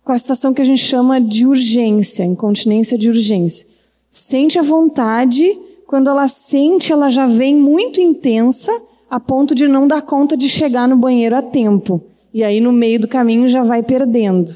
com 0.07 0.13
a 0.13 0.19
situação 0.19 0.55
que 0.55 0.63
a 0.63 0.65
gente 0.65 0.85
chama 0.85 1.21
de 1.21 1.45
urgência, 1.45 2.23
incontinência 2.23 2.97
de 2.97 3.09
urgência. 3.09 3.67
Sente 4.09 4.57
a 4.57 4.63
vontade, 4.63 5.59
quando 5.85 6.09
ela 6.09 6.29
sente, 6.29 6.93
ela 6.93 7.11
já 7.11 7.27
vem 7.27 7.57
muito 7.57 8.01
intensa, 8.01 8.71
a 9.11 9.19
ponto 9.19 9.53
de 9.53 9.67
não 9.67 9.89
dar 9.89 10.03
conta 10.03 10.37
de 10.37 10.49
chegar 10.49 10.87
no 10.87 10.97
banheiro 10.97 11.35
a 11.35 11.43
tempo. 11.43 12.01
E 12.33 12.45
aí, 12.45 12.61
no 12.61 12.71
meio 12.73 13.01
do 13.01 13.09
caminho, 13.09 13.49
já 13.49 13.65
vai 13.65 13.83
perdendo. 13.83 14.53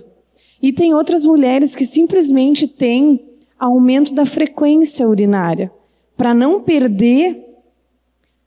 E 0.62 0.72
tem 0.72 0.94
outras 0.94 1.26
mulheres 1.26 1.74
que 1.74 1.84
simplesmente 1.84 2.68
têm 2.68 3.20
aumento 3.58 4.14
da 4.14 4.24
frequência 4.24 5.08
urinária. 5.08 5.68
Para 6.16 6.32
não 6.32 6.60
perder, 6.60 7.44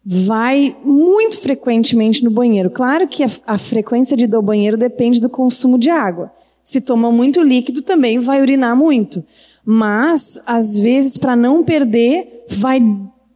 vai 0.06 0.74
muito 0.86 1.38
frequentemente 1.38 2.24
no 2.24 2.32
banheiro. 2.32 2.70
Claro 2.70 3.10
que 3.10 3.26
a, 3.26 3.28
a 3.46 3.58
frequência 3.58 4.16
de 4.16 4.24
ir 4.24 4.34
ao 4.34 4.42
banheiro 4.42 4.78
depende 4.78 5.20
do 5.20 5.30
consumo 5.30 5.78
de 5.78 5.90
água. 5.90 6.32
Se 6.64 6.80
toma 6.80 7.12
muito 7.12 7.42
líquido, 7.42 7.82
também 7.82 8.18
vai 8.18 8.42
urinar 8.42 8.76
muito. 8.76 9.24
Mas, 9.66 10.42
às 10.46 10.80
vezes, 10.80 11.18
para 11.18 11.36
não 11.36 11.64
perder, 11.64 12.46
vai 12.50 12.82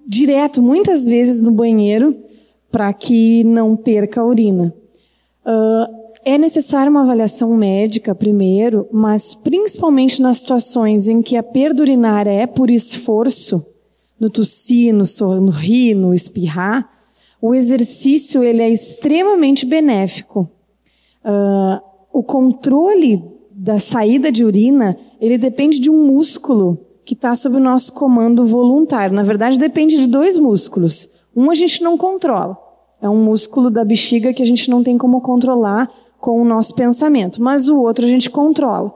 direto, 0.08 0.64
muitas 0.64 1.06
vezes, 1.06 1.42
no 1.42 1.52
banheiro, 1.52 2.16
para 2.72 2.92
que 2.94 3.44
não 3.44 3.76
perca 3.76 4.22
a 4.22 4.26
urina. 4.26 4.74
Uh, 5.46 6.08
é 6.24 6.38
necessária 6.38 6.90
uma 6.90 7.04
avaliação 7.04 7.56
médica 7.56 8.14
primeiro, 8.14 8.88
mas 8.92 9.34
principalmente 9.34 10.22
nas 10.22 10.40
situações 10.40 11.08
em 11.08 11.22
que 11.22 11.38
a 11.38 11.44
perda 11.44 11.84
urinária 11.84 12.32
é 12.32 12.46
por 12.46 12.70
esforço, 12.70 13.66
no 14.20 14.30
tossir, 14.30 14.94
no, 14.94 15.06
no 15.40 15.52
rir, 15.52 15.96
no 15.96 16.14
espirrar, 16.14 16.90
o 17.42 17.54
exercício 17.54 18.44
ele 18.44 18.62
é 18.62 18.70
extremamente 18.70 19.66
benéfico. 19.66 20.50
Uh, 21.24 21.87
o 22.18 22.24
controle 22.24 23.24
da 23.52 23.78
saída 23.78 24.32
de 24.32 24.44
urina, 24.44 24.98
ele 25.22 25.38
depende 25.38 25.80
de 25.80 25.90
um 25.90 26.08
músculo 26.08 26.80
que 27.06 27.14
está 27.14 27.36
sob 27.36 27.58
o 27.58 27.60
nosso 27.60 27.94
comando 27.94 28.44
voluntário. 28.44 29.16
Na 29.16 29.22
verdade, 29.22 29.60
depende 29.60 30.00
de 30.00 30.08
dois 30.08 30.38
músculos. 30.40 31.12
Um 31.36 31.52
a 31.52 31.54
gente 31.54 31.84
não 31.84 31.96
controla. 31.96 32.58
É 33.00 33.08
um 33.08 33.24
músculo 33.24 33.70
da 33.70 33.86
bexiga 33.86 34.34
que 34.34 34.42
a 34.42 34.46
gente 34.46 34.68
não 34.68 34.84
tem 34.84 34.98
como 34.98 35.22
controlar 35.22 35.92
com 36.20 36.42
o 36.42 36.46
nosso 36.46 36.74
pensamento. 36.74 37.40
Mas 37.40 37.70
o 37.70 37.80
outro 37.80 38.04
a 38.04 38.10
gente 38.10 38.32
controla. 38.32 38.92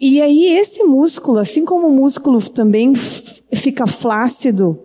E 0.00 0.22
aí, 0.22 0.46
esse 0.46 0.82
músculo, 0.84 1.38
assim 1.38 1.64
como 1.64 1.88
o 1.88 1.92
músculo 1.92 2.40
também 2.50 2.94
fica 3.52 3.86
flácido 3.86 4.78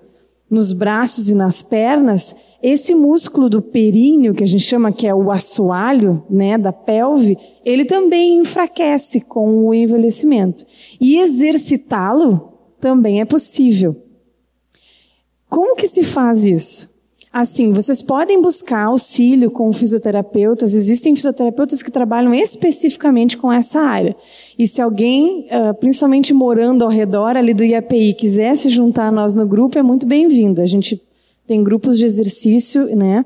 nos 0.49 0.73
braços 0.73 1.30
e 1.30 1.35
nas 1.35 1.61
pernas, 1.61 2.35
esse 2.61 2.93
músculo 2.93 3.49
do 3.49 3.61
períneo, 3.61 4.33
que 4.33 4.43
a 4.43 4.47
gente 4.47 4.63
chama 4.63 4.91
que 4.91 5.07
é 5.07 5.15
o 5.15 5.31
assoalho, 5.31 6.23
né, 6.29 6.57
da 6.57 6.71
pelve, 6.71 7.38
ele 7.65 7.85
também 7.85 8.38
enfraquece 8.38 9.21
com 9.21 9.65
o 9.65 9.73
envelhecimento. 9.73 10.65
E 10.99 11.17
exercitá-lo 11.17 12.53
também 12.79 13.19
é 13.19 13.25
possível. 13.25 13.95
Como 15.49 15.75
que 15.75 15.88
se 15.88 16.03
faz 16.03 16.45
isso? 16.45 16.91
Assim, 17.33 17.71
vocês 17.71 18.01
podem 18.01 18.41
buscar 18.41 18.88
auxílio 18.88 19.49
com 19.49 19.71
fisioterapeutas. 19.71 20.75
Existem 20.75 21.15
fisioterapeutas 21.15 21.81
que 21.81 21.89
trabalham 21.89 22.33
especificamente 22.33 23.38
com 23.38 23.51
essa 23.51 23.79
área. 23.79 24.15
E 24.59 24.67
se 24.67 24.81
alguém, 24.81 25.47
ah, 25.49 25.73
principalmente 25.73 26.33
morando 26.33 26.83
ao 26.83 26.89
redor 26.89 27.38
ali 27.38 27.53
do 27.53 27.63
IAPI, 27.63 28.15
quiser 28.15 28.55
se 28.55 28.69
juntar 28.69 29.07
a 29.07 29.11
nós 29.11 29.33
no 29.33 29.47
grupo, 29.47 29.79
é 29.79 29.83
muito 29.83 30.05
bem-vindo. 30.05 30.61
A 30.61 30.65
gente 30.65 31.01
tem 31.52 31.65
grupos 31.65 31.98
de 31.98 32.06
exercício, 32.06 32.95
né? 32.95 33.26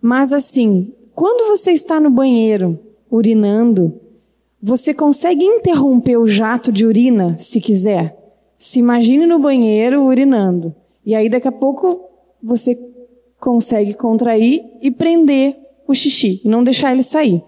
Mas 0.00 0.32
assim, 0.32 0.90
quando 1.14 1.48
você 1.48 1.70
está 1.70 2.00
no 2.00 2.08
banheiro 2.08 2.80
urinando, 3.10 4.00
você 4.62 4.94
consegue 4.94 5.44
interromper 5.44 6.16
o 6.16 6.26
jato 6.26 6.72
de 6.72 6.86
urina, 6.86 7.36
se 7.36 7.60
quiser. 7.60 8.16
Se 8.56 8.78
imagine 8.78 9.26
no 9.26 9.38
banheiro 9.38 10.02
urinando. 10.02 10.74
E 11.04 11.14
aí 11.14 11.28
daqui 11.28 11.46
a 11.46 11.52
pouco 11.52 12.00
você 12.42 12.74
consegue 13.38 13.92
contrair 13.92 14.64
e 14.80 14.90
prender 14.90 15.54
o 15.86 15.94
xixi 15.94 16.40
e 16.42 16.48
não 16.48 16.64
deixar 16.64 16.92
ele 16.92 17.02
sair. 17.02 17.44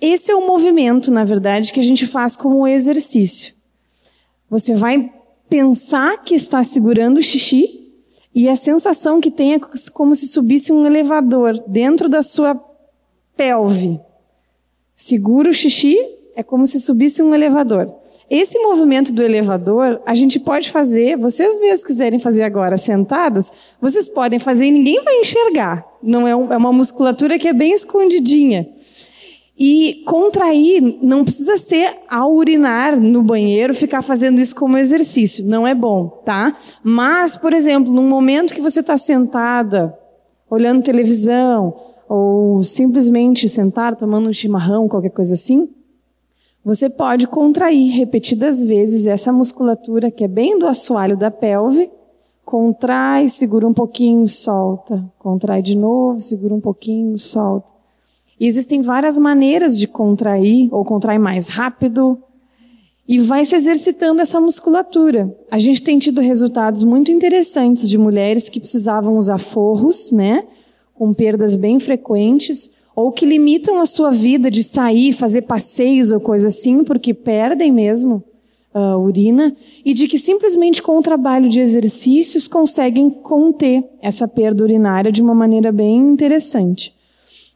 Esse 0.00 0.32
é 0.32 0.34
o 0.34 0.46
movimento, 0.46 1.10
na 1.10 1.24
verdade, 1.24 1.74
que 1.74 1.80
a 1.80 1.84
gente 1.84 2.06
faz 2.06 2.36
como 2.36 2.66
exercício. 2.66 3.52
Você 4.48 4.74
vai 4.74 5.12
pensar 5.46 6.24
que 6.24 6.34
está 6.34 6.62
segurando 6.62 7.18
o 7.18 7.22
xixi 7.22 7.81
e 8.34 8.48
a 8.48 8.56
sensação 8.56 9.20
que 9.20 9.30
tem 9.30 9.54
é 9.54 9.60
como 9.92 10.14
se 10.14 10.26
subisse 10.26 10.72
um 10.72 10.86
elevador 10.86 11.62
dentro 11.66 12.08
da 12.08 12.22
sua 12.22 12.54
pelve. 13.36 14.00
Segura 14.94 15.50
o 15.50 15.54
xixi, 15.54 15.98
é 16.34 16.42
como 16.42 16.66
se 16.66 16.80
subisse 16.80 17.22
um 17.22 17.34
elevador. 17.34 17.94
Esse 18.30 18.58
movimento 18.60 19.12
do 19.12 19.22
elevador, 19.22 20.00
a 20.06 20.14
gente 20.14 20.40
pode 20.40 20.70
fazer, 20.70 21.18
vocês 21.18 21.60
mesmos 21.60 21.84
quiserem 21.84 22.18
fazer 22.18 22.42
agora 22.44 22.78
sentadas, 22.78 23.52
vocês 23.78 24.08
podem 24.08 24.38
fazer 24.38 24.64
e 24.64 24.70
ninguém 24.70 25.04
vai 25.04 25.20
enxergar. 25.20 25.86
Não 26.02 26.26
é, 26.26 26.34
um, 26.34 26.50
é 26.50 26.56
uma 26.56 26.72
musculatura 26.72 27.38
que 27.38 27.46
é 27.46 27.52
bem 27.52 27.72
escondidinha. 27.72 28.66
E 29.58 30.02
contrair 30.06 30.98
não 31.02 31.24
precisa 31.24 31.56
ser 31.56 31.98
ao 32.08 32.34
urinar 32.34 32.98
no 32.98 33.22
banheiro 33.22 33.74
ficar 33.74 34.02
fazendo 34.02 34.40
isso 34.40 34.56
como 34.56 34.78
exercício, 34.78 35.46
não 35.46 35.66
é 35.66 35.74
bom, 35.74 36.08
tá? 36.24 36.56
Mas, 36.82 37.36
por 37.36 37.52
exemplo, 37.52 37.92
num 37.92 38.08
momento 38.08 38.54
que 38.54 38.62
você 38.62 38.80
está 38.80 38.96
sentada, 38.96 39.96
olhando 40.48 40.82
televisão, 40.82 41.74
ou 42.08 42.62
simplesmente 42.62 43.48
sentada 43.48 43.96
tomando 43.96 44.28
um 44.28 44.32
chimarrão, 44.32 44.88
qualquer 44.88 45.10
coisa 45.10 45.34
assim, 45.34 45.68
você 46.64 46.88
pode 46.88 47.26
contrair 47.26 47.90
repetidas 47.92 48.64
vezes 48.64 49.06
essa 49.06 49.32
musculatura 49.32 50.10
que 50.10 50.22
é 50.22 50.28
bem 50.28 50.58
do 50.58 50.66
assoalho 50.66 51.16
da 51.16 51.30
pelve. 51.30 51.90
Contrai, 52.44 53.28
segura 53.28 53.66
um 53.66 53.74
pouquinho, 53.74 54.28
solta. 54.28 55.04
Contrai 55.18 55.62
de 55.62 55.76
novo, 55.76 56.20
segura 56.20 56.54
um 56.54 56.60
pouquinho, 56.60 57.18
solta. 57.18 57.71
E 58.42 58.46
existem 58.48 58.82
várias 58.82 59.20
maneiras 59.20 59.78
de 59.78 59.86
contrair, 59.86 60.68
ou 60.72 60.84
contrai 60.84 61.16
mais 61.16 61.46
rápido, 61.46 62.18
e 63.06 63.20
vai 63.20 63.44
se 63.44 63.54
exercitando 63.54 64.20
essa 64.20 64.40
musculatura. 64.40 65.32
A 65.48 65.60
gente 65.60 65.80
tem 65.80 65.96
tido 65.96 66.20
resultados 66.20 66.82
muito 66.82 67.12
interessantes 67.12 67.88
de 67.88 67.96
mulheres 67.96 68.48
que 68.48 68.58
precisavam 68.58 69.16
usar 69.16 69.38
forros, 69.38 70.10
né, 70.10 70.42
com 70.92 71.14
perdas 71.14 71.54
bem 71.54 71.78
frequentes, 71.78 72.68
ou 72.96 73.12
que 73.12 73.24
limitam 73.24 73.78
a 73.78 73.86
sua 73.86 74.10
vida 74.10 74.50
de 74.50 74.64
sair, 74.64 75.12
fazer 75.12 75.42
passeios 75.42 76.10
ou 76.10 76.18
coisa 76.18 76.48
assim, 76.48 76.82
porque 76.82 77.14
perdem 77.14 77.70
mesmo 77.70 78.24
a 78.74 78.96
uh, 78.96 79.00
urina, 79.00 79.56
e 79.84 79.94
de 79.94 80.08
que 80.08 80.18
simplesmente 80.18 80.82
com 80.82 80.98
o 80.98 81.02
trabalho 81.02 81.48
de 81.48 81.60
exercícios 81.60 82.48
conseguem 82.48 83.08
conter 83.08 83.84
essa 84.00 84.26
perda 84.26 84.64
urinária 84.64 85.12
de 85.12 85.22
uma 85.22 85.32
maneira 85.32 85.70
bem 85.70 85.96
interessante. 85.96 86.92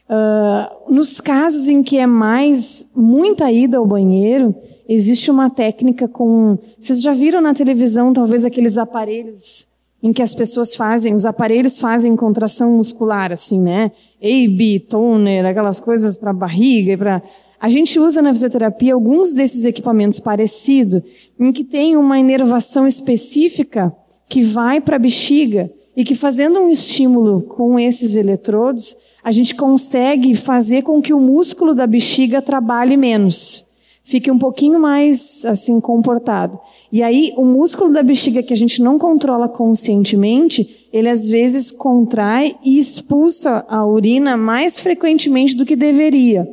Uh, 0.08 0.92
nos 0.92 1.20
casos 1.20 1.68
em 1.68 1.82
que 1.82 1.98
é 1.98 2.06
mais 2.06 2.88
muita 2.94 3.50
ida 3.50 3.78
ao 3.78 3.86
banheiro, 3.86 4.54
existe 4.88 5.30
uma 5.30 5.50
técnica 5.50 6.06
com. 6.06 6.58
Vocês 6.78 7.02
já 7.02 7.12
viram 7.12 7.40
na 7.40 7.52
televisão, 7.52 8.12
talvez, 8.12 8.44
aqueles 8.44 8.78
aparelhos 8.78 9.68
em 10.02 10.12
que 10.12 10.22
as 10.22 10.34
pessoas 10.34 10.76
fazem, 10.76 11.14
os 11.14 11.26
aparelhos 11.26 11.80
fazem 11.80 12.14
contração 12.14 12.76
muscular, 12.76 13.32
assim, 13.32 13.60
né? 13.60 13.90
AB, 14.22 14.80
toner, 14.88 15.44
aquelas 15.44 15.80
coisas 15.80 16.16
para 16.16 16.32
barriga 16.32 16.92
e 16.92 16.96
para. 16.96 17.22
A 17.58 17.68
gente 17.68 17.98
usa 17.98 18.22
na 18.22 18.32
fisioterapia 18.32 18.94
alguns 18.94 19.34
desses 19.34 19.64
equipamentos 19.64 20.20
parecidos, 20.20 21.02
em 21.40 21.50
que 21.50 21.64
tem 21.64 21.96
uma 21.96 22.18
inervação 22.18 22.86
específica 22.86 23.92
que 24.28 24.42
vai 24.42 24.80
para 24.80 24.96
a 24.96 25.00
bexiga 25.00 25.70
e 25.96 26.04
que 26.04 26.14
fazendo 26.14 26.60
um 26.60 26.68
estímulo 26.68 27.42
com 27.42 27.78
esses 27.78 28.14
eletrodos, 28.14 28.96
a 29.26 29.32
gente 29.32 29.56
consegue 29.56 30.36
fazer 30.36 30.82
com 30.82 31.02
que 31.02 31.12
o 31.12 31.18
músculo 31.18 31.74
da 31.74 31.84
bexiga 31.84 32.40
trabalhe 32.40 32.96
menos 32.96 33.68
fique 34.04 34.30
um 34.30 34.38
pouquinho 34.38 34.78
mais 34.78 35.44
assim 35.44 35.80
comportado. 35.80 36.60
E 36.92 37.02
aí 37.02 37.34
o 37.36 37.44
músculo 37.44 37.92
da 37.92 38.04
bexiga 38.04 38.40
que 38.40 38.52
a 38.52 38.56
gente 38.56 38.80
não 38.80 39.00
controla 39.00 39.48
conscientemente, 39.48 40.88
ele 40.92 41.08
às 41.08 41.26
vezes 41.26 41.72
contrai 41.72 42.54
e 42.64 42.78
expulsa 42.78 43.66
a 43.68 43.84
urina 43.84 44.36
mais 44.36 44.78
frequentemente 44.78 45.56
do 45.56 45.66
que 45.66 45.74
deveria. 45.74 46.48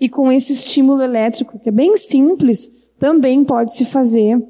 E 0.00 0.08
com 0.08 0.32
esse 0.32 0.54
estímulo 0.54 1.02
elétrico, 1.02 1.58
que 1.58 1.68
é 1.68 1.72
bem 1.72 1.94
simples, 1.98 2.74
também 2.98 3.44
pode 3.44 3.74
se 3.74 3.84
fazer 3.84 4.42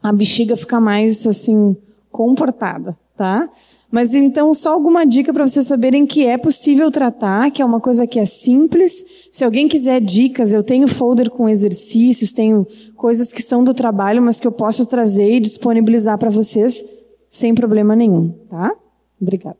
a 0.00 0.12
bexiga 0.12 0.56
ficar 0.56 0.80
mais 0.80 1.26
assim 1.26 1.76
comportada 2.12 2.96
tá? 3.18 3.50
Mas 3.90 4.12
então, 4.14 4.52
só 4.52 4.74
alguma 4.74 5.06
dica 5.06 5.32
para 5.32 5.46
vocês 5.46 5.66
saberem 5.66 6.06
que 6.06 6.26
é 6.26 6.36
possível 6.36 6.90
tratar, 6.90 7.50
que 7.50 7.62
é 7.62 7.64
uma 7.64 7.80
coisa 7.80 8.06
que 8.06 8.18
é 8.18 8.24
simples. 8.26 9.04
Se 9.32 9.44
alguém 9.44 9.66
quiser 9.66 10.00
dicas, 10.00 10.52
eu 10.52 10.62
tenho 10.62 10.86
folder 10.86 11.30
com 11.30 11.48
exercícios, 11.48 12.32
tenho 12.32 12.66
coisas 12.96 13.32
que 13.32 13.42
são 13.42 13.64
do 13.64 13.72
trabalho, 13.72 14.22
mas 14.22 14.38
que 14.38 14.46
eu 14.46 14.52
posso 14.52 14.86
trazer 14.86 15.36
e 15.36 15.40
disponibilizar 15.40 16.18
para 16.18 16.28
vocês 16.28 16.84
sem 17.28 17.54
problema 17.54 17.96
nenhum, 17.96 18.30
tá? 18.50 18.74
Obrigada. 19.20 19.58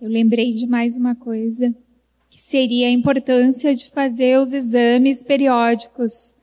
Eu 0.00 0.08
lembrei 0.08 0.52
de 0.52 0.66
mais 0.66 0.96
uma 0.96 1.14
coisa, 1.14 1.74
que 2.30 2.40
seria 2.40 2.88
a 2.88 2.90
importância 2.90 3.74
de 3.74 3.90
fazer 3.90 4.38
os 4.38 4.52
exames 4.52 5.22
periódicos. 5.22 6.34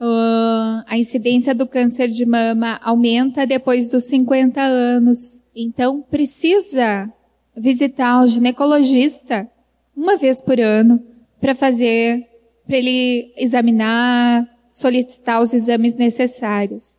Uh, 0.00 0.84
a 0.86 0.96
incidência 0.96 1.52
do 1.52 1.66
câncer 1.66 2.08
de 2.08 2.24
mama 2.24 2.80
aumenta 2.82 3.46
depois 3.46 3.88
dos 3.88 4.04
50 4.04 4.60
anos. 4.60 5.40
Então, 5.54 6.02
precisa 6.02 7.12
visitar 7.56 8.22
o 8.22 8.26
ginecologista 8.28 9.48
uma 9.96 10.16
vez 10.16 10.40
por 10.40 10.60
ano 10.60 11.02
para 11.40 11.54
fazer, 11.54 12.24
para 12.64 12.76
ele 12.76 13.32
examinar, 13.36 14.48
solicitar 14.70 15.42
os 15.42 15.52
exames 15.52 15.96
necessários. 15.96 16.96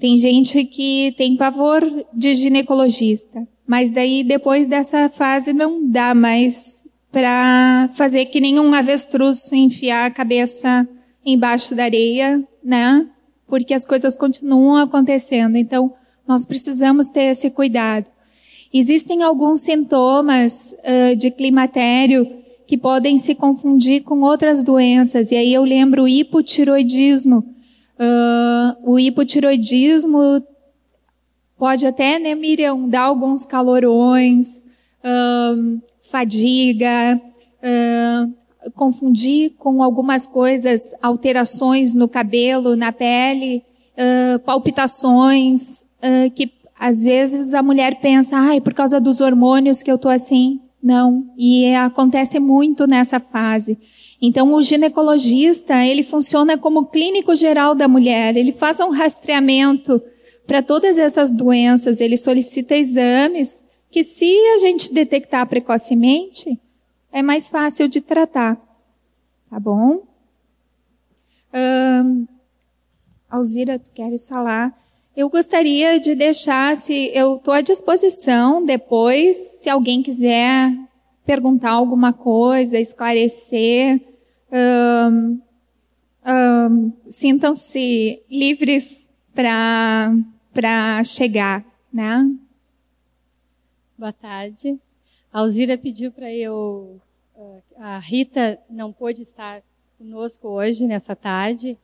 Tem 0.00 0.16
gente 0.16 0.64
que 0.64 1.14
tem 1.18 1.36
pavor 1.36 1.82
de 2.14 2.34
ginecologista, 2.34 3.46
mas 3.66 3.90
daí 3.90 4.24
depois 4.24 4.66
dessa 4.66 5.08
fase 5.10 5.52
não 5.52 5.86
dá 5.86 6.14
mais 6.14 6.82
para 7.12 7.90
fazer 7.92 8.24
que 8.26 8.40
nenhum 8.40 8.72
avestruz 8.72 9.52
enfiar 9.52 10.06
a 10.06 10.10
cabeça 10.10 10.88
embaixo 11.24 11.74
da 11.74 11.84
areia, 11.84 12.42
né? 12.62 13.06
Porque 13.46 13.74
as 13.74 13.84
coisas 13.84 14.16
continuam 14.16 14.76
acontecendo. 14.76 15.56
Então, 15.56 15.92
nós 16.26 16.46
precisamos 16.46 17.08
ter 17.08 17.24
esse 17.24 17.50
cuidado. 17.50 18.10
Existem 18.72 19.22
alguns 19.22 19.60
sintomas 19.60 20.74
uh, 20.78 21.16
de 21.16 21.30
climatério 21.30 22.42
que 22.66 22.78
podem 22.78 23.18
se 23.18 23.34
confundir 23.34 24.02
com 24.02 24.22
outras 24.22 24.64
doenças. 24.64 25.30
E 25.30 25.36
aí 25.36 25.52
eu 25.52 25.62
lembro 25.62 26.04
o 26.04 26.08
hipotiroidismo. 26.08 27.44
Uh, 27.98 28.92
o 28.92 28.98
hipotiroidismo 28.98 30.42
pode 31.58 31.86
até, 31.86 32.18
né, 32.18 32.34
Miriam, 32.34 32.88
dar 32.88 33.02
alguns 33.02 33.44
calorões, 33.44 34.64
uh, 35.04 35.80
fadiga, 36.00 37.20
confundir 38.74 39.54
com 39.58 39.82
algumas 39.82 40.26
coisas, 40.26 40.94
alterações 41.02 41.94
no 41.94 42.08
cabelo, 42.08 42.76
na 42.76 42.92
pele, 42.92 43.64
palpitações, 44.44 45.82
uh, 46.02 46.30
que 46.34 46.52
às 46.78 47.02
vezes 47.02 47.54
a 47.54 47.62
mulher 47.62 48.00
pensa, 48.00 48.36
ai, 48.36 48.60
por 48.60 48.74
causa 48.74 49.00
dos 49.00 49.20
hormônios 49.20 49.82
que 49.82 49.90
eu 49.90 49.98
tô 49.98 50.08
assim. 50.08 50.60
Não. 50.82 51.26
E 51.38 51.72
acontece 51.74 52.40
muito 52.40 52.88
nessa 52.88 53.20
fase. 53.20 53.78
Então, 54.20 54.52
o 54.52 54.62
ginecologista, 54.62 55.84
ele 55.84 56.02
funciona 56.02 56.58
como 56.58 56.86
clínico 56.86 57.36
geral 57.36 57.74
da 57.74 57.86
mulher. 57.86 58.36
Ele 58.36 58.52
faz 58.52 58.80
um 58.80 58.90
rastreamento 58.90 60.02
para 60.44 60.60
todas 60.60 60.98
essas 60.98 61.30
doenças. 61.30 62.00
Ele 62.00 62.16
solicita 62.16 62.74
exames 62.74 63.62
que, 63.92 64.02
se 64.02 64.36
a 64.54 64.58
gente 64.58 64.92
detectar 64.92 65.46
precocemente, 65.46 66.58
é 67.12 67.22
mais 67.22 67.48
fácil 67.48 67.86
de 67.86 68.00
tratar. 68.00 68.56
Tá 69.50 69.60
bom? 69.60 70.02
Alzira, 73.30 73.78
tu 73.78 73.90
queres 73.90 74.26
falar? 74.28 74.76
Eu 75.14 75.28
gostaria 75.28 76.00
de 76.00 76.14
deixar, 76.14 76.74
se 76.76 77.10
eu 77.14 77.36
estou 77.36 77.52
à 77.52 77.60
disposição 77.60 78.64
depois, 78.64 79.36
se 79.36 79.68
alguém 79.68 80.02
quiser 80.02 80.74
perguntar 81.26 81.72
alguma 81.72 82.14
coisa, 82.14 82.78
esclarecer, 82.78 84.00
sintam-se 87.08 88.22
livres 88.30 89.10
para 89.34 91.04
chegar, 91.04 91.62
né? 91.92 92.26
Boa 93.98 94.14
tarde. 94.14 94.78
A 95.32 95.40
Alzira 95.40 95.78
pediu 95.78 96.12
para 96.12 96.30
eu. 96.32 97.00
A 97.78 97.98
Rita 97.98 98.58
não 98.68 98.92
pôde 98.92 99.22
estar 99.22 99.62
conosco 99.98 100.48
hoje, 100.48 100.86
nessa 100.86 101.16
tarde, 101.16 101.76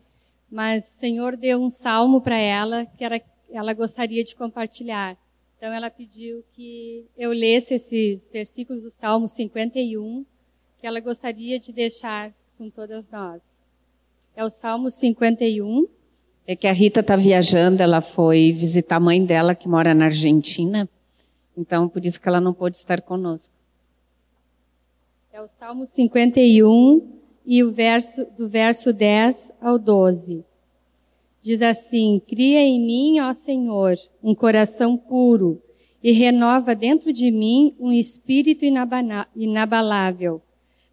mas 0.51 0.93
o 0.93 1.01
Senhor 1.01 1.37
deu 1.37 1.59
um 1.61 1.71
salmo 1.71 2.21
para 2.21 2.39
ela 2.39 2.85
que 2.85 3.05
era, 3.05 3.21
ela 3.51 3.73
gostaria 3.73 4.23
de 4.23 4.37
compartilhar. 4.37 5.17
Então 5.57 5.73
ela 5.73 5.91
pediu 5.91 6.45
que 6.53 7.07
eu 7.17 7.33
lesse 7.33 7.75
esses 7.75 8.29
versículos 8.31 8.83
do 8.83 8.91
Salmo 8.91 9.27
51 9.27 10.25
que 10.81 10.87
ela 10.87 11.01
gostaria 11.01 11.59
de 11.59 11.73
deixar 11.73 12.33
com 12.57 12.71
todas 12.71 13.09
nós. 13.11 13.43
É 14.37 14.45
o 14.45 14.51
Salmo 14.51 14.91
51. 14.91 15.89
É 16.47 16.55
que 16.55 16.67
a 16.67 16.73
Rita 16.73 17.01
está 17.01 17.17
viajando, 17.17 17.83
ela 17.83 18.01
foi 18.01 18.53
visitar 18.53 18.97
a 18.97 19.01
mãe 19.01 19.25
dela 19.25 19.55
que 19.55 19.69
mora 19.69 19.95
na 19.95 20.07
Argentina, 20.07 20.89
então 21.59 21.89
por 21.89 22.05
isso 22.05 22.21
que 22.21 22.29
ela 22.29 22.41
não 22.41 22.55
pôde 22.55 22.77
estar 22.77 23.03
conosco. 23.03 23.53
É 25.33 25.43
o 25.43 25.49
Salmo 25.49 25.85
51 25.85 27.19
e 27.45 27.65
o 27.65 27.73
verso 27.73 28.25
do 28.37 28.49
verso 28.49 28.93
10 28.93 29.55
ao 29.61 29.77
12. 29.79 30.45
Diz 31.43 31.61
assim: 31.61 32.23
Cria 32.27 32.61
em 32.61 32.81
mim, 32.81 33.21
ó 33.21 33.33
Senhor, 33.33 33.95
um 34.23 34.35
coração 34.35 34.97
puro 34.97 35.61
e 36.03 36.13
renova 36.13 36.77
dentro 36.77 37.13
de 37.13 37.31
mim 37.31 37.75
um 37.79 37.91
espírito 37.91 38.65
inabalável. 39.35 40.41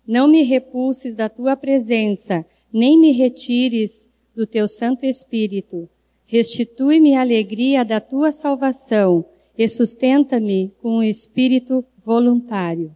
Não 0.07 0.27
me 0.27 0.41
repulses 0.41 1.15
da 1.15 1.29
tua 1.29 1.55
presença, 1.55 2.43
nem 2.73 2.99
me 2.99 3.11
retires 3.11 4.09
do 4.35 4.47
teu 4.47 4.67
Santo 4.67 5.05
Espírito. 5.05 5.87
Restitui-me 6.25 7.15
a 7.15 7.21
alegria 7.21 7.85
da 7.85 7.99
tua 7.99 8.31
salvação 8.31 9.25
e 9.57 9.67
sustenta-me 9.67 10.71
com 10.81 10.97
um 10.97 11.03
espírito 11.03 11.85
voluntário. 12.03 12.95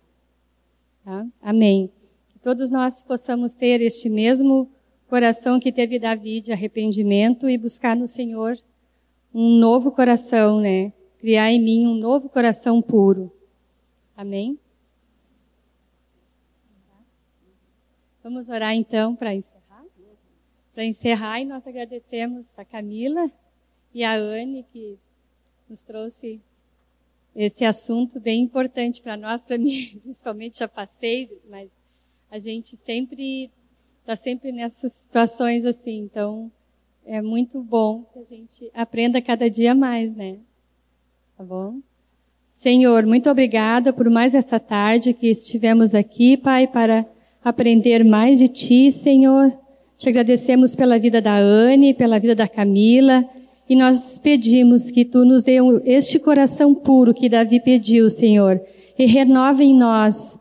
Tá? 1.04 1.26
Amém. 1.42 1.92
Que 2.30 2.40
todos 2.40 2.70
nós 2.70 3.02
possamos 3.02 3.54
ter 3.54 3.82
este 3.82 4.10
mesmo 4.10 4.70
coração 5.08 5.60
que 5.60 5.72
teve 5.72 6.00
Davi 6.00 6.42
de 6.42 6.52
arrependimento 6.52 7.50
e 7.50 7.58
buscar 7.58 7.96
no 7.96 8.08
Senhor 8.08 8.58
um 9.34 9.58
novo 9.58 9.92
coração, 9.92 10.60
né? 10.60 10.92
Criar 11.20 11.52
em 11.52 11.62
mim 11.62 11.88
um 11.88 11.96
novo 11.96 12.30
coração 12.30 12.82
puro. 12.82 13.32
Amém? 14.16 14.60
Vamos 18.24 18.50
orar 18.50 18.76
então 18.76 19.16
para 19.16 19.34
encerrar 19.34 19.60
para 20.80 20.86
encerrar, 20.86 21.42
e 21.42 21.46
nós 21.46 21.68
agradecemos 21.68 22.48
a 22.56 22.64
Camila 22.64 23.30
e 23.94 24.02
a 24.02 24.16
Anne 24.16 24.64
que 24.72 24.98
nos 25.70 25.84
trouxe 25.84 26.42
esse 27.36 27.64
assunto 27.64 28.20
bem 28.20 28.42
importante 28.42 29.02
para 29.02 29.16
nós, 29.16 29.44
para 29.44 29.58
mim, 29.58 30.00
principalmente 30.04 30.60
já 30.60 30.68
passei, 30.68 31.30
mas 31.50 31.70
a 32.30 32.40
gente 32.40 32.76
sempre 32.78 33.50
está 34.02 34.16
sempre 34.16 34.52
nessas 34.52 34.94
situações 34.94 35.66
assim, 35.66 36.00
então 36.00 36.52
é 37.06 37.22
muito 37.22 37.62
bom 37.62 38.04
que 38.14 38.20
a 38.20 38.24
gente 38.24 38.70
aprenda 38.74 39.22
cada 39.22 39.50
dia 39.50 39.74
mais, 39.74 40.16
né? 40.16 40.38
Tá 41.38 41.44
bom? 41.44 41.80
Senhor, 42.52 43.06
muito 43.06 43.30
obrigada 43.30 43.94
por 43.94 44.10
mais 44.10 44.36
esta 44.36 44.60
tarde 44.60 45.14
que 45.14 45.28
estivemos 45.28 45.96
aqui, 45.96 46.36
Pai, 46.36 46.68
para 46.68 47.06
aprender 47.44 48.04
mais 48.04 48.40
de 48.40 48.48
Ti, 48.48 48.92
Senhor 48.92 49.58
te 50.00 50.08
agradecemos 50.08 50.78
pela 50.78 50.98
vida 50.98 51.22
da 51.22 51.38
Anne, 51.38 51.94
pela 51.94 52.18
vida 52.20 52.34
da 52.34 52.48
Camila, 52.48 53.26
e 53.70 53.76
nós 53.76 54.18
pedimos 54.18 54.90
que 54.90 55.06
tu 55.06 55.24
nos 55.24 55.44
dê 55.44 55.58
este 55.86 56.18
coração 56.18 56.74
puro 56.74 57.14
que 57.14 57.30
Davi 57.30 57.60
pediu, 57.60 58.10
Senhor, 58.10 58.60
e 58.98 59.06
renove 59.06 59.64
em 59.64 59.78
nós 59.78 60.40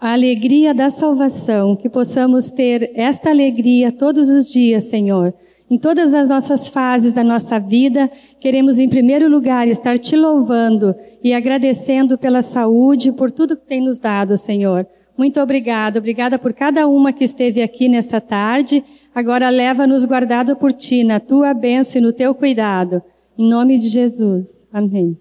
a 0.00 0.12
alegria 0.12 0.72
da 0.72 0.88
salvação, 0.88 1.74
que 1.74 1.88
possamos 1.88 2.52
ter 2.52 2.92
esta 2.94 3.30
alegria 3.30 3.90
todos 3.90 4.30
os 4.30 4.52
dias, 4.52 4.84
Senhor. 4.84 5.34
Em 5.68 5.76
todas 5.76 6.14
as 6.14 6.28
nossas 6.28 6.68
fases 6.68 7.12
da 7.12 7.24
nossa 7.24 7.58
vida, 7.58 8.08
queremos 8.40 8.78
em 8.78 8.88
primeiro 8.88 9.28
lugar 9.28 9.66
estar 9.66 9.98
te 9.98 10.16
louvando 10.16 10.94
e 11.22 11.34
agradecendo 11.34 12.16
pela 12.16 12.40
saúde, 12.40 13.10
por 13.10 13.30
tudo 13.32 13.56
que 13.56 13.66
tem 13.66 13.82
nos 13.82 13.98
dado, 13.98 14.38
Senhor. 14.38 14.86
Muito 15.18 15.40
obrigada, 15.40 15.98
obrigada 15.98 16.38
por 16.38 16.54
cada 16.54 16.86
uma 16.86 17.12
que 17.12 17.24
esteve 17.24 17.60
aqui 17.60 17.88
nesta 17.88 18.20
tarde. 18.20 18.84
Agora 19.12 19.50
leva-nos 19.50 20.04
guardado 20.04 20.54
por 20.54 20.72
ti, 20.72 21.02
na 21.02 21.18
tua 21.18 21.52
bênção 21.52 22.00
e 22.00 22.04
no 22.04 22.12
teu 22.12 22.32
cuidado. 22.32 23.02
Em 23.36 23.48
nome 23.48 23.78
de 23.78 23.88
Jesus. 23.88 24.62
Amém. 24.72 25.18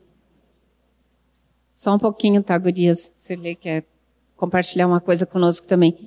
Só 1.74 1.96
um 1.96 1.98
pouquinho, 1.98 2.44
tá, 2.44 2.56
gurias? 2.60 3.12
Você 3.18 3.36
lê, 3.36 3.56
quer 3.56 3.86
compartilhar 4.36 4.86
uma 4.86 5.02
coisa 5.02 5.26
conosco 5.26 5.68
também. 5.68 5.98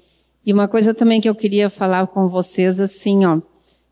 E 0.46 0.52
uma 0.52 0.68
coisa 0.68 0.94
também 0.94 1.20
que 1.20 1.28
eu 1.28 1.34
queria 1.34 1.68
falar 1.68 2.06
com 2.06 2.28
vocês, 2.28 2.78
assim, 2.78 3.26
ó, 3.26 3.40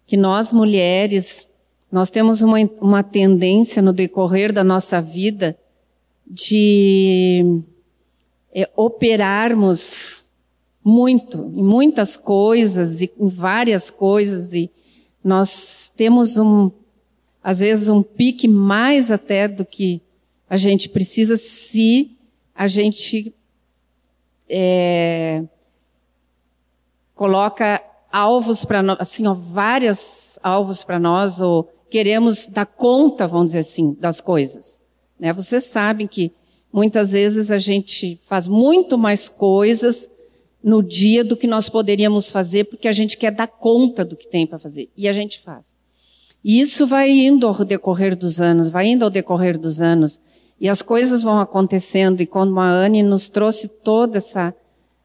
que 0.07 0.17
nós 0.17 0.53
mulheres, 0.53 1.49
nós 1.91 2.09
temos 2.09 2.41
uma, 2.41 2.59
uma 2.81 3.03
tendência 3.03 3.83
no 3.83 3.93
decorrer 3.93 4.53
da 4.53 4.63
nossa 4.63 5.03
vida 5.03 5.59
de 6.25 7.63
é, 8.59 8.69
operarmos 8.75 10.29
muito, 10.83 11.53
em 11.55 11.63
muitas 11.63 12.17
coisas, 12.17 13.03
e 13.03 13.13
em 13.17 13.29
várias 13.29 13.89
coisas, 13.89 14.53
e 14.53 14.71
nós 15.23 15.93
temos 15.97 16.37
um, 16.39 16.71
às 17.43 17.61
vezes, 17.61 17.89
um 17.89 18.03
pique 18.03 18.49
mais 18.49 19.11
até 19.11 19.47
do 19.47 19.65
que 19.65 20.03
a 20.51 20.57
gente 20.57 20.89
precisa 20.89 21.37
se 21.37 22.17
a 22.55 22.67
gente 22.67 23.33
é, 24.49 25.45
coloca 27.15 27.81
alvos 28.11 28.65
para 28.65 28.83
nós, 28.83 28.97
assim, 28.99 29.27
ó, 29.27 29.35
vários 29.35 30.39
alvos 30.43 30.83
para 30.83 30.99
nós, 30.99 31.41
ou 31.41 31.71
queremos 31.89 32.47
dar 32.47 32.67
conta, 32.67 33.29
vamos 33.29 33.47
dizer 33.47 33.61
assim, 33.61 33.97
das 34.01 34.21
coisas. 34.21 34.81
Né? 35.19 35.33
Vocês 35.33 35.65
sabem 35.65 36.09
que 36.09 36.33
Muitas 36.79 37.11
vezes 37.11 37.51
a 37.51 37.59
gente 37.59 38.21
faz 38.23 38.47
muito 38.47 38.97
mais 38.97 39.29
coisas 39.29 40.09
no 40.63 40.81
dia 40.81 41.25
do 41.25 41.37
que 41.37 41.49
nós 41.49 41.69
poderíamos 41.69 42.31
fazer, 42.31 42.67
porque 42.67 42.87
a 42.87 42.93
gente 42.93 43.17
quer 43.17 43.33
dar 43.33 43.49
conta 43.49 44.05
do 44.05 44.15
que 44.15 44.29
tem 44.29 44.47
para 44.47 44.61
fazer. 44.61 44.89
E 44.97 45.09
a 45.09 45.13
gente 45.13 45.41
faz. 45.41 45.75
E 46.45 46.61
isso 46.61 46.87
vai 46.87 47.11
indo 47.11 47.49
ao 47.49 47.65
decorrer 47.65 48.15
dos 48.15 48.41
anos, 48.41 48.71
vai 48.71 48.87
indo 48.87 49.05
ao 49.05 49.11
decorrer 49.11 49.59
dos 49.59 49.83
anos. 49.83 50.21
E 50.61 50.69
as 50.69 50.81
coisas 50.81 51.21
vão 51.21 51.41
acontecendo. 51.41 52.21
E 52.21 52.27
quando 52.27 52.57
a 52.61 52.71
Anne 52.71 53.03
nos 53.03 53.29
trouxe 53.29 53.69
todo 53.69 54.15
esse 54.15 54.39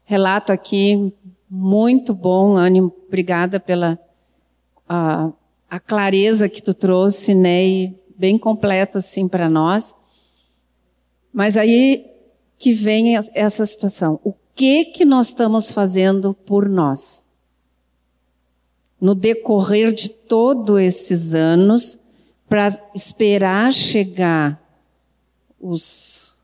relato 0.04 0.52
aqui, 0.52 1.12
muito 1.50 2.14
bom, 2.14 2.54
Anne, 2.56 2.82
obrigada 2.82 3.58
pela 3.58 3.98
a, 4.88 5.28
a 5.68 5.80
clareza 5.80 6.48
que 6.48 6.62
tu 6.62 6.72
trouxe, 6.72 7.34
né? 7.34 7.66
E 7.66 7.94
bem 8.16 8.38
completo 8.38 8.96
assim 8.96 9.26
para 9.26 9.50
nós. 9.50 9.92
Mas 11.34 11.56
aí 11.56 12.06
que 12.56 12.72
vem 12.72 13.16
essa 13.34 13.66
situação. 13.66 14.20
O 14.22 14.32
que 14.54 14.84
que 14.84 15.04
nós 15.04 15.26
estamos 15.26 15.72
fazendo 15.72 16.32
por 16.32 16.68
nós? 16.68 17.24
No 19.00 19.16
decorrer 19.16 19.92
de 19.92 20.08
todos 20.08 20.80
esses 20.80 21.34
anos, 21.34 21.98
para 22.48 22.68
esperar 22.94 23.72
chegar 23.72 24.62
os. 25.60 26.38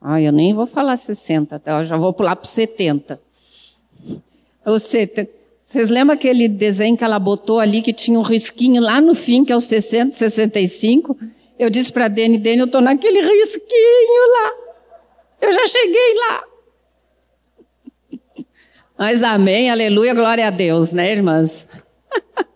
Ah, 0.00 0.20
eu 0.20 0.30
nem 0.30 0.54
vou 0.54 0.66
falar 0.66 0.96
60, 0.96 1.58
tá? 1.58 1.80
eu 1.80 1.84
já 1.84 1.96
vou 1.96 2.12
pular 2.12 2.36
para 2.36 2.46
70. 2.46 3.20
Os 4.64 4.84
70. 4.84 5.30
Vocês 5.64 5.90
lembram 5.90 6.14
aquele 6.14 6.48
desenho 6.48 6.96
que 6.96 7.02
ela 7.02 7.18
botou 7.18 7.58
ali 7.58 7.82
que 7.82 7.92
tinha 7.92 8.18
um 8.18 8.22
risquinho 8.22 8.80
lá 8.80 9.00
no 9.00 9.14
fim, 9.14 9.44
que 9.44 9.52
é 9.52 9.56
o 9.56 9.60
60, 9.60 10.14
65? 10.14 11.18
Eu 11.58 11.68
disse 11.68 11.92
para 11.92 12.08
Dene, 12.08 12.38
Dene, 12.38 12.60
eu 12.60 12.66
estou 12.66 12.80
naquele 12.80 13.20
risquinho 13.20 14.32
lá. 14.32 14.52
Eu 15.40 15.52
já 15.52 15.66
cheguei 15.66 16.14
lá. 16.14 16.44
Mas 18.96 19.22
amém, 19.22 19.70
aleluia, 19.70 20.14
glória 20.14 20.46
a 20.46 20.50
Deus, 20.50 20.92
né, 20.92 21.10
irmãs? 21.12 21.68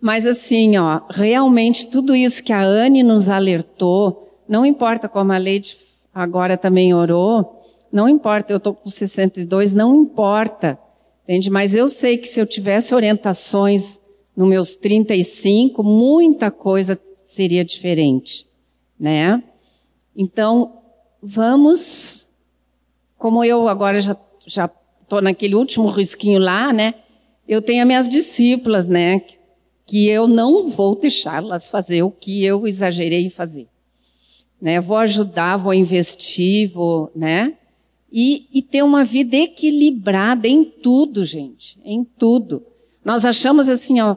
Mas 0.00 0.26
assim, 0.26 0.76
ó, 0.76 1.00
realmente 1.08 1.88
tudo 1.88 2.14
isso 2.14 2.42
que 2.42 2.52
a 2.52 2.62
Anne 2.62 3.02
nos 3.02 3.28
alertou, 3.28 4.38
não 4.48 4.66
importa 4.66 5.08
como 5.08 5.32
a 5.32 5.38
Leide 5.38 5.76
agora 6.14 6.58
também 6.58 6.92
orou, 6.92 7.62
não 7.90 8.08
importa, 8.08 8.52
eu 8.52 8.58
estou 8.58 8.74
com 8.74 8.88
62, 8.88 9.72
não 9.72 9.94
importa, 9.94 10.78
entende? 11.24 11.50
Mas 11.50 11.74
eu 11.74 11.88
sei 11.88 12.18
que 12.18 12.28
se 12.28 12.40
eu 12.40 12.46
tivesse 12.46 12.94
orientações 12.94 14.00
nos 14.36 14.48
meus 14.48 14.76
35, 14.76 15.82
muita 15.82 16.50
coisa 16.50 16.98
seria 17.32 17.64
diferente, 17.64 18.46
né? 18.98 19.42
Então, 20.14 20.82
vamos, 21.22 22.28
como 23.18 23.42
eu 23.42 23.68
agora 23.68 24.00
já 24.00 24.16
já 24.46 24.68
tô 25.08 25.20
naquele 25.20 25.54
último 25.54 25.86
risquinho 25.86 26.38
lá, 26.38 26.72
né? 26.72 26.94
Eu 27.46 27.62
tenho 27.62 27.82
as 27.82 27.86
minhas 27.86 28.08
discípulas, 28.08 28.88
né? 28.88 29.22
Que 29.86 30.08
eu 30.08 30.26
não 30.26 30.64
vou 30.66 30.96
deixá-las 30.96 31.70
fazer 31.70 32.02
o 32.02 32.10
que 32.10 32.44
eu 32.44 32.66
exagerei 32.66 33.26
em 33.26 33.30
fazer, 33.30 33.68
né? 34.60 34.80
Vou 34.80 34.96
ajudar, 34.96 35.56
vou 35.56 35.74
investir, 35.74 36.70
vou, 36.70 37.10
né? 37.14 37.54
E, 38.10 38.46
e 38.52 38.60
ter 38.60 38.82
uma 38.82 39.04
vida 39.04 39.36
equilibrada 39.36 40.46
em 40.46 40.64
tudo, 40.64 41.24
gente, 41.24 41.78
em 41.84 42.04
tudo. 42.04 42.62
Nós 43.04 43.24
achamos 43.24 43.68
assim, 43.68 44.00
ó, 44.00 44.16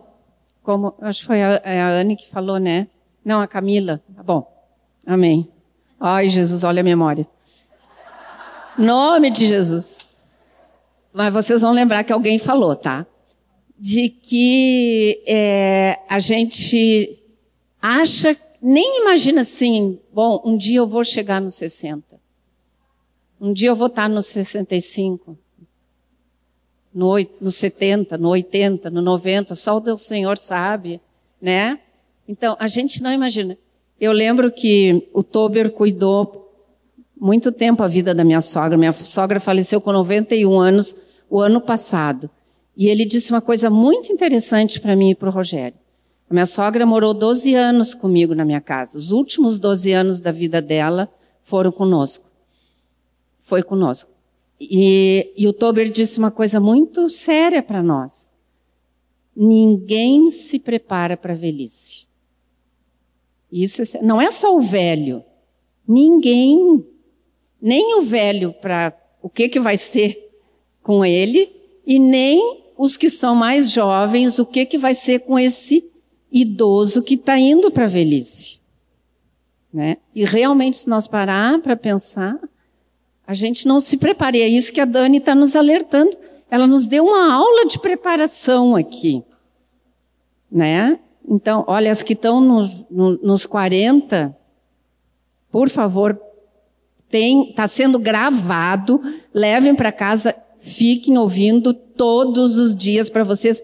como 0.61 0.93
acho 0.99 1.21
que 1.21 1.27
foi 1.27 1.41
a, 1.41 1.61
é 1.63 1.81
a 1.81 1.89
Anne 1.89 2.17
que 2.17 2.27
falou, 2.29 2.59
né? 2.59 2.87
Não, 3.25 3.41
a 3.41 3.47
Camila. 3.47 4.03
Tá 4.15 4.21
bom. 4.21 4.47
Amém. 5.03 5.51
Ai, 5.99 6.29
Jesus, 6.29 6.63
olha 6.63 6.81
a 6.81 6.83
memória. 6.83 7.27
Nome 8.77 9.31
de 9.31 9.47
Jesus. 9.47 10.05
Mas 11.11 11.33
vocês 11.33 11.63
vão 11.63 11.71
lembrar 11.71 12.03
que 12.03 12.13
alguém 12.13 12.37
falou, 12.37 12.75
tá? 12.75 13.03
De 13.79 14.09
que 14.09 15.23
é, 15.25 15.97
a 16.07 16.19
gente 16.19 17.19
acha, 17.81 18.37
nem 18.61 19.01
imagina 19.01 19.41
assim, 19.41 19.99
bom, 20.13 20.41
um 20.45 20.55
dia 20.55 20.77
eu 20.77 20.87
vou 20.87 21.03
chegar 21.03 21.41
nos 21.41 21.55
60. 21.55 22.03
Um 23.41 23.51
dia 23.51 23.69
eu 23.69 23.75
vou 23.75 23.87
estar 23.87 24.07
nos 24.07 24.27
65. 24.27 25.35
no, 26.93 27.15
no 27.41 27.51
70, 27.51 28.17
no 28.17 28.29
80, 28.29 28.89
no 28.89 29.01
90, 29.01 29.55
só 29.55 29.77
o 29.77 29.79
Deus 29.79 30.01
Senhor 30.03 30.37
sabe, 30.37 31.01
né? 31.41 31.79
Então, 32.27 32.55
a 32.59 32.67
gente 32.67 33.01
não 33.01 33.11
imagina. 33.11 33.57
Eu 33.99 34.11
lembro 34.11 34.51
que 34.51 35.07
o 35.13 35.23
Tober 35.23 35.71
cuidou 35.71 36.51
muito 37.19 37.51
tempo 37.51 37.81
a 37.81 37.87
vida 37.87 38.13
da 38.13 38.23
minha 38.23 38.41
sogra. 38.41 38.77
Minha 38.77 38.91
sogra 38.91 39.39
faleceu 39.39 39.79
com 39.79 39.91
91 39.91 40.59
anos 40.59 40.95
o 41.29 41.39
ano 41.39 41.61
passado. 41.61 42.29
E 42.75 42.87
ele 42.87 43.05
disse 43.05 43.31
uma 43.31 43.41
coisa 43.41 43.69
muito 43.69 44.11
interessante 44.11 44.81
para 44.81 44.95
mim 44.95 45.11
e 45.11 45.15
para 45.15 45.29
o 45.29 45.31
Rogério. 45.31 45.77
A 46.29 46.33
minha 46.33 46.45
sogra 46.45 46.85
morou 46.85 47.13
12 47.13 47.53
anos 47.53 47.93
comigo 47.93 48.33
na 48.35 48.43
minha 48.43 48.59
casa. 48.59 48.97
Os 48.97 49.11
últimos 49.11 49.59
12 49.59 49.91
anos 49.93 50.19
da 50.19 50.31
vida 50.31 50.61
dela 50.61 51.09
foram 51.41 51.71
conosco. 51.71 52.25
Foi 53.39 53.61
conosco. 53.63 54.11
E, 54.59 55.31
e 55.37 55.47
o 55.47 55.53
Tober 55.53 55.89
disse 55.89 56.17
uma 56.17 56.31
coisa 56.31 56.59
muito 56.59 57.07
séria 57.09 57.61
para 57.61 57.83
nós. 57.83 58.31
Ninguém 59.35 60.31
se 60.31 60.59
prepara 60.59 61.15
para 61.15 61.33
a 61.33 61.37
velhice. 61.37 62.04
Isso 63.51 63.81
é, 63.81 64.01
não 64.01 64.19
é 64.21 64.31
só 64.31 64.55
o 64.55 64.59
velho. 64.59 65.23
Ninguém, 65.87 66.83
nem 67.61 67.99
o 67.99 68.01
velho 68.01 68.53
para 68.53 68.93
o 69.21 69.29
que, 69.29 69.49
que 69.49 69.59
vai 69.59 69.77
ser 69.77 70.29
com 70.81 71.03
ele, 71.03 71.51
e 71.85 71.99
nem 71.99 72.63
os 72.77 72.97
que 72.97 73.09
são 73.09 73.35
mais 73.35 73.71
jovens, 73.71 74.39
o 74.39 74.45
que, 74.45 74.65
que 74.65 74.77
vai 74.77 74.93
ser 74.93 75.19
com 75.19 75.37
esse 75.37 75.89
idoso 76.31 77.01
que 77.01 77.15
está 77.15 77.39
indo 77.39 77.71
para 77.71 77.85
a 77.85 77.87
velhice. 77.87 78.59
Né? 79.73 79.97
E 80.13 80.25
realmente, 80.25 80.77
se 80.77 80.89
nós 80.89 81.07
parar 81.07 81.59
para 81.59 81.75
pensar, 81.75 82.39
a 83.25 83.33
gente 83.33 83.67
não 83.67 83.79
se 83.79 83.97
prepara. 83.97 84.37
E 84.37 84.41
é 84.41 84.47
isso 84.47 84.71
que 84.71 84.79
a 84.79 84.85
Dani 84.85 85.17
está 85.17 85.33
nos 85.33 85.55
alertando. 85.55 86.15
Ela 86.49 86.67
nos 86.67 86.85
deu 86.85 87.05
uma 87.05 87.33
aula 87.33 87.65
de 87.65 87.79
preparação 87.79 88.75
aqui. 88.75 89.23
Né? 90.51 90.99
Então, 91.27 91.63
olha, 91.67 91.91
as 91.91 92.03
que 92.03 92.13
estão 92.13 92.39
no, 92.39 92.69
no, 92.89 93.17
nos 93.17 93.45
40, 93.45 94.35
por 95.51 95.69
favor, 95.69 96.19
está 97.11 97.67
sendo 97.67 97.97
gravado, 97.97 99.01
levem 99.33 99.73
para 99.73 99.91
casa, 99.91 100.35
fiquem 100.59 101.17
ouvindo 101.17 101.73
todos 101.73 102.57
os 102.57 102.75
dias 102.75 103.09
para 103.09 103.23
vocês 103.23 103.63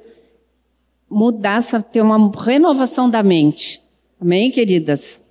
mudar, 1.09 1.61
ter 1.91 2.01
uma 2.01 2.31
renovação 2.31 3.09
da 3.09 3.21
mente. 3.21 3.81
Amém, 4.19 4.49
queridas? 4.49 5.21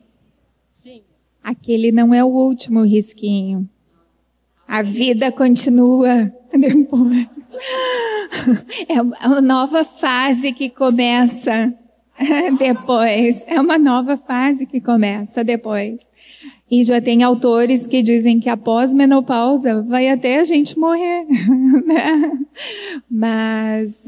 Sim. 0.72 1.02
Aquele 1.42 1.90
não 1.90 2.12
é 2.12 2.22
o 2.22 2.28
último 2.28 2.82
risquinho. 2.82 3.68
A 4.68 4.82
vida 4.82 5.32
continua 5.32 6.32
depois. 6.52 7.26
É 8.88 9.00
uma 9.00 9.40
nova 9.40 9.84
fase 9.84 10.52
que 10.52 10.68
começa 10.68 11.74
depois. 12.58 13.44
É 13.46 13.60
uma 13.60 13.78
nova 13.78 14.16
fase 14.16 14.66
que 14.66 14.80
começa 14.80 15.42
depois. 15.42 16.00
E 16.70 16.84
já 16.84 17.00
tem 17.00 17.22
autores 17.22 17.86
que 17.86 18.02
dizem 18.02 18.38
que 18.38 18.48
após 18.48 18.94
menopausa 18.94 19.82
vai 19.82 20.08
até 20.08 20.38
a 20.38 20.44
gente 20.44 20.78
morrer. 20.78 21.26
Né? 21.90 22.38
Mas 23.10 24.06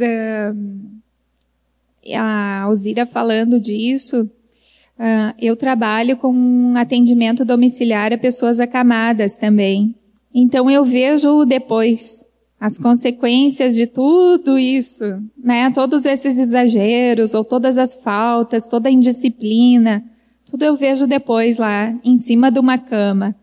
a 2.14 2.60
Alzira 2.62 3.04
falando 3.04 3.58
disso, 3.58 4.22
uh, 4.22 5.34
eu 5.38 5.56
trabalho 5.56 6.16
com 6.16 6.74
atendimento 6.76 7.44
domiciliar 7.44 8.12
a 8.12 8.18
pessoas 8.18 8.60
acamadas 8.60 9.36
também. 9.36 9.96
Então 10.32 10.70
eu 10.70 10.84
vejo 10.84 11.44
depois 11.44 12.24
as 12.62 12.78
consequências 12.78 13.74
de 13.74 13.88
tudo 13.88 14.56
isso, 14.56 15.02
né? 15.36 15.68
Todos 15.72 16.06
esses 16.06 16.38
exageros 16.38 17.34
ou 17.34 17.42
todas 17.42 17.76
as 17.76 17.96
faltas, 17.96 18.68
toda 18.68 18.88
a 18.88 18.92
indisciplina, 18.92 20.04
tudo 20.48 20.64
eu 20.64 20.76
vejo 20.76 21.08
depois 21.08 21.58
lá 21.58 21.92
em 22.04 22.16
cima 22.16 22.52
de 22.52 22.60
uma 22.60 22.78
cama, 22.78 23.34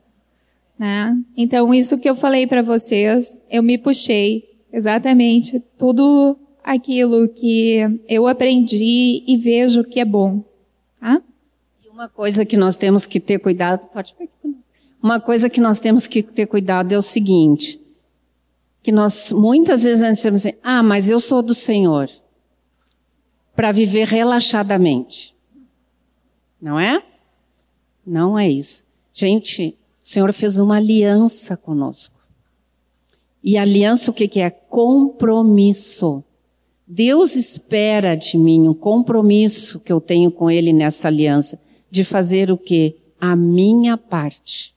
né? 0.79 1.17
Então 1.35 1.73
isso 1.73 1.97
que 1.97 2.09
eu 2.09 2.15
falei 2.15 2.47
para 2.47 2.61
vocês, 2.61 3.41
eu 3.51 3.61
me 3.61 3.77
puxei 3.77 4.45
exatamente 4.71 5.61
tudo 5.77 6.37
aquilo 6.63 7.27
que 7.27 7.79
eu 8.07 8.25
aprendi 8.25 9.21
e 9.27 9.35
vejo 9.35 9.83
que 9.83 9.99
é 9.99 10.05
bom. 10.05 10.45
Tá? 10.97 11.21
E 11.85 11.89
uma 11.89 12.07
coisa 12.07 12.45
que 12.45 12.55
nós 12.55 12.77
temos 12.77 13.05
que 13.05 13.19
ter 13.19 13.39
cuidado, 13.39 13.85
pode 13.87 14.15
Uma 15.03 15.19
coisa 15.19 15.49
que 15.49 15.59
nós 15.59 15.81
temos 15.81 16.07
que 16.07 16.23
ter 16.23 16.45
cuidado 16.45 16.93
é 16.93 16.97
o 16.97 17.01
seguinte, 17.01 17.81
que 18.89 18.91
nós 18.91 19.31
muitas 19.31 19.83
vezes 19.83 19.99
dizemos 20.15 20.43
assim, 20.43 20.57
ah, 20.63 20.81
mas 20.81 21.11
eu 21.11 21.19
sou 21.19 21.43
do 21.43 21.53
Senhor, 21.53 22.09
para 23.55 23.71
viver 23.71 24.07
relaxadamente. 24.07 25.35
Não 26.59 26.79
é? 26.79 27.03
Não 28.03 28.37
é 28.37 28.49
isso. 28.49 28.83
Gente, 29.13 29.77
o 30.01 30.07
Senhor 30.07 30.33
fez 30.33 30.57
uma 30.57 30.77
aliança 30.77 31.55
conosco. 31.55 32.19
E 33.43 33.59
aliança 33.59 34.09
o 34.09 34.13
que, 34.13 34.27
que 34.27 34.39
é? 34.39 34.49
Compromisso. 34.49 36.23
Deus 36.87 37.35
espera 37.35 38.15
de 38.15 38.39
mim 38.39 38.67
um 38.67 38.73
compromisso 38.73 39.79
que 39.81 39.93
eu 39.93 40.01
tenho 40.01 40.31
com 40.31 40.49
Ele 40.49 40.73
nessa 40.73 41.09
aliança, 41.09 41.59
de 41.91 42.03
fazer 42.03 42.49
o 42.51 42.57
que? 42.57 42.95
A 43.21 43.35
minha 43.35 43.95
parte. 43.99 44.73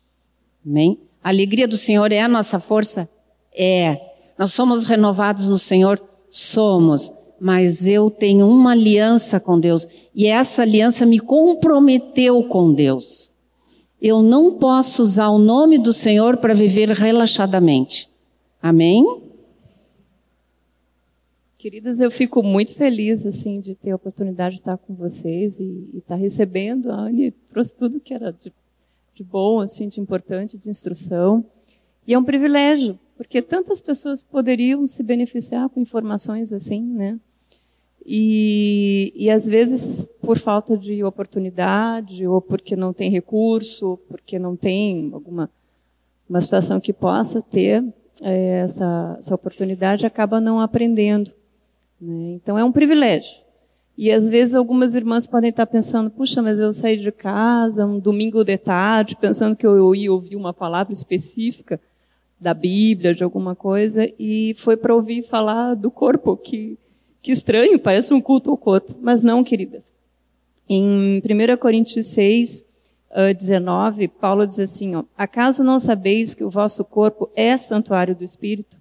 Amém? 0.66 0.98
A 1.24 1.30
alegria 1.30 1.66
do 1.66 1.78
Senhor 1.78 2.12
é 2.12 2.20
a 2.20 2.28
nossa 2.28 2.60
força? 2.60 3.08
É. 3.54 4.00
Nós 4.38 4.52
somos 4.52 4.84
renovados 4.84 5.48
no 5.48 5.58
Senhor? 5.58 6.02
Somos. 6.30 7.12
Mas 7.40 7.86
eu 7.86 8.10
tenho 8.10 8.48
uma 8.48 8.72
aliança 8.72 9.40
com 9.40 9.58
Deus 9.58 9.88
e 10.14 10.26
essa 10.26 10.62
aliança 10.62 11.04
me 11.04 11.18
comprometeu 11.18 12.42
com 12.44 12.72
Deus. 12.72 13.32
Eu 14.00 14.22
não 14.22 14.58
posso 14.58 15.02
usar 15.02 15.28
o 15.28 15.38
nome 15.38 15.78
do 15.78 15.92
Senhor 15.92 16.36
para 16.36 16.54
viver 16.54 16.90
relaxadamente. 16.90 18.10
Amém? 18.60 19.04
Queridas, 21.62 22.00
eu 22.00 22.10
fico 22.10 22.42
muito 22.42 22.74
feliz 22.74 23.24
assim 23.24 23.60
de 23.60 23.76
ter 23.76 23.92
a 23.92 23.94
oportunidade 23.94 24.56
de 24.56 24.60
estar 24.62 24.76
com 24.76 24.94
vocês 24.94 25.60
e, 25.60 25.90
estar 25.94 26.16
recebendo. 26.16 26.90
A 26.90 27.02
Anne 27.02 27.30
trouxe 27.48 27.76
tudo 27.76 28.00
que 28.00 28.12
era 28.12 28.32
de, 28.32 28.52
de 29.14 29.22
bom, 29.22 29.60
assim, 29.60 29.86
de 29.86 30.00
importante, 30.00 30.58
de 30.58 30.68
instrução. 30.68 31.44
E 32.04 32.14
é 32.14 32.18
um 32.18 32.24
privilégio, 32.24 32.98
porque 33.22 33.40
tantas 33.40 33.80
pessoas 33.80 34.20
poderiam 34.24 34.84
se 34.84 35.00
beneficiar 35.00 35.68
com 35.68 35.80
informações 35.80 36.52
assim, 36.52 36.82
né? 36.82 37.20
E, 38.04 39.12
e 39.14 39.30
às 39.30 39.46
vezes 39.46 40.10
por 40.20 40.36
falta 40.36 40.76
de 40.76 41.04
oportunidade, 41.04 42.26
ou 42.26 42.40
porque 42.40 42.74
não 42.74 42.92
tem 42.92 43.08
recurso, 43.10 43.90
ou 43.90 43.96
porque 43.96 44.40
não 44.40 44.56
tem 44.56 45.10
alguma 45.12 45.48
uma 46.28 46.40
situação 46.40 46.80
que 46.80 46.92
possa 46.92 47.40
ter 47.40 47.84
é, 48.22 48.62
essa, 48.64 49.14
essa 49.18 49.34
oportunidade, 49.34 50.04
acaba 50.04 50.40
não 50.40 50.60
aprendendo. 50.60 51.30
Né? 52.00 52.32
Então 52.32 52.58
é 52.58 52.64
um 52.64 52.72
privilégio. 52.72 53.36
E 53.96 54.10
às 54.10 54.28
vezes 54.28 54.56
algumas 54.56 54.96
irmãs 54.96 55.28
podem 55.28 55.50
estar 55.50 55.66
pensando, 55.66 56.10
puxa, 56.10 56.42
mas 56.42 56.58
eu 56.58 56.72
saí 56.72 56.96
de 56.96 57.12
casa 57.12 57.86
um 57.86 58.00
domingo 58.00 58.42
de 58.42 58.58
tarde, 58.58 59.14
pensando 59.14 59.54
que 59.54 59.66
eu 59.66 59.94
ia 59.94 60.12
ouvir 60.12 60.34
uma 60.34 60.52
palavra 60.52 60.92
específica 60.92 61.78
da 62.42 62.52
Bíblia, 62.52 63.14
de 63.14 63.22
alguma 63.22 63.54
coisa, 63.54 64.10
e 64.18 64.52
foi 64.56 64.76
para 64.76 64.94
ouvir 64.94 65.22
falar 65.22 65.74
do 65.74 65.90
corpo, 65.90 66.36
que, 66.36 66.76
que 67.22 67.30
estranho, 67.30 67.78
parece 67.78 68.12
um 68.12 68.20
culto 68.20 68.50
ao 68.50 68.56
corpo. 68.56 68.94
Mas 69.00 69.22
não, 69.22 69.44
queridas. 69.44 69.92
Em 70.68 71.18
1 71.18 71.56
Coríntios 71.58 72.06
6, 72.06 72.64
19, 73.38 74.08
Paulo 74.08 74.46
diz 74.46 74.58
assim, 74.58 74.94
ó, 74.96 75.04
acaso 75.16 75.62
não 75.62 75.78
sabeis 75.78 76.34
que 76.34 76.42
o 76.42 76.50
vosso 76.50 76.84
corpo 76.84 77.30
é 77.36 77.56
santuário 77.58 78.16
do 78.16 78.24
Espírito? 78.24 78.80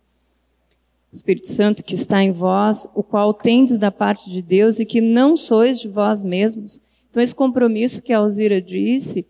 Espírito 1.11 1.49
Santo 1.49 1.83
que 1.83 1.93
está 1.93 2.23
em 2.23 2.31
vós, 2.31 2.87
o 2.95 3.03
qual 3.03 3.33
tendes 3.33 3.77
da 3.77 3.91
parte 3.91 4.29
de 4.29 4.41
Deus 4.41 4.79
e 4.79 4.85
que 4.85 5.01
não 5.01 5.35
sois 5.35 5.79
de 5.79 5.89
vós 5.89 6.23
mesmos. 6.23 6.81
Então, 7.09 7.21
esse 7.21 7.35
compromisso 7.35 8.01
que 8.01 8.13
a 8.13 8.19
Alzira 8.19 8.61
disse 8.61 9.25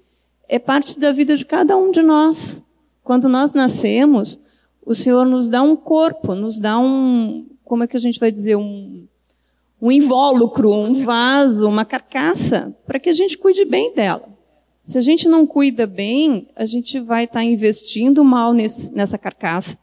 é 0.48 0.60
parte 0.60 1.00
da 1.00 1.12
vida 1.12 1.36
de 1.36 1.44
cada 1.44 1.76
um 1.76 1.90
de 1.90 2.04
nós. 2.04 2.64
Quando 3.04 3.28
nós 3.28 3.54
nascemos, 3.54 4.40
o 4.86 4.94
Senhor 4.96 5.26
nos 5.26 5.50
dá 5.50 5.62
um 5.62 5.76
corpo, 5.76 6.34
nos 6.36 6.60
dá 6.60 6.78
um, 6.78 7.48
como 7.64 7.84
é 7.84 7.88
que 7.88 7.98
a 7.98 8.00
gente 8.00 8.20
vai 8.20 8.32
dizer, 8.32 8.56
um, 8.56 9.08
um 9.82 9.92
invólucro, 9.92 10.72
um 10.72 11.04
vaso, 11.04 11.68
uma 11.68 11.86
carcaça, 11.86 12.76
para 12.86 13.00
que 13.00 13.10
a 13.10 13.14
gente 13.14 13.38
cuide 13.38 13.66
bem 13.66 13.94
dela. 13.94 14.30
Se 14.82 14.98
a 14.98 15.02
gente 15.02 15.28
não 15.28 15.46
cuida 15.46 15.86
bem, 15.86 16.48
a 16.56 16.66
gente 16.66 17.00
vai 17.00 17.26
estar 17.26 17.44
investindo 17.44 18.24
mal 18.24 18.54
nesse, 18.54 18.94
nessa 18.94 19.18
carcaça 19.18 19.78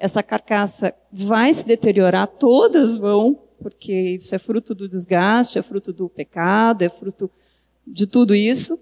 essa 0.00 0.22
carcaça 0.22 0.94
vai 1.12 1.52
se 1.52 1.66
deteriorar, 1.66 2.26
todas 2.26 2.96
vão, 2.96 3.38
porque 3.62 3.92
isso 3.92 4.34
é 4.34 4.38
fruto 4.38 4.74
do 4.74 4.88
desgaste, 4.88 5.58
é 5.58 5.62
fruto 5.62 5.92
do 5.92 6.08
pecado, 6.08 6.80
é 6.80 6.88
fruto 6.88 7.30
de 7.86 8.06
tudo 8.06 8.34
isso. 8.34 8.80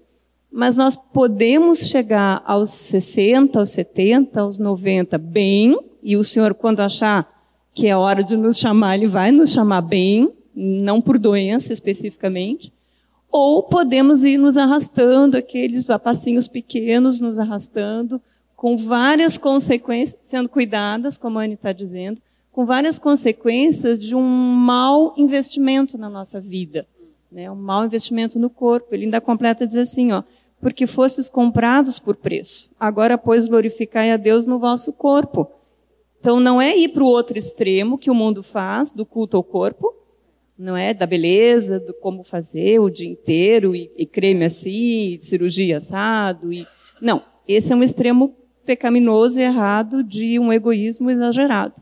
Mas 0.51 0.77
nós 0.77 0.97
podemos 0.97 1.79
chegar 1.79 2.41
aos 2.45 2.71
60, 2.71 3.59
aos 3.59 3.69
70, 3.69 4.41
aos 4.41 4.57
90 4.57 5.17
bem, 5.17 5.77
e 6.01 6.17
o 6.17 6.23
Senhor, 6.23 6.53
quando 6.53 6.79
achar 6.79 7.27
que 7.73 7.87
é 7.87 7.95
hora 7.95 8.23
de 8.23 8.35
nos 8.35 8.57
chamar, 8.57 8.95
ele 8.95 9.07
vai 9.07 9.31
nos 9.31 9.51
chamar 9.51 9.81
bem, 9.81 10.31
não 10.55 10.99
por 10.99 11.19
doença 11.19 11.71
especificamente, 11.71 12.73
ou 13.31 13.63
podemos 13.63 14.23
ir 14.23 14.37
nos 14.37 14.57
arrastando, 14.57 15.37
aqueles 15.37 15.83
passinhos 15.83 16.47
pequenos 16.47 17.19
nos 17.19 17.37
arrastando, 17.37 18.19
com 18.55 18.75
várias 18.75 19.37
consequências, 19.37 20.19
sendo 20.21 20.49
cuidadas, 20.49 21.17
como 21.17 21.39
a 21.39 21.43
Anne 21.43 21.53
está 21.53 21.71
dizendo, 21.71 22.19
com 22.51 22.65
várias 22.65 22.99
consequências 22.99 23.97
de 23.97 24.15
um 24.15 24.21
mau 24.21 25.13
investimento 25.15 25.97
na 25.97 26.09
nossa 26.09 26.41
vida, 26.41 26.85
né? 27.31 27.49
um 27.49 27.55
mau 27.55 27.85
investimento 27.85 28.37
no 28.37 28.49
corpo. 28.49 28.87
Ele 28.91 29.05
ainda 29.05 29.21
completa 29.21 29.65
diz 29.65 29.77
assim, 29.77 30.11
ó, 30.11 30.23
porque 30.61 30.85
fostes 30.85 31.29
comprados 31.29 31.99
por 31.99 32.15
preço. 32.15 32.69
Agora, 32.79 33.17
pois, 33.17 33.47
glorificai 33.47 34.11
a 34.11 34.17
Deus 34.17 34.45
no 34.45 34.59
vosso 34.59 34.91
corpo. 34.91 35.49
Então, 36.19 36.39
não 36.39 36.61
é 36.61 36.77
ir 36.77 36.89
para 36.89 37.03
o 37.03 37.07
outro 37.07 37.37
extremo 37.37 37.97
que 37.97 38.11
o 38.11 38.15
mundo 38.15 38.43
faz, 38.43 38.91
do 38.91 39.05
culto 39.05 39.37
ao 39.37 39.43
corpo, 39.43 39.95
não 40.57 40.75
é? 40.75 40.93
Da 40.93 41.05
beleza, 41.05 41.79
do 41.79 41.93
como 41.93 42.23
fazer 42.23 42.79
o 42.79 42.89
dia 42.89 43.07
inteiro, 43.07 43.73
e, 43.73 43.89
e 43.95 44.05
creme 44.05 44.43
assim, 44.43 45.13
e 45.13 45.17
cirurgia 45.21 45.77
assado. 45.77 46.51
E... 46.51 46.67
Não, 47.01 47.23
esse 47.47 47.71
é 47.71 47.75
um 47.75 47.83
extremo 47.83 48.35
pecaminoso 48.65 49.39
e 49.39 49.43
errado 49.43 50.03
de 50.03 50.37
um 50.37 50.51
egoísmo 50.51 51.09
exagerado. 51.09 51.81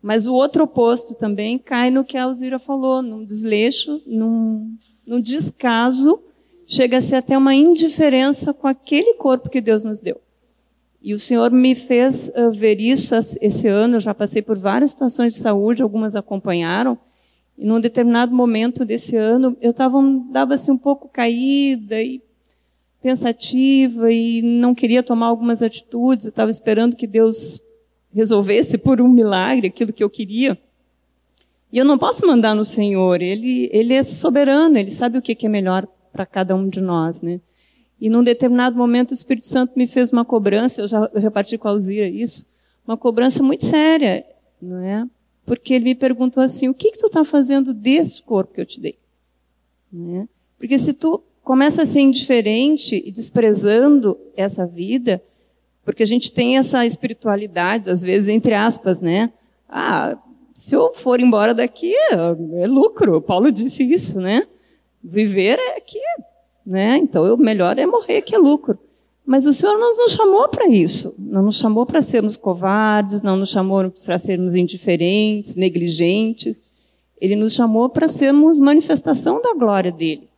Mas 0.00 0.26
o 0.26 0.34
outro 0.34 0.64
oposto 0.64 1.14
também 1.14 1.58
cai 1.58 1.90
no 1.90 2.04
que 2.04 2.16
a 2.16 2.24
Alzira 2.24 2.58
falou, 2.58 3.02
num 3.02 3.24
desleixo, 3.24 4.00
num, 4.06 4.76
num 5.04 5.20
descaso, 5.20 6.22
chega 6.68 6.98
a 6.98 7.02
ser 7.02 7.16
até 7.16 7.36
uma 7.36 7.54
indiferença 7.54 8.52
com 8.52 8.68
aquele 8.68 9.14
corpo 9.14 9.48
que 9.48 9.58
Deus 9.58 9.84
nos 9.84 10.02
deu. 10.02 10.20
E 11.00 11.14
o 11.14 11.18
Senhor 11.18 11.50
me 11.50 11.74
fez 11.74 12.30
uh, 12.36 12.50
ver 12.52 12.78
isso 12.78 13.14
esse 13.40 13.66
ano, 13.66 13.96
eu 13.96 14.00
já 14.00 14.12
passei 14.12 14.42
por 14.42 14.58
várias 14.58 14.90
situações 14.90 15.32
de 15.32 15.40
saúde, 15.40 15.82
algumas 15.82 16.14
acompanharam, 16.14 16.98
e 17.56 17.64
num 17.64 17.80
determinado 17.80 18.34
momento 18.34 18.84
desse 18.84 19.16
ano, 19.16 19.56
eu 19.62 19.70
estava 19.70 19.98
dava 20.30 20.54
assim 20.54 20.70
um 20.70 20.76
pouco 20.76 21.08
caída 21.08 22.02
e 22.02 22.20
pensativa 23.02 24.12
e 24.12 24.42
não 24.42 24.74
queria 24.74 25.02
tomar 25.02 25.28
algumas 25.28 25.62
atitudes, 25.62 26.26
eu 26.26 26.30
estava 26.30 26.50
esperando 26.50 26.96
que 26.96 27.06
Deus 27.06 27.62
resolvesse 28.12 28.76
por 28.76 29.00
um 29.00 29.08
milagre 29.08 29.68
aquilo 29.68 29.92
que 29.92 30.04
eu 30.04 30.10
queria. 30.10 30.58
E 31.72 31.78
eu 31.78 31.84
não 31.84 31.96
posso 31.96 32.26
mandar 32.26 32.54
no 32.54 32.64
Senhor, 32.64 33.22
ele, 33.22 33.70
ele 33.72 33.94
é 33.94 34.02
soberano, 34.02 34.76
ele 34.76 34.90
sabe 34.90 35.16
o 35.16 35.22
que 35.22 35.46
é 35.46 35.48
melhor 35.48 35.88
para 36.18 36.26
cada 36.26 36.56
um 36.56 36.68
de 36.68 36.80
nós, 36.80 37.22
né? 37.22 37.40
E 38.00 38.10
num 38.10 38.24
determinado 38.24 38.76
momento 38.76 39.12
o 39.12 39.14
Espírito 39.14 39.46
Santo 39.46 39.74
me 39.76 39.86
fez 39.86 40.10
uma 40.10 40.24
cobrança, 40.24 40.80
eu 40.80 40.88
já 40.88 41.08
reparti 41.14 41.56
com 41.56 41.68
a 41.68 41.70
Alzira 41.70 42.08
isso, 42.08 42.44
uma 42.84 42.96
cobrança 42.96 43.40
muito 43.40 43.64
séria, 43.64 44.26
não 44.60 44.82
é? 44.82 45.06
Porque 45.46 45.74
ele 45.74 45.84
me 45.84 45.94
perguntou 45.94 46.42
assim: 46.42 46.68
o 46.68 46.74
que, 46.74 46.90
que 46.90 46.98
tu 46.98 47.06
está 47.06 47.24
fazendo 47.24 47.72
desse 47.72 48.20
corpo 48.20 48.52
que 48.52 48.60
eu 48.60 48.66
te 48.66 48.80
dei? 48.80 48.98
É? 49.94 50.26
Porque 50.58 50.76
se 50.76 50.92
tu 50.92 51.22
começa 51.44 51.84
a 51.84 51.86
ser 51.86 52.00
indiferente 52.00 53.00
e 53.06 53.12
desprezando 53.12 54.18
essa 54.36 54.66
vida, 54.66 55.22
porque 55.84 56.02
a 56.02 56.06
gente 56.06 56.32
tem 56.32 56.58
essa 56.58 56.84
espiritualidade, 56.84 57.88
às 57.88 58.02
vezes, 58.02 58.28
entre 58.28 58.54
aspas, 58.54 59.00
né? 59.00 59.32
Ah, 59.68 60.18
se 60.52 60.74
eu 60.74 60.92
for 60.92 61.20
embora 61.20 61.54
daqui, 61.54 61.94
é 62.56 62.66
lucro. 62.66 63.22
Paulo 63.22 63.52
disse 63.52 63.84
isso, 63.84 64.20
né? 64.20 64.48
Viver 65.02 65.58
é 65.58 65.76
aqui, 65.76 66.00
né? 66.66 66.96
Então, 66.96 67.32
o 67.34 67.36
melhor 67.36 67.78
é 67.78 67.86
morrer, 67.86 68.22
que 68.22 68.34
é 68.34 68.38
lucro. 68.38 68.78
Mas 69.24 69.46
o 69.46 69.52
Senhor 69.52 69.78
não 69.78 69.94
nos 69.94 70.12
chamou 70.12 70.48
para 70.48 70.66
isso. 70.68 71.14
Não 71.18 71.42
nos 71.42 71.58
chamou 71.58 71.84
para 71.84 72.00
sermos 72.00 72.34
covardes, 72.34 73.20
não 73.20 73.36
nos 73.36 73.50
chamou 73.50 73.90
para 73.90 74.18
sermos 74.18 74.54
indiferentes, 74.54 75.54
negligentes. 75.54 76.66
Ele 77.20 77.36
nos 77.36 77.52
chamou 77.52 77.90
para 77.90 78.08
sermos 78.08 78.58
manifestação 78.58 79.42
da 79.42 79.52
glória 79.52 79.92
dele. 79.92 80.30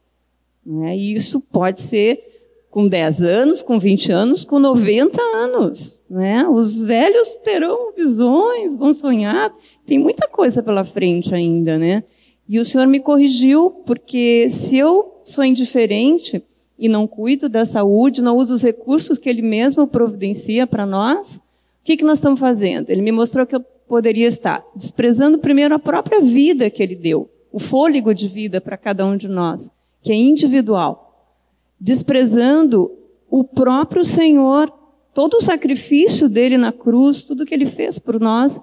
Né? 0.67 0.97
E 0.97 1.13
isso 1.13 1.41
pode 1.53 1.81
ser 1.81 2.21
com 2.69 2.89
10 2.89 3.23
anos, 3.23 3.63
com 3.63 3.79
20 3.79 4.11
anos, 4.11 4.45
com 4.45 4.59
90 4.59 5.21
anos. 5.21 5.99
Né? 6.11 6.49
Os 6.49 6.83
velhos 6.83 7.37
terão 7.37 7.93
visões, 7.95 8.75
vão 8.75 8.93
sonhar. 8.93 9.55
Tem 9.87 10.01
muita 10.01 10.27
coisa 10.27 10.65
pela 10.65 10.85
frente 10.85 11.33
ainda. 11.33 11.79
Né? 11.79 12.03
E 12.51 12.59
o 12.59 12.65
Senhor 12.65 12.89
me 12.89 12.99
corrigiu, 12.99 13.71
porque 13.87 14.49
se 14.51 14.77
eu 14.77 15.21
sou 15.25 15.45
indiferente 15.45 16.43
e 16.77 16.89
não 16.89 17.07
cuido 17.07 17.49
da 17.49 17.65
saúde, 17.65 18.21
não 18.21 18.37
uso 18.37 18.55
os 18.57 18.63
recursos 18.65 19.21
que 19.21 19.29
Ele 19.29 19.41
mesmo 19.41 19.87
providencia 19.87 20.67
para 20.67 20.85
nós, 20.85 21.37
o 21.37 21.41
que, 21.85 21.97
que 21.97 22.03
nós 22.03 22.19
estamos 22.19 22.41
fazendo? 22.41 22.91
Ele 22.91 23.03
me 23.03 23.13
mostrou 23.13 23.47
que 23.47 23.55
eu 23.55 23.61
poderia 23.61 24.27
estar 24.27 24.65
desprezando 24.75 25.39
primeiro 25.39 25.77
a 25.77 25.79
própria 25.79 26.21
vida 26.21 26.69
que 26.69 26.83
Ele 26.83 26.97
deu, 26.97 27.31
o 27.53 27.61
fôlego 27.61 28.13
de 28.13 28.27
vida 28.27 28.61
para 28.61 28.77
cada 28.77 29.07
um 29.07 29.17
de 29.17 29.29
nós 29.29 29.71
que 30.03 30.11
é 30.11 30.17
individual, 30.17 31.31
desprezando 31.79 32.91
o 33.31 33.45
próprio 33.45 34.05
Senhor, 34.05 34.73
todo 35.15 35.35
o 35.35 35.41
sacrifício 35.41 36.29
dele 36.29 36.57
na 36.57 36.73
cruz, 36.73 37.23
tudo 37.23 37.47
que 37.47 37.55
ele 37.55 37.67
fez 37.67 37.99
por 37.99 38.19
nós, 38.19 38.61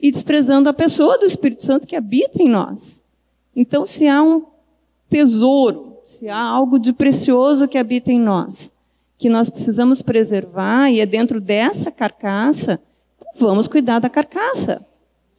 e 0.00 0.10
desprezando 0.10 0.68
a 0.68 0.72
pessoa 0.72 1.18
do 1.18 1.26
Espírito 1.26 1.62
Santo 1.62 1.86
que 1.86 1.94
habita 1.94 2.42
em 2.42 2.48
nós. 2.48 2.97
Então, 3.60 3.84
se 3.84 4.06
há 4.06 4.22
um 4.22 4.44
tesouro, 5.10 5.96
se 6.04 6.28
há 6.28 6.40
algo 6.40 6.78
de 6.78 6.92
precioso 6.92 7.66
que 7.66 7.76
habita 7.76 8.12
em 8.12 8.20
nós, 8.20 8.70
que 9.18 9.28
nós 9.28 9.50
precisamos 9.50 10.00
preservar, 10.00 10.92
e 10.92 11.00
é 11.00 11.06
dentro 11.06 11.40
dessa 11.40 11.90
carcaça, 11.90 12.80
vamos 13.36 13.66
cuidar 13.66 13.98
da 13.98 14.08
carcaça. 14.08 14.80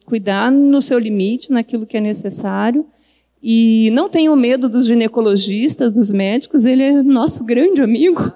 Cuidar 0.04 0.52
no 0.52 0.82
seu 0.82 0.98
limite, 0.98 1.50
naquilo 1.50 1.86
que 1.86 1.96
é 1.96 2.00
necessário, 2.00 2.84
e 3.42 3.88
não 3.94 4.10
tenham 4.10 4.36
medo 4.36 4.68
dos 4.68 4.84
ginecologistas, 4.84 5.90
dos 5.90 6.12
médicos, 6.12 6.66
ele 6.66 6.82
é 6.82 7.02
nosso 7.02 7.42
grande 7.42 7.80
amigo. 7.80 8.30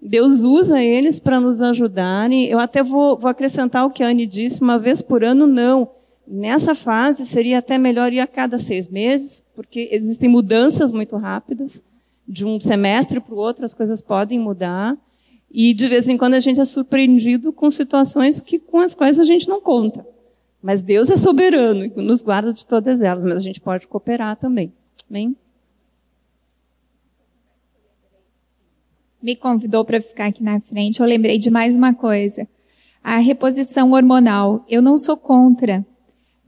Deus 0.00 0.44
usa 0.44 0.82
eles 0.82 1.20
para 1.20 1.38
nos 1.38 1.60
ajudarem. 1.60 2.46
Eu 2.46 2.58
até 2.58 2.82
vou, 2.82 3.18
vou, 3.18 3.28
acrescentar 3.28 3.84
o 3.84 3.90
que 3.90 4.02
a 4.02 4.08
Anne 4.08 4.24
disse, 4.24 4.62
uma 4.62 4.78
vez 4.78 5.02
por 5.02 5.22
ano, 5.22 5.46
não. 5.46 5.90
Nessa 6.26 6.74
fase, 6.74 7.24
seria 7.24 7.58
até 7.58 7.78
melhor 7.78 8.12
ir 8.12 8.20
a 8.20 8.26
cada 8.26 8.58
seis 8.58 8.88
meses, 8.88 9.42
porque 9.54 9.88
existem 9.92 10.28
mudanças 10.28 10.90
muito 10.90 11.16
rápidas. 11.16 11.82
De 12.26 12.44
um 12.44 12.58
semestre 12.58 13.20
para 13.20 13.34
o 13.34 13.38
outro, 13.38 13.64
as 13.64 13.72
coisas 13.72 14.02
podem 14.02 14.38
mudar. 14.38 14.96
E, 15.50 15.72
de 15.72 15.86
vez 15.86 16.08
em 16.08 16.16
quando, 16.16 16.34
a 16.34 16.40
gente 16.40 16.60
é 16.60 16.64
surpreendido 16.64 17.52
com 17.52 17.70
situações 17.70 18.40
que, 18.40 18.58
com 18.58 18.80
as 18.80 18.94
quais 18.94 19.20
a 19.20 19.24
gente 19.24 19.48
não 19.48 19.60
conta. 19.60 20.04
Mas 20.60 20.82
Deus 20.82 21.08
é 21.10 21.16
soberano 21.16 21.84
e 21.84 22.02
nos 22.02 22.22
guarda 22.22 22.52
de 22.52 22.66
todas 22.66 23.00
elas, 23.00 23.22
mas 23.22 23.36
a 23.36 23.40
gente 23.40 23.60
pode 23.60 23.86
cooperar 23.86 24.36
também. 24.36 24.72
Amém? 25.08 25.36
Me 29.22 29.36
convidou 29.36 29.84
para 29.84 30.00
ficar 30.00 30.26
aqui 30.26 30.42
na 30.42 30.60
frente. 30.60 31.00
Eu 31.00 31.06
lembrei 31.06 31.38
de 31.38 31.50
mais 31.50 31.76
uma 31.76 31.94
coisa. 31.94 32.48
A 33.02 33.18
reposição 33.18 33.92
hormonal. 33.92 34.64
Eu 34.68 34.82
não 34.82 34.96
sou 34.96 35.16
contra, 35.16 35.86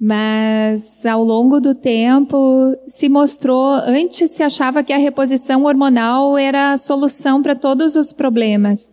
mas 0.00 1.04
ao 1.04 1.24
longo 1.24 1.60
do 1.60 1.74
tempo 1.74 2.76
se 2.86 3.08
mostrou, 3.08 3.72
antes 3.72 4.30
se 4.30 4.42
achava 4.42 4.84
que 4.84 4.92
a 4.92 4.98
reposição 4.98 5.64
hormonal 5.64 6.38
era 6.38 6.72
a 6.72 6.76
solução 6.76 7.42
para 7.42 7.56
todos 7.56 7.96
os 7.96 8.12
problemas. 8.12 8.92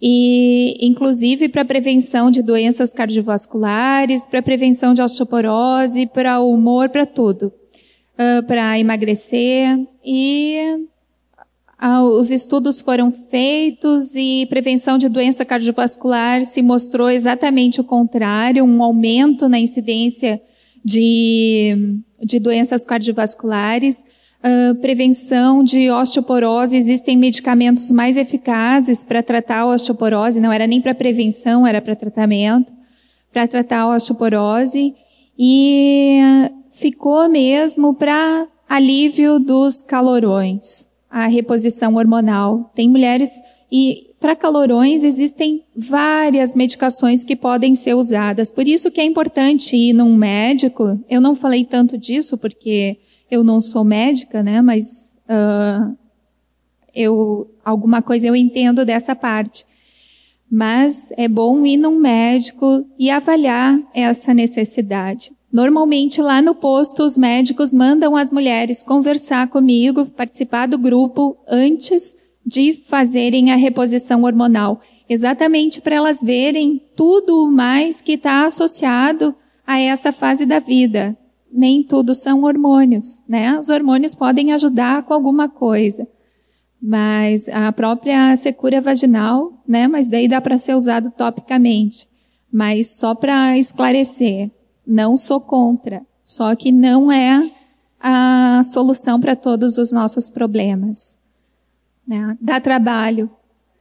E 0.00 0.78
inclusive 0.86 1.48
para 1.48 1.64
prevenção 1.64 2.30
de 2.30 2.40
doenças 2.40 2.92
cardiovasculares, 2.92 4.26
para 4.26 4.40
prevenção 4.40 4.94
de 4.94 5.02
osteoporose, 5.02 6.06
para 6.06 6.40
humor, 6.40 6.88
para 6.88 7.04
tudo, 7.04 7.52
uh, 8.14 8.46
para 8.46 8.78
emagrecer 8.78 9.76
e 10.04 10.86
uh, 11.82 12.02
os 12.18 12.30
estudos 12.30 12.80
foram 12.80 13.10
feitos 13.10 14.14
e 14.14 14.46
prevenção 14.46 14.98
de 14.98 15.08
doença 15.08 15.44
cardiovascular 15.44 16.44
se 16.44 16.62
mostrou 16.62 17.10
exatamente 17.10 17.80
o 17.80 17.84
contrário, 17.84 18.64
um 18.64 18.82
aumento 18.82 19.48
na 19.48 19.58
incidência 19.58 20.40
de, 20.84 22.00
de 22.22 22.38
doenças 22.38 22.84
cardiovasculares. 22.84 24.04
Uh, 24.38 24.76
prevenção 24.76 25.64
de 25.64 25.90
osteoporose, 25.90 26.76
existem 26.76 27.16
medicamentos 27.16 27.90
mais 27.90 28.16
eficazes 28.16 29.02
para 29.02 29.20
tratar 29.20 29.62
a 29.62 29.66
osteoporose, 29.66 30.40
não 30.40 30.52
era 30.52 30.64
nem 30.64 30.80
para 30.80 30.94
prevenção, 30.94 31.66
era 31.66 31.82
para 31.82 31.96
tratamento, 31.96 32.72
para 33.32 33.48
tratar 33.48 33.80
a 33.80 33.96
osteoporose, 33.96 34.94
e 35.36 36.20
ficou 36.70 37.28
mesmo 37.28 37.94
para 37.94 38.46
alívio 38.68 39.38
dos 39.38 39.82
calorões, 39.82 40.88
a 41.10 41.26
reposição 41.26 41.94
hormonal. 41.94 42.70
Tem 42.74 42.88
mulheres, 42.88 43.30
e 43.70 44.08
para 44.20 44.34
calorões 44.34 45.04
existem 45.04 45.64
várias 45.76 46.54
medicações 46.54 47.24
que 47.24 47.36
podem 47.36 47.74
ser 47.74 47.94
usadas, 47.94 48.50
por 48.50 48.66
isso 48.66 48.90
que 48.90 49.00
é 49.00 49.04
importante 49.04 49.76
ir 49.76 49.92
num 49.92 50.16
médico, 50.16 50.98
eu 51.08 51.20
não 51.20 51.36
falei 51.36 51.64
tanto 51.64 51.96
disso 51.96 52.36
porque 52.36 52.98
eu 53.30 53.44
não 53.44 53.60
sou 53.60 53.84
médica, 53.84 54.42
né? 54.42 54.60
Mas 54.60 55.16
uh, 55.28 55.96
eu 56.94 57.50
alguma 57.64 58.02
coisa 58.02 58.26
eu 58.26 58.34
entendo 58.34 58.84
dessa 58.84 59.14
parte. 59.14 59.64
Mas 60.50 61.12
é 61.16 61.28
bom 61.28 61.66
ir 61.66 61.76
num 61.76 61.98
médico 61.98 62.86
e 62.98 63.10
avaliar 63.10 63.78
essa 63.92 64.32
necessidade. 64.32 65.30
Normalmente 65.52 66.20
lá 66.20 66.42
no 66.42 66.54
posto 66.54 67.02
os 67.02 67.16
médicos 67.16 67.72
mandam 67.72 68.14
as 68.14 68.30
mulheres 68.30 68.82
conversar 68.82 69.48
comigo, 69.48 70.06
participar 70.06 70.66
do 70.66 70.76
grupo 70.76 71.38
antes 71.48 72.16
de 72.44 72.72
fazerem 72.72 73.50
a 73.50 73.56
reposição 73.56 74.24
hormonal, 74.24 74.80
exatamente 75.08 75.80
para 75.80 75.96
elas 75.96 76.22
verem 76.22 76.82
tudo 76.94 77.50
mais 77.50 78.00
que 78.00 78.12
está 78.12 78.46
associado 78.46 79.34
a 79.66 79.78
essa 79.78 80.12
fase 80.12 80.44
da 80.46 80.58
vida. 80.58 81.16
Nem 81.50 81.82
tudo 81.82 82.14
são 82.14 82.44
hormônios, 82.44 83.22
né? 83.26 83.58
Os 83.58 83.70
hormônios 83.70 84.14
podem 84.14 84.52
ajudar 84.52 85.02
com 85.02 85.14
alguma 85.14 85.48
coisa, 85.48 86.06
mas 86.80 87.48
a 87.48 87.72
própria 87.72 88.36
secura 88.36 88.82
vaginal, 88.82 89.62
né? 89.66 89.88
Mas 89.88 90.08
daí 90.08 90.28
dá 90.28 90.40
para 90.40 90.58
ser 90.58 90.74
usado 90.74 91.10
topicamente. 91.10 92.06
Mas 92.50 92.98
só 92.98 93.14
para 93.14 93.58
esclarecer, 93.58 94.50
não 94.88 95.16
sou 95.16 95.40
contra, 95.40 96.02
só 96.24 96.56
que 96.56 96.72
não 96.72 97.12
é 97.12 97.50
a 98.00 98.62
solução 98.64 99.20
para 99.20 99.36
todos 99.36 99.76
os 99.76 99.92
nossos 99.92 100.30
problemas. 100.30 101.18
Né? 102.06 102.36
Dá 102.40 102.58
trabalho, 102.58 103.30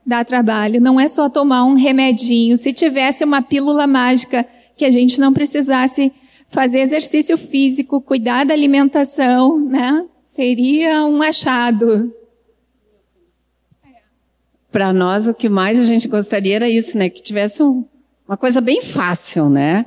dá 0.06 0.26
trabalho. 0.26 0.82
Não 0.82 1.00
é 1.00 1.08
só 1.08 1.30
tomar 1.30 1.64
um 1.64 1.76
remedinho. 1.76 2.58
Se 2.58 2.74
tivesse 2.74 3.24
uma 3.24 3.42
pílula 3.42 3.88
mágica 3.88 4.46
que 4.76 4.84
a 4.84 4.92
gente 4.92 5.20
não 5.20 5.32
precisasse 5.32 6.12
fazer 6.50 6.80
exercício 6.80 7.38
físico, 7.38 8.02
cuidar 8.02 8.46
da 8.46 8.54
alimentação, 8.54 9.60
né? 9.60 10.06
Seria 10.24 11.06
um 11.06 11.22
achado. 11.22 12.14
Para 14.72 14.92
nós, 14.92 15.28
o 15.28 15.34
que 15.34 15.48
mais 15.50 15.80
a 15.80 15.86
gente 15.86 16.08
gostaria 16.08 16.56
era 16.56 16.70
isso, 16.70 16.98
né? 16.98 17.10
Que 17.10 17.22
tivesse 17.22 17.64
um, 17.64 17.86
uma 18.28 18.38
coisa 18.38 18.62
bem 18.62 18.82
fácil, 18.82 19.50
né? 19.50 19.86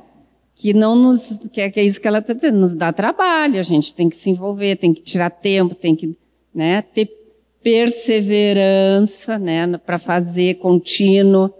Que 0.61 0.75
não 0.75 0.95
nos, 0.95 1.39
que 1.51 1.59
é, 1.59 1.73
é 1.75 1.83
isso 1.83 1.99
que 1.99 2.07
ela 2.07 2.19
está 2.19 2.33
dizendo, 2.33 2.59
nos 2.59 2.75
dá 2.75 2.93
trabalho, 2.93 3.59
a 3.59 3.63
gente 3.63 3.95
tem 3.95 4.07
que 4.07 4.15
se 4.15 4.29
envolver, 4.29 4.75
tem 4.75 4.93
que 4.93 5.01
tirar 5.01 5.31
tempo, 5.31 5.73
tem 5.73 5.95
que 5.95 6.15
né, 6.53 6.83
ter 6.83 7.09
perseverança 7.63 9.39
né, 9.39 9.75
para 9.79 9.97
fazer 9.97 10.59
contínuo. 10.59 11.51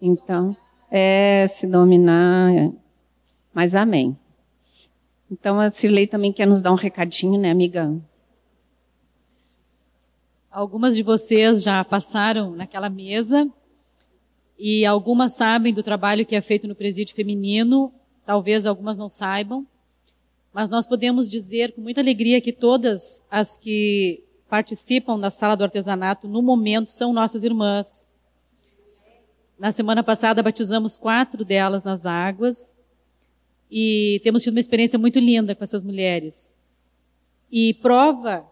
Então, 0.00 0.56
é 0.88 1.44
se 1.48 1.66
dominar. 1.66 2.54
É. 2.54 2.70
Mas 3.52 3.74
amém. 3.74 4.16
Então, 5.28 5.58
a 5.58 5.68
Cirlei 5.68 6.06
também 6.06 6.32
quer 6.32 6.46
nos 6.46 6.62
dar 6.62 6.70
um 6.70 6.76
recadinho, 6.76 7.40
né, 7.40 7.50
amiga? 7.50 8.00
Algumas 10.48 10.94
de 10.94 11.02
vocês 11.02 11.64
já 11.64 11.84
passaram 11.84 12.52
naquela 12.54 12.88
mesa 12.88 13.50
e 14.56 14.86
algumas 14.86 15.34
sabem 15.34 15.74
do 15.74 15.82
trabalho 15.82 16.24
que 16.24 16.36
é 16.36 16.40
feito 16.40 16.68
no 16.68 16.76
presídio 16.76 17.16
feminino 17.16 17.92
talvez 18.26 18.66
algumas 18.66 18.98
não 18.98 19.08
saibam, 19.08 19.64
mas 20.52 20.68
nós 20.68 20.86
podemos 20.86 21.30
dizer 21.30 21.72
com 21.72 21.80
muita 21.80 22.00
alegria 22.00 22.40
que 22.40 22.52
todas 22.52 23.24
as 23.30 23.56
que 23.56 24.22
participam 24.48 25.18
da 25.18 25.30
sala 25.30 25.56
do 25.56 25.64
artesanato 25.64 26.26
no 26.26 26.42
momento 26.42 26.90
são 26.90 27.12
nossas 27.12 27.44
irmãs. 27.44 28.10
Na 29.58 29.70
semana 29.70 30.02
passada 30.02 30.42
batizamos 30.42 30.96
quatro 30.96 31.44
delas 31.44 31.84
nas 31.84 32.04
águas 32.04 32.76
e 33.70 34.20
temos 34.22 34.42
tido 34.42 34.54
uma 34.54 34.60
experiência 34.60 34.98
muito 34.98 35.18
linda 35.18 35.54
com 35.54 35.64
essas 35.64 35.82
mulheres. 35.82 36.54
E 37.50 37.74
prova 37.74 38.44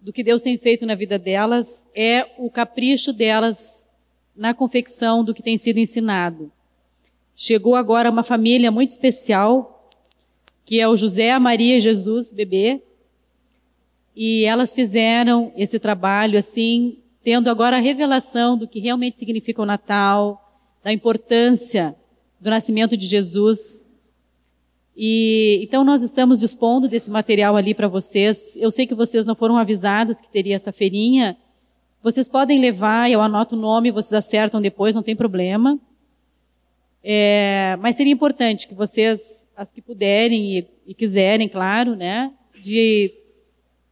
do 0.00 0.12
que 0.12 0.22
Deus 0.22 0.42
tem 0.42 0.56
feito 0.56 0.86
na 0.86 0.94
vida 0.94 1.18
delas 1.18 1.84
é 1.94 2.26
o 2.38 2.50
capricho 2.50 3.12
delas 3.12 3.88
na 4.34 4.54
confecção 4.54 5.24
do 5.24 5.34
que 5.34 5.42
tem 5.42 5.58
sido 5.58 5.78
ensinado. 5.78 6.50
Chegou 7.40 7.76
agora 7.76 8.10
uma 8.10 8.24
família 8.24 8.68
muito 8.68 8.88
especial, 8.88 9.88
que 10.64 10.80
é 10.80 10.88
o 10.88 10.96
José, 10.96 11.30
a 11.30 11.38
Maria 11.38 11.76
e 11.76 11.80
Jesus, 11.80 12.32
bebê. 12.32 12.82
E 14.16 14.42
elas 14.42 14.74
fizeram 14.74 15.52
esse 15.56 15.78
trabalho 15.78 16.36
assim, 16.36 16.98
tendo 17.22 17.48
agora 17.48 17.76
a 17.76 17.78
revelação 17.78 18.58
do 18.58 18.66
que 18.66 18.80
realmente 18.80 19.20
significa 19.20 19.62
o 19.62 19.64
Natal, 19.64 20.66
da 20.82 20.92
importância 20.92 21.94
do 22.40 22.50
nascimento 22.50 22.96
de 22.96 23.06
Jesus. 23.06 23.86
E 24.96 25.60
então 25.62 25.84
nós 25.84 26.02
estamos 26.02 26.40
dispondo 26.40 26.88
desse 26.88 27.08
material 27.08 27.54
ali 27.54 27.72
para 27.72 27.86
vocês. 27.86 28.56
Eu 28.56 28.72
sei 28.72 28.84
que 28.84 28.96
vocês 28.96 29.24
não 29.24 29.36
foram 29.36 29.56
avisadas 29.56 30.20
que 30.20 30.28
teria 30.28 30.56
essa 30.56 30.72
feirinha. 30.72 31.36
Vocês 32.02 32.28
podem 32.28 32.58
levar, 32.60 33.08
eu 33.08 33.22
anoto 33.22 33.54
o 33.54 33.58
nome, 33.58 33.92
vocês 33.92 34.12
acertam 34.12 34.60
depois, 34.60 34.96
não 34.96 35.04
tem 35.04 35.14
problema. 35.14 35.78
É, 37.02 37.76
mas 37.80 37.96
seria 37.96 38.12
importante 38.12 38.66
que 38.66 38.74
vocês, 38.74 39.46
as 39.56 39.70
que 39.70 39.80
puderem 39.80 40.58
e, 40.58 40.66
e, 40.86 40.94
quiserem, 40.94 41.48
claro, 41.48 41.94
né, 41.94 42.32
de 42.60 43.12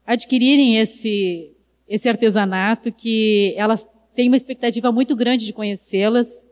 adquirirem 0.05 0.79
esse, 0.79 1.53
esse 1.89 2.09
artesanato, 2.09 2.93
que 2.93 3.55
elas 3.57 3.87
têm 4.15 4.29
uma 4.29 4.37
expectativa 4.37 4.91
muito 4.91 5.15
grande 5.15 5.47
de 5.47 5.53
conhecê-las. 5.53 6.45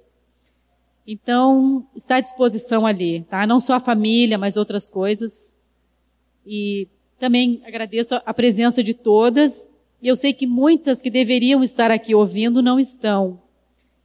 Então, 1.06 1.86
está 1.94 2.16
à 2.16 2.20
disposição 2.20 2.86
ali, 2.86 3.24
tá? 3.28 3.46
Não 3.46 3.60
só 3.60 3.74
a 3.74 3.80
família, 3.80 4.38
mas 4.38 4.56
outras 4.56 4.88
coisas. 4.88 5.58
E 6.46 6.88
também 7.18 7.62
agradeço 7.64 8.14
a 8.14 8.34
presença 8.34 8.82
de 8.82 8.94
todas. 8.94 9.68
E 10.00 10.08
eu 10.08 10.16
sei 10.16 10.32
que 10.32 10.46
muitas 10.46 11.00
que 11.00 11.10
deveriam 11.10 11.62
estar 11.62 11.90
aqui 11.90 12.14
ouvindo 12.14 12.62
não 12.62 12.78
estão. 12.78 13.40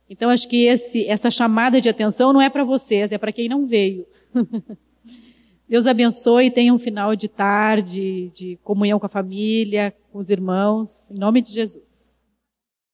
Então, 0.09 0.29
acho 0.29 0.47
que 0.49 0.65
esse, 0.65 1.05
essa 1.05 1.29
chamada 1.29 1.79
de 1.79 1.87
atenção 1.87 2.33
não 2.33 2.41
é 2.41 2.49
para 2.49 2.63
vocês, 2.63 3.11
é 3.11 3.17
para 3.17 3.31
quem 3.31 3.47
não 3.47 3.67
veio. 3.67 4.07
Deus 5.69 5.85
abençoe 5.85 6.47
e 6.47 6.51
tenha 6.51 6.73
um 6.73 6.79
final 6.79 7.15
de 7.15 7.27
tarde, 7.27 8.31
de 8.33 8.57
comunhão 8.63 8.99
com 8.99 9.05
a 9.05 9.09
família, 9.09 9.93
com 10.11 10.17
os 10.17 10.31
irmãos, 10.31 11.11
em 11.11 11.19
nome 11.19 11.41
de 11.43 11.51
Jesus. 11.51 12.08